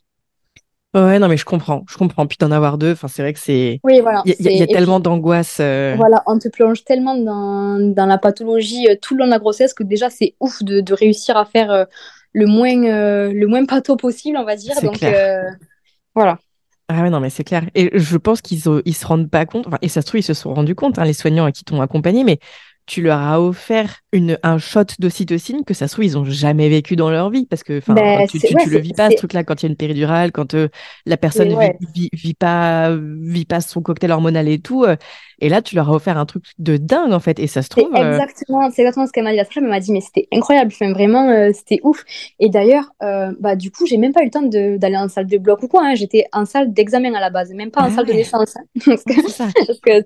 Ouais, 0.93 1.19
non, 1.19 1.27
mais 1.27 1.37
je 1.37 1.45
comprends, 1.45 1.83
je 1.89 1.97
comprends. 1.97 2.25
Puis 2.27 2.37
d'en 2.39 2.51
avoir 2.51 2.77
deux, 2.77 2.93
enfin, 2.93 3.07
c'est 3.07 3.21
vrai 3.21 3.33
que 3.33 3.39
c'est. 3.39 3.79
Oui, 3.83 3.99
voilà. 3.99 4.23
Il 4.25 4.51
y, 4.51 4.61
a 4.61 4.67
tellement 4.67 4.99
d'angoisse. 4.99 5.57
Euh. 5.59 5.95
Voilà, 5.97 6.23
on 6.25 6.39
te 6.39 6.47
plonge 6.47 6.83
tellement 6.83 7.15
dans, 7.15 7.93
dans 7.93 8.05
la 8.05 8.17
pathologie 8.17 8.87
euh, 8.89 8.95
tout 9.01 9.13
le 9.13 9.19
long 9.19 9.25
de 9.25 9.31
la 9.31 9.39
grossesse 9.39 9.73
que 9.73 9.83
déjà, 9.83 10.09
c'est 10.09 10.35
ouf 10.39 10.63
de, 10.63 10.79
de, 10.79 10.93
réussir 10.93 11.35
à 11.35 11.45
faire 11.45 11.71
euh, 11.71 11.85
le 12.31 12.45
moins, 12.45 12.73
le 12.73 13.45
moins 13.45 13.65
patho 13.65 13.97
possible, 13.97 14.37
on 14.37 14.45
va 14.45 14.55
dire. 14.55 14.75
Donc, 14.81 15.03
voilà. 16.15 16.39
Ah 16.89 17.01
ouais, 17.01 17.09
non, 17.09 17.19
mais 17.19 17.29
c'est 17.29 17.43
clair. 17.43 17.63
Et 17.75 17.91
je 17.99 18.15
pense 18.15 18.41
qu'ils 18.41 18.61
ils 18.85 18.95
se 18.95 19.05
rendent 19.05 19.29
pas 19.29 19.45
compte, 19.45 19.67
enfin, 19.67 19.77
et 19.81 19.89
ça 19.89 20.01
se 20.01 20.07
trouve, 20.07 20.21
ils 20.21 20.23
se 20.23 20.33
sont 20.33 20.53
rendus 20.53 20.73
compte, 20.73 20.97
hein, 20.97 21.03
les 21.03 21.13
soignants 21.13 21.51
qui 21.51 21.65
t'ont 21.65 21.81
accompagné, 21.81 22.23
mais 22.23 22.39
tu 22.87 23.01
leur 23.01 23.19
as 23.19 23.41
offert 23.41 23.97
une, 24.13 24.39
un 24.43 24.57
shot 24.57 24.85
d'ocytocine 24.97 25.65
que 25.65 25.73
ça 25.73 25.87
se 25.87 25.93
trouve, 25.93 26.05
ils 26.05 26.17
ont 26.17 26.23
jamais 26.23 26.69
vécu 26.69 26.95
dans 26.95 27.11
leur 27.11 27.29
vie. 27.29 27.45
Parce 27.45 27.63
que 27.63 27.81
ben, 27.87 28.25
tu, 28.27 28.39
tu, 28.39 28.69
le 28.69 28.79
vis 28.79 28.93
pas, 28.93 29.11
ce 29.11 29.17
truc-là, 29.17 29.43
quand 29.43 29.61
il 29.61 29.65
y 29.65 29.67
a 29.67 29.69
une 29.69 29.75
péridurale, 29.75 30.31
quand 30.31 30.53
euh, 30.53 30.69
la 31.05 31.17
personne 31.17 31.55
vit, 31.93 32.09
vit, 32.13 32.33
pas, 32.33 32.95
vit 32.95 33.45
pas 33.45 33.59
son 33.59 33.81
cocktail 33.81 34.11
hormonal 34.11 34.47
et 34.47 34.59
tout. 34.59 34.85
Euh, 34.85 34.95
et 35.39 35.49
là, 35.49 35.61
tu 35.61 35.75
leur 35.75 35.89
as 35.89 35.93
offert 35.93 36.17
un 36.17 36.25
truc 36.25 36.43
de 36.59 36.77
dingue, 36.77 37.13
en 37.13 37.19
fait. 37.19 37.39
Et 37.39 37.47
ça 37.47 37.61
se 37.61 37.69
trouve. 37.69 37.89
Euh, 37.95 38.11
exactement, 38.11 38.69
c'est 38.71 38.81
exactement 38.81 39.05
ce 39.07 39.11
qu'elle 39.11 39.23
m'a 39.23 39.31
dit. 39.31 39.37
La 39.37 39.45
elle 39.55 39.63
m'a 39.63 39.79
dit, 39.79 39.91
mais 39.91 40.01
c'était 40.01 40.27
incroyable. 40.31 40.71
Enfin, 40.73 40.91
vraiment, 40.91 41.51
c'était 41.53 41.79
ouf. 41.83 42.03
Et 42.39 42.49
d'ailleurs, 42.49 42.91
bah, 42.99 43.55
du 43.55 43.71
coup, 43.71 43.85
j'ai 43.85 43.97
même 43.97 44.13
pas 44.13 44.21
eu 44.21 44.25
le 44.25 44.31
temps 44.31 44.43
d'aller 44.43 44.97
en 44.97 45.07
salle 45.07 45.27
de 45.27 45.37
bloc 45.37 45.63
ou 45.63 45.67
quoi. 45.67 45.83
Hein. 45.85 45.95
J'étais 45.95 46.25
en 46.33 46.45
salle 46.45 46.73
d'examen 46.73 47.13
à 47.13 47.19
la 47.19 47.29
base, 47.29 47.51
même 47.53 47.71
pas 47.71 47.81
en 47.81 47.85
ah 47.85 47.91
salle 47.91 48.05
de 48.05 48.13
naissance. 48.13 48.55
Hein. 48.57 48.63
parce 48.85 49.03
que, 49.03 50.03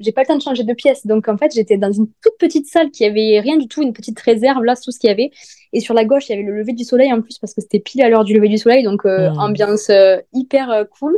j'ai 0.00 0.12
pas 0.12 0.22
le 0.22 0.26
temps 0.26 0.36
de 0.36 0.42
changer 0.42 0.64
de 0.64 0.74
pièce. 0.74 1.06
Donc, 1.06 1.28
en 1.28 1.36
fait, 1.36 1.52
j'étais 1.54 1.76
dans 1.76 1.92
une 1.92 2.06
toute 2.22 2.36
petite 2.38 2.66
salle 2.66 2.90
qui 2.90 3.04
avait 3.04 3.40
rien 3.40 3.56
du 3.56 3.68
tout, 3.68 3.82
une 3.82 3.92
petite 3.92 4.20
réserve, 4.20 4.64
là, 4.64 4.74
tout 4.76 4.90
ce 4.90 4.98
qu'il 4.98 5.08
y 5.08 5.12
avait. 5.12 5.30
Et 5.74 5.80
sur 5.80 5.92
la 5.92 6.04
gauche, 6.04 6.28
il 6.28 6.32
y 6.32 6.34
avait 6.34 6.44
le 6.44 6.56
lever 6.56 6.72
du 6.72 6.84
soleil 6.84 7.12
en 7.12 7.20
plus 7.20 7.38
parce 7.38 7.52
que 7.52 7.60
c'était 7.60 7.80
pile 7.80 8.02
à 8.02 8.08
l'heure 8.08 8.24
du 8.24 8.32
lever 8.32 8.48
du 8.48 8.58
soleil, 8.58 8.84
donc 8.84 9.04
euh, 9.04 9.30
Mm. 9.30 9.38
ambiance 9.38 9.90
euh, 9.90 10.18
hyper 10.32 10.70
euh, 10.70 10.84
cool. 10.84 11.16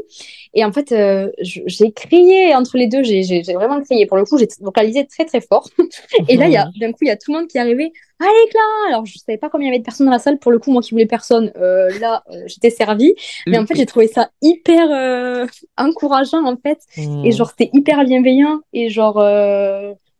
Et 0.55 0.65
en 0.65 0.73
fait, 0.73 0.95
j'ai 1.43 1.93
crié 1.93 2.55
entre 2.55 2.79
les 2.79 2.87
deux, 2.87 3.03
j'ai 3.03 3.43
vraiment 3.43 3.83
crié. 3.83 4.07
Pour 4.07 4.17
le 4.17 4.25
coup, 4.25 4.39
j'ai 4.39 4.49
vocalisé 4.61 5.07
très 5.07 5.25
très 5.25 5.41
fort. 5.41 5.69
Et 6.29 6.37
là, 6.37 6.71
d'un 6.81 6.93
coup, 6.93 6.99
il 7.03 7.09
y 7.09 7.11
a 7.11 7.17
tout 7.17 7.33
le 7.33 7.39
monde 7.39 7.49
qui 7.49 7.59
est 7.59 7.61
arrivé. 7.61 7.93
Allez, 8.19 8.49
Clara! 8.51 8.89
Alors, 8.89 9.05
je 9.05 9.19
savais 9.19 9.37
pas 9.37 9.51
combien 9.51 9.67
il 9.67 9.73
y 9.73 9.75
avait 9.75 9.81
de 9.81 9.85
personnes 9.85 10.07
dans 10.07 10.13
la 10.13 10.19
salle. 10.19 10.39
Pour 10.39 10.51
le 10.51 10.59
coup, 10.59 10.73
moi 10.73 10.81
qui 10.81 10.93
voulais 10.93 11.07
personne, 11.07 11.53
là, 11.57 12.25
j'étais 12.47 12.71
servie. 12.71 13.15
Mais 13.47 13.59
en 13.59 13.67
fait, 13.67 13.75
j'ai 13.75 13.85
trouvé 13.85 14.09
ça 14.09 14.31
hyper 14.41 15.47
encourageant, 15.77 16.45
en 16.47 16.57
fait. 16.57 16.79
Mm. 16.97 17.27
Et 17.27 17.33
genre, 17.33 17.51
c'était 17.51 17.71
hyper 17.75 18.03
bienveillant. 18.05 18.61
Et 18.73 18.89
genre, 18.89 19.17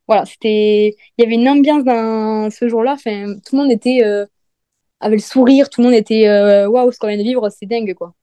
voilà, 0.07 0.25
c'était. 0.27 0.97
Il 1.19 1.23
y 1.23 1.25
avait 1.25 1.35
une 1.35 1.49
ambiance 1.49 1.85
dans 1.85 2.51
ce 2.51 2.69
jour-là. 2.69 2.93
Enfin, 2.95 3.35
tout 3.45 3.57
le 3.57 3.63
monde 3.63 3.73
était. 3.73 4.03
euh, 4.05 4.27
avait 5.01 5.17
le 5.17 5.23
sourire, 5.23 5.69
tout 5.71 5.81
le 5.83 5.89
monde 5.89 5.97
était. 5.97 6.29
euh, 6.29 6.69
Waouh, 6.69 6.93
ce 6.93 6.99
qu'on 6.99 7.09
vient 7.09 7.19
de 7.19 7.23
vivre, 7.23 7.49
c'est 7.51 7.67
dingue, 7.67 7.95
quoi. 7.95 8.15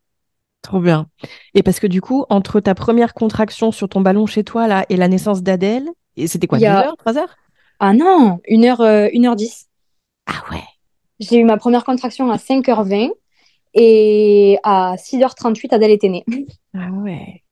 Trop 0.62 0.80
bien. 0.80 1.08
Et 1.56 1.62
parce 1.64 1.80
que 1.80 1.88
du 1.88 2.00
coup, 2.02 2.26
entre 2.30 2.60
ta 2.62 2.74
première 2.74 3.14
contraction 3.14 3.72
sur 3.72 3.90
ton 3.90 4.02
ballon 4.02 4.26
chez 4.26 4.44
toi 4.46 4.68
là 4.68 4.86
et 4.90 4.96
la 4.96 5.10
naissance 5.10 5.44
d'Adèle, 5.44 5.90
et 6.16 6.28
c'était 6.28 6.48
quoi, 6.48 6.58
Il 6.58 6.62
y 6.62 6.66
a- 6.66 6.82
2 6.82 6.88
heures, 6.88 6.98
3 6.98 7.18
heures? 7.18 7.36
Ah 7.80 7.94
non, 7.94 8.40
1h, 8.48 8.80
euh, 8.82 9.10
1h10. 9.14 9.68
Ah 10.26 10.42
ouais. 10.52 10.64
J'ai 11.20 11.38
eu 11.38 11.44
ma 11.44 11.58
première 11.58 11.84
contraction 11.84 12.32
à 12.32 12.38
5h20 12.38 13.10
et 13.74 14.58
à 14.64 14.96
6h38, 14.98 15.74
Adèle 15.74 15.92
était 15.92 16.10
née. 16.10 16.24
Ah 16.74 16.90
ouais. 16.92 17.43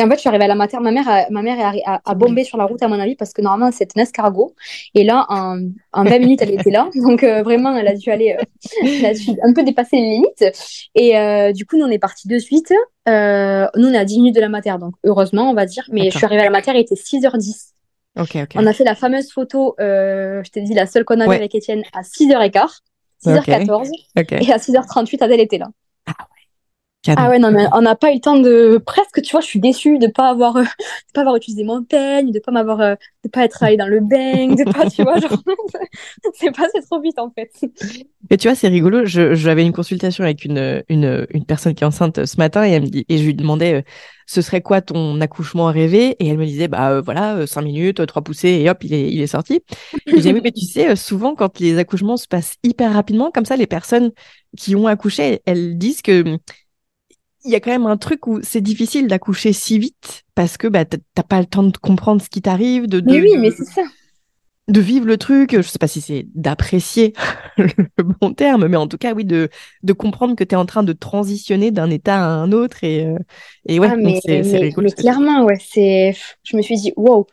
Et 0.00 0.02
en 0.02 0.08
fait, 0.08 0.14
je 0.14 0.20
suis 0.20 0.28
arrivée 0.28 0.44
à 0.44 0.48
la 0.48 0.54
mater. 0.54 0.78
Ma 0.80 0.90
mère, 0.92 1.06
a, 1.08 1.28
ma 1.30 1.42
mère 1.42 1.58
est 1.58 1.62
arri- 1.62 1.82
a, 1.84 2.00
a 2.04 2.14
bombé 2.14 2.42
sur 2.44 2.56
la 2.56 2.64
route, 2.64 2.82
à 2.82 2.88
mon 2.88 2.98
avis, 2.98 3.16
parce 3.16 3.34
que 3.34 3.42
normalement, 3.42 3.70
c'est 3.70 3.94
un 3.96 4.00
escargot. 4.02 4.54
Et 4.94 5.04
là, 5.04 5.26
en, 5.28 5.60
en 5.92 6.04
20 6.04 6.18
minutes, 6.20 6.40
elle 6.40 6.52
était 6.52 6.70
là. 6.70 6.88
Donc, 6.94 7.22
euh, 7.22 7.42
vraiment, 7.42 7.76
elle 7.76 7.86
a 7.86 7.94
dû 7.94 8.10
aller, 8.10 8.34
euh, 8.40 8.44
elle 8.82 9.04
a 9.04 9.12
dû 9.12 9.30
un 9.44 9.52
peu 9.52 9.62
dépasser 9.62 9.96
les 9.96 10.10
limites. 10.14 10.44
Et 10.94 11.18
euh, 11.18 11.52
du 11.52 11.66
coup, 11.66 11.76
nous, 11.76 11.84
on 11.84 11.90
est 11.90 11.98
partis 11.98 12.28
de 12.28 12.38
suite. 12.38 12.72
Euh, 13.10 13.66
nous, 13.76 13.88
on 13.88 13.92
est 13.92 13.98
à 13.98 14.06
10 14.06 14.16
minutes 14.20 14.36
de 14.36 14.40
la 14.40 14.48
mater. 14.48 14.72
Donc, 14.80 14.94
heureusement, 15.04 15.50
on 15.50 15.54
va 15.54 15.66
dire. 15.66 15.84
Mais 15.92 16.10
je 16.10 16.16
suis 16.16 16.24
arrivée 16.24 16.40
à 16.40 16.44
la 16.46 16.50
mater, 16.50 16.70
il 16.72 16.80
était 16.80 16.94
6h10. 16.94 17.72
Ok, 18.18 18.36
ok. 18.36 18.50
On 18.56 18.66
a 18.66 18.72
fait 18.72 18.84
la 18.84 18.94
fameuse 18.94 19.30
photo, 19.30 19.74
euh, 19.80 20.42
je 20.44 20.50
t'ai 20.50 20.62
dit, 20.62 20.72
la 20.74 20.86
seule 20.86 21.04
qu'on 21.04 21.20
avait 21.20 21.28
Ouais. 21.28 21.36
avec 21.36 21.54
Étienne, 21.54 21.82
à 21.92 22.00
6h15, 22.02 22.80
6h14. 23.24 23.90
Ok. 24.18 24.32
Et 24.32 24.50
à 24.52 24.56
6h38, 24.56 25.22
Adèle 25.22 25.40
était 25.40 25.58
là. 25.58 25.68
Canon. 27.02 27.22
Ah 27.24 27.30
ouais, 27.30 27.38
non, 27.38 27.50
mais 27.50 27.66
on 27.72 27.80
n'a 27.80 27.96
pas 27.96 28.10
eu 28.10 28.14
le 28.16 28.20
temps 28.20 28.38
de. 28.38 28.78
Presque, 28.84 29.22
tu 29.22 29.30
vois, 29.30 29.40
je 29.40 29.46
suis 29.46 29.58
déçue 29.60 29.98
de 29.98 30.06
pas 30.06 30.28
avoir, 30.28 30.56
euh, 30.56 30.64
de 30.64 31.12
pas 31.14 31.20
avoir 31.22 31.36
utilisé 31.36 31.64
mon 31.64 31.82
peigne, 31.82 32.30
de 32.30 32.38
pas 32.40 32.52
m'avoir, 32.52 32.80
euh, 32.80 32.94
de 33.24 33.30
pas 33.30 33.44
être 33.44 33.62
allée 33.62 33.78
dans 33.78 33.86
le 33.86 34.00
bang, 34.00 34.54
de 34.54 34.70
pas, 34.70 34.86
tu 34.86 35.02
vois, 35.02 35.18
genre, 35.18 35.32
c'est 36.34 36.54
passé 36.54 36.80
trop 36.82 37.00
vite 37.00 37.18
en 37.18 37.30
fait. 37.30 37.50
Et 38.30 38.36
tu 38.36 38.48
vois, 38.48 38.54
c'est 38.54 38.68
rigolo. 38.68 39.06
J'avais 39.06 39.64
une 39.64 39.72
consultation 39.72 40.24
avec 40.24 40.44
une, 40.44 40.82
une, 40.90 41.26
une 41.30 41.44
personne 41.46 41.74
qui 41.74 41.84
est 41.84 41.86
enceinte 41.86 42.26
ce 42.26 42.36
matin 42.36 42.66
et 42.66 42.70
elle 42.72 42.82
me 42.82 42.88
dit, 42.88 43.06
et 43.08 43.16
je 43.16 43.24
lui 43.24 43.34
demandais, 43.34 43.76
euh, 43.76 43.82
ce 44.26 44.42
serait 44.42 44.60
quoi 44.60 44.82
ton 44.82 45.20
accouchement 45.22 45.66
rêvé? 45.66 46.16
Et 46.20 46.28
elle 46.28 46.38
me 46.38 46.44
disait, 46.44 46.68
bah 46.68 47.00
voilà, 47.00 47.46
cinq 47.46 47.62
minutes, 47.62 48.06
trois 48.06 48.22
poussées 48.22 48.60
et 48.60 48.68
hop, 48.68 48.84
il 48.84 48.92
est, 48.92 49.10
il 49.10 49.20
est 49.22 49.26
sorti. 49.26 49.62
Et 50.06 50.16
j'ai 50.16 50.20
dit, 50.20 50.32
oui, 50.34 50.40
mais 50.44 50.52
tu 50.52 50.66
sais, 50.66 50.94
souvent 50.96 51.34
quand 51.34 51.58
les 51.60 51.78
accouchements 51.78 52.18
se 52.18 52.28
passent 52.28 52.56
hyper 52.62 52.92
rapidement, 52.92 53.30
comme 53.30 53.46
ça, 53.46 53.56
les 53.56 53.66
personnes 53.66 54.12
qui 54.56 54.76
ont 54.76 54.86
accouché, 54.86 55.40
elles 55.46 55.78
disent 55.78 56.02
que 56.02 56.38
il 57.44 57.50
y 57.50 57.54
a 57.54 57.60
quand 57.60 57.70
même 57.70 57.86
un 57.86 57.96
truc 57.96 58.26
où 58.26 58.40
c'est 58.42 58.60
difficile 58.60 59.08
d'accoucher 59.08 59.52
si 59.52 59.78
vite 59.78 60.24
parce 60.34 60.56
que 60.56 60.68
bah, 60.68 60.84
t'as 60.84 61.22
pas 61.22 61.40
le 61.40 61.46
temps 61.46 61.62
de 61.62 61.76
comprendre 61.76 62.22
ce 62.22 62.28
qui 62.30 62.42
t'arrive, 62.42 62.86
de, 62.86 63.00
de, 63.00 63.14
Mais 63.14 63.20
oui, 63.20 63.28
de- 63.28 63.40
mais 63.40 63.50
c'est 63.50 63.64
ça. 63.66 63.82
de 64.68 64.80
vivre 64.80 65.04
le 65.06 65.18
truc, 65.18 65.56
je 65.56 65.62
sais 65.62 65.78
pas 65.78 65.88
si 65.88 66.00
c'est 66.00 66.26
d'apprécier 66.34 67.12
le 67.58 68.02
bon 68.20 68.32
terme, 68.34 68.68
mais 68.68 68.76
en 68.76 68.86
tout 68.86 68.98
cas, 68.98 69.14
oui, 69.14 69.24
de, 69.24 69.48
de 69.82 69.92
comprendre 69.92 70.36
que 70.36 70.44
tu 70.44 70.54
es 70.54 70.58
en 70.58 70.66
train 70.66 70.84
de 70.84 70.92
transitionner 70.92 71.72
d'un 71.72 71.90
état 71.90 72.16
à 72.24 72.28
un 72.28 72.52
autre. 72.52 72.84
Et, 72.84 73.04
euh, 73.04 73.18
et 73.66 73.80
ouais, 73.80 73.90
Ah, 73.90 73.96
mais, 73.96 74.20
c'est 74.26 74.42
mais, 74.42 74.72
mais 74.76 74.92
clairement, 74.92 75.44
ouais, 75.44 75.58
c'est. 75.60 76.14
Je 76.44 76.56
me 76.56 76.62
suis 76.62 76.76
dit, 76.76 76.92
wow, 76.96 77.26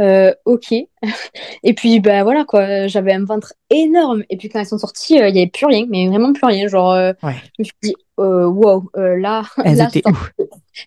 euh, 0.00 0.32
ok. 0.44 0.72
Et 1.62 1.74
puis, 1.74 2.00
ben 2.00 2.22
voilà, 2.24 2.44
quoi, 2.44 2.86
j'avais 2.86 3.12
un 3.12 3.24
ventre 3.24 3.54
énorme. 3.70 4.24
Et 4.30 4.36
puis, 4.36 4.48
quand 4.48 4.58
elles 4.60 4.66
sont 4.66 4.78
sorties, 4.78 5.20
euh, 5.20 5.28
il 5.28 5.36
y 5.36 5.40
avait 5.40 5.50
plus 5.50 5.66
rien, 5.66 5.86
mais 5.88 6.08
vraiment 6.08 6.32
plus 6.32 6.46
rien. 6.46 6.68
Genre, 6.68 6.92
euh, 6.92 7.12
Ouais. 7.22 7.34
je 7.58 7.62
me 7.62 7.64
suis 7.64 7.74
dit, 7.82 7.94
euh, 8.20 8.46
wow, 8.46 8.90
là, 8.94 9.42
là, 9.58 9.88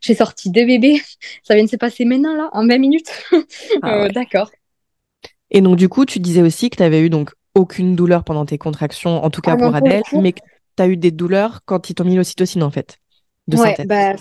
j'ai 0.01 0.15
sorti- 0.15 0.49
deux 0.49 0.65
bébés. 0.65 1.01
Ça 1.43 1.55
vient 1.55 1.63
de 1.63 1.69
se 1.69 1.75
passer 1.75 2.05
maintenant, 2.05 2.35
là, 2.35 2.49
en 2.53 2.67
20 2.67 2.77
minutes. 2.77 3.11
Ah 3.81 4.01
ouais. 4.01 4.09
D'accord. 4.09 4.49
Et 5.51 5.61
donc, 5.61 5.75
du 5.77 5.89
coup, 5.89 6.05
tu 6.05 6.19
disais 6.19 6.41
aussi 6.41 6.69
que 6.69 6.77
tu 6.77 6.83
avais 6.83 7.01
eu 7.01 7.09
donc 7.09 7.31
aucune 7.53 7.95
douleur 7.95 8.23
pendant 8.23 8.45
tes 8.45 8.57
contractions, 8.57 9.23
en 9.23 9.29
tout 9.29 9.41
cas 9.41 9.51
Ah 9.51 9.57
pour 9.57 9.67
pour 9.67 9.71
le 9.71 9.77
Adèle, 9.77 10.03
mais 10.21 10.33
que 10.33 10.39
tu 10.75 10.83
as 10.83 10.87
eu 10.87 10.97
des 10.97 11.11
douleurs 11.11 11.61
quand 11.65 11.89
ils 11.89 11.93
t'ont 11.95 12.03
mis 12.03 12.15
l'ocytocine, 12.15 12.63
en 12.63 12.71
fait, 12.71 12.97
de 13.47 13.57
Ouais, 13.57 13.77
bah, 13.85 14.15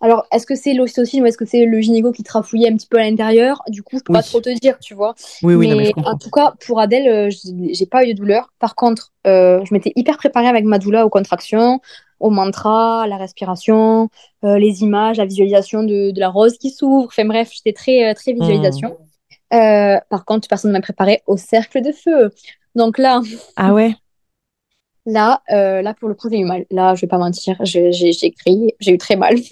alors, 0.00 0.26
est-ce 0.32 0.46
que 0.46 0.54
c'est 0.54 0.72
l'ocytocine 0.74 1.22
ou 1.22 1.26
est-ce 1.26 1.36
que 1.36 1.44
c'est 1.44 1.66
le 1.66 1.80
gynéco 1.80 2.10
qui 2.10 2.22
trafouillait 2.22 2.70
un 2.70 2.76
petit 2.76 2.86
peu 2.86 2.98
à 2.98 3.02
l'intérieur? 3.02 3.62
Du 3.68 3.82
coup, 3.82 3.98
je 3.98 4.02
peux 4.02 4.12
Oui. 4.12 4.18
pas 4.18 4.22
trop 4.22 4.40
te 4.40 4.48
dire, 4.58 4.78
tu 4.78 4.94
vois. 4.94 5.14
Oui, 5.42 5.54
oui, 5.54 5.68
non, 5.68 5.76
mais 5.76 5.84
je 5.84 5.92
Mais 5.92 5.94
en 6.04 6.16
tout 6.16 6.30
cas, 6.30 6.54
pour 6.66 6.80
Adèle, 6.80 7.08
euh, 7.08 7.30
j'ai 7.72 7.86
pas 7.86 8.04
eu 8.04 8.08
de 8.14 8.18
douleur. 8.18 8.50
Par 8.58 8.74
contre, 8.74 9.12
euh, 9.26 9.64
je 9.64 9.74
m'étais 9.74 9.92
hyper 9.94 10.16
préparée 10.16 10.48
avec 10.48 10.64
ma 10.64 10.78
doula 10.78 11.04
aux 11.06 11.10
contractions, 11.10 11.80
au 12.18 12.30
mantra, 12.30 13.02
à 13.02 13.06
la 13.06 13.16
respiration, 13.18 14.08
euh, 14.44 14.58
les 14.58 14.82
images, 14.82 15.18
la 15.18 15.26
visualisation 15.26 15.82
de, 15.82 16.10
de 16.10 16.20
la 16.20 16.28
rose 16.30 16.56
qui 16.58 16.70
s'ouvre. 16.70 17.06
Enfin 17.08 17.24
bref, 17.26 17.50
j'étais 17.52 17.72
très, 17.72 18.14
très 18.14 18.32
visualisation. 18.32 18.96
Euh, 19.52 19.98
par 20.08 20.24
contre, 20.24 20.48
personne 20.48 20.70
ne 20.72 20.76
m'a 20.78 20.82
préparée 20.82 21.22
au 21.26 21.36
cercle 21.36 21.82
de 21.82 21.92
feu. 21.92 22.30
Donc 22.74 22.98
là, 22.98 23.20
Ah 23.56 23.72
ouais? 23.72 23.94
là, 25.06 25.42
euh, 25.50 25.82
là 25.82 25.94
pour 25.94 26.08
le 26.08 26.14
coup, 26.14 26.28
j'ai 26.30 26.38
eu 26.38 26.44
mal. 26.44 26.66
Là, 26.70 26.94
je 26.94 27.02
vais 27.02 27.06
pas 27.08 27.18
mentir, 27.18 27.56
j'ai 27.64 28.12
crié, 28.32 28.76
j'ai 28.80 28.92
eu 28.92 28.98
très 28.98 29.16
mal. 29.16 29.36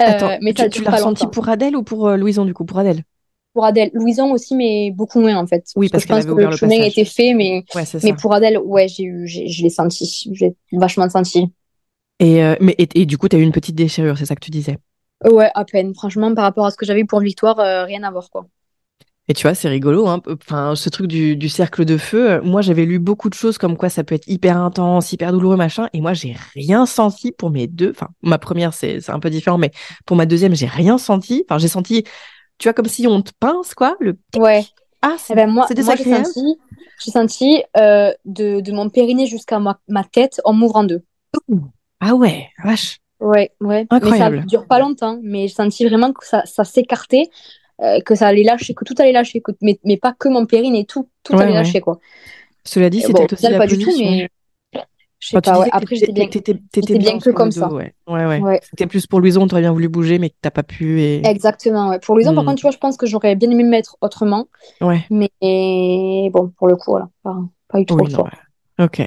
Euh, 0.00 0.02
Attends, 0.08 0.38
mais 0.40 0.54
ça 0.56 0.66
tu, 0.66 0.70
tu 0.70 0.82
l'as 0.82 0.92
ressenti 0.92 1.26
pour 1.26 1.48
Adèle 1.50 1.76
ou 1.76 1.82
pour 1.82 2.08
euh, 2.08 2.16
Louison, 2.16 2.46
du 2.46 2.54
coup? 2.54 2.64
Pour 2.64 2.78
Adèle? 2.78 3.04
Pour 3.52 3.64
Adèle, 3.64 3.90
Louison 3.94 4.32
aussi, 4.32 4.56
mais 4.56 4.90
beaucoup 4.90 5.20
moins 5.20 5.36
en 5.36 5.46
fait. 5.46 5.64
Oui, 5.76 5.88
Parce 5.90 6.02
parce 6.02 6.06
que 6.06 6.14
je 6.14 6.20
pense 6.20 6.26
que 6.26 6.34
ouvert 6.34 6.50
le 6.50 6.50
le 6.50 6.56
chemin 6.56 6.74
passage. 6.76 6.90
était 6.90 7.04
fait, 7.04 7.34
mais 7.34 7.64
Ouais, 7.74 7.84
Mais 8.02 8.12
pour 8.14 8.32
Adèle, 8.34 8.58
ouais, 8.58 8.88
j'ai 8.88 9.04
eu, 9.04 9.28
je 9.28 9.62
l'ai 9.62 9.70
senti. 9.70 10.28
J'ai 10.32 10.56
vachement 10.72 11.08
senti. 11.08 11.52
Et, 12.20 12.42
euh, 12.42 12.56
mais, 12.60 12.74
et, 12.78 12.88
et 13.02 13.06
du 13.06 13.18
coup, 13.18 13.28
tu 13.28 13.36
as 13.36 13.38
eu 13.38 13.42
une 13.42 13.52
petite 13.52 13.74
déchirure, 13.76 14.18
c'est 14.18 14.26
ça 14.26 14.34
que 14.34 14.44
tu 14.44 14.50
disais? 14.50 14.78
Ouais, 15.24 15.50
à 15.54 15.64
peine. 15.64 15.94
Franchement, 15.94 16.32
par 16.34 16.44
rapport 16.44 16.66
à 16.66 16.70
ce 16.70 16.76
que 16.76 16.86
j'avais 16.86 17.04
pour 17.04 17.20
Victoire, 17.20 17.56
rien 17.86 18.02
à 18.04 18.10
voir, 18.10 18.30
quoi. 18.30 18.46
Et 19.28 19.32
tu 19.32 19.42
vois, 19.42 19.54
c'est 19.54 19.68
rigolo, 19.68 20.06
hein. 20.06 20.20
Enfin, 20.28 20.74
ce 20.76 20.90
truc 20.90 21.06
du, 21.06 21.34
du 21.36 21.48
cercle 21.48 21.86
de 21.86 21.96
feu, 21.96 22.30
euh, 22.32 22.42
moi, 22.42 22.60
j'avais 22.60 22.84
lu 22.84 22.98
beaucoup 22.98 23.30
de 23.30 23.34
choses 23.34 23.56
comme 23.56 23.76
quoi 23.78 23.88
ça 23.88 24.04
peut 24.04 24.14
être 24.14 24.28
hyper 24.28 24.58
intense, 24.58 25.12
hyper 25.12 25.32
douloureux, 25.32 25.56
machin. 25.56 25.88
Et 25.94 26.00
moi, 26.02 26.12
j'ai 26.12 26.36
rien 26.54 26.84
senti 26.84 27.32
pour 27.32 27.50
mes 27.50 27.66
deux. 27.66 27.90
Enfin, 27.90 28.08
ma 28.22 28.36
première, 28.38 28.74
c'est 28.74 29.00
c'est 29.00 29.12
un 29.12 29.20
peu 29.20 29.30
différent, 29.30 29.56
mais 29.56 29.70
pour 30.04 30.16
ma 30.16 30.26
deuxième, 30.26 30.54
j'ai 30.54 30.66
rien 30.66 30.98
senti. 30.98 31.44
Enfin, 31.48 31.58
j'ai 31.58 31.68
senti, 31.68 32.04
tu 32.58 32.68
vois, 32.68 32.74
comme 32.74 32.86
si 32.86 33.06
on 33.06 33.22
te 33.22 33.30
pince, 33.40 33.74
quoi. 33.74 33.96
Le 33.98 34.18
Ouais. 34.36 34.66
ah, 35.00 35.14
Eh 35.14 35.18
c'est 35.18 35.34
ben, 35.34 35.50
moi, 35.50 35.64
c'est 35.68 35.82
moi 35.82 35.96
j'ai 35.96 36.04
senti, 36.04 36.58
j'ai 37.02 37.10
senti 37.10 37.62
euh, 37.78 38.12
de, 38.26 38.60
de 38.60 38.72
mon 38.72 38.90
périnée 38.90 39.26
jusqu'à 39.26 39.58
ma, 39.58 39.78
ma 39.88 40.04
tête 40.04 40.40
en 40.44 40.52
m'ouvrant 40.52 40.84
deux. 40.84 41.02
Ah 42.00 42.14
ouais, 42.14 42.48
vache. 42.62 42.98
Ouais, 43.20 43.52
ouais. 43.60 43.86
Incroyable. 43.88 44.36
Mais 44.36 44.42
ça 44.42 44.46
dure 44.46 44.66
pas 44.66 44.80
longtemps. 44.80 45.18
Mais 45.22 45.48
j'ai 45.48 45.54
senti 45.54 45.86
vraiment 45.86 46.12
que 46.12 46.26
ça, 46.26 46.42
ça 46.44 46.64
s'écartait, 46.64 47.30
euh, 47.84 48.00
que 48.00 48.14
ça 48.14 48.28
allait 48.28 48.42
lâcher, 48.42 48.74
que 48.74 48.84
tout 48.84 48.94
allait 48.98 49.12
lâcher. 49.12 49.40
Que, 49.40 49.52
mais, 49.60 49.78
mais 49.84 49.96
pas 49.96 50.14
que 50.18 50.28
mon 50.28 50.46
périnée, 50.46 50.84
tout, 50.84 51.08
tout 51.22 51.34
Ouais, 51.34 51.42
allait 51.42 51.52
ouais. 51.52 51.58
lâcher, 51.58 51.80
quoi. 51.80 51.98
Cela 52.64 52.90
dit, 52.90 52.98
Et 52.98 53.02
c'était 53.02 53.12
bon, 53.12 53.26
aussi 53.30 53.48
la 53.48 53.58
pas 53.58 53.66
du 53.66 53.78
tout, 53.78 53.92
mais 53.98 54.28
je 55.20 55.28
sais 55.28 55.40
pas. 55.40 55.58
Ouais. 55.60 55.68
Après, 55.72 55.96
j'étais 55.96 56.12
bien. 56.12 57.18
que 57.18 57.30
comme 57.30 57.48
dos, 57.48 57.52
ça. 57.52 57.68
ouais. 57.68 57.94
Ouais, 58.06 58.40
ouais. 58.40 58.60
C'était 58.62 58.86
plus 58.86 59.06
pour 59.06 59.20
Louison, 59.20 59.46
t'aurais 59.46 59.62
bien 59.62 59.72
voulu 59.72 59.88
bouger, 59.88 60.18
mais 60.18 60.32
t'as 60.40 60.50
pas 60.50 60.62
pu. 60.62 61.00
Et... 61.00 61.26
Exactement, 61.26 61.90
ouais. 61.90 61.98
Pour 61.98 62.14
Louison, 62.14 62.34
par 62.34 62.44
Hmm. 62.44 62.48
contre, 62.48 62.58
tu 62.58 62.62
vois, 62.62 62.70
je 62.72 62.78
pense 62.78 62.96
que 62.96 63.06
j'aurais 63.06 63.36
bien 63.36 63.50
aimé 63.50 63.64
me 63.64 63.70
mettre 63.70 63.96
autrement. 64.00 64.46
Ouais. 64.80 65.04
Mais 65.10 65.30
bon, 66.30 66.52
pour 66.56 66.68
le 66.68 66.76
coup, 66.76 66.90
voilà, 66.90 67.08
pas, 67.22 67.36
pas 67.68 67.80
eu 67.80 67.86
trop 67.86 67.98
Oui, 68.00 68.12
non. 68.12 68.24
Ok. 68.78 69.02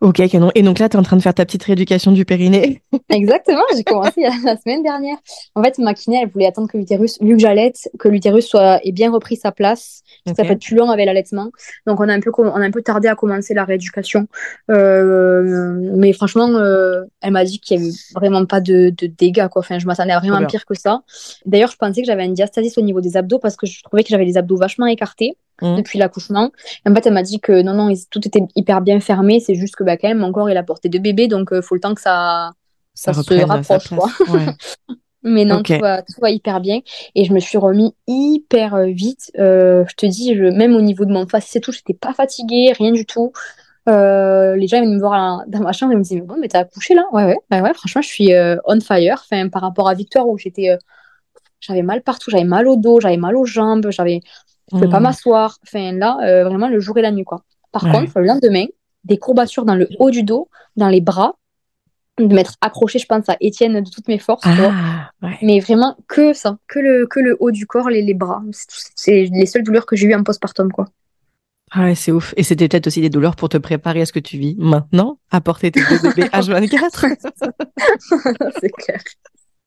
Ok, 0.00 0.24
canon. 0.28 0.52
Et 0.54 0.62
donc 0.62 0.78
là, 0.78 0.88
tu 0.88 0.96
es 0.96 1.00
en 1.00 1.02
train 1.02 1.16
de 1.16 1.22
faire 1.22 1.34
ta 1.34 1.44
petite 1.44 1.64
rééducation 1.64 2.12
du 2.12 2.24
périnée. 2.24 2.82
Exactement, 3.08 3.62
j'ai 3.76 3.82
commencé 3.82 4.20
la 4.44 4.56
semaine 4.56 4.84
dernière. 4.84 5.16
En 5.56 5.62
fait, 5.62 5.76
ma 5.78 5.92
kiné, 5.92 6.20
elle 6.22 6.28
voulait 6.28 6.46
attendre 6.46 6.68
que 6.68 6.78
l'utérus, 6.78 7.18
vu 7.20 7.34
que 7.34 7.40
j'allaite, 7.40 7.88
que 7.98 8.08
l'utérus 8.08 8.46
soit 8.46 8.78
ait 8.84 8.92
bien 8.92 9.10
repris 9.10 9.34
sa 9.34 9.50
place, 9.50 10.02
que 10.24 10.34
ça 10.36 10.44
peut 10.44 10.52
être 10.52 10.62
plus 10.62 10.76
long 10.76 10.88
avec 10.90 11.04
l'allaitement. 11.06 11.50
Donc, 11.86 11.98
on 11.98 12.08
a 12.08 12.14
un 12.14 12.20
peu, 12.20 12.30
on 12.38 12.44
a 12.44 12.64
un 12.64 12.70
peu 12.70 12.82
tardé 12.82 13.08
à 13.08 13.16
commencer 13.16 13.54
la 13.54 13.64
rééducation. 13.64 14.28
Euh, 14.70 15.74
mais 15.96 16.12
franchement, 16.12 16.48
euh, 16.48 17.02
elle 17.20 17.32
m'a 17.32 17.44
dit 17.44 17.58
qu'il 17.58 17.80
y 17.80 17.82
avait 17.82 17.92
vraiment 18.14 18.46
pas 18.46 18.60
de, 18.60 18.94
de 18.96 19.08
dégâts, 19.08 19.48
quoi. 19.48 19.60
Enfin, 19.60 19.80
je 19.80 19.86
m'attendais 19.86 20.12
à 20.12 20.20
vraiment 20.20 20.46
pire 20.46 20.64
que 20.64 20.78
ça. 20.78 21.00
D'ailleurs, 21.44 21.72
je 21.72 21.76
pensais 21.76 22.02
que 22.02 22.06
j'avais 22.06 22.24
une 22.24 22.34
diastasis 22.34 22.78
au 22.78 22.82
niveau 22.82 23.00
des 23.00 23.16
abdos 23.16 23.40
parce 23.40 23.56
que 23.56 23.66
je 23.66 23.82
trouvais 23.82 24.04
que 24.04 24.10
j'avais 24.10 24.24
les 24.24 24.36
abdos 24.36 24.56
vachement 24.56 24.86
écartés 24.86 25.36
Mhm. 25.60 25.76
depuis 25.76 25.98
l'accouchement. 25.98 26.50
En 26.86 26.94
fait, 26.94 27.06
elle 27.06 27.14
m'a 27.14 27.22
dit 27.22 27.40
que 27.40 27.62
non, 27.62 27.74
non, 27.74 27.92
tout 28.10 28.26
était 28.26 28.42
hyper 28.56 28.80
bien 28.80 29.00
fermé. 29.00 29.40
C'est 29.40 29.54
juste 29.54 29.76
que 29.76 29.84
bah, 29.84 29.96
quand 29.96 30.08
même, 30.08 30.18
mon 30.18 30.32
corps, 30.32 30.50
il 30.50 30.56
a 30.56 30.62
porté 30.62 30.88
deux 30.88 30.98
bébés, 30.98 31.28
donc 31.28 31.48
il 31.52 31.62
faut 31.62 31.74
le 31.74 31.80
temps 31.80 31.94
que 31.94 32.00
ça, 32.00 32.52
ça, 32.94 33.12
se 33.12 33.44
rapproche, 33.44 33.88
quoi. 33.88 34.08
Ouais. 34.28 34.46
Mais 35.22 35.44
non, 35.44 35.58
Ok. 35.58 35.66
tout 35.66 35.80
va, 35.80 36.02
tout 36.02 36.20
va 36.20 36.30
hyper 36.30 36.60
bien. 36.60 36.80
Et 37.14 37.24
je 37.24 37.32
me 37.32 37.40
suis 37.40 37.58
remis 37.58 37.94
hyper 38.06 38.74
euh, 38.74 38.86
vite. 38.86 39.32
Euh, 39.38 39.84
je 39.88 39.94
te 39.94 40.06
dis, 40.06 40.34
je, 40.36 40.44
même 40.44 40.76
au 40.76 40.80
niveau 40.80 41.04
de 41.04 41.12
mon 41.12 41.26
faciès 41.26 41.56
et 41.56 41.60
tout, 41.60 41.72
j'étais 41.72 41.94
pas 41.94 42.14
fatiguée, 42.14 42.72
rien 42.78 42.92
du 42.92 43.04
tout. 43.04 43.32
Euh, 43.88 44.54
les 44.56 44.66
gens 44.68 44.76
ils 44.76 44.82
venaient 44.82 44.96
me 44.96 45.00
voir 45.00 45.44
dans 45.46 45.60
ma 45.60 45.72
chambre 45.72 45.92
et 45.92 45.96
me 45.96 46.02
disaient, 46.02 46.20
bon, 46.20 46.36
mais 46.38 46.48
t'as 46.48 46.60
accouché 46.60 46.94
là? 46.94 47.04
Ouais, 47.12 47.24
ouais, 47.24 47.36
ouais, 47.50 47.60
ouais, 47.60 47.74
franchement, 47.74 48.02
je 48.02 48.08
suis 48.08 48.34
euh, 48.34 48.56
on 48.64 48.80
fire. 48.80 49.22
Enfin, 49.24 49.48
par 49.48 49.62
rapport 49.62 49.88
à 49.88 49.94
Victoire 49.94 50.28
où 50.28 50.36
j'étais, 50.38 50.70
euh, 50.70 50.76
j'avais 51.60 51.82
mal 51.82 52.02
partout, 52.02 52.30
j'avais 52.30 52.44
mal 52.44 52.68
au 52.68 52.76
dos, 52.76 53.00
j'avais 53.00 53.16
mal 53.16 53.36
aux 53.36 53.46
jambes, 53.46 53.90
j'avais, 53.90 54.20
je 54.70 54.76
pouvais 54.76 54.88
pas 54.88 55.00
Mm. 55.00 55.04
m'asseoir. 55.04 55.58
Enfin, 55.66 55.92
là, 55.92 56.18
euh, 56.22 56.44
vraiment 56.44 56.68
le 56.68 56.80
jour 56.80 56.96
et 56.98 57.02
la 57.02 57.10
nuit, 57.10 57.24
quoi. 57.24 57.42
Par 57.72 57.84
Ouais. 57.84 57.92
contre, 57.92 58.18
le 58.20 58.26
lendemain, 58.26 58.66
des 59.04 59.18
courbatures 59.18 59.64
dans 59.64 59.74
le 59.74 59.88
haut 59.98 60.10
du 60.10 60.22
dos, 60.22 60.48
dans 60.76 60.88
les 60.88 61.00
bras, 61.00 61.34
de 62.18 62.34
m'être 62.34 62.54
accrochée, 62.60 62.98
je 62.98 63.06
pense, 63.06 63.28
à 63.28 63.36
Étienne 63.40 63.80
de 63.80 63.88
toutes 63.90 64.08
mes 64.08 64.18
forces. 64.18 64.42
Ah, 64.44 65.10
ouais. 65.22 65.38
Mais 65.42 65.60
vraiment 65.60 65.96
que 66.08 66.32
ça, 66.32 66.58
que 66.66 66.80
le, 66.80 67.06
que 67.06 67.20
le 67.20 67.36
haut 67.38 67.52
du 67.52 67.66
corps, 67.66 67.88
les, 67.90 68.02
les 68.02 68.14
bras. 68.14 68.42
C'est- 68.52 68.90
C'est 68.96 69.28
les 69.32 69.46
seules 69.46 69.62
douleurs 69.62 69.86
que 69.86 69.94
j'ai 69.96 70.06
eues 70.08 70.14
en 70.14 70.24
postpartum, 70.24 70.72
quoi. 70.72 70.86
Ah 71.70 71.82
ouais, 71.84 71.94
c'est 71.94 72.10
ouf. 72.12 72.32
Et 72.38 72.42
c'était 72.42 72.66
peut-être 72.66 72.86
aussi 72.88 73.00
des 73.02 73.10
douleurs 73.10 73.36
pour 73.36 73.50
te 73.50 73.58
préparer 73.58 74.00
à 74.00 74.06
ce 74.06 74.12
que 74.12 74.18
tu 74.18 74.36
vis 74.38 74.56
maintenant, 74.58 75.18
à 75.30 75.40
porter 75.42 75.70
tes 75.70 75.80
deux 75.88 75.98
bébés 76.00 76.28
H24, 76.32 77.06
C'est 78.60 78.70
clair. 78.72 79.00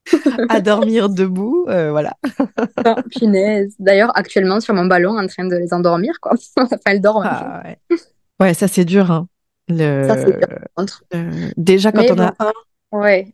à 0.49 0.61
dormir 0.61 1.09
debout, 1.09 1.65
euh, 1.69 1.91
voilà. 1.91 2.13
Ah, 2.83 2.95
punaise. 3.11 3.75
D'ailleurs, 3.79 4.11
actuellement, 4.17 4.59
sur 4.59 4.73
mon 4.73 4.85
ballon, 4.85 5.17
en 5.17 5.27
train 5.27 5.45
de 5.45 5.55
les 5.55 5.73
endormir, 5.73 6.19
quoi. 6.19 6.33
Enfin, 6.57 6.77
elles 6.85 7.01
dorment. 7.01 7.23
Ah, 7.25 7.61
ouais. 7.65 7.77
Ouais, 8.39 8.53
ça 8.53 8.67
c'est 8.67 8.85
dur. 8.85 9.11
Hein. 9.11 9.27
Le... 9.67 10.05
Ça, 10.07 10.17
c'est 10.17 10.31
dur, 10.37 10.47
contre. 10.75 11.03
euh, 11.13 11.49
déjà 11.57 11.91
quand 11.91 12.01
Mais 12.01 12.11
on 12.11 12.19
a 12.19 12.33
un, 12.39 12.51
Ouais. 12.91 13.33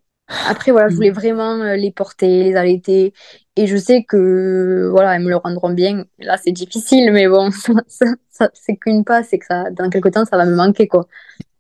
Après, 0.49 0.72
voilà, 0.72 0.89
je 0.89 0.95
voulais 0.95 1.11
vraiment 1.11 1.53
euh, 1.61 1.77
les 1.77 1.89
porter, 1.91 2.44
les 2.44 2.56
allaiter. 2.57 3.14
Et 3.56 3.65
je 3.65 3.77
sais 3.77 4.03
que, 4.03 4.89
voilà, 4.91 5.15
elles 5.15 5.22
me 5.23 5.30
le 5.30 5.38
rendront 5.38 5.69
bien. 5.69 6.03
Là, 6.19 6.38
c'est 6.38 6.52
difficile, 6.52 7.11
mais 7.14 7.30
bon, 7.30 7.49
ça, 7.52 7.72
ça, 7.88 8.06
ça- 8.30 8.49
c'est 8.53 8.76
qu'une 8.76 9.06
passe 9.06 9.31
et 9.31 9.39
que 9.39 9.45
ça, 9.45 9.72
dans 9.72 9.89
quelques 9.89 10.11
temps, 10.11 10.26
ça 10.26 10.35
va 10.35 10.45
me 10.45 10.53
manquer, 10.56 10.88
quoi. 10.89 11.07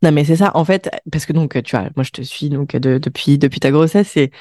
Non, 0.03 0.11
mais 0.11 0.25
c'est 0.25 0.35
ça, 0.35 0.51
en 0.55 0.65
fait, 0.65 0.89
parce 1.11 1.25
que 1.25 1.31
donc, 1.33 1.61
tu 1.63 1.75
vois, 1.75 1.87
moi, 1.95 2.03
je 2.03 2.11
te 2.11 2.21
suis 2.21 2.49
donc 2.49 2.75
de- 2.75 2.97
depuis, 2.97 3.37
depuis 3.37 3.61
ta 3.61 3.71
grossesse, 3.71 4.17
et 4.17 4.31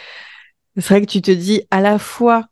c'est 0.77 0.89
vrai 0.95 1.01
que 1.03 1.11
tu 1.11 1.23
te 1.23 1.31
dis 1.31 1.63
à 1.71 1.81
la 1.81 1.99
fois, 1.99 2.47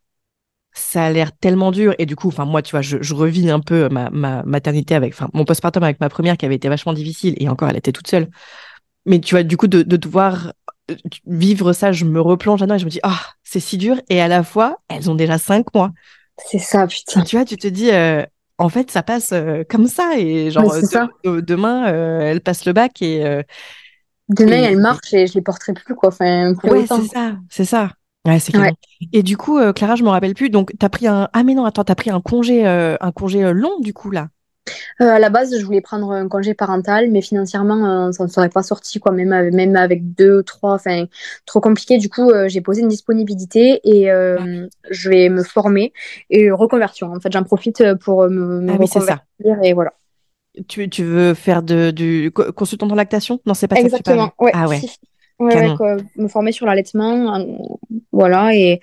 ça 0.74 1.04
a 1.06 1.10
l'air 1.12 1.32
tellement 1.36 1.72
dur, 1.72 1.94
et 1.98 2.06
du 2.06 2.16
coup, 2.16 2.28
enfin, 2.28 2.44
moi, 2.46 2.62
tu 2.62 2.72
vois, 2.72 2.82
je, 2.82 2.98
je 3.02 3.14
revis 3.14 3.50
un 3.50 3.60
peu 3.60 3.88
ma, 3.90 4.10
ma 4.10 4.42
maternité 4.44 4.94
avec, 4.94 5.14
enfin, 5.14 5.28
mon 5.34 5.44
postpartum 5.44 5.82
avec 5.84 6.00
ma 6.00 6.08
première 6.08 6.36
qui 6.36 6.46
avait 6.46 6.56
été 6.56 6.68
vachement 6.68 6.92
difficile, 6.94 7.34
et 7.38 7.48
encore, 7.48 7.68
elle 7.70 7.76
était 7.76 7.92
toute 7.92 8.08
seule. 8.08 8.28
Mais 9.06 9.20
tu 9.20 9.34
vois, 9.34 9.42
du 9.44 9.56
coup, 9.56 9.68
de, 9.68 9.82
de 9.82 9.96
devoir 9.96 10.52
euh, 10.90 10.96
vivre 11.26 11.72
ça, 11.72 11.92
je 11.92 12.04
me 12.04 12.20
replonge 12.20 12.60
là-dedans 12.60 12.76
et 12.76 12.80
je 12.80 12.84
me 12.86 12.90
dis, 12.90 13.00
ah, 13.02 13.20
c'est 13.44 13.60
si 13.60 13.78
dur, 13.78 13.96
et 14.10 14.20
à 14.20 14.28
la 14.28 14.42
fois, 14.44 14.78
elles 14.88 15.10
ont 15.10 15.14
déjà 15.14 15.38
cinq 15.38 15.74
mois. 15.74 15.92
C'est 16.38 16.58
ça, 16.58 16.86
putain. 16.86 17.22
Tu 17.24 17.36
vois, 17.36 17.44
tu 17.44 17.56
te 17.56 17.66
dis, 17.68 17.90
euh, 17.90 18.24
en 18.58 18.68
fait, 18.68 18.90
ça 18.90 19.02
passe 19.02 19.32
euh, 19.32 19.64
comme 19.68 19.86
ça, 19.86 20.18
et 20.18 20.50
genre, 20.50 20.64
Ouais, 20.64 20.80
c'est 20.80 20.86
ça. 20.86 21.08
de- 21.24 21.36
de- 21.36 21.40
demain, 21.40 21.92
euh, 21.92 22.20
elle 22.20 22.40
passe 22.40 22.64
le 22.66 22.72
bac, 22.72 23.02
et. 23.02 23.42
Demain, 24.28 24.56
Et- 24.56 24.64
elles 24.64 24.78
marchent 24.80 25.12
et 25.12 25.26
je 25.26 25.34
les 25.34 25.42
porterai 25.42 25.74
plus, 25.74 25.94
quoi. 25.94 26.08
Enfin, 26.08 26.54
plus 26.54 26.70
Ouais, 26.70 26.86
c'est 26.86 27.02
ça, 27.02 27.38
c'est 27.50 27.64
ça. 27.64 27.92
Ouais, 28.26 28.38
c'est 28.40 28.52
Ouais. 28.54 28.72
canon. 28.72 28.74
Et 29.12 29.22
du 29.22 29.36
coup, 29.36 29.58
euh, 29.58 29.72
Clara, 29.72 29.96
je 29.96 30.02
me 30.02 30.08
rappelle 30.08 30.34
plus. 30.34 30.48
Donc, 30.50 30.72
t'as 30.78 30.88
pris 30.88 31.06
un. 31.06 31.28
Ah, 31.32 31.42
mais 31.44 31.54
non, 31.54 31.64
attends, 31.66 31.84
t'as 31.84 31.94
pris 31.94 32.10
un 32.10 32.20
congé, 32.22 32.66
euh, 32.66 32.96
un 33.00 33.12
congé 33.12 33.44
euh, 33.44 33.52
long, 33.52 33.78
du 33.80 33.92
coup, 33.92 34.10
là? 34.10 34.28
Euh, 35.00 35.04
à 35.10 35.18
la 35.18 35.30
base, 35.30 35.58
je 35.58 35.64
voulais 35.64 35.80
prendre 35.80 36.10
un 36.12 36.28
congé 36.28 36.54
parental, 36.54 37.10
mais 37.10 37.20
financièrement, 37.22 38.08
euh, 38.08 38.12
ça 38.12 38.24
ne 38.24 38.28
serait 38.28 38.48
pas 38.48 38.62
sorti, 38.62 39.00
quoi, 39.00 39.12
même 39.12 39.32
avec, 39.32 39.52
même 39.54 39.76
avec 39.76 40.14
deux, 40.14 40.42
trois, 40.42 40.74
enfin, 40.74 41.06
trop 41.46 41.60
compliqué. 41.60 41.98
Du 41.98 42.08
coup, 42.08 42.30
euh, 42.30 42.48
j'ai 42.48 42.60
posé 42.60 42.82
une 42.82 42.88
disponibilité 42.88 43.80
et 43.84 44.10
euh, 44.10 44.66
je 44.90 45.10
vais 45.10 45.28
me 45.28 45.42
former 45.42 45.92
et 46.30 46.50
reconversion. 46.50 47.12
En 47.12 47.20
fait, 47.20 47.32
j'en 47.32 47.44
profite 47.44 47.82
pour 48.00 48.28
me, 48.28 48.60
me 48.60 48.72
Ah 48.72 48.76
oui, 48.78 48.86
c'est 48.86 49.00
ça. 49.00 49.20
reconvertir 49.40 49.62
et 49.62 49.72
voilà. 49.74 49.92
Tu, 50.68 50.88
tu 50.88 51.02
veux 51.04 51.34
faire 51.34 51.62
de, 51.64 51.90
du 51.90 52.30
co- 52.32 52.52
consultant 52.52 52.88
en 52.88 52.94
lactation? 52.94 53.40
Non, 53.46 53.54
c'est 53.54 53.66
pas 53.68 53.76
ça 53.76 53.90
que 53.90 53.94
tu 54.02 54.12
Exactement. 54.12 54.32
Ouais, 54.38 54.52
Ah 54.52 54.68
ouais. 54.68 54.84
si, 54.84 54.88
si. 54.88 54.98
Ouais, 55.40 55.52
Canon. 55.52 55.70
ouais, 55.70 55.76
quoi, 55.76 55.96
me 56.16 56.28
former 56.28 56.52
sur 56.52 56.66
l'allaitement, 56.66 57.34
euh, 57.36 57.44
voilà, 58.12 58.54
et 58.54 58.80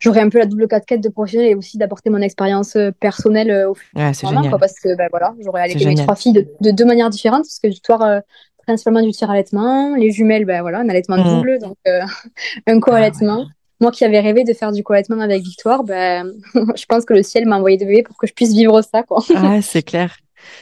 j'aurai 0.00 0.20
un 0.20 0.28
peu 0.30 0.38
la 0.38 0.46
double 0.46 0.66
casquette 0.68 1.00
de 1.02 1.08
professionnel 1.10 1.50
et 1.50 1.54
aussi 1.54 1.78
d'apporter 1.78 2.10
mon 2.10 2.20
expérience 2.22 2.76
euh, 2.76 2.90
personnelle 2.92 3.50
euh, 3.50 3.70
au 3.70 3.76
Ouais, 3.94 4.12
c'est 4.14 4.26
génial. 4.26 4.50
quoi, 4.50 4.58
parce 4.58 4.78
que 4.80 4.94
ben 4.96 5.08
voilà, 5.10 5.34
j'aurais 5.40 5.62
allaité 5.62 5.84
mes 5.86 5.94
trois 5.94 6.16
filles 6.16 6.32
de, 6.32 6.46
de 6.60 6.70
deux 6.70 6.84
manières 6.84 7.10
différentes, 7.10 7.42
parce 7.44 7.58
que 7.58 7.68
Victoire, 7.68 8.02
euh, 8.02 8.20
principalement 8.66 9.02
du 9.02 9.10
tir-allaitement, 9.12 9.94
les 9.96 10.10
jumelles, 10.10 10.46
ben 10.46 10.62
voilà, 10.62 10.78
un 10.80 10.88
allaitement 10.88 11.18
Mhm. 11.18 11.24
double, 11.38 11.58
donc 11.58 11.76
euh, 11.86 12.00
un 12.66 12.80
co-allaitement. 12.80 13.44
Moi 13.80 13.90
qui 13.90 14.04
avais 14.04 14.20
rêvé 14.20 14.44
de 14.44 14.54
faire 14.54 14.72
du 14.72 14.82
co-allaitement 14.82 15.20
avec 15.20 15.42
Victoire, 15.42 15.84
ben, 15.84 16.32
je 16.54 16.84
pense 16.86 17.04
que 17.04 17.12
le 17.12 17.22
ciel 17.22 17.46
m'a 17.46 17.56
envoyé 17.58 17.76
de 17.76 17.84
bébé 17.84 18.02
pour 18.02 18.16
que 18.16 18.26
je 18.26 18.32
puisse 18.32 18.52
vivre 18.54 18.80
ça, 18.82 19.02
quoi. 19.02 19.22
Ah, 19.34 19.60
c'est 19.60 19.82
clair. 19.82 20.16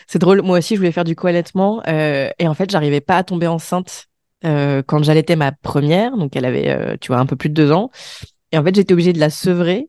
C'est 0.07 0.19
drôle. 0.19 0.43
Moi 0.43 0.59
aussi, 0.59 0.75
je 0.75 0.81
voulais 0.81 0.93
faire 0.93 1.05
du 1.05 1.15
co-allaitement. 1.15 1.83
euh, 1.89 2.31
et 2.39 2.49
en 2.49 2.55
fait, 2.55 2.71
j'arrivais 2.71 3.01
pas 3.01 3.17
à 3.19 3.25
tomber 3.25 3.47
enceinte 3.47 4.07
euh, 4.45 4.83
quand 4.87 5.03
j'allaitais 5.03 5.37
ma 5.37 5.53
première. 5.53 6.17
Donc, 6.17 6.37
elle 6.37 6.45
avait, 6.45 6.71
euh, 6.71 6.97
tu 7.01 7.09
vois, 7.09 7.19
un 7.19 7.27
peu 7.27 7.37
plus 7.37 7.49
de 7.49 7.55
deux 7.55 7.73
ans. 7.73 7.91
Et 8.53 8.59
en 8.59 8.65
fait, 8.65 8.75
j'étais 8.75 8.93
obligée 8.95 9.13
de 9.13 9.21
la 9.21 9.31
sevrer 9.31 9.89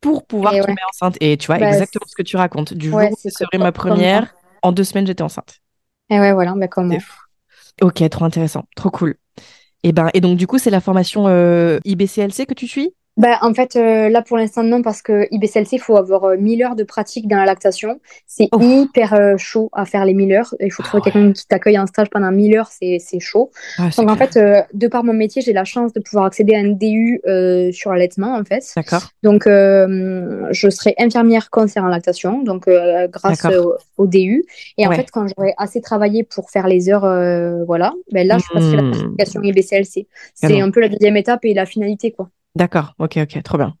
pour 0.00 0.26
pouvoir 0.26 0.54
Et 0.54 0.60
ouais. 0.60 0.66
tomber 0.66 0.80
enceinte. 0.90 1.16
Et 1.20 1.36
tu 1.36 1.46
vois, 1.48 1.60
Bah, 1.60 1.70
exactement 1.70 2.06
ce 2.08 2.16
que 2.16 2.22
tu 2.22 2.36
racontes. 2.36 2.74
Du 2.74 2.92
Ouais, 2.92 3.10
jour 3.10 3.12
où 3.12 3.18
j'ai 3.24 3.30
sevré 3.30 3.58
ma 3.58 3.72
première, 3.72 4.34
en 4.62 4.72
deux 4.72 4.84
semaines, 4.84 5.06
j'étais 5.06 5.22
enceinte. 5.22 5.60
Et 6.10 6.18
ouais, 6.20 6.32
voilà, 6.32 6.54
ben 6.54 6.68
comment. 6.68 6.94
C'est 6.94 7.00
fou. 7.00 7.18
Ok, 7.82 8.08
trop 8.10 8.24
intéressant, 8.24 8.64
trop 8.76 8.90
cool. 8.90 9.16
Et 9.82 9.92
ben, 9.92 10.10
et 10.14 10.20
donc 10.20 10.38
du 10.38 10.46
coup, 10.46 10.58
c'est 10.58 10.70
la 10.70 10.80
formation 10.80 11.28
euh, 11.28 11.78
IBCLC 11.84 12.46
que 12.46 12.54
tu 12.54 12.68
suis? 12.68 12.94
Bah, 13.20 13.38
en 13.42 13.52
fait, 13.54 13.76
euh, 13.76 14.08
là 14.08 14.22
pour 14.22 14.36
l'instant, 14.38 14.62
non, 14.62 14.82
parce 14.82 15.02
que 15.02 15.28
IBCLC, 15.30 15.72
il 15.76 15.78
faut 15.78 15.96
avoir 15.96 16.24
euh, 16.24 16.36
1000 16.36 16.62
heures 16.62 16.74
de 16.76 16.84
pratique 16.84 17.28
dans 17.28 17.36
la 17.36 17.44
lactation. 17.46 18.00
C'est 18.26 18.48
Oh. 18.52 18.58
hyper 18.60 19.12
euh, 19.14 19.36
chaud 19.36 19.68
à 19.72 19.84
faire 19.84 20.04
les 20.04 20.14
1000 20.14 20.32
heures. 20.32 20.54
Il 20.60 20.70
faut 20.72 20.82
Ah 20.84 20.88
trouver 20.88 21.02
ouais. 21.04 21.12
quelqu'un 21.12 21.32
qui 21.32 21.46
t'accueille 21.46 21.78
en 21.78 21.86
stage 21.86 22.08
pendant 22.10 22.30
1000 22.32 22.56
heures, 22.56 22.70
c'est 22.70 22.98
c'est 22.98 23.20
chaud. 23.20 23.50
Ah, 23.78 23.88
Donc, 23.96 24.10
en 24.10 24.16
clair. 24.16 24.28
fait, 24.32 24.40
euh, 24.40 24.62
de 24.72 24.88
par 24.88 25.04
mon 25.04 25.12
métier, 25.12 25.42
j'ai 25.42 25.52
la 25.52 25.64
chance 25.64 25.92
de 25.92 26.00
pouvoir 26.00 26.24
accéder 26.24 26.54
à 26.54 26.58
un 26.60 26.70
DU 26.70 27.20
sur 27.72 27.92
l'allaitement, 27.92 28.34
en 28.36 28.44
fait. 28.44 28.64
D'accord. 28.74 29.02
Donc, 29.22 29.42
je 29.46 30.70
serai 30.70 30.94
infirmière 30.98 31.50
cancer 31.50 31.84
en 31.84 31.88
lactation, 31.88 32.42
donc 32.42 32.68
grâce 33.12 33.44
au, 33.44 33.74
au 33.98 34.06
DU. 34.06 34.44
Et 34.78 34.86
en 34.86 34.92
fait, 34.92 35.10
quand 35.12 35.26
j'aurai 35.28 35.52
assez 35.58 35.80
travaillé 35.80 36.24
pour 36.24 36.50
faire 36.50 36.66
les 36.66 36.88
heures, 36.88 37.06
voilà, 37.66 37.92
ben 38.12 38.26
là, 38.26 38.38
je 38.38 38.44
passerai 38.52 38.76
la 38.76 38.82
Hmm. 38.82 38.92
certification 38.94 39.42
IBCLC. 39.42 40.06
C'est 40.34 40.60
un 40.60 40.70
peu 40.70 40.80
la 40.80 40.88
deuxième 40.88 41.16
étape 41.16 41.44
et 41.44 41.54
la 41.54 41.66
finalité, 41.66 42.12
quoi. 42.12 42.28
D'accord. 42.54 42.94
Ok, 42.98 43.18
ok, 43.18 43.42
trop 43.42 43.58
bien. 43.58 43.74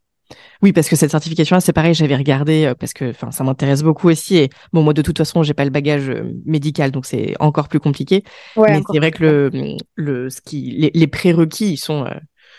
Oui, 0.62 0.72
parce 0.72 0.88
que 0.88 0.96
cette 0.96 1.10
certification-là, 1.10 1.60
c'est 1.60 1.72
pareil, 1.72 1.94
j'avais 1.94 2.16
regardé 2.16 2.66
euh, 2.66 2.74
parce 2.74 2.92
que, 2.92 3.10
enfin, 3.10 3.30
ça 3.32 3.42
m'intéresse 3.44 3.82
beaucoup 3.82 4.08
aussi. 4.08 4.36
Et 4.36 4.50
bon, 4.72 4.82
moi, 4.82 4.92
de 4.94 5.02
toute 5.02 5.18
façon, 5.18 5.42
j'ai 5.42 5.54
pas 5.54 5.64
le 5.64 5.70
bagage 5.70 6.08
euh, 6.08 6.32
médical, 6.46 6.90
donc 6.92 7.06
c'est 7.06 7.34
encore 7.40 7.68
plus 7.68 7.80
compliqué. 7.80 8.22
Ouais, 8.56 8.74
Mais 8.74 8.82
c'est 8.90 8.98
vrai 8.98 9.10
que 9.10 9.24
le, 9.24 9.76
le, 9.96 10.30
ce 10.30 10.40
qui, 10.40 10.70
les, 10.72 10.90
les 10.94 11.06
prérequis, 11.08 11.72
ils 11.72 11.76
sont, 11.78 12.04
euh, 12.06 12.14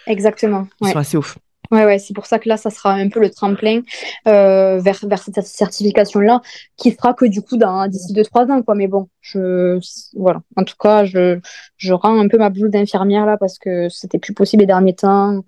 Exactement. 0.08 0.68
ils 0.82 0.88
Ouais. 0.88 0.94
sont 0.94 1.00
assez 1.00 1.18
ouf. 1.18 1.38
Ouais, 1.72 1.86
ouais, 1.86 2.00
c'est 2.00 2.14
pour 2.14 2.26
ça 2.26 2.38
que 2.38 2.50
là, 2.50 2.58
ça 2.58 2.70
sera 2.70 2.92
un 2.92 3.08
peu 3.08 3.22
le 3.22 3.30
tremplin 3.30 3.82
euh, 4.28 4.80
vers, 4.80 5.00
vers 5.04 5.24
cette 5.24 5.42
certification-là, 5.42 6.42
qui 6.76 6.92
fera 6.92 7.14
que 7.14 7.26
du 7.26 7.42
coup, 7.42 7.56
dans, 7.56 7.88
d'ici 7.88 8.12
deux, 8.12 8.24
trois 8.26 8.46
ans, 8.48 8.62
quoi. 8.62 8.76
Mais 8.76 8.88
bon, 8.88 9.08
je, 9.22 9.80
voilà. 10.16 10.42
En 10.58 10.66
tout 10.66 10.76
cas, 10.78 11.06
je, 11.06 11.40
je 11.78 11.94
rends 11.94 12.20
un 12.20 12.28
peu 12.28 12.38
ma 12.38 12.50
blouse 12.50 12.70
d'infirmière 12.70 13.26
là 13.26 13.38
parce 13.38 13.58
que 13.58 13.88
c'était 13.88 14.20
plus 14.20 14.34
possible 14.34 14.62
les 14.62 14.68
derniers 14.68 14.96
temps. 14.96 15.44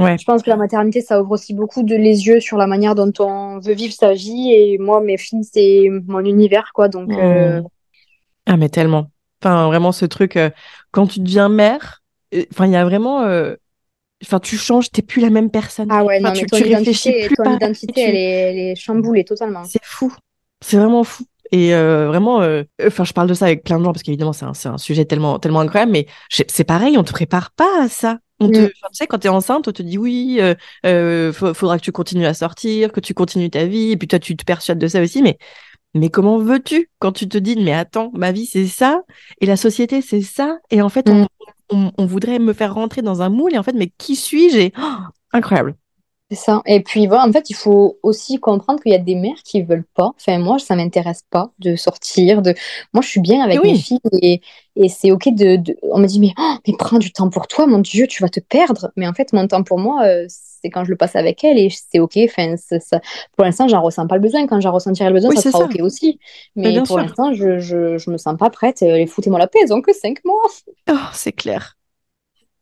Ouais. 0.00 0.16
Je 0.18 0.24
pense 0.24 0.42
que 0.42 0.50
la 0.50 0.56
maternité, 0.56 1.00
ça 1.00 1.20
ouvre 1.20 1.32
aussi 1.32 1.54
beaucoup 1.54 1.82
de 1.82 1.94
les 1.94 2.26
yeux 2.26 2.40
sur 2.40 2.56
la 2.56 2.66
manière 2.66 2.94
dont 2.94 3.12
on 3.20 3.58
veut 3.60 3.74
vivre 3.74 3.94
sa 3.94 4.14
vie. 4.14 4.52
Et 4.52 4.78
moi, 4.78 5.00
mes 5.00 5.16
filles, 5.16 5.44
c'est 5.44 5.88
mon 6.06 6.24
univers, 6.24 6.72
quoi. 6.74 6.88
Donc, 6.88 7.12
euh, 7.12 7.62
Ah, 8.46 8.56
mais 8.56 8.68
tellement. 8.68 9.06
Enfin, 9.42 9.66
vraiment, 9.66 9.92
ce 9.92 10.06
truc, 10.06 10.36
euh, 10.36 10.50
quand 10.90 11.06
tu 11.06 11.20
deviens 11.20 11.48
mère, 11.48 12.02
enfin, 12.52 12.66
il 12.66 12.72
y 12.72 12.76
a 12.76 12.84
vraiment, 12.84 13.24
enfin, 14.24 14.40
tu 14.40 14.56
changes, 14.56 14.90
t'es 14.90 15.02
plus 15.02 15.20
la 15.20 15.30
même 15.30 15.50
personne. 15.50 15.88
ah 15.90 16.04
ouais, 16.04 16.20
non, 16.20 16.30
mais 16.30 16.38
tu, 16.40 16.46
ton 16.46 16.56
tu 16.56 16.64
réfléchis 16.64 17.08
identité, 17.10 17.26
plus 17.26 17.36
ton 17.36 17.54
identité, 17.54 17.92
tu- 17.92 18.00
elle 18.00 18.16
est, 18.16 18.30
elle 18.50 18.58
est 18.58 18.74
chamboulée 18.76 19.24
totalement. 19.24 19.64
C'est 19.64 19.82
fou. 19.84 20.12
C'est 20.60 20.76
vraiment 20.76 21.04
fou. 21.04 21.24
Et 21.50 21.74
euh, 21.74 22.08
vraiment, 22.08 22.42
euh, 22.42 22.62
enfin, 22.86 23.04
je 23.04 23.12
parle 23.14 23.26
de 23.28 23.32
ça 23.34 23.46
avec 23.46 23.64
plein 23.64 23.78
de 23.78 23.84
gens 23.84 23.92
parce 23.92 24.02
qu'évidemment, 24.02 24.34
c'est 24.34 24.44
un, 24.44 24.52
un 24.72 24.78
sujet 24.78 25.04
tellement, 25.06 25.38
tellement 25.38 25.60
incroyable, 25.60 25.92
mais 25.92 26.06
c'est 26.30 26.64
pareil, 26.64 26.98
on 26.98 27.04
te 27.04 27.12
prépare 27.12 27.52
pas 27.52 27.82
à 27.84 27.88
ça. 27.88 28.18
On 28.40 28.50
te, 28.50 28.58
Mm. 28.58 28.68
tu 28.68 28.74
sais, 28.92 29.06
quand 29.06 29.18
t'es 29.18 29.28
enceinte, 29.30 29.66
on 29.66 29.72
te 29.72 29.82
dit 29.82 29.96
oui, 29.98 30.38
euh, 30.40 30.54
euh, 30.84 31.32
fa- 31.32 31.54
faudra 31.54 31.78
que 31.78 31.82
tu 31.84 31.90
continues 31.90 32.26
à 32.26 32.34
sortir, 32.34 32.92
que 32.92 33.00
tu 33.00 33.14
continues 33.14 33.48
ta 33.50 33.64
vie, 33.64 33.92
et 33.92 33.96
puis 33.96 34.06
toi, 34.08 34.18
tu 34.18 34.36
te 34.36 34.44
persuades 34.44 34.78
de 34.78 34.86
ça 34.88 35.00
aussi, 35.00 35.22
mais, 35.22 35.38
mais 35.94 36.10
comment 36.10 36.38
veux-tu 36.38 36.90
quand 36.98 37.12
tu 37.12 37.28
te 37.28 37.38
dis, 37.38 37.56
mais 37.56 37.72
attends, 37.72 38.10
ma 38.14 38.30
vie, 38.30 38.44
c'est 38.46 38.66
ça, 38.66 39.02
et 39.40 39.46
la 39.46 39.56
société, 39.56 40.02
c'est 40.02 40.20
ça, 40.22 40.58
et 40.70 40.82
en 40.82 40.88
fait, 40.90 41.08
on, 41.08 41.22
Mm. 41.22 41.26
On, 41.70 41.92
on 41.98 42.06
voudrait 42.06 42.38
me 42.38 42.52
faire 42.52 42.74
rentrer 42.74 43.02
dans 43.02 43.22
un 43.22 43.28
moule, 43.28 43.54
et 43.54 43.58
en 43.58 43.62
fait, 43.62 43.72
mais 43.74 43.90
qui 43.98 44.16
suis-je? 44.16 44.58
Et, 44.58 44.72
oh, 44.78 44.96
incroyable. 45.32 45.76
C'est 46.30 46.36
ça. 46.36 46.62
Et 46.66 46.82
puis 46.82 47.06
voilà, 47.06 47.26
en 47.26 47.32
fait, 47.32 47.48
il 47.48 47.56
faut 47.56 47.98
aussi 48.02 48.36
comprendre 48.38 48.82
qu'il 48.82 48.92
y 48.92 48.94
a 48.94 48.98
des 48.98 49.14
mères 49.14 49.42
qui 49.44 49.62
veulent 49.62 49.86
pas. 49.94 50.12
Enfin, 50.16 50.38
moi, 50.38 50.58
ça 50.58 50.76
m'intéresse 50.76 51.22
pas 51.30 51.52
de 51.58 51.74
sortir. 51.74 52.42
De... 52.42 52.54
Moi, 52.92 53.00
je 53.02 53.08
suis 53.08 53.20
bien 53.20 53.42
avec 53.42 53.62
Oui. 53.62 53.72
mes 53.72 53.78
filles 53.78 53.98
et, 54.20 54.42
et 54.76 54.88
c'est 54.90 55.10
OK 55.10 55.28
de, 55.28 55.56
de- 55.56 55.76
On 55.84 55.98
me 55.98 56.06
dit, 56.06 56.20
mais, 56.20 56.34
oh, 56.38 56.56
mais 56.66 56.74
prends 56.78 56.98
du 56.98 57.12
temps 57.12 57.30
pour 57.30 57.46
toi, 57.46 57.66
mon 57.66 57.78
Dieu, 57.78 58.06
tu 58.06 58.22
vas 58.22 58.28
te 58.28 58.40
perdre. 58.40 58.92
Mais 58.96 59.08
en 59.08 59.14
fait, 59.14 59.32
mon 59.32 59.46
temps 59.48 59.62
pour 59.62 59.78
moi, 59.78 60.04
euh, 60.04 60.26
c'est 60.60 60.70
quand 60.70 60.84
je 60.84 60.90
le 60.90 60.96
passe 60.96 61.16
avec 61.16 61.42
elle 61.44 61.58
et 61.58 61.70
c'est 61.70 61.98
OK. 62.00 62.16
Enfin, 62.24 62.54
c'est- 62.56 62.80
ça... 62.80 63.00
Pour 63.36 63.44
l'instant, 63.44 63.68
j'en 63.68 63.82
ressens 63.82 64.06
pas 64.06 64.16
le 64.16 64.20
besoin. 64.22 64.46
Quand 64.46 64.60
j'en 64.60 64.72
ressentirai 64.72 65.08
le 65.08 65.14
besoin, 65.14 65.30
Oui, 65.30 65.36
ça 65.36 65.50
sera 65.50 65.58
ça. 65.58 65.64
OK 65.64 65.78
aussi. 65.80 66.18
Mais 66.56 66.82
pour 66.82 66.98
l'instant, 66.98 67.32
je, 67.32 67.58
je, 67.58 67.98
je 67.98 68.10
me 68.10 68.16
sens 68.18 68.36
pas 68.38 68.50
prête. 68.50 68.82
Euh, 68.82 68.96
Les 68.96 69.06
foutez-moi 69.06 69.38
la 69.38 69.46
paix, 69.46 69.58
ils 69.64 69.72
ont 69.72 69.80
que 69.82 69.92
5 69.94 70.24
mois. 70.24 70.42
Oh, 70.90 70.94
c'est 71.12 71.32
clair. 71.32 71.74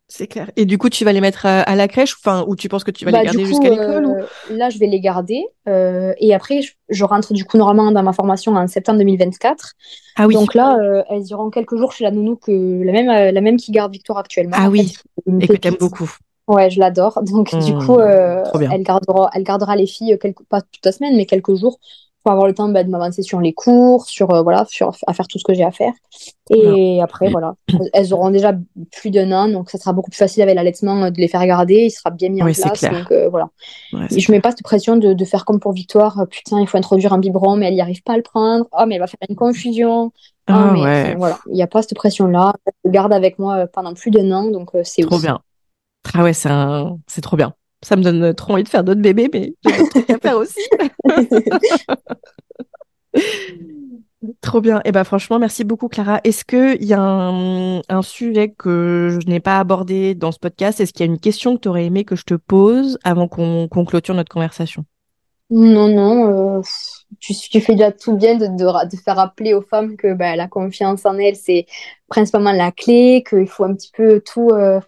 C'est 0.09 0.29
clair. 0.29 0.53
Et 0.55 0.67
du 0.67 0.79
coup, 0.79 0.89
tu 0.89 1.05
vas 1.05 1.13
les 1.13 1.21
mettre 1.21 1.47
à, 1.47 1.63
à 1.63 1.75
la 1.75 1.89
crèche, 1.89 2.15
enfin, 2.21 2.45
ou 2.47 2.55
tu 2.55 2.69
penses 2.69 2.85
que 2.85 2.93
tu 2.93 3.05
vas 3.05 3.11
Bah, 3.11 3.23
les 3.25 3.29
du 3.31 3.37
garder 3.39 3.45
jusqu'à 3.45 3.71
l'école 3.71 4.07
ou- 4.07 4.15
euh, 4.15 4.27
là, 4.51 4.71
je 4.71 4.79
vais 4.79 4.87
les 4.87 5.01
garder. 5.01 5.45
euh, 5.67 6.13
et 6.19 6.33
après, 6.33 6.63
je, 6.63 6.75
je 6.89 7.05
rentre 7.05 7.33
du 7.33 7.45
coup 7.45 7.57
normalement 7.59 7.91
dans 7.91 8.05
ma 8.05 8.13
formation 8.13 8.55
en 8.55 8.69
septembre 8.69 8.99
2024. 9.01 9.73
Ah 10.15 10.29
oui. 10.29 10.35
Donc 10.35 10.55
là, 10.55 10.79
euh, 10.79 11.03
elles 11.11 11.27
iront 11.27 11.51
quelques 11.51 11.77
jours 11.77 11.91
chez 11.91 12.05
la 12.05 12.13
nounou 12.13 12.37
que 12.37 12.53
la 12.85 12.93
même, 12.93 13.35
la 13.35 13.41
même 13.41 13.57
qui 13.57 13.73
garde 13.73 13.93
Victoire 13.93 14.19
actuellement. 14.19 14.55
Ah 14.57 14.71
oui. 14.71 14.95
Et 15.41 15.49
que 15.49 15.55
t'aimes 15.55 15.75
beaucoup. 15.81 16.09
Ouais, 16.49 16.71
je 16.71 16.79
l'adore. 16.79 17.21
Donc 17.25 17.59
du 17.59 17.75
Mmh, 17.75 17.77
coup, 17.77 17.99
euh, 17.99 18.45
elle 18.69 18.83
gardera, 18.83 19.31
elle 19.35 19.43
gardera 19.43 19.75
les 19.77 19.87
filles 19.87 20.17
quelques, 20.21 20.45
pas 20.45 20.61
toute 20.63 20.85
la 20.85 20.93
semaine, 20.93 21.17
mais 21.17 21.27
quelques 21.27 21.55
jours 21.57 21.79
pour 22.23 22.33
avoir 22.33 22.47
le 22.49 22.55
temps 22.55 22.69
bah, 22.69 22.83
de 22.85 22.91
m'avancer 22.91 23.23
sur 23.23 23.41
les 23.41 23.53
cours, 23.53 24.07
sur 24.07 24.31
euh, 24.33 24.43
voilà, 24.43 24.65
sur 24.69 24.93
à 25.07 25.13
faire 25.13 25.29
tout 25.29 25.39
ce 25.39 25.45
que 25.45 25.55
j'ai 25.55 25.65
à 25.65 25.71
faire. 25.73 25.93
Et 26.51 27.01
après, 27.03 27.31
voilà, 27.31 27.55
elles 27.93 28.13
auront 28.15 28.31
déjà 28.31 28.53
plus 28.93 29.11
d'un 29.11 29.33
an, 29.33 29.49
donc 29.49 29.71
ça 29.71 29.79
sera 29.79 29.93
beaucoup 29.93 30.11
plus 30.11 30.19
facile 30.19 30.43
avec 30.43 30.55
l'allaitement 30.57 31.05
euh, 31.05 31.11
de 31.11 31.19
les 31.21 31.29
faire 31.29 31.45
garder. 31.47 31.85
Il 31.87 31.91
sera 31.91 32.11
bien 32.11 32.29
mis 32.31 32.43
en 32.43 32.47
Oui, 32.47 32.55
c'est 32.55 32.63
place. 32.63 32.79
clair. 32.79 32.93
Donc 32.93 33.11
euh, 33.13 33.29
voilà. 33.29 33.49
Ouais, 33.93 34.09
Et 34.11 34.21
je 34.21 34.31
mets 34.33 34.41
pas 34.41 34.51
cette 34.53 34.63
pression 34.63 34.97
de, 34.97 35.13
de 35.15 35.25
faire 35.25 35.45
comme 35.45 35.61
pour 35.61 35.73
Victoire. 35.73 36.21
euh, 36.21 36.27
Putain, 36.27 36.61
il 36.61 36.69
faut 36.69 36.79
introduire 36.79 37.13
un 37.13 37.19
biberon, 37.19 37.57
mais 37.57 37.67
elle 37.69 37.75
n'y 37.75 37.81
arrive 37.81 38.03
pas 38.03 38.15
à 38.15 38.17
le 38.17 38.23
prendre. 38.23 38.67
Oh, 38.73 38.85
mais 38.87 38.97
elle 38.97 39.01
va 39.01 39.07
faire 39.09 39.19
une 39.29 39.37
confusion. 39.37 40.13
Oh, 40.49 40.53
Ah 40.53 40.69
mais 40.69 40.85
ouais. 40.85 40.91
enfin, 40.93 41.17
voilà, 41.17 41.41
il 41.47 41.55
n'y 41.55 41.63
a 41.63 41.67
pas 41.67 41.83
cette 41.83 41.95
pression-là. 41.95 42.55
Elle 42.67 42.73
le 42.85 42.91
garde 42.93 43.13
avec 43.13 43.39
moi 43.39 43.59
euh, 43.65 43.67
pendant 43.73 43.95
plus 43.95 44.11
d'un 44.13 44.31
an, 44.33 44.51
donc 44.51 44.75
euh, 44.75 44.83
c'est 44.85 45.03
Trop 45.03 45.19
aussi. 45.19 45.21
bien. 45.21 45.41
Ah 46.15 46.23
ouais, 46.23 46.33
c'est 46.33 46.51
un... 46.51 46.99
c'est 47.07 47.21
trop 47.21 47.37
bien. 47.37 47.55
Ça 47.83 47.97
me 47.97 48.03
donne 48.03 48.35
trop 48.35 48.55
envie 48.55 48.65
de 48.65 48.69
faire 48.69 48.85
d'autres 48.85 49.01
bébés, 49.03 49.29
mais 49.33 49.55
j'ai 49.65 49.73
d'autres 49.73 49.91
trucs 49.91 50.11
à 50.11 50.19
faire 50.19 50.37
aussi. 50.39 50.61
Trop 54.41 54.61
bien. 54.61 54.81
Et 54.85 54.93
ben 54.93 55.05
franchement, 55.05 55.39
merci 55.39 55.63
beaucoup, 55.63 55.89
Clara. 55.89 56.21
Est-ce 56.25 56.45
qu'il 56.45 56.85
y 56.85 56.95
a 56.95 57.01
un, 57.01 57.81
un 57.89 58.03
sujet 58.03 58.49
que 58.51 59.19
je 59.21 59.29
n'ai 59.29 59.41
pas 59.41 59.59
abordé 59.59 60.15
dans 60.15 60.33
ce 60.33 60.39
podcast? 60.39 60.81
Est-ce 60.81 60.93
qu'il 60.93 61.07
y 61.07 61.09
a 61.09 61.13
une 61.13 61.21
question 61.21 61.55
que 61.57 61.61
tu 61.61 61.69
aurais 61.69 61.85
aimé 61.85 62.05
que 62.05 62.17
je 62.17 62.25
te 62.25 62.35
pose 62.35 62.99
avant 63.05 63.29
qu'on 63.29 63.69
clôture 63.69 64.15
notre 64.15 64.33
conversation? 64.33 64.85
Non, 65.49 65.87
non, 65.87 66.59
euh, 66.59 66.63
tu, 67.21 67.33
tu 67.35 67.61
fais 67.61 67.75
déjà 67.75 67.93
tout 67.93 68.17
bien 68.17 68.35
de, 68.37 68.47
de, 68.59 68.65
ra- 68.65 68.85
de 68.85 68.97
faire 68.97 69.15
rappeler 69.15 69.55
aux 69.55 69.63
femmes 69.63 69.97
que 69.97 70.13
bah, 70.13 70.35
la 70.35 70.49
confiance 70.49 71.07
en 71.07 71.17
elles, 71.19 71.37
c'est 71.37 71.67
principalement 72.09 72.51
la 72.51 72.73
clé, 72.73 73.23
qu'il 73.29 73.47
faut 73.47 73.63
un 73.63 73.75
petit 73.75 73.93
peu 73.97 74.21
tout 74.21 74.49
euh, 74.51 74.81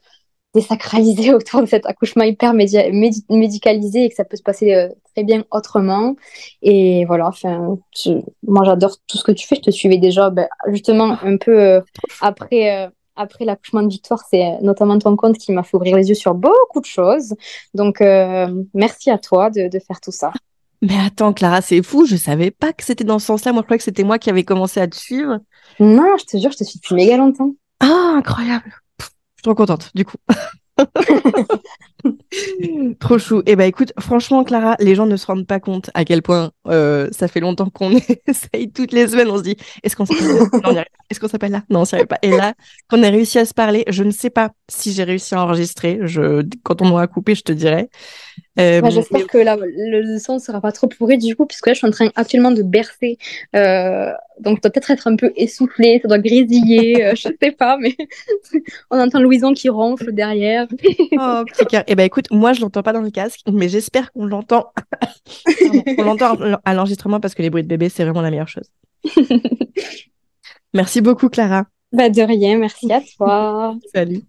désacraliser 0.59 1.32
autour 1.39 1.60
de 1.62 1.66
cet 1.66 1.86
accouchement 1.86 2.24
hyper 2.24 2.52
médi- 2.55 3.24
médicalisé 3.30 4.05
et 4.05 4.09
que 4.09 4.14
ça 4.14 4.24
peut 4.24 4.36
se 4.36 4.43
passer 4.43 4.74
euh, 4.74 4.89
très 5.14 5.24
bien 5.24 5.44
autrement. 5.51 6.16
Et 6.62 7.05
voilà, 7.06 7.28
enfin, 7.28 7.78
moi 8.47 8.64
j'adore 8.64 8.97
tout 9.06 9.18
ce 9.18 9.24
que 9.24 9.32
tu 9.32 9.47
fais. 9.47 9.56
Je 9.56 9.62
te 9.62 9.70
suivais 9.70 9.98
déjà, 9.98 10.30
bah, 10.30 10.48
justement, 10.68 11.16
un 11.22 11.36
peu 11.36 11.59
euh, 11.59 11.80
après. 12.20 12.85
euh, 12.85 12.89
après 13.20 13.44
l'accouchement 13.44 13.82
de 13.82 13.89
Victoire, 13.89 14.22
c'est 14.30 14.60
notamment 14.62 14.97
ton 14.97 15.16
compte 15.16 15.39
qui 15.39 15.51
m'a 15.51 15.64
fait 15.64 15.76
ouvrir 15.76 15.97
les 15.97 16.09
yeux 16.09 16.14
sur 16.14 16.35
beaucoup 16.36 16.80
de 16.80 16.86
choses. 16.86 17.35
Donc, 17.74 17.98
merci 18.74 19.10
à 19.10 19.18
toi 19.18 19.51
de, 19.51 19.66
de 19.66 19.78
faire 19.80 20.01
tout 20.01 20.12
ça. 20.12 20.30
Mais 20.82 20.94
attends, 21.05 21.32
Clara, 21.32 21.60
c'est 21.60 21.82
fou. 21.82 22.06
Je 22.06 22.14
savais 22.14 22.52
pas 22.52 22.72
que 22.72 22.85
c'était 22.85 23.02
dans 23.02 23.18
ce 23.18 23.26
sens-là. 23.26 23.52
Moi, 23.52 23.62
je 23.62 23.64
croyais 23.64 23.78
que 23.78 23.82
c'était 23.85 24.05
moi 24.05 24.20
qui 24.20 24.30
avais 24.30 24.44
commencé 24.44 24.78
à 24.80 24.86
te 24.86 24.94
suivre. 24.94 25.40
Non, 25.80 26.16
je 26.16 26.26
te 26.26 26.36
jure, 26.40 26.52
je 26.52 26.59
te 26.59 26.62
suis 26.62 26.78
depuis 26.78 26.94
méga 26.94 27.16
longtemps. 27.16 27.51
Ah, 27.80 28.14
incroyable. 28.18 28.72
Je 29.39 29.43
suis 29.43 29.44
trop 29.44 29.55
contente, 29.55 29.93
du 29.94 30.05
coup. 30.05 30.16
Trop 33.00 33.18
chou. 33.18 33.42
Eh 33.46 33.56
ben 33.56 33.64
écoute, 33.64 33.92
franchement, 33.98 34.44
Clara, 34.44 34.76
les 34.80 34.94
gens 34.94 35.06
ne 35.06 35.16
se 35.16 35.26
rendent 35.26 35.46
pas 35.46 35.60
compte 35.60 35.90
à 35.94 36.04
quel 36.04 36.22
point 36.22 36.50
euh, 36.68 37.08
ça 37.12 37.28
fait 37.28 37.40
longtemps 37.40 37.70
qu'on 37.70 37.90
essaye 38.26 38.70
toutes 38.72 38.92
les 38.92 39.08
semaines. 39.08 39.28
On 39.30 39.38
se 39.38 39.42
dit, 39.42 39.56
est-ce 39.82 39.96
qu'on 39.96 40.06
s'appelle 40.06 40.74
là? 40.74 40.84
Est-ce 41.10 41.20
qu'on 41.20 41.28
s'appelle 41.28 41.52
là? 41.52 41.62
Non, 41.70 41.80
on 41.80 41.84
s'y 41.84 41.94
arrive 41.94 42.06
pas. 42.06 42.18
Et 42.22 42.30
là, 42.30 42.54
qu'on 42.88 43.02
a 43.02 43.08
réussi 43.10 43.38
à 43.38 43.44
se 43.44 43.54
parler, 43.54 43.84
je 43.88 44.04
ne 44.04 44.10
sais 44.10 44.30
pas 44.30 44.50
si 44.68 44.92
j'ai 44.92 45.04
réussi 45.04 45.34
à 45.34 45.42
enregistrer. 45.42 46.00
Je... 46.02 46.42
Quand 46.62 46.82
on 46.82 46.90
aura 46.90 47.06
coupé, 47.06 47.34
je 47.34 47.42
te 47.42 47.52
dirai. 47.52 47.88
Euh, 48.60 48.80
Bah, 48.80 48.90
J'espère 48.90 49.20
mais- 49.20 49.26
que 49.26 49.38
là, 49.38 49.56
le, 49.60 50.18
son 50.18 50.34
ne 50.34 50.38
sera 50.38 50.60
pas 50.60 50.72
trop 50.72 50.86
pourri 50.88 51.18
du 51.18 51.34
coup, 51.36 51.46
puisque 51.46 51.66
là, 51.66 51.72
je 51.72 51.78
suis 51.78 51.86
en 51.86 51.90
train 51.90 52.10
actuellement 52.16 52.50
de 52.50 52.62
bercer. 52.62 53.16
Euh, 53.56 54.10
donc, 54.40 54.58
ça 54.58 54.68
doit 54.68 54.70
peut-être 54.72 54.90
être 54.90 55.06
un 55.08 55.16
peu 55.16 55.32
essoufflé, 55.36 55.98
ça 56.02 56.08
doit 56.08 56.18
grésiller, 56.18 57.10
je 57.16 57.28
sais 57.40 57.50
pas, 57.52 57.76
mais 57.80 57.96
on 58.90 58.98
entend 59.00 59.20
Louison 59.20 59.52
qui 59.52 59.68
ronfle 59.68 60.12
derrière. 60.12 60.66
Oh, 60.70 61.42
petit 61.46 61.66
cœur. 61.66 61.82
Eh 61.90 61.94
ben 61.94 62.05
écoute, 62.05 62.27
moi 62.31 62.52
je 62.52 62.60
l'entends 62.60 62.82
pas 62.82 62.93
dans 62.93 63.01
le 63.01 63.10
casque, 63.10 63.40
mais 63.51 63.70
j'espère 63.70 64.12
qu'on 64.12 64.27
l'entend. 64.27 64.73
Qu'on 65.97 66.05
l'entend 66.05 66.36
à 66.65 66.74
l'enregistrement 66.74 67.19
parce 67.19 67.35
que 67.35 67.40
les 67.40 67.48
bruits 67.48 67.62
de 67.62 67.69
bébé, 67.69 67.89
c'est 67.89 68.05
vraiment 68.05 68.20
la 68.20 68.31
meilleure 68.31 68.48
chose. 68.48 68.70
Merci 70.74 71.01
beaucoup, 71.01 71.31
Clara. 71.31 71.65
Bah, 71.93 72.10
de 72.10 72.20
rien, 72.20 72.59
merci 72.59 72.93
à 72.93 73.01
toi. 73.16 73.74
Salut. 73.94 74.23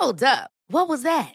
Hold 0.00 0.22
up. 0.22 0.50
What 0.70 0.88
was 0.88 1.02
that? 1.02 1.34